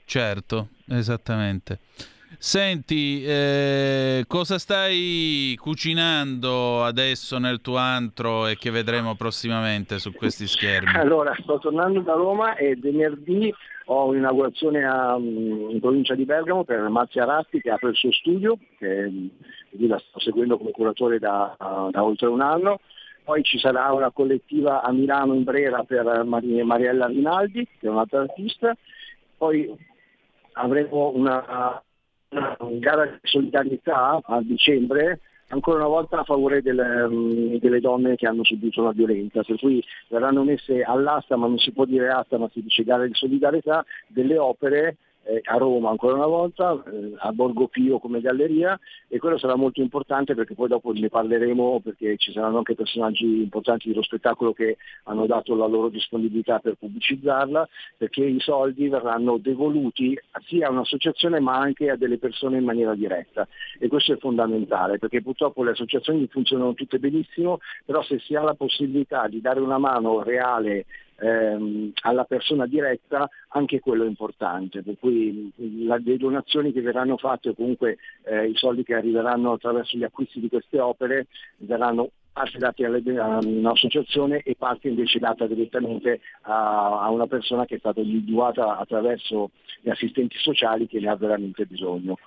Certo, 0.06 0.70
esattamente. 0.88 1.80
Senti, 2.38 3.24
eh, 3.24 4.24
cosa 4.28 4.58
stai 4.58 5.58
cucinando 5.60 6.84
adesso 6.84 7.38
nel 7.38 7.60
tuo 7.60 7.78
antro 7.78 8.48
e 8.48 8.56
che 8.56 8.72
vedremo 8.72 9.16
prossimamente 9.16 10.00
su 10.00 10.14
questi 10.14 10.48
schermi? 10.48 10.96
Allora, 10.96 11.36
sto 11.42 11.60
tornando 11.60 12.02
da 12.02 12.14
Roma 12.14 12.56
e 12.56 12.76
venerdì 12.76 13.54
ho 13.92 14.06
un'inaugurazione 14.06 14.86
a, 14.86 15.18
mm, 15.18 15.72
in 15.72 15.80
provincia 15.80 16.14
di 16.14 16.24
Bergamo 16.24 16.64
per 16.64 16.88
Marzia 16.90 17.26
Ratti 17.26 17.60
che 17.60 17.72
apre 17.72 17.90
il 17.90 17.96
suo 17.96 18.12
studio, 18.12 18.58
che 18.78 19.10
mm, 19.10 19.28
io 19.72 19.88
la 19.88 20.00
sto 20.00 20.20
seguendo 20.20 20.58
come 20.58 20.72
curatore 20.72 21.18
da, 21.18 21.56
da 21.58 22.04
oltre 22.04 22.28
un 22.28 22.42
anno. 22.42 22.80
Poi 23.24 23.44
ci 23.44 23.60
sarà 23.60 23.92
una 23.92 24.12
collettiva 24.12 24.82
a 24.82 24.92
Milano 24.92 25.34
in 25.34 25.44
Brera 25.44 25.84
per 25.84 26.24
Mari- 26.24 26.64
Mariella 26.64 27.08
Rinaldi, 27.08 27.68
che 27.80 27.88
è 27.88 27.90
un'altra 27.90 28.22
artista. 28.22 28.76
Poi 29.38 29.72
avremo 30.54 31.12
una, 31.14 31.82
una 32.30 32.58
gara 32.80 33.06
di 33.06 33.20
solidarietà 33.22 34.20
a 34.24 34.42
dicembre 34.42 35.20
ancora 35.50 35.80
una 35.80 35.88
volta 35.88 36.20
a 36.20 36.24
favore 36.24 36.62
delle, 36.62 37.08
mm, 37.08 37.56
delle 37.56 37.80
donne 37.80 38.16
che 38.16 38.28
hanno 38.28 38.44
subito 38.44 38.82
una 38.82 38.92
violenza, 38.92 39.44
per 39.44 39.58
cui 39.58 39.84
verranno 40.08 40.44
messe 40.44 40.82
all'asta, 40.82 41.36
ma 41.36 41.48
non 41.48 41.58
si 41.58 41.72
può 41.72 41.86
dire 41.86 42.10
asta, 42.10 42.38
ma 42.38 42.50
si 42.52 42.62
dice 42.62 42.84
gara 42.84 43.06
di 43.06 43.14
solidarietà, 43.14 43.86
delle 44.08 44.38
opere 44.38 44.98
eh, 45.30 45.42
a 45.44 45.58
Roma 45.58 45.92
ancora 45.92 46.16
una 46.16 46.26
volta, 46.26 46.84
eh, 46.88 47.14
a 47.18 47.32
Borgo 47.32 47.68
Pio 47.68 48.00
come 48.00 48.20
galleria 48.20 48.80
e 49.08 49.20
quello 49.20 49.38
sarà 49.38 49.56
molto 49.56 49.80
importante 49.80 50.34
perché 50.34 50.56
poi 50.56 50.68
dopo 50.68 50.92
ne 50.92 51.08
parleremo 51.08 51.82
perché 51.82 52.18
ci 52.18 52.32
saranno 52.32 52.58
anche 52.58 52.74
personaggi 52.74 53.26
importanti 53.26 53.90
dello 53.90 54.02
spettacolo 54.02 54.54
che 54.54 54.78
hanno 55.04 55.28
dato 55.28 55.56
la 55.56 55.68
loro 55.68 55.90
disponibilità 55.90 56.58
per 56.60 56.76
pubblicizzarla 56.76 57.68
perché 57.98 58.26
i 58.26 58.40
soldi 58.40 58.90
verranno 58.90 59.38
devoluti 59.38 60.18
sia 60.48 60.68
a 60.68 60.72
un'associazione 60.72 61.40
ma 61.40 61.58
anche 61.58 61.92
a 61.92 61.96
delle 61.96 62.18
persone 62.18 62.58
in 62.58 62.64
maniera 62.64 62.96
diretta. 62.96 63.48
E 63.78 63.88
questo 63.88 64.14
è 64.14 64.18
fondamentale 64.18 64.98
perché 64.98 65.22
purtroppo 65.22 65.64
le 65.64 65.72
associazioni 65.72 66.28
funzionano 66.28 66.74
tutte 66.74 66.98
benissimo 66.98 67.60
però 67.86 68.02
se 68.02 68.20
si 68.20 68.34
ha 68.36 68.42
la 68.42 68.56
possibilità 68.56 69.28
di 69.28 69.42
dare 69.42 69.60
una 69.60 69.78
mano 69.78 70.24
reale 70.24 70.86
ehm, 71.20 71.92
alla 72.04 72.24
persona 72.24 72.66
diretta 72.66 73.30
anche 73.50 73.80
quello 73.80 74.04
è 74.04 74.08
importante, 74.08 74.82
per 74.82 74.96
cui 75.00 75.52
la, 75.86 76.00
le 76.04 76.18
donazioni 76.18 76.72
che 76.72 76.82
verranno 76.82 77.18
fatte 77.18 77.50
o 77.50 77.54
comunque 77.54 77.98
eh, 78.24 78.48
i 78.48 78.56
soldi 78.56 78.84
che 78.84 78.96
arriveranno 78.96 79.54
attraverso 79.54 79.98
gli 79.98 80.04
acquisti 80.04 80.40
di 80.40 80.50
queste 80.50 80.80
opere 80.80 81.28
verranno 81.58 82.12
parte 82.32 82.58
date 82.58 82.86
alle- 82.86 83.20
a 83.20 83.40
un'associazione 83.44 84.42
e 84.44 84.56
parte 84.58 84.88
invece 84.88 85.20
data 85.20 85.46
direttamente 85.46 86.22
a, 86.42 87.02
a 87.02 87.10
una 87.10 87.28
persona 87.28 87.66
che 87.66 87.76
è 87.76 87.80
stata 87.80 88.00
individuata 88.00 88.78
attraverso 88.78 89.52
gli 89.82 89.90
assistenti 89.90 90.38
sociali 90.38 90.88
che 90.88 91.00
ne 91.00 91.10
ha 91.10 91.16
veramente 91.16 91.66
bisogno. 91.66 92.18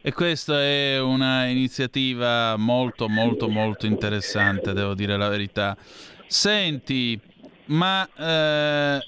E 0.00 0.12
questa 0.12 0.62
è 0.62 1.00
una 1.00 1.46
iniziativa 1.46 2.56
molto 2.56 3.08
molto 3.08 3.48
molto 3.48 3.86
interessante, 3.86 4.72
devo 4.72 4.94
dire 4.94 5.16
la 5.16 5.28
verità. 5.28 5.76
Senti, 6.26 7.18
ma 7.68 8.08
eh, 8.16 9.00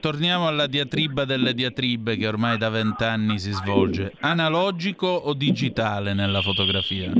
torniamo 0.00 0.46
alla 0.46 0.66
diatriba 0.66 1.24
delle 1.24 1.54
diatribe 1.54 2.16
che 2.16 2.26
ormai 2.26 2.56
da 2.56 2.68
vent'anni 2.68 3.38
si 3.38 3.52
svolge. 3.52 4.12
Analogico 4.20 5.06
o 5.06 5.34
digitale 5.34 6.14
nella 6.14 6.42
fotografia? 6.42 7.12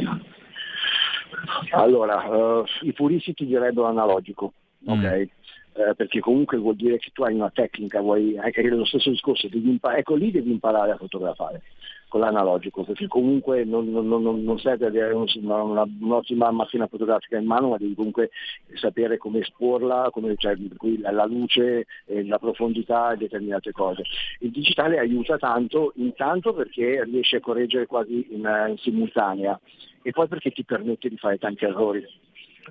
Allora, 1.73 2.25
eh, 2.25 2.65
i 2.83 2.93
puristi 2.93 3.35
ti 3.35 3.47
direbbero 3.47 3.87
analogico, 3.87 4.53
ok? 4.87 5.05
Eh, 5.05 5.95
perché 5.97 6.19
comunque 6.21 6.59
vuol 6.59 6.75
dire 6.75 6.99
che 6.99 7.11
tu 7.13 7.23
hai 7.23 7.35
una 7.35 7.51
tecnica, 7.51 8.01
vuoi 8.01 8.37
anche 8.37 8.63
lo 8.63 8.85
stesso 8.85 9.11
discorso, 9.11 9.49
impa- 9.53 9.97
ecco 9.97 10.17
lì 10.17 10.31
devi 10.31 10.51
imparare 10.51 10.93
a 10.93 10.97
fotografare 10.97 11.63
con 12.09 12.21
l'analogico, 12.21 12.85
perché 12.85 13.07
comunque 13.07 13.65
non, 13.65 13.91
non- 13.91 14.09
non- 14.09 14.43
non 14.43 14.59
serve 14.59 14.87
avere 14.87 15.13
un- 15.13 15.27
una- 15.43 15.87
un'ottima 16.01 16.51
macchina 16.51 16.87
fotografica 16.87 17.37
in 17.37 17.45
mano, 17.45 17.69
ma 17.69 17.77
devi 17.77 17.95
comunque 17.95 18.31
sapere 18.75 19.19
come 19.19 19.41
esporla, 19.41 20.09
come, 20.11 20.35
cioè, 20.37 20.57
la, 21.01 21.11
la 21.11 21.27
luce, 21.27 21.87
eh, 22.07 22.25
la 22.27 22.39
profondità 22.39 23.13
e 23.13 23.19
determinate 23.19 23.73
cose. 23.73 24.03
Il 24.41 24.51
digitale 24.51 24.99
aiuta 24.99 25.37
tanto, 25.37 25.93
intanto 25.97 26.55
perché 26.55 27.05
riesce 27.05 27.37
a 27.37 27.41
correggere 27.41 27.87
quasi 27.87 28.27
in, 28.31 28.67
in 28.69 28.77
simultanea 28.79 29.61
e 30.03 30.11
poi 30.11 30.29
perché 30.29 30.51
ti 30.51 30.65
permette 30.65 31.09
di 31.09 31.17
fare 31.19 31.39
tanti 31.39 31.65
errori. 31.67 32.05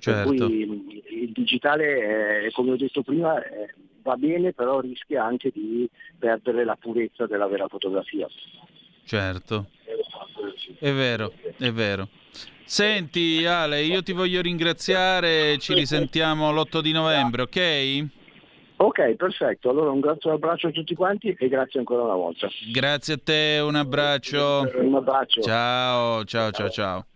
Certo. 0.00 0.30
Per 0.30 0.38
cui 0.38 1.02
il 1.22 1.32
digitale, 1.32 2.44
eh, 2.44 2.50
come 2.52 2.72
ho 2.72 2.76
detto 2.76 3.02
prima, 3.02 3.40
eh, 3.42 3.74
va 4.02 4.16
bene, 4.16 4.52
però 4.52 4.80
rischia 4.80 5.24
anche 5.24 5.50
di 5.52 5.88
perdere 6.18 6.64
la 6.64 6.76
purezza 6.76 7.26
della 7.26 7.46
vera 7.46 7.66
fotografia. 7.68 8.28
Certo, 9.08 9.68
è 10.78 10.92
vero, 10.92 11.32
è 11.56 11.72
vero. 11.72 12.08
Senti 12.66 13.46
Ale, 13.46 13.82
io 13.82 14.02
ti 14.02 14.12
voglio 14.12 14.42
ringraziare, 14.42 15.56
ci 15.56 15.72
risentiamo 15.72 16.52
l'8 16.52 16.80
di 16.80 16.92
novembre, 16.92 17.40
ok? 17.40 18.06
Ok, 18.76 19.14
perfetto. 19.14 19.70
Allora 19.70 19.92
un 19.92 20.00
grazie 20.00 20.30
abbraccio 20.30 20.66
a 20.66 20.72
tutti 20.72 20.94
quanti 20.94 21.34
e 21.38 21.48
grazie 21.48 21.78
ancora 21.78 22.02
una 22.02 22.16
volta. 22.16 22.48
Grazie 22.70 23.14
a 23.14 23.18
te, 23.24 23.60
un 23.62 23.76
abbraccio. 23.76 24.70
Un 24.74 24.94
abbraccio. 24.96 25.40
Ciao, 25.40 26.24
ciao, 26.26 26.50
ciao, 26.50 26.68
ciao. 26.68 27.06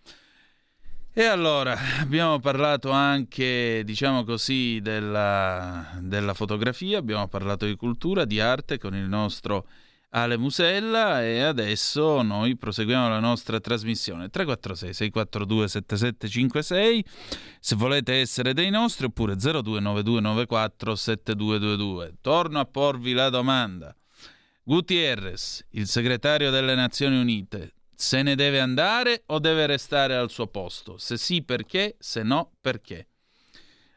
E 1.13 1.25
allora, 1.25 1.77
abbiamo 2.01 2.39
parlato 2.39 2.89
anche, 2.89 3.83
diciamo 3.85 4.25
così, 4.25 4.81
della, 4.81 5.91
della 6.01 6.33
fotografia, 6.33 6.97
abbiamo 6.97 7.29
parlato 7.29 7.67
di 7.67 7.77
cultura, 7.77 8.25
di 8.25 8.41
arte 8.41 8.79
con 8.79 8.95
il 8.95 9.05
nostro 9.05 9.67
Ale 10.15 10.37
Musella 10.37 11.25
e 11.25 11.41
adesso 11.41 12.21
noi 12.21 12.57
proseguiamo 12.57 13.09
la 13.09 13.19
nostra 13.19 13.61
trasmissione. 13.61 14.29
346 14.29 14.93
642 14.93 15.69
7756 15.69 17.05
se 17.59 17.77
volete 17.77 18.21
essere 18.21 18.53
dei 18.53 18.69
nostri 18.69 19.07
oppure 19.07 19.37
029294 19.37 20.95
7222 20.95 22.15
torno 22.21 22.61
a 22.61 22.65
porvi 22.67 23.13
la 23.15 23.31
domanda. 23.31 23.97
Gutierrez 24.63 25.65
il 25.71 25.87
segretario 25.87 26.51
delle 26.51 26.75
Nazioni 26.75 27.19
Unite 27.19 27.73
se 27.95 28.23
ne 28.23 28.35
deve 28.35 28.61
andare 28.61 29.23
o 29.27 29.39
deve 29.39 29.65
restare 29.67 30.15
al 30.15 30.29
suo 30.29 30.47
posto? 30.49 30.99
Se 30.99 31.17
sì 31.17 31.43
perché? 31.43 31.97
Se 31.99 32.23
no 32.23 32.53
perché 32.61 33.07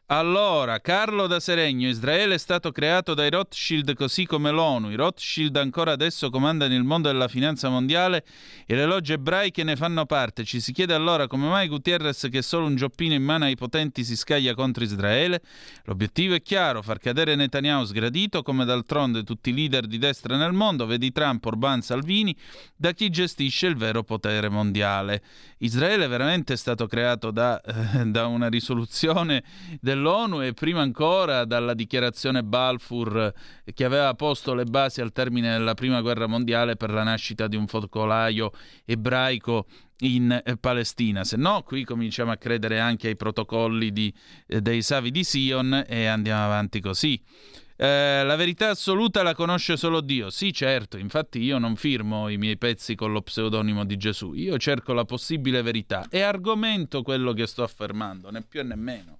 allora, 0.07 0.81
Carlo 0.81 1.25
da 1.25 1.39
Seregno, 1.39 1.87
Israele 1.87 2.35
è 2.35 2.37
stato 2.37 2.71
creato 2.71 3.15
dai 3.15 3.31
Rothschild 3.31 3.95
così 3.95 4.27
come 4.27 4.51
l'ONU. 4.51 4.91
I 4.91 4.95
Rothschild 4.95 5.55
ancora 5.55 5.93
adesso 5.93 6.29
comandano 6.29 6.75
il 6.75 6.83
mondo 6.83 7.07
della 7.07 7.27
finanza 7.27 7.69
mondiale 7.69 8.23
e 8.67 8.75
le 8.75 8.85
logge 8.85 9.13
ebraiche 9.13 9.63
ne 9.63 9.75
fanno 9.75 10.05
parte. 10.05 10.43
Ci 10.43 10.59
si 10.59 10.73
chiede 10.73 10.93
allora 10.93 11.25
come 11.25 11.47
mai 11.47 11.67
Gutierrez, 11.67 12.27
che 12.29 12.37
è 12.37 12.41
solo 12.43 12.67
un 12.67 12.75
gioppino 12.75 13.15
in 13.15 13.23
mano 13.23 13.45
ai 13.45 13.55
potenti, 13.55 14.03
si 14.03 14.15
scaglia 14.15 14.53
contro 14.53 14.83
Israele? 14.83 15.41
L'obiettivo 15.85 16.35
è 16.35 16.41
chiaro, 16.43 16.83
far 16.83 16.99
cadere 16.99 17.33
Netanyahu 17.33 17.85
sgradito, 17.85 18.43
come 18.43 18.63
d'altronde 18.63 19.23
tutti 19.23 19.49
i 19.49 19.55
leader 19.55 19.87
di 19.87 19.97
destra 19.97 20.37
nel 20.37 20.53
mondo, 20.53 20.85
vedi 20.85 21.11
Trump, 21.11 21.43
Orban, 21.43 21.81
Salvini, 21.81 22.37
da 22.75 22.91
chi 22.91 23.09
gestisce 23.09 23.65
il 23.65 23.75
vero 23.75 24.03
potere 24.03 24.49
mondiale. 24.49 25.23
Israele 25.59 26.05
veramente 26.05 26.53
è 26.53 26.57
stato 26.57 26.85
creato 26.85 27.31
da, 27.31 27.59
eh, 27.59 28.05
da 28.11 28.27
una 28.27 28.49
risoluzione 28.49 29.43
del 29.81 29.94
dell'ONU 29.95 30.43
e 30.43 30.53
prima 30.53 30.81
ancora 30.81 31.45
dalla 31.45 31.73
dichiarazione 31.73 32.43
Balfour 32.43 33.33
che 33.73 33.85
aveva 33.85 34.13
posto 34.13 34.53
le 34.53 34.65
basi 34.65 35.01
al 35.01 35.13
termine 35.13 35.51
della 35.51 35.73
prima 35.73 36.01
guerra 36.01 36.27
mondiale 36.27 36.75
per 36.75 36.91
la 36.91 37.03
nascita 37.03 37.47
di 37.47 37.55
un 37.55 37.65
focolaio 37.67 38.51
ebraico 38.83 39.65
in 39.99 40.41
eh, 40.43 40.57
Palestina. 40.57 41.23
Se 41.23 41.37
no, 41.37 41.63
qui 41.63 41.85
cominciamo 41.85 42.31
a 42.31 42.35
credere 42.35 42.79
anche 42.79 43.07
ai 43.07 43.15
protocolli 43.15 43.91
di, 43.91 44.13
eh, 44.47 44.61
dei 44.61 44.81
Savi 44.81 45.09
di 45.09 45.23
Sion 45.23 45.85
e 45.87 46.05
andiamo 46.05 46.43
avanti 46.43 46.81
così. 46.81 47.19
Eh, 47.77 48.23
la 48.23 48.35
verità 48.35 48.69
assoluta 48.69 49.23
la 49.23 49.33
conosce 49.33 49.77
solo 49.77 50.01
Dio. 50.01 50.29
Sì, 50.29 50.51
certo, 50.51 50.97
infatti 50.97 51.39
io 51.39 51.57
non 51.57 51.77
firmo 51.77 52.27
i 52.27 52.37
miei 52.37 52.57
pezzi 52.57 52.95
con 52.95 53.13
lo 53.13 53.21
pseudonimo 53.21 53.85
di 53.85 53.95
Gesù, 53.95 54.33
io 54.33 54.57
cerco 54.57 54.93
la 54.93 55.05
possibile 55.05 55.61
verità 55.61 56.07
e 56.09 56.21
argomento 56.21 57.01
quello 57.01 57.33
che 57.33 57.47
sto 57.47 57.63
affermando, 57.63 58.29
né 58.29 58.41
più 58.41 58.63
né 58.63 58.75
meno 58.75 59.19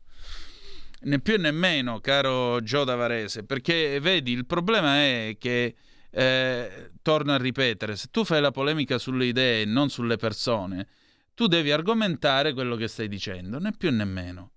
né 1.06 1.20
più 1.20 1.38
né 1.40 1.52
meno, 1.52 2.00
caro 2.00 2.62
Gio 2.62 2.84
Davarese, 2.84 3.44
perché 3.44 4.00
vedi, 4.00 4.32
il 4.32 4.46
problema 4.46 4.98
è 4.98 5.36
che, 5.40 5.76
eh, 6.10 6.92
torno 7.02 7.34
a 7.34 7.38
ripetere, 7.38 7.96
se 7.96 8.08
tu 8.12 8.24
fai 8.24 8.42
la 8.42 8.52
polemica 8.52 8.98
sulle 8.98 9.26
idee 9.26 9.62
e 9.62 9.66
non 9.66 9.90
sulle 9.90 10.18
persone, 10.18 10.88
tu 11.34 11.48
devi 11.48 11.72
argomentare 11.72 12.54
quello 12.54 12.76
che 12.76 12.88
stai 12.88 13.08
dicendo, 13.08 13.60
né 13.60 13.72
più 13.78 13.92
né 13.92 14.06
meno. 14.06 14.52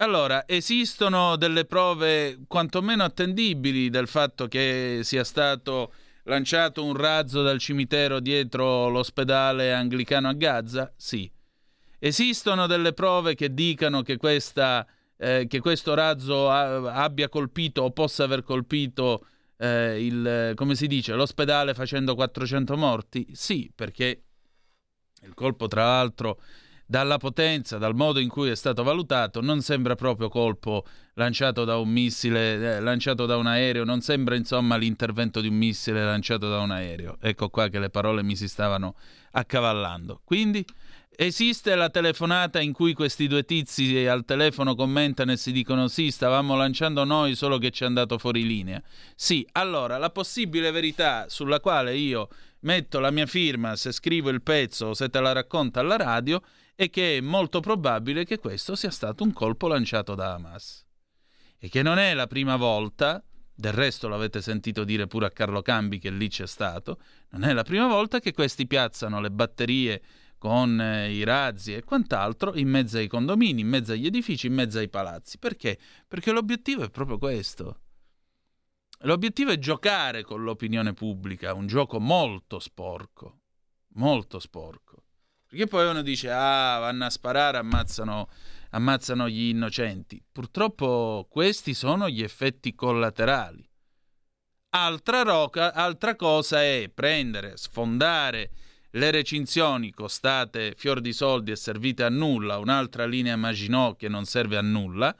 Allora, 0.00 0.46
esistono 0.46 1.36
delle 1.36 1.64
prove 1.64 2.40
quantomeno 2.46 3.02
attendibili 3.02 3.90
del 3.90 4.06
fatto 4.06 4.46
che 4.46 5.00
sia 5.02 5.24
stato 5.24 5.92
lanciato 6.24 6.84
un 6.84 6.94
razzo 6.94 7.42
dal 7.42 7.58
cimitero 7.58 8.20
dietro 8.20 8.88
l'ospedale 8.88 9.72
anglicano 9.72 10.28
a 10.28 10.34
Gaza? 10.34 10.92
Sì. 10.96 11.28
Esistono 11.98 12.68
delle 12.68 12.92
prove 12.92 13.34
che 13.34 13.52
dicano 13.52 14.02
che 14.02 14.18
questa 14.18 14.86
eh, 15.18 15.46
che 15.48 15.60
questo 15.60 15.94
razzo 15.94 16.48
a- 16.48 17.02
abbia 17.02 17.28
colpito 17.28 17.82
o 17.82 17.90
possa 17.90 18.24
aver 18.24 18.42
colpito 18.42 19.26
eh, 19.58 20.04
il, 20.04 20.52
come 20.54 20.74
si 20.74 20.86
dice, 20.86 21.14
l'ospedale 21.14 21.74
facendo 21.74 22.14
400 22.14 22.76
morti? 22.76 23.26
Sì, 23.32 23.70
perché 23.74 24.22
il 25.22 25.34
colpo, 25.34 25.66
tra 25.66 25.84
l'altro, 25.84 26.40
dalla 26.86 27.18
potenza, 27.18 27.76
dal 27.76 27.94
modo 27.94 28.18
in 28.18 28.28
cui 28.28 28.48
è 28.48 28.54
stato 28.54 28.82
valutato, 28.82 29.42
non 29.42 29.60
sembra 29.60 29.94
proprio 29.94 30.28
colpo 30.28 30.86
lanciato 31.14 31.64
da 31.64 31.76
un 31.76 31.90
missile, 31.90 32.76
eh, 32.76 32.80
lanciato 32.80 33.26
da 33.26 33.36
un 33.36 33.46
aereo, 33.46 33.84
non 33.84 34.00
sembra 34.00 34.36
insomma 34.36 34.76
l'intervento 34.76 35.40
di 35.40 35.48
un 35.48 35.54
missile 35.56 36.02
lanciato 36.02 36.48
da 36.48 36.60
un 36.60 36.70
aereo. 36.70 37.18
Ecco 37.20 37.50
qua 37.50 37.68
che 37.68 37.78
le 37.78 37.90
parole 37.90 38.22
mi 38.22 38.36
si 38.36 38.48
stavano 38.48 38.94
accavallando. 39.32 40.22
Quindi 40.24 40.64
Esiste 41.20 41.74
la 41.74 41.90
telefonata 41.90 42.60
in 42.60 42.72
cui 42.72 42.92
questi 42.92 43.26
due 43.26 43.44
tizi 43.44 44.06
al 44.06 44.24
telefono 44.24 44.76
commentano 44.76 45.32
e 45.32 45.36
si 45.36 45.50
dicono 45.50 45.88
sì, 45.88 46.12
stavamo 46.12 46.54
lanciando 46.54 47.02
noi, 47.02 47.34
solo 47.34 47.58
che 47.58 47.72
ci 47.72 47.82
è 47.82 47.86
andato 47.86 48.18
fuori 48.18 48.46
linea. 48.46 48.80
Sì, 49.16 49.44
allora 49.54 49.98
la 49.98 50.10
possibile 50.10 50.70
verità 50.70 51.28
sulla 51.28 51.58
quale 51.58 51.96
io 51.96 52.28
metto 52.60 53.00
la 53.00 53.10
mia 53.10 53.26
firma 53.26 53.74
se 53.74 53.90
scrivo 53.90 54.28
il 54.28 54.42
pezzo 54.42 54.86
o 54.86 54.94
se 54.94 55.08
te 55.08 55.18
la 55.18 55.32
racconto 55.32 55.80
alla 55.80 55.96
radio 55.96 56.40
è 56.76 56.88
che 56.88 57.16
è 57.16 57.20
molto 57.20 57.58
probabile 57.58 58.24
che 58.24 58.38
questo 58.38 58.76
sia 58.76 58.92
stato 58.92 59.24
un 59.24 59.32
colpo 59.32 59.66
lanciato 59.66 60.14
da 60.14 60.34
Hamas. 60.34 60.86
E 61.58 61.68
che 61.68 61.82
non 61.82 61.98
è 61.98 62.14
la 62.14 62.28
prima 62.28 62.54
volta, 62.54 63.20
del 63.52 63.72
resto 63.72 64.06
l'avete 64.06 64.40
sentito 64.40 64.84
dire 64.84 65.08
pure 65.08 65.26
a 65.26 65.30
Carlo 65.32 65.62
Cambi 65.62 65.98
che 65.98 66.10
lì 66.10 66.28
c'è 66.28 66.46
stato, 66.46 67.00
non 67.30 67.42
è 67.42 67.52
la 67.52 67.64
prima 67.64 67.88
volta 67.88 68.20
che 68.20 68.32
questi 68.32 68.68
piazzano 68.68 69.20
le 69.20 69.32
batterie 69.32 70.00
con 70.38 70.80
eh, 70.80 71.12
i 71.12 71.24
razzi 71.24 71.74
e 71.74 71.82
quant'altro 71.82 72.56
in 72.56 72.68
mezzo 72.68 72.96
ai 72.96 73.08
condomini, 73.08 73.60
in 73.60 73.68
mezzo 73.68 73.92
agli 73.92 74.06
edifici, 74.06 74.46
in 74.46 74.54
mezzo 74.54 74.78
ai 74.78 74.88
palazzi. 74.88 75.38
Perché? 75.38 75.78
Perché 76.06 76.30
l'obiettivo 76.30 76.84
è 76.84 76.90
proprio 76.90 77.18
questo. 77.18 77.80
L'obiettivo 79.02 79.50
è 79.50 79.58
giocare 79.58 80.22
con 80.22 80.42
l'opinione 80.42 80.92
pubblica, 80.92 81.54
un 81.54 81.66
gioco 81.66 82.00
molto 82.00 82.58
sporco, 82.58 83.40
molto 83.94 84.38
sporco. 84.38 85.04
Perché 85.46 85.66
poi 85.66 85.88
uno 85.88 86.02
dice, 86.02 86.30
ah, 86.30 86.78
vanno 86.78 87.04
a 87.04 87.10
sparare, 87.10 87.58
ammazzano, 87.58 88.28
ammazzano 88.70 89.28
gli 89.28 89.48
innocenti. 89.48 90.22
Purtroppo 90.30 91.26
questi 91.30 91.74
sono 91.74 92.08
gli 92.08 92.22
effetti 92.22 92.74
collaterali. 92.74 93.66
Altra, 94.70 95.22
roca, 95.22 95.72
altra 95.72 96.14
cosa 96.14 96.62
è 96.62 96.90
prendere, 96.92 97.56
sfondare 97.56 98.50
le 98.98 99.12
recinzioni 99.12 99.92
costate 99.92 100.74
fior 100.76 101.00
di 101.00 101.12
soldi 101.12 101.52
e 101.52 101.56
servite 101.56 102.02
a 102.02 102.08
nulla, 102.08 102.58
un'altra 102.58 103.06
linea 103.06 103.36
Maginot 103.36 103.96
che 103.96 104.08
non 104.08 104.24
serve 104.24 104.56
a 104.56 104.60
nulla, 104.60 105.14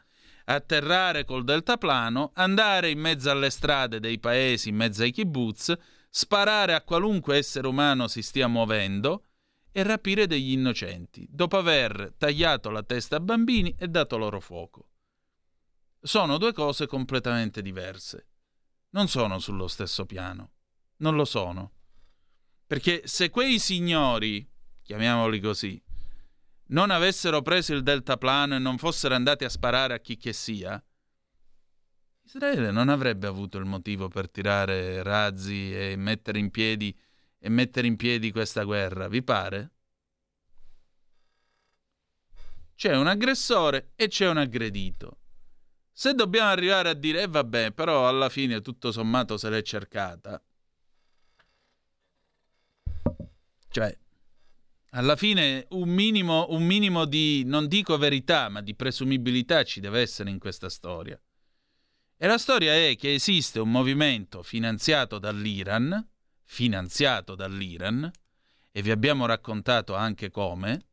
atterrare 0.45 1.25
col 1.25 1.45
deltaplano, 1.45 2.33
andare 2.35 2.91
in 2.91 2.99
mezzo 2.99 3.31
alle 3.31 3.51
strade 3.51 4.01
dei 4.01 4.19
paesi, 4.19 4.71
in 4.71 4.77
mezzo 4.77 5.03
ai 5.03 5.13
kibbutz, 5.13 5.73
sparare 6.11 6.75
a 6.75 6.83
qualunque 6.83 7.37
essere 7.37 7.69
umano 7.69 8.09
si 8.09 8.21
stia 8.21 8.49
muovendo 8.49 9.25
e 9.71 9.83
rapire 9.85 10.27
degli 10.27 10.53
innocenti, 10.53 11.27
dopo 11.31 11.57
aver 11.57 12.15
tagliato 12.19 12.71
la 12.71 12.83
testa 12.83 13.17
a 13.17 13.21
bambini 13.21 13.75
e 13.79 13.87
dato 13.87 14.17
loro 14.17 14.41
fuoco. 14.41 14.89
Sono 16.01 16.37
due 16.37 16.53
cose 16.53 16.87
completamente 16.87 17.63
diverse. 17.63 18.27
Non 18.91 19.07
sono 19.07 19.39
sullo 19.39 19.69
stesso 19.69 20.07
piano. 20.07 20.51
Non 20.99 21.15
lo 21.15 21.25
sono. 21.25 21.73
Perché 22.69 23.01
se 23.07 23.31
quei 23.31 23.59
signori, 23.59 24.47
chiamiamoli 24.83 25.41
così, 25.41 25.83
non 26.67 26.91
avessero 26.91 27.41
preso 27.41 27.73
il 27.73 27.83
deltaplano 27.83 28.57
e 28.57 28.59
non 28.59 28.77
fossero 28.77 29.15
andati 29.15 29.47
a 29.47 29.49
sparare 29.49 29.95
a 29.95 30.01
chi 30.01 30.19
che 30.19 30.35
sia, 30.35 30.81
Israele 32.25 32.71
non 32.71 32.91
avrebbe 32.91 33.27
avuto 33.27 33.57
il 33.57 33.65
motivo 33.65 34.09
per 34.09 34.29
tirare 34.29 35.03
razzi 35.03 35.75
e 35.75 35.97
mettere 35.97 36.39
in 36.39 36.51
piedi, 36.51 36.95
e 37.39 37.49
mettere 37.49 37.87
in 37.87 37.97
piedi 37.97 38.31
questa 38.31 38.65
guerra, 38.65 39.09
vi 39.09 39.23
pare? 39.23 39.71
C'è 42.75 42.95
un 42.95 43.07
aggressore 43.07 43.93
e 43.97 44.09
c'è 44.09 44.29
un 44.29 44.37
aggredito. 44.37 45.21
Se 45.91 46.13
dobbiamo 46.13 46.51
arrivare 46.51 46.91
a 46.91 46.95
dire, 46.95 47.23
eh 47.23 47.29
vabbè, 47.29 47.73
però 47.73 48.07
alla 48.07 48.29
fine 48.29 48.61
tutto 48.61 48.93
sommato 48.93 49.39
se 49.39 49.49
l'è 49.49 49.63
cercata, 49.63 50.43
Cioè, 53.79 53.97
alla 54.91 55.17
fine 55.17 55.67
un 55.71 55.89
minimo, 55.89 56.47
un 56.51 56.65
minimo 56.65 57.05
di, 57.05 57.43
non 57.45 57.69
dico 57.69 57.97
verità, 57.97 58.49
ma 58.49 58.61
di 58.61 58.75
presumibilità 58.75 59.63
ci 59.63 59.81
deve 59.81 60.01
essere 60.01 60.31
in 60.31 60.39
questa 60.39 60.69
storia. 60.69 61.21
E 62.17 62.27
la 62.27 62.39
storia 62.39 62.75
è 62.75 62.97
che 62.97 63.15
esiste 63.15 63.61
un 63.61 63.71
movimento 63.71 64.43
finanziato 64.43 65.19
dall'Iran, 65.19 66.05
finanziato 66.43 67.37
dall'Iran, 67.37 68.11
e 68.73 68.83
vi 68.83 68.91
abbiamo 68.91 69.27
raccontato 69.27 69.95
anche 69.95 70.31
come, 70.31 70.87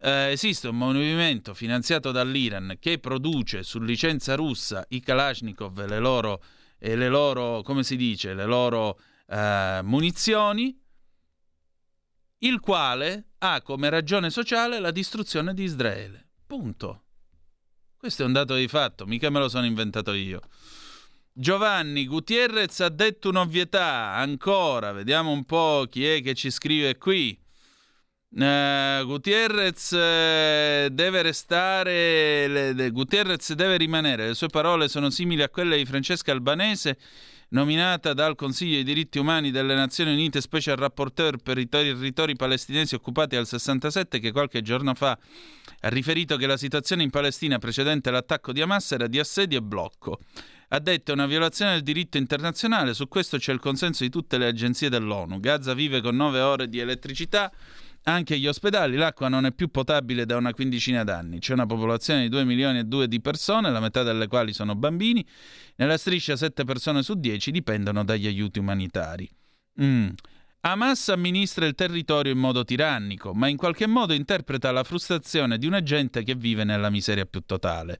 eh, 0.00 0.32
esiste 0.32 0.68
un 0.68 0.76
movimento 0.76 1.54
finanziato 1.54 2.10
dall'Iran 2.10 2.76
che 2.80 2.98
produce 2.98 3.62
su 3.62 3.80
licenza 3.80 4.34
russa 4.34 4.84
i 4.88 5.00
Kalashnikov 5.00 5.78
e 5.78 5.86
le 5.86 5.98
loro, 6.00 6.42
e 6.78 6.96
le 6.96 7.08
loro 7.08 7.62
come 7.62 7.84
si 7.84 7.96
dice, 7.96 8.34
le 8.34 8.44
loro 8.44 8.98
eh, 9.28 9.80
munizioni, 9.84 10.76
il 12.46 12.60
quale 12.60 13.30
ha 13.38 13.60
come 13.62 13.88
ragione 13.90 14.30
sociale 14.30 14.78
la 14.78 14.90
distruzione 14.90 15.54
di 15.54 15.64
Israele. 15.64 16.28
Punto. 16.46 17.02
Questo 17.96 18.22
è 18.22 18.26
un 18.26 18.32
dato 18.32 18.54
di 18.54 18.68
fatto, 18.68 19.06
mica 19.06 19.30
me 19.30 19.38
lo 19.38 19.48
sono 19.48 19.64
inventato 19.64 20.12
io. 20.12 20.40
Giovanni 21.32 22.06
Gutierrez 22.06 22.80
ha 22.80 22.90
detto 22.90 23.30
un'ovvietà, 23.30 24.12
ancora, 24.12 24.92
vediamo 24.92 25.32
un 25.32 25.44
po' 25.44 25.86
chi 25.90 26.06
è 26.06 26.22
che 26.22 26.34
ci 26.34 26.50
scrive 26.50 26.96
qui. 26.96 27.36
Uh, 28.30 29.04
Gutierrez 29.04 29.90
uh, 29.92 30.92
deve 30.92 31.22
restare, 31.22 32.46
le, 32.46 32.72
le, 32.72 32.90
Gutierrez 32.90 33.52
deve 33.54 33.76
rimanere, 33.78 34.28
le 34.28 34.34
sue 34.34 34.48
parole 34.48 34.88
sono 34.88 35.08
simili 35.08 35.42
a 35.42 35.48
quelle 35.48 35.76
di 35.76 35.84
Francesca 35.84 36.32
Albanese, 36.32 36.98
nominata 37.54 38.14
dal 38.14 38.34
Consiglio 38.34 38.74
dei 38.74 38.82
diritti 38.82 39.18
umani 39.18 39.52
delle 39.52 39.74
Nazioni 39.74 40.12
Unite 40.12 40.40
Special 40.40 40.76
Rapporteur 40.76 41.38
per 41.38 41.56
i 41.56 41.68
territori 41.68 42.34
palestinesi 42.34 42.96
occupati 42.96 43.36
dal 43.36 43.46
67, 43.46 44.18
che 44.18 44.32
qualche 44.32 44.60
giorno 44.60 44.92
fa 44.94 45.16
ha 45.80 45.88
riferito 45.88 46.36
che 46.36 46.46
la 46.46 46.56
situazione 46.56 47.04
in 47.04 47.10
Palestina 47.10 47.58
precedente 47.58 48.08
all'attacco 48.08 48.52
di 48.52 48.60
Hamas 48.60 48.90
era 48.92 49.06
di 49.06 49.20
assedio 49.20 49.58
e 49.58 49.62
blocco. 49.62 50.18
Ha 50.68 50.80
detto 50.80 51.12
è 51.12 51.14
una 51.14 51.26
violazione 51.26 51.72
del 51.72 51.82
diritto 51.82 52.18
internazionale, 52.18 52.92
su 52.92 53.06
questo 53.06 53.38
c'è 53.38 53.52
il 53.52 53.60
consenso 53.60 54.02
di 54.02 54.10
tutte 54.10 54.36
le 54.36 54.46
agenzie 54.46 54.88
dell'ONU. 54.88 55.38
Gaza 55.38 55.74
vive 55.74 56.00
con 56.00 56.16
9 56.16 56.40
ore 56.40 56.68
di 56.68 56.80
elettricità 56.80 57.52
anche 58.04 58.34
agli 58.34 58.46
ospedali 58.46 58.96
l'acqua 58.96 59.28
non 59.28 59.46
è 59.46 59.52
più 59.52 59.68
potabile 59.68 60.26
da 60.26 60.36
una 60.36 60.52
quindicina 60.52 61.04
d'anni. 61.04 61.38
C'è 61.38 61.52
una 61.52 61.66
popolazione 61.66 62.22
di 62.22 62.28
2 62.28 62.44
milioni 62.44 62.80
e 62.80 62.84
2 62.84 63.08
di 63.08 63.20
persone, 63.20 63.70
la 63.70 63.80
metà 63.80 64.02
delle 64.02 64.26
quali 64.26 64.52
sono 64.52 64.74
bambini. 64.74 65.24
Nella 65.76 65.96
striscia 65.96 66.36
7 66.36 66.64
persone 66.64 67.02
su 67.02 67.14
10 67.14 67.50
dipendono 67.50 68.04
dagli 68.04 68.26
aiuti 68.26 68.58
umanitari. 68.58 69.28
Mm. 69.80 70.08
Hamas 70.60 71.08
amministra 71.10 71.66
il 71.66 71.74
territorio 71.74 72.32
in 72.32 72.38
modo 72.38 72.64
tirannico, 72.64 73.34
ma 73.34 73.48
in 73.48 73.56
qualche 73.56 73.86
modo 73.86 74.14
interpreta 74.14 74.70
la 74.70 74.82
frustrazione 74.82 75.58
di 75.58 75.66
una 75.66 75.82
gente 75.82 76.22
che 76.22 76.34
vive 76.34 76.64
nella 76.64 76.88
miseria 76.90 77.26
più 77.26 77.42
totale. 77.44 77.98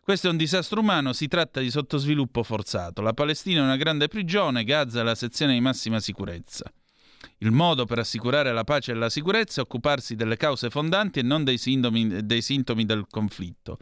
Questo 0.00 0.28
è 0.28 0.30
un 0.30 0.36
disastro 0.36 0.80
umano, 0.80 1.14
si 1.14 1.28
tratta 1.28 1.60
di 1.60 1.70
sottosviluppo 1.70 2.42
forzato. 2.42 3.00
La 3.00 3.14
Palestina 3.14 3.60
è 3.60 3.64
una 3.64 3.76
grande 3.76 4.08
prigione, 4.08 4.64
Gaza 4.64 5.00
è 5.00 5.02
la 5.02 5.14
sezione 5.14 5.54
di 5.54 5.60
massima 5.60 5.98
sicurezza. 5.98 6.70
Il 7.38 7.50
modo 7.50 7.84
per 7.84 7.98
assicurare 7.98 8.52
la 8.52 8.64
pace 8.64 8.92
e 8.92 8.94
la 8.94 9.10
sicurezza 9.10 9.60
è 9.60 9.64
occuparsi 9.64 10.14
delle 10.14 10.36
cause 10.36 10.70
fondanti 10.70 11.18
e 11.18 11.22
non 11.22 11.44
dei, 11.44 11.58
sintomi, 11.58 12.24
dei 12.24 12.42
sintomi 12.42 12.84
del 12.84 13.06
conflitto. 13.08 13.78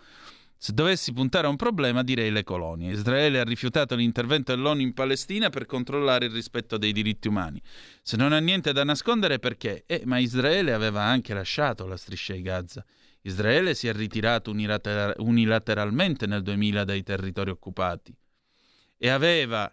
Se 0.56 0.72
dovessi 0.72 1.12
puntare 1.12 1.48
a 1.48 1.50
un 1.50 1.56
problema, 1.56 2.04
direi 2.04 2.30
le 2.30 2.44
colonie. 2.44 2.92
Israele 2.92 3.40
ha 3.40 3.44
rifiutato 3.44 3.96
l'intervento 3.96 4.54
dell'ONU 4.54 4.80
in 4.80 4.94
Palestina 4.94 5.50
per 5.50 5.66
controllare 5.66 6.26
il 6.26 6.30
rispetto 6.30 6.78
dei 6.78 6.92
diritti 6.92 7.26
umani. 7.26 7.60
Se 8.00 8.16
non 8.16 8.32
ha 8.32 8.38
niente 8.38 8.72
da 8.72 8.84
nascondere, 8.84 9.40
perché? 9.40 9.82
Eh, 9.86 10.02
ma 10.04 10.18
Israele 10.18 10.72
aveva 10.72 11.02
anche 11.02 11.34
lasciato 11.34 11.84
la 11.84 11.96
striscia 11.96 12.34
di 12.34 12.42
Gaza. 12.42 12.84
Israele 13.22 13.74
si 13.74 13.88
è 13.88 13.92
ritirato 13.92 14.52
unilater- 14.52 15.16
unilateralmente 15.18 16.26
nel 16.26 16.42
2000 16.42 16.84
dai 16.84 17.02
territori 17.02 17.50
occupati 17.50 18.14
e 18.96 19.08
aveva 19.08 19.68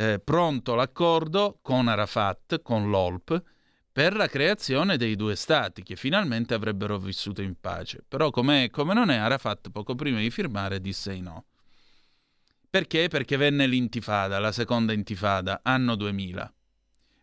eh, 0.00 0.20
pronto 0.20 0.76
l'accordo 0.76 1.58
con 1.60 1.88
Arafat, 1.88 2.62
con 2.62 2.88
l'OLP, 2.88 3.42
per 3.90 4.14
la 4.14 4.28
creazione 4.28 4.96
dei 4.96 5.16
due 5.16 5.34
stati 5.34 5.82
che 5.82 5.96
finalmente 5.96 6.54
avrebbero 6.54 6.98
vissuto 6.98 7.42
in 7.42 7.58
pace. 7.58 8.04
Però 8.06 8.30
come 8.30 8.94
non 8.94 9.10
è, 9.10 9.16
Arafat 9.16 9.70
poco 9.70 9.96
prima 9.96 10.20
di 10.20 10.30
firmare 10.30 10.80
disse 10.80 11.12
di 11.12 11.20
no. 11.20 11.46
Perché? 12.70 13.08
Perché 13.08 13.36
venne 13.36 13.66
l'intifada, 13.66 14.38
la 14.38 14.52
seconda 14.52 14.92
intifada, 14.92 15.62
anno 15.64 15.96
2000. 15.96 16.54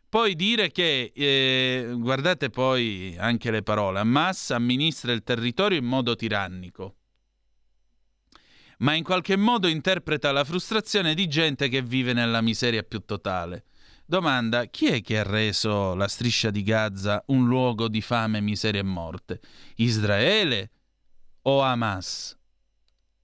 Poi 0.10 0.36
dire 0.36 0.70
che, 0.72 1.14
eh, 1.16 1.94
guardate 1.96 2.50
poi 2.50 3.16
anche 3.18 3.52
le 3.52 3.64
parole, 3.64 4.00
Hamas 4.00 4.52
amministra 4.52 5.14
il 5.14 5.24
territorio 5.24 5.78
in 5.78 5.86
modo 5.86 6.16
tirannico 6.16 6.96
ma 8.80 8.94
in 8.94 9.04
qualche 9.04 9.36
modo 9.36 9.68
interpreta 9.68 10.32
la 10.32 10.44
frustrazione 10.44 11.14
di 11.14 11.28
gente 11.28 11.68
che 11.70 11.82
vive 11.82 12.14
nella 12.14 12.42
miseria 12.42 12.84
più 12.84 13.04
totale. 13.06 13.66
Domanda: 14.06 14.66
chi 14.66 14.88
è 14.88 15.02
che 15.02 15.20
ha 15.20 15.24
reso 15.24 15.96
la 15.96 16.08
striscia 16.08 16.52
di 16.52 16.64
Gaza 16.64 17.24
un 17.28 17.48
luogo 17.48 17.88
di 17.88 18.02
fame, 18.02 18.42
miseria 18.42 18.82
e 18.82 18.84
morte? 18.84 19.40
Israele 19.76 20.70
o 21.44 21.62
Hamas? 21.62 22.38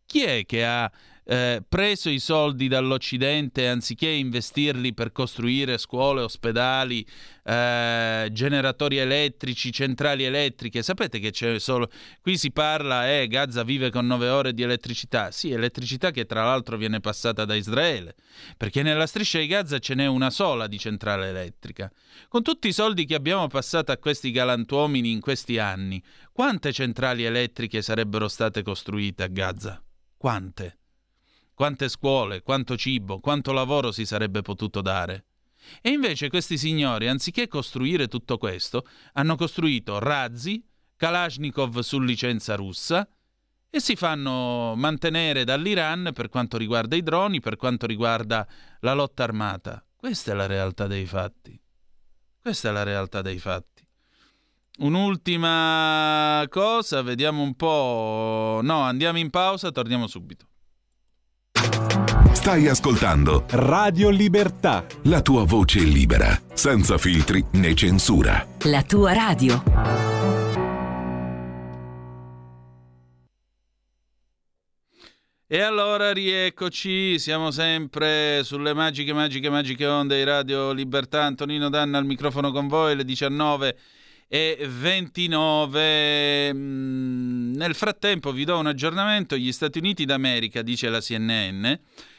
Chi 0.05 0.23
è 0.23 0.45
che 0.45 0.65
ha 0.65 0.91
eh, 1.31 1.63
preso 1.65 2.09
i 2.09 2.19
soldi 2.19 2.67
dall'Occidente 2.67 3.69
anziché 3.69 4.09
investirli 4.09 4.93
per 4.93 5.13
costruire 5.13 5.77
scuole, 5.77 6.19
ospedali, 6.19 7.07
eh, 7.45 8.27
generatori 8.33 8.97
elettrici, 8.97 9.71
centrali 9.71 10.25
elettriche. 10.25 10.83
Sapete 10.83 11.19
che 11.19 11.31
c'è 11.31 11.57
solo... 11.57 11.89
Qui 12.21 12.37
si 12.37 12.51
parla, 12.51 13.09
eh, 13.09 13.27
Gaza 13.27 13.63
vive 13.63 13.91
con 13.91 14.07
9 14.07 14.27
ore 14.27 14.53
di 14.53 14.61
elettricità. 14.61 15.31
Sì, 15.31 15.51
elettricità 15.51 16.11
che 16.11 16.25
tra 16.25 16.43
l'altro 16.43 16.75
viene 16.75 16.99
passata 16.99 17.45
da 17.45 17.55
Israele, 17.55 18.15
perché 18.57 18.83
nella 18.83 19.07
striscia 19.07 19.39
di 19.39 19.47
Gaza 19.47 19.79
ce 19.79 19.93
n'è 19.95 20.07
una 20.07 20.31
sola 20.31 20.67
di 20.67 20.77
centrale 20.77 21.29
elettrica. 21.29 21.89
Con 22.27 22.43
tutti 22.43 22.67
i 22.67 22.73
soldi 22.73 23.05
che 23.05 23.15
abbiamo 23.15 23.47
passato 23.47 23.93
a 23.93 23.97
questi 23.97 24.31
galantuomini 24.31 25.09
in 25.09 25.21
questi 25.21 25.59
anni, 25.59 26.03
quante 26.33 26.73
centrali 26.73 27.23
elettriche 27.23 27.81
sarebbero 27.81 28.27
state 28.27 28.63
costruite 28.63 29.23
a 29.23 29.27
Gaza? 29.27 29.81
Quante? 30.17 30.75
Quante 31.61 31.89
scuole, 31.89 32.41
quanto 32.41 32.75
cibo, 32.75 33.19
quanto 33.19 33.51
lavoro 33.51 33.91
si 33.91 34.03
sarebbe 34.03 34.41
potuto 34.41 34.81
dare? 34.81 35.25
E 35.83 35.91
invece 35.91 36.27
questi 36.27 36.57
signori, 36.57 37.07
anziché 37.07 37.47
costruire 37.47 38.07
tutto 38.07 38.39
questo, 38.39 38.83
hanno 39.13 39.35
costruito 39.35 39.99
razzi, 39.99 40.67
Kalashnikov 40.95 41.77
su 41.81 41.99
licenza 41.99 42.55
russa 42.55 43.07
e 43.69 43.79
si 43.79 43.95
fanno 43.95 44.73
mantenere 44.75 45.43
dall'Iran 45.43 46.09
per 46.15 46.29
quanto 46.29 46.57
riguarda 46.57 46.95
i 46.95 47.03
droni, 47.03 47.39
per 47.41 47.57
quanto 47.57 47.85
riguarda 47.85 48.47
la 48.79 48.95
lotta 48.95 49.21
armata. 49.21 49.85
Questa 49.95 50.31
è 50.31 50.33
la 50.33 50.47
realtà 50.47 50.87
dei 50.87 51.05
fatti. 51.05 51.61
Questa 52.41 52.69
è 52.69 52.71
la 52.71 52.81
realtà 52.81 53.21
dei 53.21 53.37
fatti. 53.37 53.87
Un'ultima 54.79 56.43
cosa, 56.49 57.03
vediamo 57.03 57.43
un 57.43 57.53
po'. 57.53 58.61
No, 58.63 58.81
andiamo 58.81 59.19
in 59.19 59.29
pausa, 59.29 59.69
torniamo 59.69 60.07
subito. 60.07 60.49
Stai 62.33 62.67
ascoltando 62.67 63.45
Radio 63.49 64.09
Libertà. 64.09 64.85
La 65.03 65.21
tua 65.21 65.45
voce 65.45 65.79
libera, 65.79 66.39
senza 66.53 66.97
filtri 66.97 67.45
né 67.51 67.75
censura. 67.75 68.45
La 68.63 68.81
tua 68.83 69.13
radio. 69.13 69.63
E 75.53 75.59
allora 75.59 76.13
rieccoci, 76.13 77.19
siamo 77.19 77.51
sempre 77.51 78.41
sulle 78.43 78.73
magiche, 78.73 79.11
magiche, 79.11 79.49
magiche 79.49 79.85
onde 79.85 80.15
di 80.15 80.23
Radio 80.23 80.71
Libertà. 80.71 81.23
Antonino 81.23 81.69
Danna 81.69 81.97
al 81.97 82.05
microfono 82.05 82.51
con 82.51 82.67
voi, 82.67 82.95
le 82.95 83.03
19 83.03 83.77
e 84.33 84.65
29. 84.65 86.53
Mm, 86.53 87.53
nel 87.55 87.75
frattempo 87.75 88.31
vi 88.31 88.45
do 88.45 88.57
un 88.59 88.67
aggiornamento. 88.67 89.35
Gli 89.35 89.51
Stati 89.51 89.79
Uniti 89.79 90.05
d'America, 90.05 90.61
dice 90.61 90.87
la 90.87 91.01
CNN, 91.01 91.69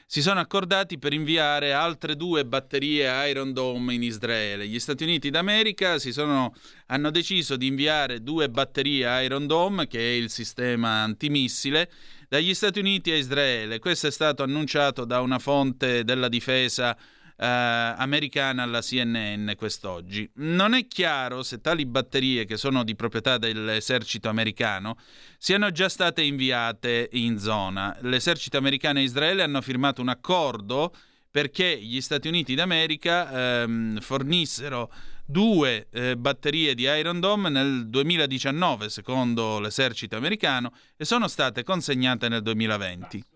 si 0.05 0.20
sono 0.20 0.39
accordati 0.39 0.98
per 0.98 1.14
inviare 1.14 1.72
altre 1.72 2.14
due 2.14 2.44
batterie 2.44 3.30
Iron 3.30 3.55
Dome 3.55 3.94
in 3.94 4.02
Israele. 4.02 4.68
Gli 4.68 4.78
Stati 4.78 5.05
Uniti 5.05 5.30
d'America 5.30 5.98
sono, 5.98 6.55
hanno 6.89 7.10
deciso 7.10 7.56
di 7.56 7.68
inviare 7.68 8.22
due 8.22 8.51
batterie 8.51 9.24
Iron 9.24 9.47
Dome, 9.47 9.86
che 9.86 9.98
è 9.98 10.12
il 10.12 10.28
sistema 10.28 11.01
antimissile, 11.01 11.90
dagli 12.28 12.52
Stati 12.52 12.78
Uniti 12.78 13.10
a 13.10 13.16
Israele. 13.16 13.78
Questo 13.78 14.09
è 14.09 14.10
stato 14.10 14.43
annunciato 14.43 15.06
da 15.06 15.22
una 15.22 15.39
fonte 15.39 16.05
della 16.05 16.28
difesa 16.28 16.94
eh, 16.94 17.01
americana 17.47 18.62
alla 18.62 18.81
CNN 18.81 19.52
quest'oggi. 19.56 20.31
Non 20.35 20.74
è 20.74 20.86
chiaro 20.86 21.43
se 21.43 21.60
tali 21.60 21.86
batterie, 21.86 22.44
che 22.44 22.56
sono 22.56 22.85
di 22.85 22.94
proprietà 22.94 23.39
dell'esercito 23.39 24.28
americano, 24.28 24.97
siano 25.39 25.70
già 25.70 25.89
state 25.89 26.23
inviate 26.23 27.09
in 27.12 27.39
zona. 27.39 27.97
L'esercito 28.02 28.59
americano 28.59 29.01
e 29.01 29.02
Israele 29.02 29.43
hanno 29.43 29.60
firmato 29.60 30.01
un 30.01 30.09
accordo 30.09 30.94
perché 31.31 31.78
gli 31.81 32.01
Stati 32.01 32.28
Uniti 32.28 32.55
d'America 32.55 33.62
ehm, 33.62 34.01
fornissero 34.01 34.93
due 35.24 35.89
eh, 35.90 36.16
batterie 36.16 36.74
di 36.74 36.82
Iron 36.82 37.20
Dome 37.20 37.48
nel 37.48 37.89
2019, 37.89 38.90
secondo 38.90 39.59
l'esercito 39.59 40.16
americano, 40.16 40.73
e 40.97 41.06
sono 41.06 41.28
state 41.28 41.62
consegnate 41.64 42.28
nel 42.28 42.43
2020. 42.43 43.32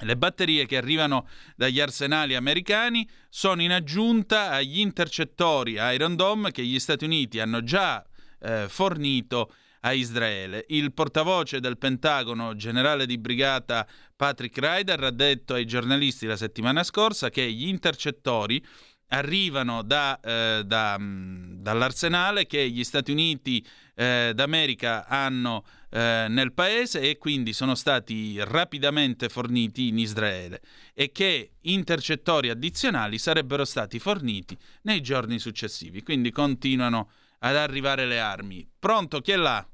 Le 0.00 0.16
batterie 0.16 0.66
che 0.66 0.76
arrivano 0.76 1.26
dagli 1.56 1.80
arsenali 1.80 2.34
americani 2.34 3.08
sono 3.30 3.62
in 3.62 3.72
aggiunta 3.72 4.50
agli 4.50 4.80
intercettori 4.80 5.78
Iron 5.94 6.16
Dome 6.16 6.50
che 6.50 6.62
gli 6.62 6.78
Stati 6.78 7.06
Uniti 7.06 7.40
hanno 7.40 7.62
già 7.62 8.04
eh, 8.40 8.66
fornito 8.68 9.54
a 9.80 9.92
Israele. 9.92 10.66
Il 10.68 10.92
portavoce 10.92 11.60
del 11.60 11.78
Pentagono, 11.78 12.56
generale 12.56 13.06
di 13.06 13.16
brigata 13.16 13.86
Patrick 14.14 14.58
Ryder, 14.58 15.02
ha 15.02 15.10
detto 15.10 15.54
ai 15.54 15.64
giornalisti 15.64 16.26
la 16.26 16.36
settimana 16.36 16.82
scorsa 16.82 17.30
che 17.30 17.50
gli 17.50 17.66
intercettori 17.66 18.62
arrivano 19.08 19.82
da, 19.82 20.18
eh, 20.20 20.62
da, 20.64 20.96
mm, 20.98 21.62
dall'arsenale 21.62 22.46
che 22.46 22.68
gli 22.68 22.84
Stati 22.84 23.12
Uniti 23.12 23.64
eh, 23.94 24.32
d'America 24.34 25.06
hanno 25.06 25.64
eh, 25.96 26.26
nel 26.28 26.52
paese 26.52 27.00
e 27.00 27.16
quindi 27.16 27.54
sono 27.54 27.74
stati 27.74 28.38
rapidamente 28.44 29.30
forniti 29.30 29.88
in 29.88 29.96
Israele 29.96 30.60
e 30.92 31.10
che 31.10 31.52
intercettori 31.62 32.50
addizionali 32.50 33.16
sarebbero 33.16 33.64
stati 33.64 33.98
forniti 33.98 34.54
nei 34.82 35.00
giorni 35.00 35.38
successivi. 35.38 36.02
Quindi 36.02 36.30
continuano 36.30 37.08
ad 37.38 37.56
arrivare 37.56 38.04
le 38.04 38.20
armi. 38.20 38.68
Pronto, 38.78 39.20
chi 39.20 39.32
è 39.32 39.36
là? 39.36 39.66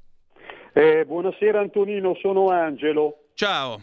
Eh, 0.71 1.03
buonasera 1.05 1.59
Antonino, 1.59 2.15
sono 2.21 2.47
Angelo. 2.51 3.25
Ciao. 3.33 3.81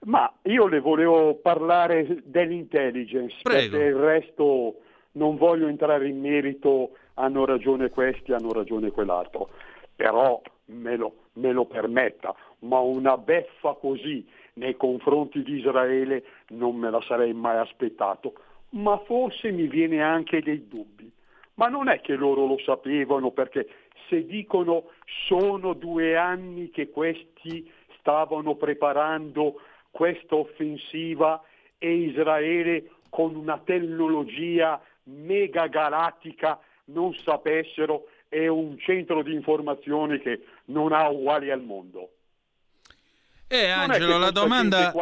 Ma 0.00 0.30
io 0.42 0.66
le 0.66 0.80
volevo 0.80 1.36
parlare 1.36 2.20
dell'intelligence, 2.24 3.36
Prego. 3.40 3.78
perché 3.78 3.86
il 3.86 3.94
resto 3.94 4.74
non 5.12 5.36
voglio 5.38 5.66
entrare 5.66 6.08
in 6.08 6.20
merito, 6.20 6.90
hanno 7.14 7.46
ragione 7.46 7.88
questi, 7.88 8.32
hanno 8.32 8.52
ragione 8.52 8.90
quell'altro, 8.90 9.48
però 9.94 10.40
me 10.66 10.96
lo, 10.96 11.21
me 11.34 11.52
lo 11.52 11.64
permetta, 11.64 12.34
ma 12.60 12.80
una 12.80 13.16
beffa 13.16 13.74
così 13.74 14.26
nei 14.54 14.76
confronti 14.76 15.42
di 15.42 15.58
Israele 15.58 16.24
non 16.48 16.76
me 16.76 16.90
la 16.90 17.00
sarei 17.02 17.32
mai 17.32 17.56
aspettato, 17.56 18.34
ma 18.70 18.98
forse 18.98 19.50
mi 19.50 19.66
viene 19.66 20.02
anche 20.02 20.42
dei 20.42 20.68
dubbi. 20.68 21.10
Ma 21.54 21.68
non 21.68 21.88
è 21.88 22.00
che 22.00 22.14
loro 22.14 22.46
lo 22.46 22.58
sapevano 22.58 23.30
perché 23.30 23.68
se 24.08 24.24
dicono 24.24 24.90
sono 25.26 25.74
due 25.74 26.16
anni 26.16 26.70
che 26.70 26.90
questi 26.90 27.70
stavano 27.98 28.56
preparando 28.56 29.60
questa 29.90 30.34
offensiva 30.34 31.42
e 31.78 31.92
Israele 31.92 32.90
con 33.10 33.34
una 33.34 33.58
tecnologia 33.58 34.80
mega 35.04 35.66
galattica 35.66 36.58
non 36.86 37.14
sapessero 37.14 38.06
è 38.28 38.46
un 38.46 38.78
centro 38.78 39.22
di 39.22 39.34
informazione 39.34 40.18
che 40.18 40.42
non 40.66 40.92
ha 40.92 41.08
uguali 41.08 41.50
al 41.50 41.62
mondo. 41.62 42.10
Eh, 43.48 43.68
Angelo, 43.68 44.18
la 44.18 44.30
domanda... 44.30 44.92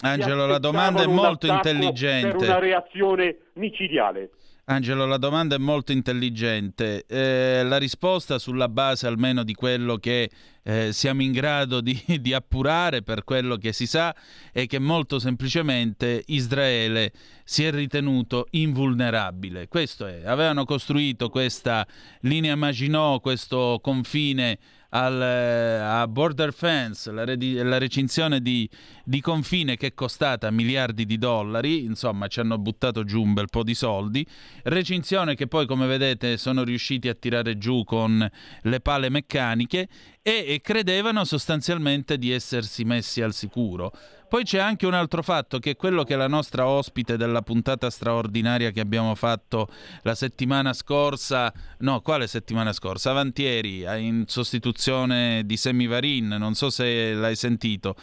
Angelo, 0.00 0.46
la 0.46 0.58
domanda 0.58 1.02
è 1.02 1.06
molto 1.06 1.46
intelligente. 1.46 2.36
Per 2.36 2.48
una 2.48 2.58
reazione 2.58 3.38
micidiale. 3.54 4.30
Angelo, 4.70 5.06
la 5.06 5.16
domanda 5.16 5.54
è 5.54 5.58
molto 5.58 5.92
intelligente. 5.92 7.06
Eh, 7.06 7.62
la 7.64 7.78
risposta 7.78 8.38
sulla 8.38 8.68
base 8.68 9.06
almeno 9.06 9.42
di 9.42 9.54
quello 9.54 9.96
che 9.96 10.30
eh, 10.62 10.92
siamo 10.92 11.22
in 11.22 11.32
grado 11.32 11.80
di, 11.80 11.98
di 12.20 12.34
appurare 12.34 13.02
per 13.02 13.24
quello 13.24 13.56
che 13.56 13.72
si 13.72 13.86
sa 13.86 14.14
è 14.52 14.66
che 14.66 14.78
molto 14.78 15.18
semplicemente 15.18 16.22
Israele 16.26 17.12
si 17.44 17.64
è 17.64 17.70
ritenuto 17.70 18.46
invulnerabile. 18.50 19.68
Questo 19.68 20.06
è. 20.06 20.24
Avevano 20.26 20.66
costruito 20.66 21.30
questa 21.30 21.86
linea 22.20 22.54
Maginot, 22.54 23.22
questo 23.22 23.78
confine 23.82 24.58
al, 24.90 25.20
eh, 25.20 25.78
a 25.78 26.06
border 26.08 26.52
fence, 26.52 27.10
la, 27.10 27.24
redi- 27.24 27.54
la 27.54 27.78
recinzione 27.78 28.40
di, 28.40 28.68
di 29.04 29.20
confine 29.20 29.76
che 29.76 29.88
è 29.88 29.94
costata 29.94 30.50
miliardi 30.50 31.04
di 31.04 31.18
dollari, 31.18 31.84
insomma 31.84 32.26
ci 32.28 32.40
hanno 32.40 32.58
buttato 32.58 33.04
giù 33.04 33.22
un 33.22 33.34
bel 33.34 33.48
po' 33.50 33.62
di 33.62 33.74
soldi, 33.74 34.26
recinzione 34.64 35.34
che 35.34 35.46
poi 35.46 35.66
come 35.66 35.86
vedete 35.86 36.36
sono 36.36 36.64
riusciti 36.64 37.08
a 37.08 37.14
tirare 37.14 37.58
giù 37.58 37.84
con 37.84 38.28
le 38.62 38.80
pale 38.80 39.08
meccaniche 39.08 39.88
e, 40.22 40.60
credevano 40.62 41.24
sostanzialmente 41.24 42.18
di 42.18 42.32
essersi 42.32 42.84
messi 42.84 43.22
al 43.22 43.32
sicuro. 43.32 43.92
Poi 44.28 44.44
c'è 44.44 44.58
anche 44.58 44.84
un 44.84 44.92
altro 44.92 45.22
fatto 45.22 45.58
che 45.58 45.70
è 45.70 45.76
quello 45.76 46.04
che 46.04 46.14
la 46.14 46.28
nostra 46.28 46.66
ospite 46.66 47.16
della 47.16 47.40
puntata 47.40 47.88
straordinaria 47.88 48.72
che 48.72 48.80
abbiamo 48.80 49.14
fatto 49.14 49.68
la 50.02 50.14
settimana 50.14 50.74
scorsa, 50.74 51.50
no, 51.78 52.02
quale 52.02 52.26
settimana 52.26 52.74
scorsa? 52.74 53.10
Avantieri, 53.10 53.84
in 54.04 54.24
sostituzione 54.26 55.44
di 55.46 55.56
Semivarin, 55.56 56.28
non 56.38 56.52
so 56.52 56.68
se 56.68 57.14
l'hai 57.14 57.36
sentito. 57.36 57.96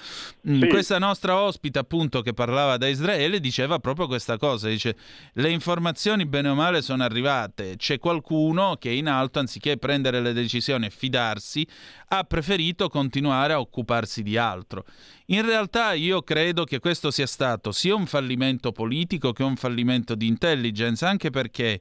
Mm, 0.49 0.61
Sì. 0.61 0.67
Questa 0.67 0.97
nostra 0.97 1.39
ospite 1.39 1.77
appunto 1.77 2.21
che 2.23 2.33
parlava 2.33 2.77
da 2.77 2.87
Israele 2.87 3.39
diceva 3.39 3.77
proprio 3.77 4.07
questa 4.07 4.37
cosa, 4.37 4.67
dice 4.67 4.95
le 5.33 5.51
informazioni 5.51 6.25
bene 6.25 6.49
o 6.49 6.55
male 6.55 6.81
sono 6.81 7.03
arrivate, 7.03 7.75
c'è 7.77 7.99
qualcuno 7.99 8.77
che 8.79 8.89
in 8.89 9.07
alto 9.07 9.37
anziché 9.37 9.77
prendere 9.77 10.21
le 10.21 10.33
decisioni 10.33 10.87
e 10.87 10.89
fidarsi 10.89 11.67
ha 12.07 12.23
preferito 12.23 12.88
continuare 12.90 13.53
a 13.53 13.60
occuparsi 13.60 14.23
di 14.23 14.38
altro. 14.38 14.86
In 15.27 15.45
realtà 15.45 15.94
io 15.94 16.22
credo 16.22 16.64
che 16.64 16.80
questo 16.80 17.11
sia 17.11 17.27
stato 17.27 17.72
sia 17.72 17.95
un 17.95 18.06
fallimento 18.06 18.72
politico 18.72 19.34
che 19.34 19.44
un 19.44 19.56
fallimento 19.56 20.15
di 20.15 20.27
intelligence, 20.27 21.06
anche 21.06 21.30
perché 21.30 21.80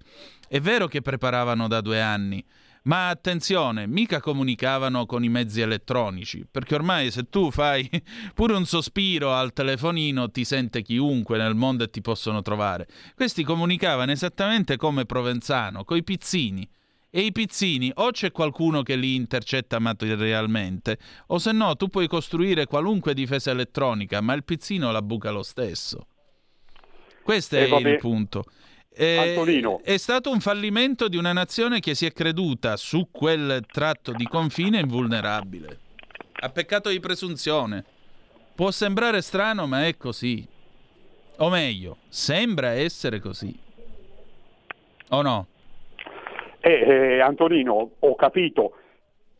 è 0.49 0.61
vero 0.61 0.87
che 0.87 1.03
preparavano 1.03 1.69
da 1.69 1.81
due 1.81 2.01
anni, 2.01 2.45
ma 2.85 3.09
attenzione, 3.09 3.87
mica 3.87 4.21
comunicavano 4.21 5.07
con 5.07 5.25
i 5.25 5.31
mezzi 5.31 5.63
elettronici, 5.63 6.47
perché 6.51 6.75
ormai 6.75 7.11
se 7.11 7.29
tu 7.31 7.51
fai 7.51 7.89
pure 8.35 8.55
un 8.55 8.67
sospiro 8.67 9.33
al 9.33 9.55
telefonino 9.55 10.31
ti 10.31 10.45
sente 10.45 10.83
chiunque 10.83 11.39
nel 11.39 11.55
mondo 11.55 11.85
e 11.85 11.91
ti 11.91 12.03
possono 12.03 12.43
trovare. 12.43 12.87
Questi 13.15 13.43
comunicavano 13.43 14.13
esattamente 14.13 14.77
come 14.77 15.07
Provenzano, 15.07 15.85
coi 15.85 16.05
pizzini. 16.05 16.69
E 17.16 17.20
i 17.20 17.31
pizzini 17.31 17.93
o 17.95 18.11
c'è 18.11 18.32
qualcuno 18.32 18.82
che 18.82 18.97
li 18.97 19.15
intercetta 19.15 19.78
materialmente, 19.78 20.99
o 21.28 21.39
se 21.39 21.53
no 21.53 21.77
tu 21.77 21.86
puoi 21.86 22.09
costruire 22.09 22.66
qualunque 22.66 23.15
difesa 23.15 23.53
elettronica, 23.53 24.20
ma 24.20 24.32
il 24.32 24.43
pizzino 24.43 24.91
la 24.91 25.01
buca 25.01 25.31
lo 25.31 25.45
stesso. 25.45 26.09
Questo 27.23 27.55
Eh, 27.55 27.66
è 27.66 27.69
vabbè. 27.69 27.91
il 27.91 27.99
punto. 27.99 28.43
Antonino. 28.99 29.81
È 29.85 29.97
stato 29.97 30.32
un 30.32 30.41
fallimento 30.41 31.07
di 31.07 31.16
una 31.16 31.32
nazione 31.32 31.78
che 31.78 31.95
si 31.95 32.05
è 32.05 32.12
creduta 32.12 32.77
su 32.77 33.07
quel 33.12 33.65
tratto 33.73 34.11
di 34.11 34.24
confine 34.27 34.81
invulnerabile. 34.81 35.78
Ha 36.32 36.49
peccato 36.49 36.89
di 36.89 36.99
presunzione. 36.99 37.85
Può 38.57 38.73
sembrare 38.73 39.23
strano, 39.23 39.69
ma 39.69 39.86
è 39.86 39.97
così. 39.97 40.45
O 41.36 41.49
meglio, 41.49 41.99
sembra 42.09 42.70
essere 42.70 43.20
così. 43.20 43.57
O 45.11 45.23
no? 45.23 45.47
Eh, 46.66 46.70
eh, 46.70 47.20
Antonino, 47.20 47.91
ho 47.99 48.15
capito. 48.15 48.73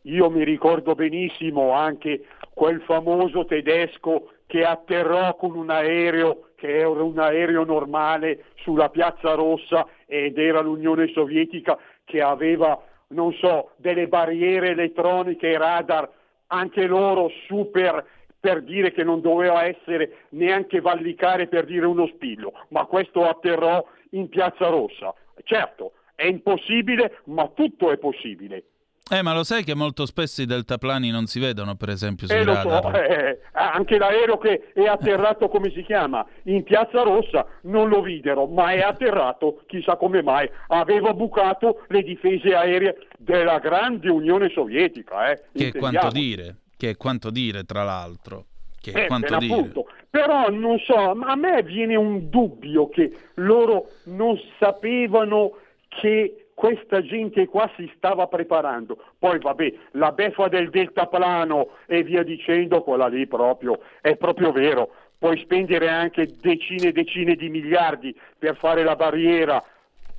Io 0.03 0.29
mi 0.29 0.43
ricordo 0.43 0.93
benissimo 0.93 1.71
anche 1.71 2.25
quel 2.53 2.81
famoso 2.81 3.45
tedesco 3.45 4.29
che 4.45 4.63
atterrò 4.63 5.35
con 5.35 5.55
un 5.55 5.71
aereo 5.71 6.49
che 6.53 6.77
era 6.77 7.01
un 7.01 7.17
aereo 7.17 7.63
normale 7.65 8.45
sulla 8.57 8.89
Piazza 8.89 9.33
Rossa 9.33 9.87
ed 10.05 10.37
era 10.37 10.61
l'Unione 10.61 11.07
Sovietica 11.13 11.79
che 12.03 12.21
aveva, 12.21 12.79
non 13.07 13.33
so, 13.33 13.71
delle 13.77 14.07
barriere 14.07 14.69
elettroniche 14.69 15.49
e 15.49 15.57
radar, 15.57 16.07
anche 16.47 16.85
loro 16.85 17.31
super 17.47 18.05
per 18.39 18.61
dire 18.61 18.91
che 18.91 19.03
non 19.03 19.21
doveva 19.21 19.65
essere 19.65 20.25
neanche 20.29 20.79
vallicare 20.79 21.47
per 21.47 21.65
dire 21.65 21.87
uno 21.87 22.05
spillo, 22.05 22.53
ma 22.67 22.85
questo 22.85 23.27
atterrò 23.27 23.83
in 24.11 24.29
Piazza 24.29 24.67
Rossa. 24.67 25.11
Certo, 25.43 25.93
è 26.15 26.25
impossibile, 26.25 27.19
ma 27.25 27.47
tutto 27.53 27.91
è 27.91 27.97
possibile. 27.97 28.63
Eh, 29.07 29.21
ma 29.21 29.35
lo 29.35 29.43
sai 29.43 29.63
che 29.63 29.75
molto 29.75 30.07
spesso 30.07 30.41
i 30.41 30.47
deltaplani 30.47 31.11
non 31.11 31.27
si 31.27 31.39
vedono, 31.39 31.75
per 31.75 31.89
esempio, 31.89 32.25
sui 32.25 32.37
Eh, 32.37 32.43
lo 32.43 32.55
so, 32.55 32.69
radar? 32.69 32.95
eh, 32.95 33.39
anche 33.51 33.99
l'aereo 33.99 34.39
che 34.39 34.71
è 34.73 34.85
atterrato, 34.85 35.47
come 35.47 35.69
si 35.69 35.83
chiama, 35.83 36.25
in 36.45 36.63
Piazza 36.63 37.03
Rossa 37.03 37.45
non 37.63 37.87
lo 37.87 38.01
videro, 38.01 38.47
ma 38.47 38.71
è 38.71 38.79
atterrato, 38.79 39.61
chissà 39.67 39.95
come 39.95 40.23
mai, 40.23 40.49
aveva 40.69 41.13
bucato 41.13 41.83
le 41.89 42.01
difese 42.01 42.55
aeree 42.55 43.05
della 43.19 43.59
grande 43.59 44.09
Unione 44.09 44.49
Sovietica. 44.49 45.29
Eh, 45.29 45.41
Che 45.53 45.67
è 45.67 45.71
quanto 45.77 46.07
dire, 46.09 46.55
che 46.75 46.89
è 46.89 46.97
quanto 46.97 47.29
dire, 47.29 47.63
tra 47.63 47.83
l'altro. 47.83 48.45
Che 48.81 48.91
è 48.91 49.03
Eh, 49.03 49.05
quanto 49.07 49.37
dire. 49.37 49.53
appunto. 49.53 49.85
Però 50.09 50.49
non 50.49 50.79
so, 50.79 51.13
ma 51.13 51.27
a 51.27 51.35
me 51.35 51.61
viene 51.61 51.95
un 51.95 52.29
dubbio 52.29 52.89
che 52.89 53.11
loro 53.35 53.89
non 54.05 54.35
sapevano 54.57 55.57
che 56.01 56.47
questa 56.53 57.01
gente 57.01 57.47
qua 57.47 57.69
si 57.75 57.91
stava 57.97 58.27
preparando. 58.27 58.97
Poi 59.19 59.39
vabbè, 59.39 59.73
la 59.91 60.11
beffa 60.11 60.47
del 60.47 60.69
deltaplano 60.69 61.69
e 61.85 62.03
via 62.03 62.23
dicendo, 62.23 62.81
quella 62.81 63.07
lì 63.07 63.27
proprio, 63.27 63.79
è 64.01 64.15
proprio 64.15 64.51
vero. 64.51 64.89
Puoi 65.17 65.39
spendere 65.39 65.89
anche 65.89 66.29
decine 66.39 66.89
e 66.89 66.91
decine 66.91 67.35
di 67.35 67.49
miliardi 67.49 68.15
per 68.37 68.57
fare 68.57 68.83
la 68.83 68.95
barriera 68.95 69.63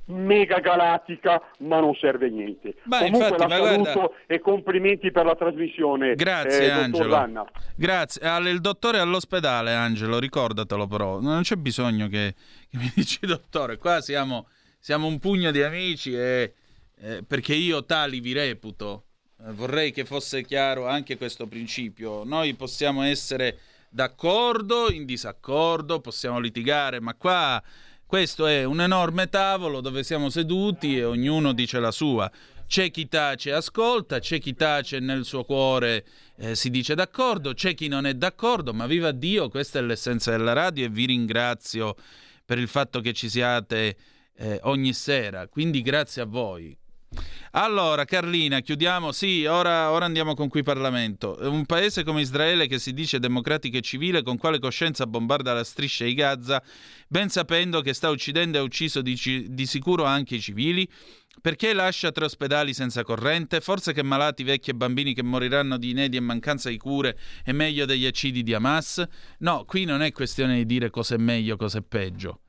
mega 0.07 0.59
galattica, 0.59 1.41
ma 1.59 1.79
non 1.79 1.93
serve 1.95 2.29
niente. 2.29 2.75
Ma 2.83 2.99
Comunque 2.99 3.27
infatti, 3.29 3.41
la 3.49 3.57
saluto 3.57 3.91
guarda- 3.91 4.11
e 4.27 4.39
complimenti 4.39 5.11
per 5.11 5.25
la 5.25 5.35
trasmissione. 5.35 6.15
Grazie, 6.15 6.65
eh, 6.65 6.69
Angelo. 6.69 7.09
Lanna. 7.09 7.45
Grazie. 7.75 8.21
Il 8.49 8.61
dottore 8.61 8.99
all'ospedale, 8.99 9.73
Angelo, 9.73 10.19
ricordatelo 10.19 10.87
però. 10.87 11.19
Non 11.19 11.41
c'è 11.41 11.55
bisogno 11.55 12.07
che, 12.07 12.35
che 12.69 12.77
mi 12.77 12.91
dici 12.95 13.19
dottore. 13.27 13.77
Qua 13.77 13.99
siamo, 14.01 14.47
siamo 14.87 15.07
un 15.07 15.19
pugno 15.19 15.51
di 15.51 15.61
amici 15.61 16.15
e 16.15 16.53
eh, 17.01 17.21
perché 17.21 17.53
io 17.53 17.83
tali 17.83 18.21
vi 18.21 18.31
reputo. 18.31 19.07
Eh, 19.45 19.51
vorrei 19.51 19.91
che 19.91 20.05
fosse 20.05 20.45
chiaro 20.45 20.87
anche 20.87 21.17
questo 21.17 21.45
principio. 21.45 22.23
Noi 22.23 22.53
possiamo 22.53 23.01
essere 23.01 23.59
d'accordo, 23.89 24.89
in 24.89 25.03
disaccordo, 25.03 25.99
possiamo 25.99 26.39
litigare, 26.39 27.01
ma 27.01 27.15
qua 27.15 27.61
questo 28.05 28.47
è 28.47 28.63
un 28.63 28.79
enorme 28.79 29.27
tavolo 29.27 29.81
dove 29.81 30.03
siamo 30.03 30.29
seduti 30.29 30.95
e 30.97 31.03
ognuno 31.03 31.51
dice 31.51 31.81
la 31.81 31.91
sua. 31.91 32.31
C'è 32.65 32.89
chi 32.89 33.09
tace 33.09 33.49
e 33.49 33.53
ascolta, 33.55 34.19
c'è 34.19 34.39
chi 34.39 34.53
tace 34.53 34.99
nel 34.99 35.25
suo 35.25 35.43
cuore 35.43 36.05
eh, 36.37 36.55
si 36.55 36.69
dice 36.69 36.95
d'accordo, 36.95 37.53
c'è 37.53 37.73
chi 37.73 37.89
non 37.89 38.05
è 38.05 38.13
d'accordo, 38.13 38.73
ma 38.73 38.87
viva 38.87 39.11
Dio, 39.11 39.49
questa 39.49 39.79
è 39.79 39.81
l'essenza 39.81 40.31
della 40.31 40.53
radio 40.53 40.85
e 40.85 40.89
vi 40.89 41.07
ringrazio 41.07 41.97
per 42.45 42.57
il 42.57 42.69
fatto 42.69 43.01
che 43.01 43.11
ci 43.11 43.27
siate 43.27 43.97
eh, 44.37 44.59
ogni 44.63 44.93
sera, 44.93 45.47
quindi 45.47 45.81
grazie 45.81 46.21
a 46.21 46.25
voi. 46.25 46.77
Allora, 47.51 48.05
Carlina, 48.05 48.59
chiudiamo. 48.59 49.11
Sì, 49.11 49.45
ora, 49.45 49.91
ora, 49.91 50.05
andiamo 50.05 50.35
con 50.35 50.49
qui 50.49 50.61
Parlamento. 50.61 51.37
Un 51.41 51.65
paese 51.65 52.03
come 52.03 52.21
Israele 52.21 52.67
che 52.67 52.79
si 52.79 52.93
dice 52.93 53.19
democratico 53.19 53.77
e 53.77 53.81
civile, 53.81 54.21
con 54.21 54.37
quale 54.37 54.59
coscienza 54.59 55.07
bombarda 55.07 55.53
la 55.53 55.63
striscia 55.63 56.05
di 56.05 56.13
Gaza, 56.13 56.61
ben 57.07 57.29
sapendo 57.29 57.81
che 57.81 57.93
sta 57.93 58.09
uccidendo 58.09 58.57
e 58.57 58.61
ha 58.61 58.63
ucciso 58.63 59.01
di, 59.01 59.47
di 59.49 59.65
sicuro 59.65 60.03
anche 60.03 60.35
i 60.35 60.41
civili? 60.41 60.87
Perché 61.39 61.73
lascia 61.73 62.11
tre 62.11 62.25
ospedali 62.25 62.73
senza 62.73 63.03
corrente? 63.03 63.61
Forse 63.61 63.93
che 63.93 64.03
malati, 64.03 64.43
vecchi 64.43 64.71
e 64.71 64.73
bambini 64.73 65.13
che 65.13 65.23
moriranno 65.23 65.77
di 65.77 65.91
inedi 65.91 66.17
e 66.17 66.19
mancanza 66.19 66.69
di 66.69 66.77
cure 66.77 67.17
è 67.43 67.51
meglio 67.51 67.85
degli 67.85 68.05
accidi 68.05 68.43
di 68.43 68.53
Hamas? 68.53 69.03
No, 69.39 69.63
qui 69.65 69.85
non 69.85 70.01
è 70.01 70.11
questione 70.11 70.57
di 70.57 70.65
dire 70.65 70.89
cosa 70.89 71.15
è 71.15 71.17
meglio, 71.17 71.55
cosa 71.55 71.77
è 71.77 71.83
peggio. 71.83 72.41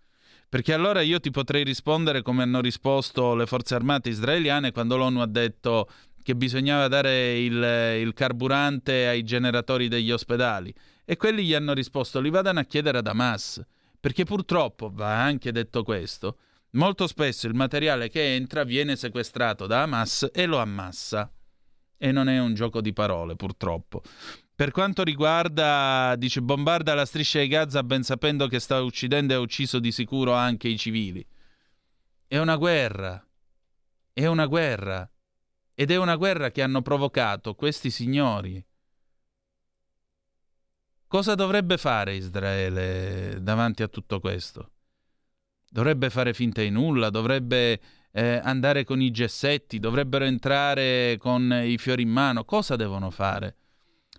Perché 0.49 0.73
allora 0.73 1.03
io 1.03 1.21
ti 1.21 1.31
potrei 1.31 1.63
rispondere 1.63 2.23
come 2.23 2.43
hanno 2.43 2.61
risposto 2.61 3.35
le 3.35 3.45
forze 3.45 3.75
armate 3.75 4.09
israeliane 4.09 4.73
quando 4.73 4.97
l'ONU 4.97 5.21
ha 5.21 5.27
detto 5.27 5.89
che 6.23 6.35
bisognava 6.35 6.89
dare 6.89 7.39
il, 7.39 8.01
il 8.01 8.13
carburante 8.15 9.09
ai 9.09 9.25
generatori 9.25 9.89
degli 9.89 10.11
ospedali. 10.11 10.75
E 11.05 11.17
quelli 11.17 11.45
gli 11.45 11.55
hanno 11.55 11.75
risposto 11.75 12.21
li 12.21 12.31
vadano 12.31 12.61
a 12.61 12.65
chiedere 12.65 12.99
ad 12.99 13.07
Hamas. 13.07 13.63
Perché 14.01 14.25
purtroppo, 14.25 14.91
va 14.93 15.23
anche 15.23 15.53
detto 15.53 15.83
questo, 15.83 16.39
molto 16.73 17.07
spesso 17.07 17.47
il 17.47 17.55
materiale 17.55 18.09
che 18.09 18.35
entra 18.35 18.65
viene 18.65 18.97
sequestrato 18.97 19.67
da 19.67 19.83
Hamas 19.83 20.31
e 20.33 20.47
lo 20.47 20.59
ammassa. 20.59 21.31
E 21.99 22.13
non 22.13 22.29
è 22.29 22.39
un 22.39 22.55
gioco 22.55 22.81
di 22.81 22.93
parole, 22.93 23.37
purtroppo. 23.37 24.03
Per 24.59 24.73
quanto 24.73 25.05
riguarda, 25.05 26.17
dice, 26.17 26.43
bombarda 26.43 26.93
la 26.93 27.07
striscia 27.07 27.39
di 27.39 27.47
Gaza 27.47 27.85
ben 27.85 28.03
sapendo 28.03 28.49
che 28.49 28.59
sta 28.59 28.81
uccidendo 28.81 29.33
e 29.33 29.37
ha 29.37 29.39
ucciso 29.39 29.79
di 29.79 29.93
sicuro 29.93 30.35
anche 30.35 30.67
i 30.67 30.77
civili. 30.77 31.25
È 32.27 32.39
una 32.39 32.57
guerra. 32.57 33.25
È 34.13 34.27
una 34.27 34.47
guerra. 34.47 35.09
Ed 35.75 35.93
è 35.93 35.97
una 35.97 36.17
guerra 36.17 36.51
che 36.51 36.63
hanno 36.63 36.83
provocato 36.83 37.55
questi 37.55 37.89
signori. 37.89 38.61
Cosa 41.07 41.37
dovrebbe 41.37 41.79
fare 41.79 42.17
Israele 42.17 43.41
davanti 43.41 43.85
a 43.85 43.89
tutto 43.89 44.19
questo? 44.19 44.73
Dovrebbe 45.71 46.11
fare 46.11 46.35
finta 46.35 46.63
di 46.63 46.71
nulla, 46.71 47.11
dovrebbe 47.11 47.81
eh, 48.11 48.41
andare 48.43 48.83
con 48.83 49.01
i 49.01 49.13
gessetti, 49.13 49.79
dovrebbero 49.79 50.25
entrare 50.25 51.17
con 51.17 51.49
i 51.65 51.79
fiori 51.79 52.03
in 52.03 52.11
mano. 52.11 52.45
Cosa 52.45 52.75
devono 52.75 53.13
fare? 53.13 53.55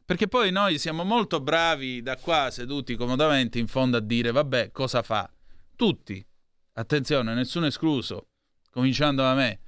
Perché 0.10 0.27
poi 0.27 0.49
noi 0.49 0.80
siamo 0.80 1.03
molto 1.03 1.40
bravi 1.40 2.02
da 2.02 2.18
qua 2.18 2.49
seduti 2.49 2.95
comodamente 2.95 3.60
in 3.60 3.68
fondo 3.68 3.98
a 3.98 3.99
dire 3.99 4.31
vabbè 4.31 4.72
cosa 4.72 5.03
fa? 5.03 5.31
Tutti, 5.76 6.27
attenzione, 6.73 7.36
nessuno 7.36 7.68
escluso, 7.68 8.30
cominciando 8.72 9.22
da 9.22 9.36
me. 9.36 9.60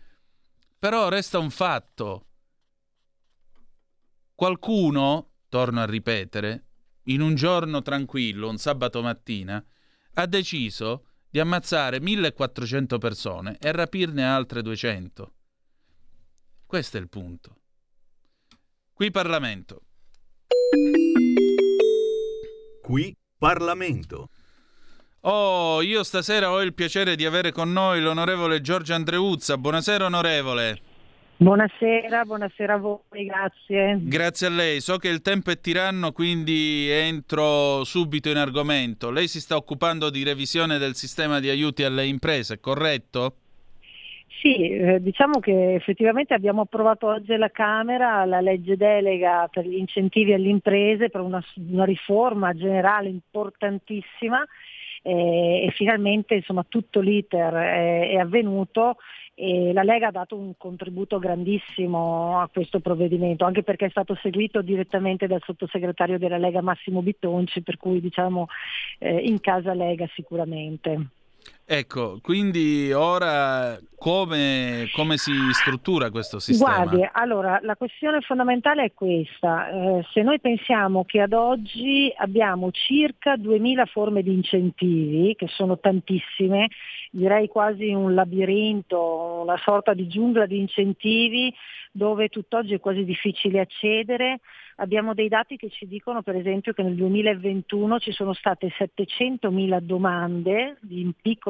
Però 0.80 1.10
resta 1.10 1.38
un 1.38 1.52
fatto. 1.52 2.26
Qualcuno, 4.34 5.34
torno 5.48 5.80
a 5.80 5.86
ripetere, 5.86 6.66
in 7.04 7.22
un 7.22 7.36
giorno 7.36 7.84
tranquillo, 7.84 8.50
un 8.50 8.58
sabato 8.58 9.04
mattina, 9.04 9.64
ha 10.16 10.26
deciso 10.26 11.06
di 11.30 11.40
ammazzare 11.40 12.00
1400 12.00 12.98
persone 12.98 13.58
e 13.60 13.72
rapirne 13.72 14.26
altre 14.26 14.64
200. 14.64 15.34
Questo 16.66 16.98
è 16.98 17.00
il 17.00 17.10
punto. 17.10 17.62
Qui 18.92 19.12
Parlamento. 19.12 19.84
Qui 22.82 23.16
Parlamento. 23.38 24.30
Oh, 25.22 25.82
io 25.82 26.04
stasera 26.04 26.52
ho 26.52 26.62
il 26.62 26.74
piacere 26.74 27.16
di 27.16 27.26
avere 27.26 27.52
con 27.52 27.72
noi 27.72 28.02
l'onorevole 28.02 28.62
Giorgio 28.62 28.94
Andreuzza. 28.94 29.58
Buonasera 29.58 30.06
onorevole. 30.06 30.80
Buonasera, 31.38 32.24
buonasera 32.24 32.76
a 32.76 32.78
voi, 32.78 33.26
grazie. 33.26 33.98
Grazie 34.00 34.46
a 34.48 34.50
lei. 34.52 34.80
So 34.80 34.98
che 34.98 35.10
il 35.10 35.22
tempo 35.22 35.50
è 35.50 35.60
tiranno, 35.60 36.12
quindi 36.12 36.88
entro 36.88 37.84
subito 37.84 38.30
in 38.30 38.38
argomento. 38.38 39.10
Lei 39.10 39.28
si 39.28 39.40
sta 39.40 39.56
occupando 39.56 40.12
di 40.12 40.22
revisione 40.22 40.78
del 40.78 40.96
sistema 40.96 41.40
di 41.40 41.50
aiuti 41.50 41.84
alle 41.84 42.06
imprese, 42.06 42.60
corretto? 42.60 43.38
Sì, 44.42 44.72
eh, 44.72 45.00
diciamo 45.00 45.40
che 45.40 45.76
effettivamente 45.76 46.34
abbiamo 46.34 46.62
approvato 46.62 47.06
oggi 47.06 47.32
alla 47.32 47.52
Camera 47.52 48.26
la 48.26 48.42
legge 48.42 48.76
delega 48.76 49.48
per 49.52 49.68
gli 49.68 49.78
incentivi 49.78 50.34
alle 50.34 50.50
imprese, 50.50 51.12
per 51.12 51.22
una, 51.22 51.44
una 51.70 51.84
riforma 51.84 52.52
generale 52.56 53.08
importantissima 53.08 54.44
eh, 55.04 55.66
e 55.68 55.72
finalmente 55.76 56.34
insomma, 56.34 56.66
tutto 56.68 57.02
l'iter 57.02 57.54
è, 57.54 58.10
è 58.10 58.16
avvenuto 58.16 58.98
e 59.36 59.74
la 59.74 59.84
Lega 59.84 60.08
ha 60.08 60.12
dato 60.12 60.36
un 60.36 60.54
contributo 60.58 61.20
grandissimo 61.20 62.40
a 62.40 62.50
questo 62.52 62.80
provvedimento, 62.80 63.46
anche 63.46 63.62
perché 63.62 63.86
è 63.86 63.90
stato 63.92 64.18
seguito 64.24 64.64
direttamente 64.64 65.28
dal 65.28 65.44
sottosegretario 65.46 66.18
della 66.18 66.40
Lega 66.40 66.64
Massimo 66.64 67.04
Bittonci, 67.04 67.62
per 67.62 67.78
cui 67.78 68.02
diciamo 68.02 68.48
eh, 68.98 69.20
in 69.20 69.40
casa 69.40 69.76
Lega 69.76 70.10
sicuramente. 70.16 71.10
Ecco, 71.66 72.20
quindi 72.22 72.92
ora 72.92 73.80
come, 73.96 74.90
come, 74.94 75.18
si 75.18 75.32
struttura 75.52 76.10
questo 76.10 76.40
sistema? 76.40 76.84
Guardi, 76.84 77.08
allora 77.14 77.60
la 77.62 77.76
questione 77.76 78.20
fondamentale 78.22 78.86
è 78.86 78.94
questa. 78.94 79.70
Eh, 79.70 80.06
se 80.12 80.22
noi 80.22 80.40
pensiamo 80.40 81.06
che 81.06 81.22
ad 81.22 81.34
oggi 81.34 82.12
abbiamo 82.18 82.72
circa 82.72 83.38
2000 83.38 83.86
forme 83.86 84.22
di 84.22 84.34
incentivi, 84.34 85.36
che 85.36 85.48
sono 85.48 85.80
tantissime, 85.80 86.68
direi 87.12 87.48
quasi 87.48 87.94
un 87.94 88.16
labirinto, 88.16 89.42
una 89.44 89.58
sorta 89.58 89.94
di 89.94 90.08
giungla 90.08 90.46
di 90.46 90.60
incentivi 90.60 91.54
dove 91.94 92.30
tutt'oggi 92.30 92.74
è 92.74 92.80
quasi 92.80 93.04
difficile 93.04 93.60
accedere, 93.60 94.40
Abbiamo 94.82 95.14
dei 95.14 95.28
dati 95.28 95.58
che 95.58 95.70
ci 95.70 95.88
dicono 95.88 96.24
per 96.24 96.36
esempio 96.36 96.74
che 96.74 96.82
nel 96.82 96.96
2021 96.96 98.00
ci 98.00 98.12
sono 98.12 98.34
state 98.34 98.70
700.000 98.70 99.80
domande 99.80 100.78
di 100.82 101.02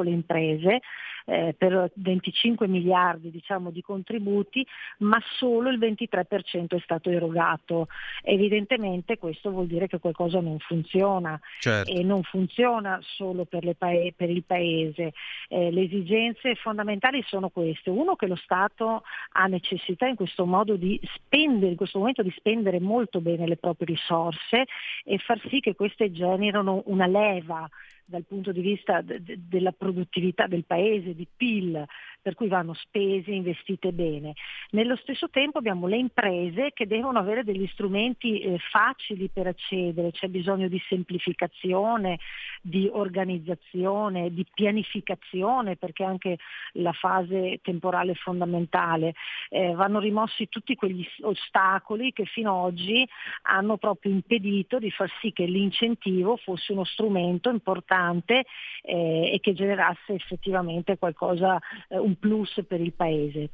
piccole 0.02 0.10
imprese 0.10 0.80
eh, 1.24 1.54
per 1.56 1.90
25 1.94 2.66
miliardi 2.66 3.30
diciamo, 3.30 3.70
di 3.70 3.80
contributi, 3.80 4.66
ma 4.98 5.20
solo 5.36 5.70
il 5.70 5.78
23% 5.78 6.76
è 6.76 6.80
stato 6.80 7.10
erogato. 7.10 7.86
Evidentemente 8.22 9.18
questo 9.18 9.50
vuol 9.50 9.66
dire 9.66 9.86
che 9.86 10.00
qualcosa 10.00 10.40
non 10.40 10.58
funziona 10.58 11.38
certo. 11.60 11.90
e 11.90 12.02
non 12.02 12.22
funziona 12.24 12.98
solo 13.02 13.44
per, 13.44 13.74
pae- 13.78 14.12
per 14.16 14.30
il 14.30 14.42
Paese. 14.44 15.12
Eh, 15.48 15.70
le 15.70 15.82
esigenze 15.82 16.56
fondamentali 16.56 17.22
sono 17.26 17.48
queste. 17.48 17.90
Uno 17.90 18.16
che 18.16 18.26
lo 18.26 18.36
Stato 18.36 19.04
ha 19.32 19.46
necessità 19.46 20.06
in 20.06 20.16
questo 20.16 20.44
modo 20.44 20.74
di 20.76 21.00
spendere, 21.14 21.70
in 21.70 21.76
questo 21.76 21.98
momento 21.98 22.22
di 22.22 22.32
spendere 22.36 22.80
molto 22.80 23.20
bene 23.20 23.46
le 23.46 23.56
proprie 23.56 23.86
risorse 23.86 24.64
e 25.04 25.18
far 25.18 25.40
sì 25.48 25.60
che 25.60 25.74
queste 25.74 26.10
generino 26.10 26.82
una 26.86 27.06
leva 27.06 27.68
dal 28.12 28.24
punto 28.24 28.52
di 28.52 28.60
vista 28.60 29.00
de- 29.00 29.22
de- 29.22 29.38
della 29.48 29.72
produttività 29.72 30.46
del 30.46 30.64
paese, 30.64 31.14
di 31.14 31.26
PIL, 31.34 31.84
per 32.20 32.34
cui 32.34 32.46
vanno 32.46 32.74
spese, 32.74 33.32
investite 33.32 33.90
bene. 33.92 34.34
Nello 34.70 34.96
stesso 34.96 35.30
tempo 35.30 35.58
abbiamo 35.58 35.86
le 35.86 35.96
imprese 35.96 36.70
che 36.72 36.86
devono 36.86 37.18
avere 37.18 37.42
degli 37.42 37.66
strumenti 37.72 38.38
eh, 38.38 38.58
facili 38.70 39.28
per 39.32 39.46
accedere, 39.46 40.12
c'è 40.12 40.28
bisogno 40.28 40.68
di 40.68 40.80
semplificazione, 40.88 42.18
di 42.60 42.88
organizzazione, 42.92 44.32
di 44.32 44.46
pianificazione, 44.52 45.76
perché 45.76 46.04
anche 46.04 46.38
la 46.74 46.92
fase 46.92 47.60
temporale 47.62 48.12
è 48.12 48.16
fondamentale. 48.16 49.14
Eh, 49.48 49.72
vanno 49.72 49.98
rimossi 49.98 50.48
tutti 50.48 50.76
quegli 50.76 51.04
ostacoli 51.22 52.12
che 52.12 52.26
fino 52.26 52.50
ad 52.50 52.72
oggi 52.72 53.08
hanno 53.42 53.78
proprio 53.78 54.12
impedito 54.12 54.78
di 54.78 54.90
far 54.90 55.10
sì 55.20 55.32
che 55.32 55.44
l'incentivo 55.46 56.36
fosse 56.36 56.72
uno 56.72 56.84
strumento 56.84 57.48
importante 57.48 58.01
eh, 58.10 59.30
e 59.32 59.38
che 59.40 59.52
generasse 59.52 60.14
effettivamente 60.14 60.98
qualcosa, 60.98 61.58
eh, 61.88 61.98
un 61.98 62.18
plus 62.18 62.62
per 62.66 62.80
il 62.80 62.92
Paese. 62.92 63.50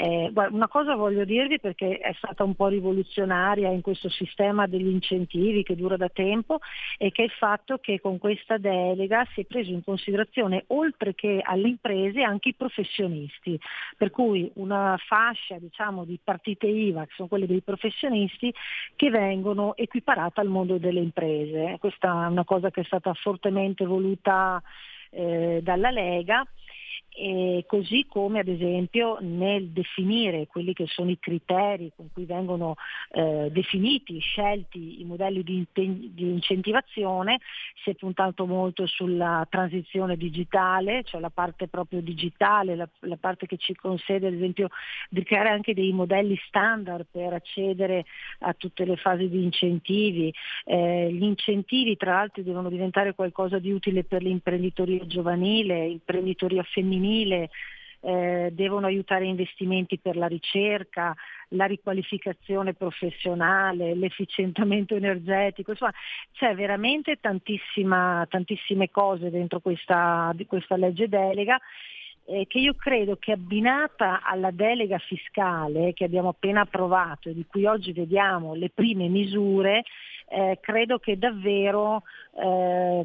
Eh, 0.00 0.32
una 0.34 0.68
cosa 0.68 0.94
voglio 0.94 1.26
dirvi 1.26 1.60
perché 1.60 1.98
è 1.98 2.14
stata 2.16 2.42
un 2.42 2.54
po' 2.54 2.68
rivoluzionaria 2.68 3.68
in 3.68 3.82
questo 3.82 4.08
sistema 4.08 4.66
degli 4.66 4.88
incentivi 4.88 5.62
che 5.62 5.76
dura 5.76 5.98
da 5.98 6.08
tempo 6.08 6.60
e 6.96 7.10
che 7.10 7.20
è 7.20 7.24
il 7.26 7.32
fatto 7.32 7.76
che 7.76 8.00
con 8.00 8.16
questa 8.16 8.56
delega 8.56 9.26
si 9.34 9.42
è 9.42 9.44
preso 9.44 9.70
in 9.70 9.84
considerazione 9.84 10.64
oltre 10.68 11.14
che 11.14 11.40
alle 11.42 11.68
imprese 11.68 12.22
anche 12.22 12.50
i 12.50 12.54
professionisti, 12.54 13.60
per 13.98 14.10
cui 14.10 14.50
una 14.54 14.96
fascia 15.06 15.58
diciamo, 15.58 16.04
di 16.04 16.18
partite 16.22 16.66
IVA 16.66 17.04
che 17.04 17.12
sono 17.16 17.28
quelle 17.28 17.46
dei 17.46 17.60
professionisti 17.60 18.54
che 18.96 19.10
vengono 19.10 19.76
equiparate 19.76 20.40
al 20.40 20.48
mondo 20.48 20.78
delle 20.78 21.00
imprese. 21.00 21.76
Questa 21.78 22.24
è 22.24 22.28
una 22.28 22.44
cosa 22.44 22.70
che 22.70 22.80
è 22.80 22.84
stata 22.84 23.12
fortemente 23.12 23.79
voluta 23.84 24.62
eh, 25.10 25.60
dalla 25.62 25.90
Lega 25.90 26.46
e 27.12 27.64
così 27.66 28.06
come 28.08 28.38
ad 28.38 28.48
esempio 28.48 29.18
nel 29.20 29.68
definire 29.70 30.46
quelli 30.46 30.72
che 30.72 30.86
sono 30.86 31.10
i 31.10 31.18
criteri 31.18 31.92
con 31.94 32.08
cui 32.12 32.24
vengono 32.24 32.76
eh, 33.10 33.48
definiti, 33.50 34.18
scelti 34.20 35.00
i 35.00 35.04
modelli 35.04 35.42
di, 35.42 35.66
di, 35.72 36.30
incentivazione, 36.30 37.40
si 37.82 37.90
è 37.90 37.94
puntato 37.94 38.46
molto 38.46 38.86
sulla 38.86 39.46
transizione 39.50 40.16
digitale, 40.16 41.02
cioè 41.04 41.20
la 41.20 41.30
parte 41.30 41.66
proprio 41.66 42.00
digitale, 42.00 42.76
la, 42.76 42.88
la 43.00 43.16
parte 43.16 43.46
che 43.46 43.56
ci 43.56 43.74
concede 43.74 44.28
ad 44.28 44.34
esempio 44.34 44.68
di 45.08 45.22
creare 45.24 45.48
anche 45.48 45.74
dei 45.74 45.92
modelli 45.92 46.40
standard 46.46 47.06
per 47.10 47.32
accedere 47.32 48.04
a 48.40 48.54
tutte 48.54 48.84
le 48.84 48.96
fasi 48.96 49.28
di 49.28 49.42
incentivi. 49.42 50.32
Eh, 50.64 51.12
gli 51.12 51.24
incentivi 51.24 51.96
tra 51.96 52.12
l'altro 52.12 52.42
devono 52.42 52.68
diventare 52.68 53.14
qualcosa 53.14 53.58
di 53.58 53.72
utile 53.72 54.04
per 54.04 54.22
l'imprenditoria 54.22 55.04
giovanile, 55.06 55.86
imprenditoria 55.86 56.62
femminile 56.62 56.98
femminile, 57.00 57.50
eh, 58.02 58.50
devono 58.52 58.86
aiutare 58.86 59.26
investimenti 59.26 59.98
per 59.98 60.16
la 60.16 60.26
ricerca, 60.26 61.14
la 61.48 61.64
riqualificazione 61.64 62.74
professionale, 62.74 63.94
l'efficientamento 63.94 64.94
energetico, 64.94 65.72
insomma 65.72 65.92
c'è 66.32 66.54
veramente 66.54 67.18
tantissime 67.20 68.90
cose 68.90 69.30
dentro 69.30 69.60
questa, 69.60 70.34
questa 70.46 70.76
legge 70.76 71.08
delega 71.08 71.58
eh, 72.30 72.46
che 72.46 72.58
io 72.58 72.74
credo 72.74 73.16
che 73.16 73.32
abbinata 73.32 74.22
alla 74.22 74.52
delega 74.52 74.98
fiscale 74.98 75.92
che 75.92 76.04
abbiamo 76.04 76.28
appena 76.28 76.60
approvato 76.60 77.28
e 77.28 77.34
di 77.34 77.44
cui 77.46 77.66
oggi 77.66 77.92
vediamo 77.92 78.54
le 78.54 78.70
prime 78.70 79.08
misure, 79.08 79.82
eh, 80.28 80.58
credo 80.60 80.98
che 80.98 81.18
davvero 81.18 82.04
eh, 82.40 83.04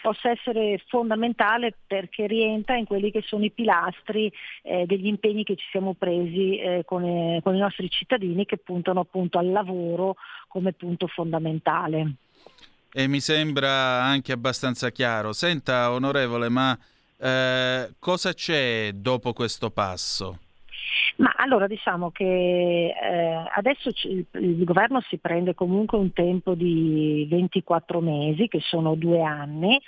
possa 0.00 0.30
essere 0.30 0.82
fondamentale 0.88 1.74
perché 1.86 2.26
rientra 2.26 2.76
in 2.76 2.86
quelli 2.86 3.10
che 3.10 3.22
sono 3.26 3.44
i 3.44 3.50
pilastri 3.50 4.32
eh, 4.62 4.86
degli 4.86 5.06
impegni 5.06 5.44
che 5.44 5.56
ci 5.56 5.66
siamo 5.70 5.92
presi 5.92 6.58
eh, 6.58 6.82
con, 6.86 7.04
eh, 7.04 7.40
con, 7.42 7.54
i 7.54 7.58
nostri 7.58 7.90
cittadini 7.90 8.46
che 8.46 8.56
puntano 8.56 9.00
appunto 9.00 9.38
al 9.38 9.50
lavoro 9.50 10.16
come 10.48 10.72
punto 10.72 11.06
fondamentale. 11.08 12.14
E 12.92 13.06
mi 13.06 13.20
sembra 13.20 14.02
anche 14.02 14.32
abbastanza 14.32 14.90
chiaro. 14.90 15.32
Senta, 15.32 15.92
onorevole, 15.92 16.48
ma 16.48 16.76
eh, 17.20 17.90
cosa 17.98 18.32
c'è 18.32 18.92
dopo 18.92 19.32
questo 19.32 19.70
passo? 19.70 20.38
Ma 21.16 21.32
allora 21.36 21.66
diciamo 21.66 22.10
che 22.10 22.24
eh, 22.24 23.44
adesso 23.54 23.90
c- 23.90 24.24
il 24.32 24.64
governo 24.64 25.00
si 25.02 25.18
prende 25.18 25.54
comunque 25.54 25.98
un 25.98 26.12
tempo 26.12 26.54
di 26.54 27.26
24 27.28 28.00
mesi, 28.00 28.48
che 28.48 28.60
sono 28.60 28.94
due 28.94 29.22
anni, 29.22 29.80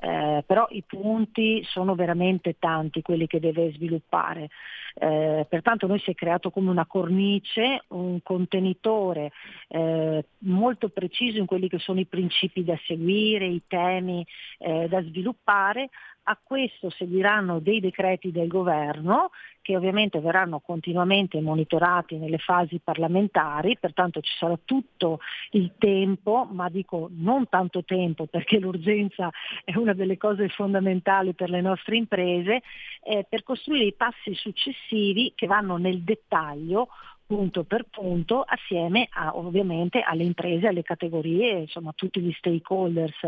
eh, 0.00 0.42
però 0.44 0.66
i 0.70 0.82
punti 0.84 1.62
sono 1.64 1.94
veramente 1.94 2.56
tanti 2.58 3.02
quelli 3.02 3.28
che 3.28 3.38
deve 3.38 3.72
sviluppare. 3.72 4.48
Eh, 4.94 5.46
pertanto 5.48 5.86
noi 5.86 6.00
si 6.00 6.10
è 6.10 6.14
creato 6.14 6.50
come 6.50 6.68
una 6.68 6.86
cornice, 6.86 7.84
un 7.88 8.18
contenitore 8.22 9.30
eh, 9.68 10.24
molto 10.38 10.88
preciso 10.88 11.38
in 11.38 11.46
quelli 11.46 11.68
che 11.68 11.78
sono 11.78 12.00
i 12.00 12.04
principi 12.04 12.64
da 12.64 12.78
seguire, 12.84 13.46
i 13.46 13.62
temi 13.66 14.26
eh, 14.58 14.88
da 14.88 15.00
sviluppare, 15.02 15.88
a 16.24 16.38
questo 16.42 16.90
seguiranno 16.90 17.58
dei 17.58 17.80
decreti 17.80 18.30
del 18.30 18.48
governo 18.48 19.30
che 19.62 19.76
ovviamente 19.76 20.20
verranno 20.20 20.58
continuamente 20.58 21.40
monitorati 21.40 22.16
nelle 22.16 22.38
fasi 22.38 22.80
parlamentari, 22.82 23.78
pertanto 23.78 24.20
ci 24.20 24.32
sarà 24.36 24.58
tutto 24.64 25.20
il 25.52 25.72
tempo, 25.78 26.48
ma 26.50 26.68
dico 26.68 27.08
non 27.12 27.48
tanto 27.48 27.84
tempo 27.84 28.26
perché 28.26 28.58
l'urgenza 28.58 29.30
è 29.64 29.76
una 29.76 29.94
delle 29.94 30.16
cose 30.18 30.48
fondamentali 30.48 31.32
per 31.34 31.48
le 31.48 31.60
nostre 31.60 31.96
imprese, 31.96 32.62
eh, 33.04 33.24
per 33.28 33.44
costruire 33.44 33.84
i 33.84 33.94
passi 33.94 34.34
successivi 34.34 35.32
che 35.36 35.46
vanno 35.46 35.76
nel 35.76 36.02
dettaglio 36.02 36.88
punto 37.26 37.64
per 37.64 37.86
punto 37.90 38.44
assieme 38.46 39.08
a, 39.10 39.36
ovviamente 39.36 40.00
alle 40.00 40.24
imprese, 40.24 40.66
alle 40.66 40.82
categorie, 40.82 41.60
insomma 41.60 41.90
a 41.90 41.94
tutti 41.94 42.20
gli 42.20 42.32
stakeholders. 42.32 43.26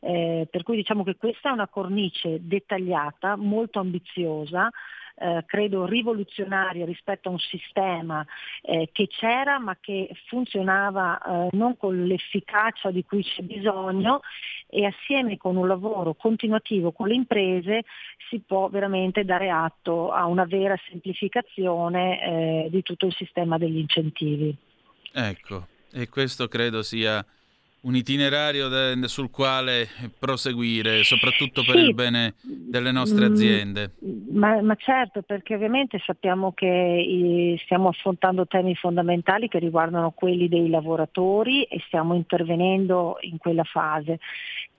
Eh, 0.00 0.46
per 0.50 0.62
cui 0.62 0.76
diciamo 0.76 1.04
che 1.04 1.16
questa 1.16 1.50
è 1.50 1.52
una 1.52 1.68
cornice 1.68 2.38
dettagliata, 2.40 3.36
molto 3.36 3.78
ambiziosa, 3.78 4.70
eh, 5.16 5.44
credo 5.46 5.86
rivoluzionaria 5.86 6.84
rispetto 6.84 7.28
a 7.28 7.32
un 7.32 7.38
sistema 7.38 8.24
eh, 8.62 8.88
che 8.92 9.08
c'era 9.08 9.58
ma 9.58 9.76
che 9.80 10.10
funzionava 10.26 11.20
eh, 11.20 11.48
non 11.52 11.76
con 11.76 12.04
l'efficacia 12.04 12.90
di 12.90 13.04
cui 13.04 13.22
c'è 13.22 13.42
bisogno 13.42 14.20
e 14.68 14.86
assieme 14.86 15.36
con 15.36 15.56
un 15.56 15.66
lavoro 15.66 16.14
continuativo 16.14 16.92
con 16.92 17.08
le 17.08 17.14
imprese 17.14 17.84
si 18.28 18.40
può 18.40 18.68
veramente 18.68 19.24
dare 19.24 19.50
atto 19.50 20.10
a 20.10 20.26
una 20.26 20.44
vera 20.44 20.76
semplificazione 20.88 22.64
eh, 22.64 22.68
di 22.70 22.82
tutto 22.82 23.06
il 23.06 23.14
sistema 23.14 23.58
degli 23.58 23.78
incentivi. 23.78 24.56
Ecco, 25.12 25.66
e 25.92 26.08
questo 26.08 26.48
credo 26.48 26.82
sia 26.82 27.24
un 27.82 27.96
itinerario 27.96 28.68
de- 28.68 29.08
sul 29.08 29.30
quale 29.30 29.88
proseguire, 30.18 31.02
soprattutto 31.02 31.64
per 31.64 31.76
sì. 31.76 31.82
il 31.82 31.94
bene 31.94 32.34
delle 32.42 32.92
nostre 32.92 33.28
mm, 33.28 33.32
aziende. 33.32 33.90
Ma, 34.32 34.60
ma, 34.62 34.74
certo, 34.76 35.22
perché 35.22 35.54
ovviamente 35.54 36.00
sappiamo 36.04 36.52
che 36.52 36.66
i, 36.66 37.60
stiamo 37.64 37.88
affrontando 37.88 38.46
temi 38.46 38.74
fondamentali 38.74 39.48
che 39.48 39.58
riguardano 39.58 40.12
quelli 40.12 40.48
dei 40.48 40.68
lavoratori 40.68 41.64
e 41.64 41.82
stiamo 41.86 42.14
intervenendo 42.14 43.18
in 43.22 43.38
quella 43.38 43.64
fase 43.64 44.18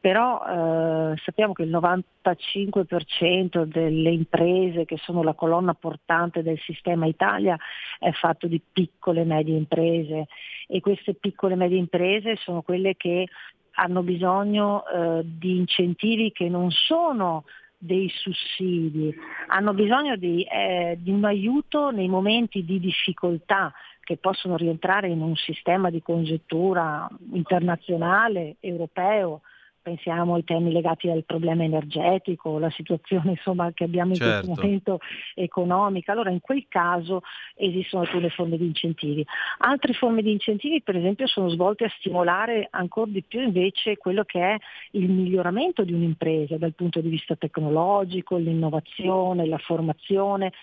però 0.04 0.44
eh, 0.44 1.18
sappiamo 1.24 1.54
che 1.54 1.64
il 1.64 1.72
95% 1.72 3.64
delle 3.64 4.10
imprese 4.10 4.84
che 4.84 4.98
sono 4.98 5.24
la 5.24 5.34
colonna 5.34 5.76
portante 5.76 6.44
del 6.44 6.60
sistema 6.60 7.06
Italia 7.06 7.58
è 8.00 8.12
fatto 8.12 8.48
di 8.48 8.60
piccole 8.60 9.22
e 9.22 9.24
medie 9.24 9.56
imprese. 9.56 10.28
E 10.68 10.82
queste 10.82 11.14
piccole 11.14 11.54
e 11.54 11.56
medie 11.56 11.78
imprese 11.78 12.36
sono 12.36 12.64
quelle 12.64 12.98
che 12.98 13.30
hanno 13.76 14.04
bisogno 14.04 14.84
eh, 14.86 15.22
di 15.24 15.56
incentivi 15.56 16.34
che 16.34 16.50
non 16.50 16.70
sono 16.70 17.46
dei 17.78 18.12
sussidi, 18.14 19.16
hanno 19.48 19.74
bisogno 19.74 20.18
di, 20.18 20.44
eh, 20.44 20.98
di 21.00 21.12
un 21.12 21.24
aiuto 21.24 21.92
nei 21.92 22.10
momenti 22.10 22.66
di 22.66 22.78
difficoltà 22.78 23.72
che 24.02 24.18
possono 24.18 24.58
rientrare 24.58 25.08
in 25.08 25.22
un 25.22 25.38
sistema 25.38 25.90
di 25.90 26.02
congettura 26.02 27.08
internazionale, 27.32 28.58
europeo, 28.60 29.44
pensiamo 29.84 30.36
ai 30.36 30.44
temi 30.44 30.72
legati 30.72 31.10
al 31.10 31.26
problema 31.26 31.64
energetico, 31.64 32.58
la 32.58 32.72
situazione 32.72 33.32
insomma, 33.32 33.72
che 33.74 33.84
abbiamo 33.84 34.12
in 34.12 34.16
certo. 34.16 34.46
questo 34.46 34.62
momento 34.62 35.00
economica, 35.36 36.14
allora 36.14 36.32
in 36.32 36.40
quel 36.40 36.66
caso 36.68 37.22
esistono 37.56 38.04
alcune 38.04 38.30
forme 38.30 38.58
di 38.58 38.66
incentivi. 38.66 39.24
Altre 39.60 39.94
forme 39.94 40.22
di 40.22 40.32
incentivi 40.32 40.82
per 40.82 40.96
esempio 40.96 41.28
sono 41.28 41.50
svolte 41.50 41.84
a 41.84 41.94
stimolare 42.00 42.68
ancora 42.72 43.12
di 43.12 43.22
più 43.22 43.42
invece 43.42 43.98
quello 43.98 44.24
che 44.24 44.40
è 44.40 44.58
il 44.92 45.10
miglioramento 45.10 45.84
di 45.84 45.94
un'impresa 45.94 46.58
dal 46.58 46.74
punto 46.74 47.02
di 47.02 47.10
vista 47.10 47.36
tecnologico, 47.36 48.38
l'innovazione, 48.38 49.46
la 49.46 49.58
formazione 49.58 50.54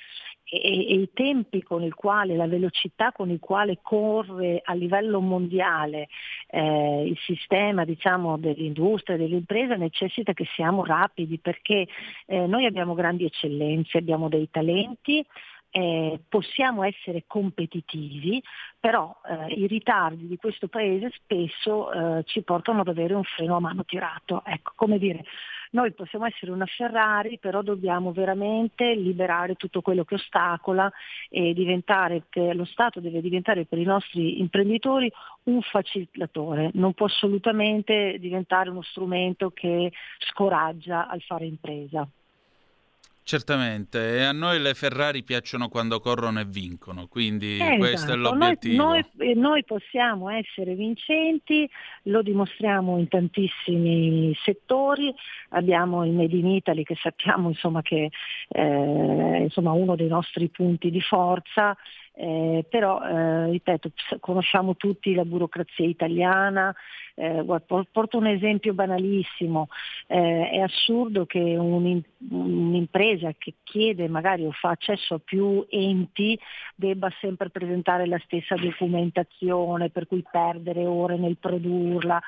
e, 0.50 0.58
e, 0.58 0.94
i 0.94 1.10
tempi 1.14 1.62
con 1.62 1.82
il 1.82 1.94
quale, 1.94 2.34
la 2.34 2.48
velocità 2.48 3.12
con 3.12 3.30
il 3.30 3.38
quale 3.38 3.78
corre 3.80 4.60
a 4.64 4.74
livello 4.74 5.20
mondiale 5.20 6.08
eh, 6.48 7.04
il 7.06 7.16
sistema 7.18 7.84
diciamo, 7.84 8.36
dell'industria 8.36 9.16
dell'impresa 9.16 9.76
necessita 9.76 10.32
che 10.32 10.46
siamo 10.54 10.84
rapidi 10.84 11.38
perché 11.38 11.86
eh, 12.26 12.46
noi 12.46 12.66
abbiamo 12.66 12.94
grandi 12.94 13.24
eccellenze, 13.24 13.98
abbiamo 13.98 14.28
dei 14.28 14.48
talenti, 14.50 15.24
eh, 15.70 16.20
possiamo 16.28 16.82
essere 16.82 17.24
competitivi, 17.26 18.42
però 18.78 19.14
eh, 19.24 19.54
i 19.54 19.66
ritardi 19.66 20.26
di 20.26 20.36
questo 20.36 20.66
paese 20.66 21.10
spesso 21.14 21.92
eh, 21.92 22.24
ci 22.24 22.42
portano 22.42 22.80
ad 22.80 22.88
avere 22.88 23.14
un 23.14 23.22
freno 23.22 23.56
a 23.56 23.60
mano 23.60 23.84
tirato. 23.84 24.42
Ecco, 24.44 24.72
come 24.74 24.98
dire, 24.98 25.24
noi 25.70 25.92
possiamo 25.92 26.26
essere 26.26 26.50
una 26.50 26.66
Ferrari, 26.66 27.38
però 27.38 27.62
dobbiamo 27.62 28.12
veramente 28.12 28.94
liberare 28.94 29.54
tutto 29.54 29.82
quello 29.82 30.04
che 30.04 30.16
ostacola 30.16 30.90
e 31.28 31.52
diventare, 31.54 32.24
lo 32.54 32.64
Stato 32.64 33.00
deve 33.00 33.20
diventare 33.20 33.66
per 33.66 33.78
i 33.78 33.84
nostri 33.84 34.40
imprenditori 34.40 35.10
un 35.44 35.60
facilitatore, 35.62 36.70
non 36.74 36.92
può 36.94 37.06
assolutamente 37.06 38.16
diventare 38.18 38.70
uno 38.70 38.82
strumento 38.82 39.50
che 39.50 39.92
scoraggia 40.18 41.08
al 41.08 41.20
fare 41.22 41.46
impresa. 41.46 42.08
Certamente, 43.30 44.16
e 44.16 44.24
a 44.24 44.32
noi 44.32 44.58
le 44.58 44.74
Ferrari 44.74 45.22
piacciono 45.22 45.68
quando 45.68 46.00
corrono 46.00 46.40
e 46.40 46.44
vincono, 46.44 47.06
quindi 47.06 47.58
eh, 47.58 47.76
questo 47.76 48.06
esatto. 48.06 48.12
è 48.12 48.16
l'obiettivo. 48.16 48.82
Noi, 48.82 49.06
noi, 49.12 49.34
noi, 49.36 49.64
possiamo 49.64 50.30
essere 50.30 50.74
vincenti, 50.74 51.70
lo 52.06 52.22
dimostriamo 52.22 52.98
in 52.98 53.06
tantissimi 53.06 54.36
settori, 54.42 55.14
abbiamo 55.50 56.04
il 56.04 56.10
Made 56.10 56.36
in 56.36 56.48
Italy 56.48 56.82
che 56.82 56.96
sappiamo 57.00 57.50
insomma, 57.50 57.82
che 57.82 58.10
è 58.48 58.60
eh, 58.60 59.48
uno 59.54 59.94
dei 59.94 60.08
nostri 60.08 60.48
punti 60.48 60.90
di 60.90 61.00
forza, 61.00 61.76
eh, 62.12 62.64
però 62.68 63.00
eh, 63.02 63.50
ripeto, 63.50 63.90
conosciamo 64.20 64.76
tutti 64.76 65.14
la 65.14 65.24
burocrazia 65.24 65.86
italiana, 65.86 66.74
Eh, 67.20 67.44
porto 67.92 68.16
un 68.16 68.28
esempio 68.28 68.72
banalissimo, 68.72 69.68
eh, 70.06 70.48
è 70.52 70.60
assurdo 70.60 71.26
che 71.26 71.38
un, 71.38 72.00
un'impresa 72.30 73.34
che 73.36 73.56
chiede 73.62 74.08
magari 74.08 74.46
o 74.46 74.52
fa 74.52 74.70
accesso 74.70 75.16
a 75.16 75.20
più 75.22 75.66
enti 75.68 76.38
debba 76.74 77.10
sempre 77.20 77.50
presentare 77.50 78.06
la 78.06 78.18
stessa 78.24 78.54
documentazione 78.54 79.90
per 79.90 80.06
cui 80.06 80.24
perdere 80.30 80.86
ore 80.86 81.18
nel 81.18 81.36
produrla. 81.36 82.22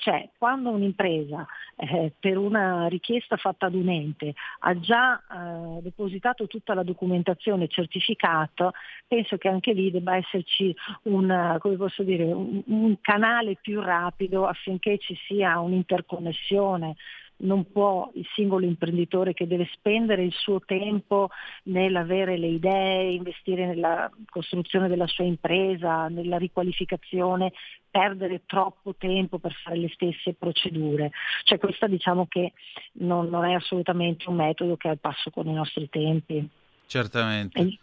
Cioè, 0.00 0.30
quando 0.38 0.70
un'impresa 0.70 1.44
eh, 1.76 2.12
per 2.18 2.38
una 2.38 2.86
richiesta 2.86 3.36
fatta 3.36 3.66
ad 3.66 3.74
un 3.74 3.88
ente 3.88 4.32
ha 4.60 4.78
già 4.78 5.18
eh, 5.18 5.82
depositato 5.82 6.46
tutta 6.46 6.72
la 6.72 6.84
documentazione 6.84 7.66
certificato, 7.66 8.72
penso 9.08 9.27
che 9.36 9.48
anche 9.48 9.72
lì 9.72 9.90
debba 9.90 10.16
esserci 10.16 10.74
un, 11.02 11.58
dire, 11.98 12.24
un, 12.24 12.62
un 12.66 12.96
canale 13.00 13.58
più 13.60 13.80
rapido 13.80 14.46
affinché 14.46 14.98
ci 14.98 15.16
sia 15.26 15.58
un'interconnessione 15.60 16.96
non 17.38 17.70
può 17.70 18.10
il 18.14 18.26
singolo 18.34 18.64
imprenditore 18.64 19.34
che 19.34 19.46
deve 19.46 19.68
spendere 19.72 20.24
il 20.24 20.32
suo 20.32 20.60
tempo 20.60 21.30
nell'avere 21.64 22.38
le 22.38 22.48
idee, 22.48 23.12
investire 23.12 23.66
nella 23.66 24.10
costruzione 24.28 24.88
della 24.88 25.06
sua 25.06 25.24
impresa, 25.24 26.08
nella 26.08 26.38
riqualificazione, 26.38 27.52
perdere 27.90 28.42
troppo 28.46 28.94
tempo 28.96 29.38
per 29.38 29.52
fare 29.52 29.76
le 29.76 29.88
stesse 29.90 30.34
procedure. 30.34 31.10
Cioè 31.44 31.58
questa 31.58 31.86
diciamo 31.86 32.26
che 32.26 32.52
non, 32.94 33.28
non 33.28 33.44
è 33.44 33.54
assolutamente 33.54 34.28
un 34.28 34.36
metodo 34.36 34.76
che 34.76 34.88
è 34.88 34.90
al 34.90 34.98
passo 34.98 35.30
con 35.30 35.46
i 35.46 35.52
nostri 35.52 35.88
tempi. 35.88 36.48
Certamente. 36.86 37.60
E... 37.60 37.78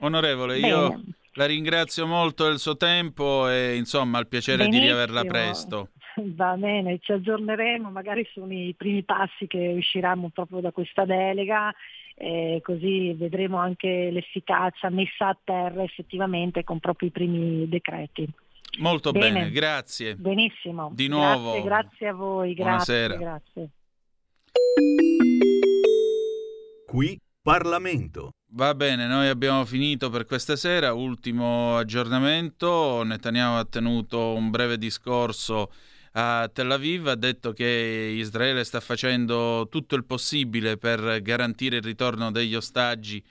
Onorevole, 0.00 0.54
Bene. 0.60 0.66
io 0.68 1.00
la 1.32 1.46
ringrazio 1.46 2.06
molto 2.06 2.44
del 2.46 2.58
suo 2.58 2.76
tempo 2.76 3.48
e 3.48 3.76
insomma 3.76 4.18
al 4.18 4.28
piacere 4.28 4.58
Benissimo. 4.64 4.80
di 4.82 4.86
riaverla 4.88 5.24
presto. 5.24 5.88
Va 6.34 6.56
bene, 6.56 6.98
ci 7.00 7.12
aggiorneremo, 7.12 7.90
magari 7.90 8.28
sono 8.32 8.52
i 8.52 8.74
primi 8.76 9.04
passi 9.04 9.46
che 9.46 9.74
usciranno 9.76 10.30
proprio 10.30 10.60
da 10.60 10.72
questa 10.72 11.04
delega, 11.04 11.72
eh, 12.16 12.60
così 12.64 13.12
vedremo 13.12 13.58
anche 13.58 14.10
l'efficacia 14.10 14.90
messa 14.90 15.28
a 15.28 15.38
terra 15.44 15.84
effettivamente 15.84 16.64
con 16.64 16.80
proprio 16.80 17.08
i 17.08 17.12
primi 17.12 17.68
decreti. 17.68 18.28
Molto 18.80 19.12
bene, 19.12 19.32
bene 19.32 19.50
grazie. 19.50 20.16
Benissimo. 20.16 20.90
Di 20.92 21.06
nuovo. 21.08 21.52
Grazie, 21.52 21.62
grazie 21.68 22.08
a 22.08 22.12
voi, 22.14 22.54
Buonasera. 22.54 23.16
grazie. 23.16 23.68
Qui 26.86 27.20
Parlamento. 27.42 28.32
Va 28.52 28.74
bene, 28.74 29.06
noi 29.06 29.28
abbiamo 29.28 29.66
finito 29.66 30.08
per 30.08 30.24
questa 30.24 30.56
sera. 30.56 30.94
Ultimo 30.94 31.76
aggiornamento. 31.76 33.02
Netanyahu 33.02 33.58
ha 33.58 33.64
tenuto 33.66 34.32
un 34.32 34.48
breve 34.48 34.78
discorso 34.78 35.70
a 36.12 36.48
Tel 36.50 36.70
Aviv, 36.70 37.08
ha 37.08 37.14
detto 37.14 37.52
che 37.52 37.66
Israele 38.16 38.64
sta 38.64 38.80
facendo 38.80 39.68
tutto 39.70 39.96
il 39.96 40.04
possibile 40.04 40.78
per 40.78 41.20
garantire 41.20 41.76
il 41.76 41.82
ritorno 41.82 42.30
degli 42.30 42.54
ostaggi 42.54 43.22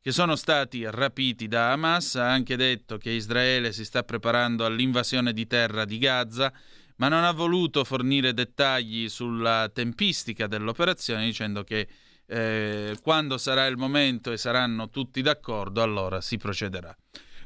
che 0.00 0.10
sono 0.10 0.34
stati 0.34 0.84
rapiti 0.90 1.46
da 1.46 1.70
Hamas, 1.70 2.16
ha 2.16 2.28
anche 2.28 2.56
detto 2.56 2.98
che 2.98 3.10
Israele 3.10 3.72
si 3.72 3.84
sta 3.84 4.02
preparando 4.02 4.64
all'invasione 4.64 5.32
di 5.32 5.46
terra 5.46 5.84
di 5.84 5.98
Gaza, 5.98 6.52
ma 6.96 7.06
non 7.06 7.22
ha 7.22 7.32
voluto 7.32 7.84
fornire 7.84 8.34
dettagli 8.34 9.08
sulla 9.08 9.70
tempistica 9.72 10.48
dell'operazione, 10.48 11.24
dicendo 11.24 11.62
che 11.62 11.86
eh, 12.26 12.96
quando 13.02 13.38
sarà 13.38 13.66
il 13.66 13.76
momento 13.76 14.32
e 14.32 14.36
saranno 14.36 14.88
tutti 14.88 15.22
d'accordo, 15.22 15.82
allora 15.82 16.20
si 16.20 16.36
procederà. 16.36 16.96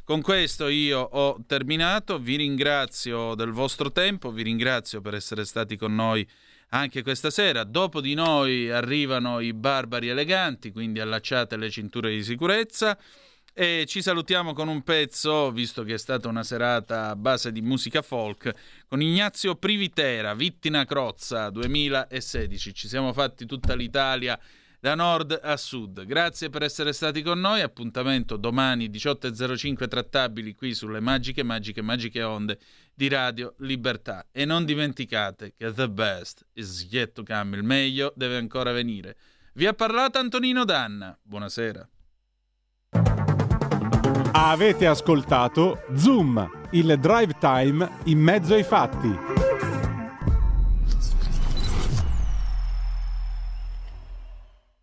Con 0.05 0.23
questo 0.23 0.69
io 0.69 1.01
ho 1.01 1.37
terminato, 1.47 2.19
vi 2.19 2.37
ringrazio 2.37 3.35
del 3.35 3.51
vostro 3.51 3.93
tempo, 3.93 4.31
vi 4.31 4.43
ringrazio 4.43 5.03
per 5.03 5.15
essere 5.15 5.45
stati 5.45 5.77
con 5.77 5.95
noi 5.95 6.27
anche 6.71 7.03
questa 7.03 7.29
sera. 7.29 7.63
Dopo 7.65 8.01
di 8.01 8.15
noi 8.15 8.71
arrivano 8.71 9.41
i 9.41 9.53
barbari 9.53 10.09
eleganti, 10.09 10.73
quindi 10.73 11.01
allacciate 11.01 11.59
le 11.59 11.69
cinture 11.69 12.11
di 12.11 12.23
sicurezza. 12.23 12.99
E 13.53 13.85
ci 13.87 14.01
salutiamo 14.01 14.53
con 14.53 14.69
un 14.69 14.83
pezzo, 14.83 15.51
visto 15.51 15.83
che 15.83 15.95
è 15.95 15.99
stata 15.99 16.29
una 16.29 16.45
serata 16.45 17.11
a 17.11 17.17
base 17.17 17.51
di 17.51 17.61
musica 17.61 18.03
folk, 18.03 18.53
con 18.87 19.03
Ignazio 19.03 19.57
Privitera, 19.57 20.33
Vittina 20.33 20.85
Crozza 20.85 21.51
2016. 21.51 22.73
Ci 22.73 22.89
siamo 22.89 23.13
fatti 23.13 23.47
tutta 23.47 23.75
l'Italia 23.75 24.39
da 24.81 24.95
nord 24.95 25.39
a 25.43 25.57
sud. 25.57 26.05
Grazie 26.05 26.51
per 26.51 26.63
essere 26.63 26.93
stati 26.93 27.23
con 27.23 27.41
noi. 27.41 27.61
Appuntamento 27.61 28.37
domani 28.37 28.89
18.05 28.89 29.89
trattabili 29.89 30.55
qui 30.55 30.75
sulle 30.75 31.01
magiche, 31.01 31.43
magiche, 31.43 31.83
magiche 31.83 32.23
onde 32.23 32.59
di 32.95 33.09
Radio 33.09 33.55
Libertà. 33.59 34.27
E 34.31 34.45
non 34.45 34.65
dimenticate 34.65 35.55
che 35.57 35.73
the 35.73 35.89
best 35.89 36.47
is 36.55 36.87
yet 36.91 37.13
to 37.13 37.23
come. 37.23 37.57
Il 37.57 37.65
meglio 37.65 38.13
deve 38.17 38.37
ancora 38.37 38.73
venire. 38.73 39.17
Vi 39.55 39.67
ha 39.67 39.73
parlato 39.73 40.19
Antonino 40.19 40.65
Danna. 40.65 41.19
Buonasera. 41.21 41.89
Avete 44.31 44.87
ascoltato 44.87 45.83
Zoom, 45.97 46.69
il 46.71 46.97
drive 47.01 47.37
time 47.41 47.89
in 48.05 48.19
mezzo 48.19 48.55
ai 48.55 48.63
fatti. 48.63 49.48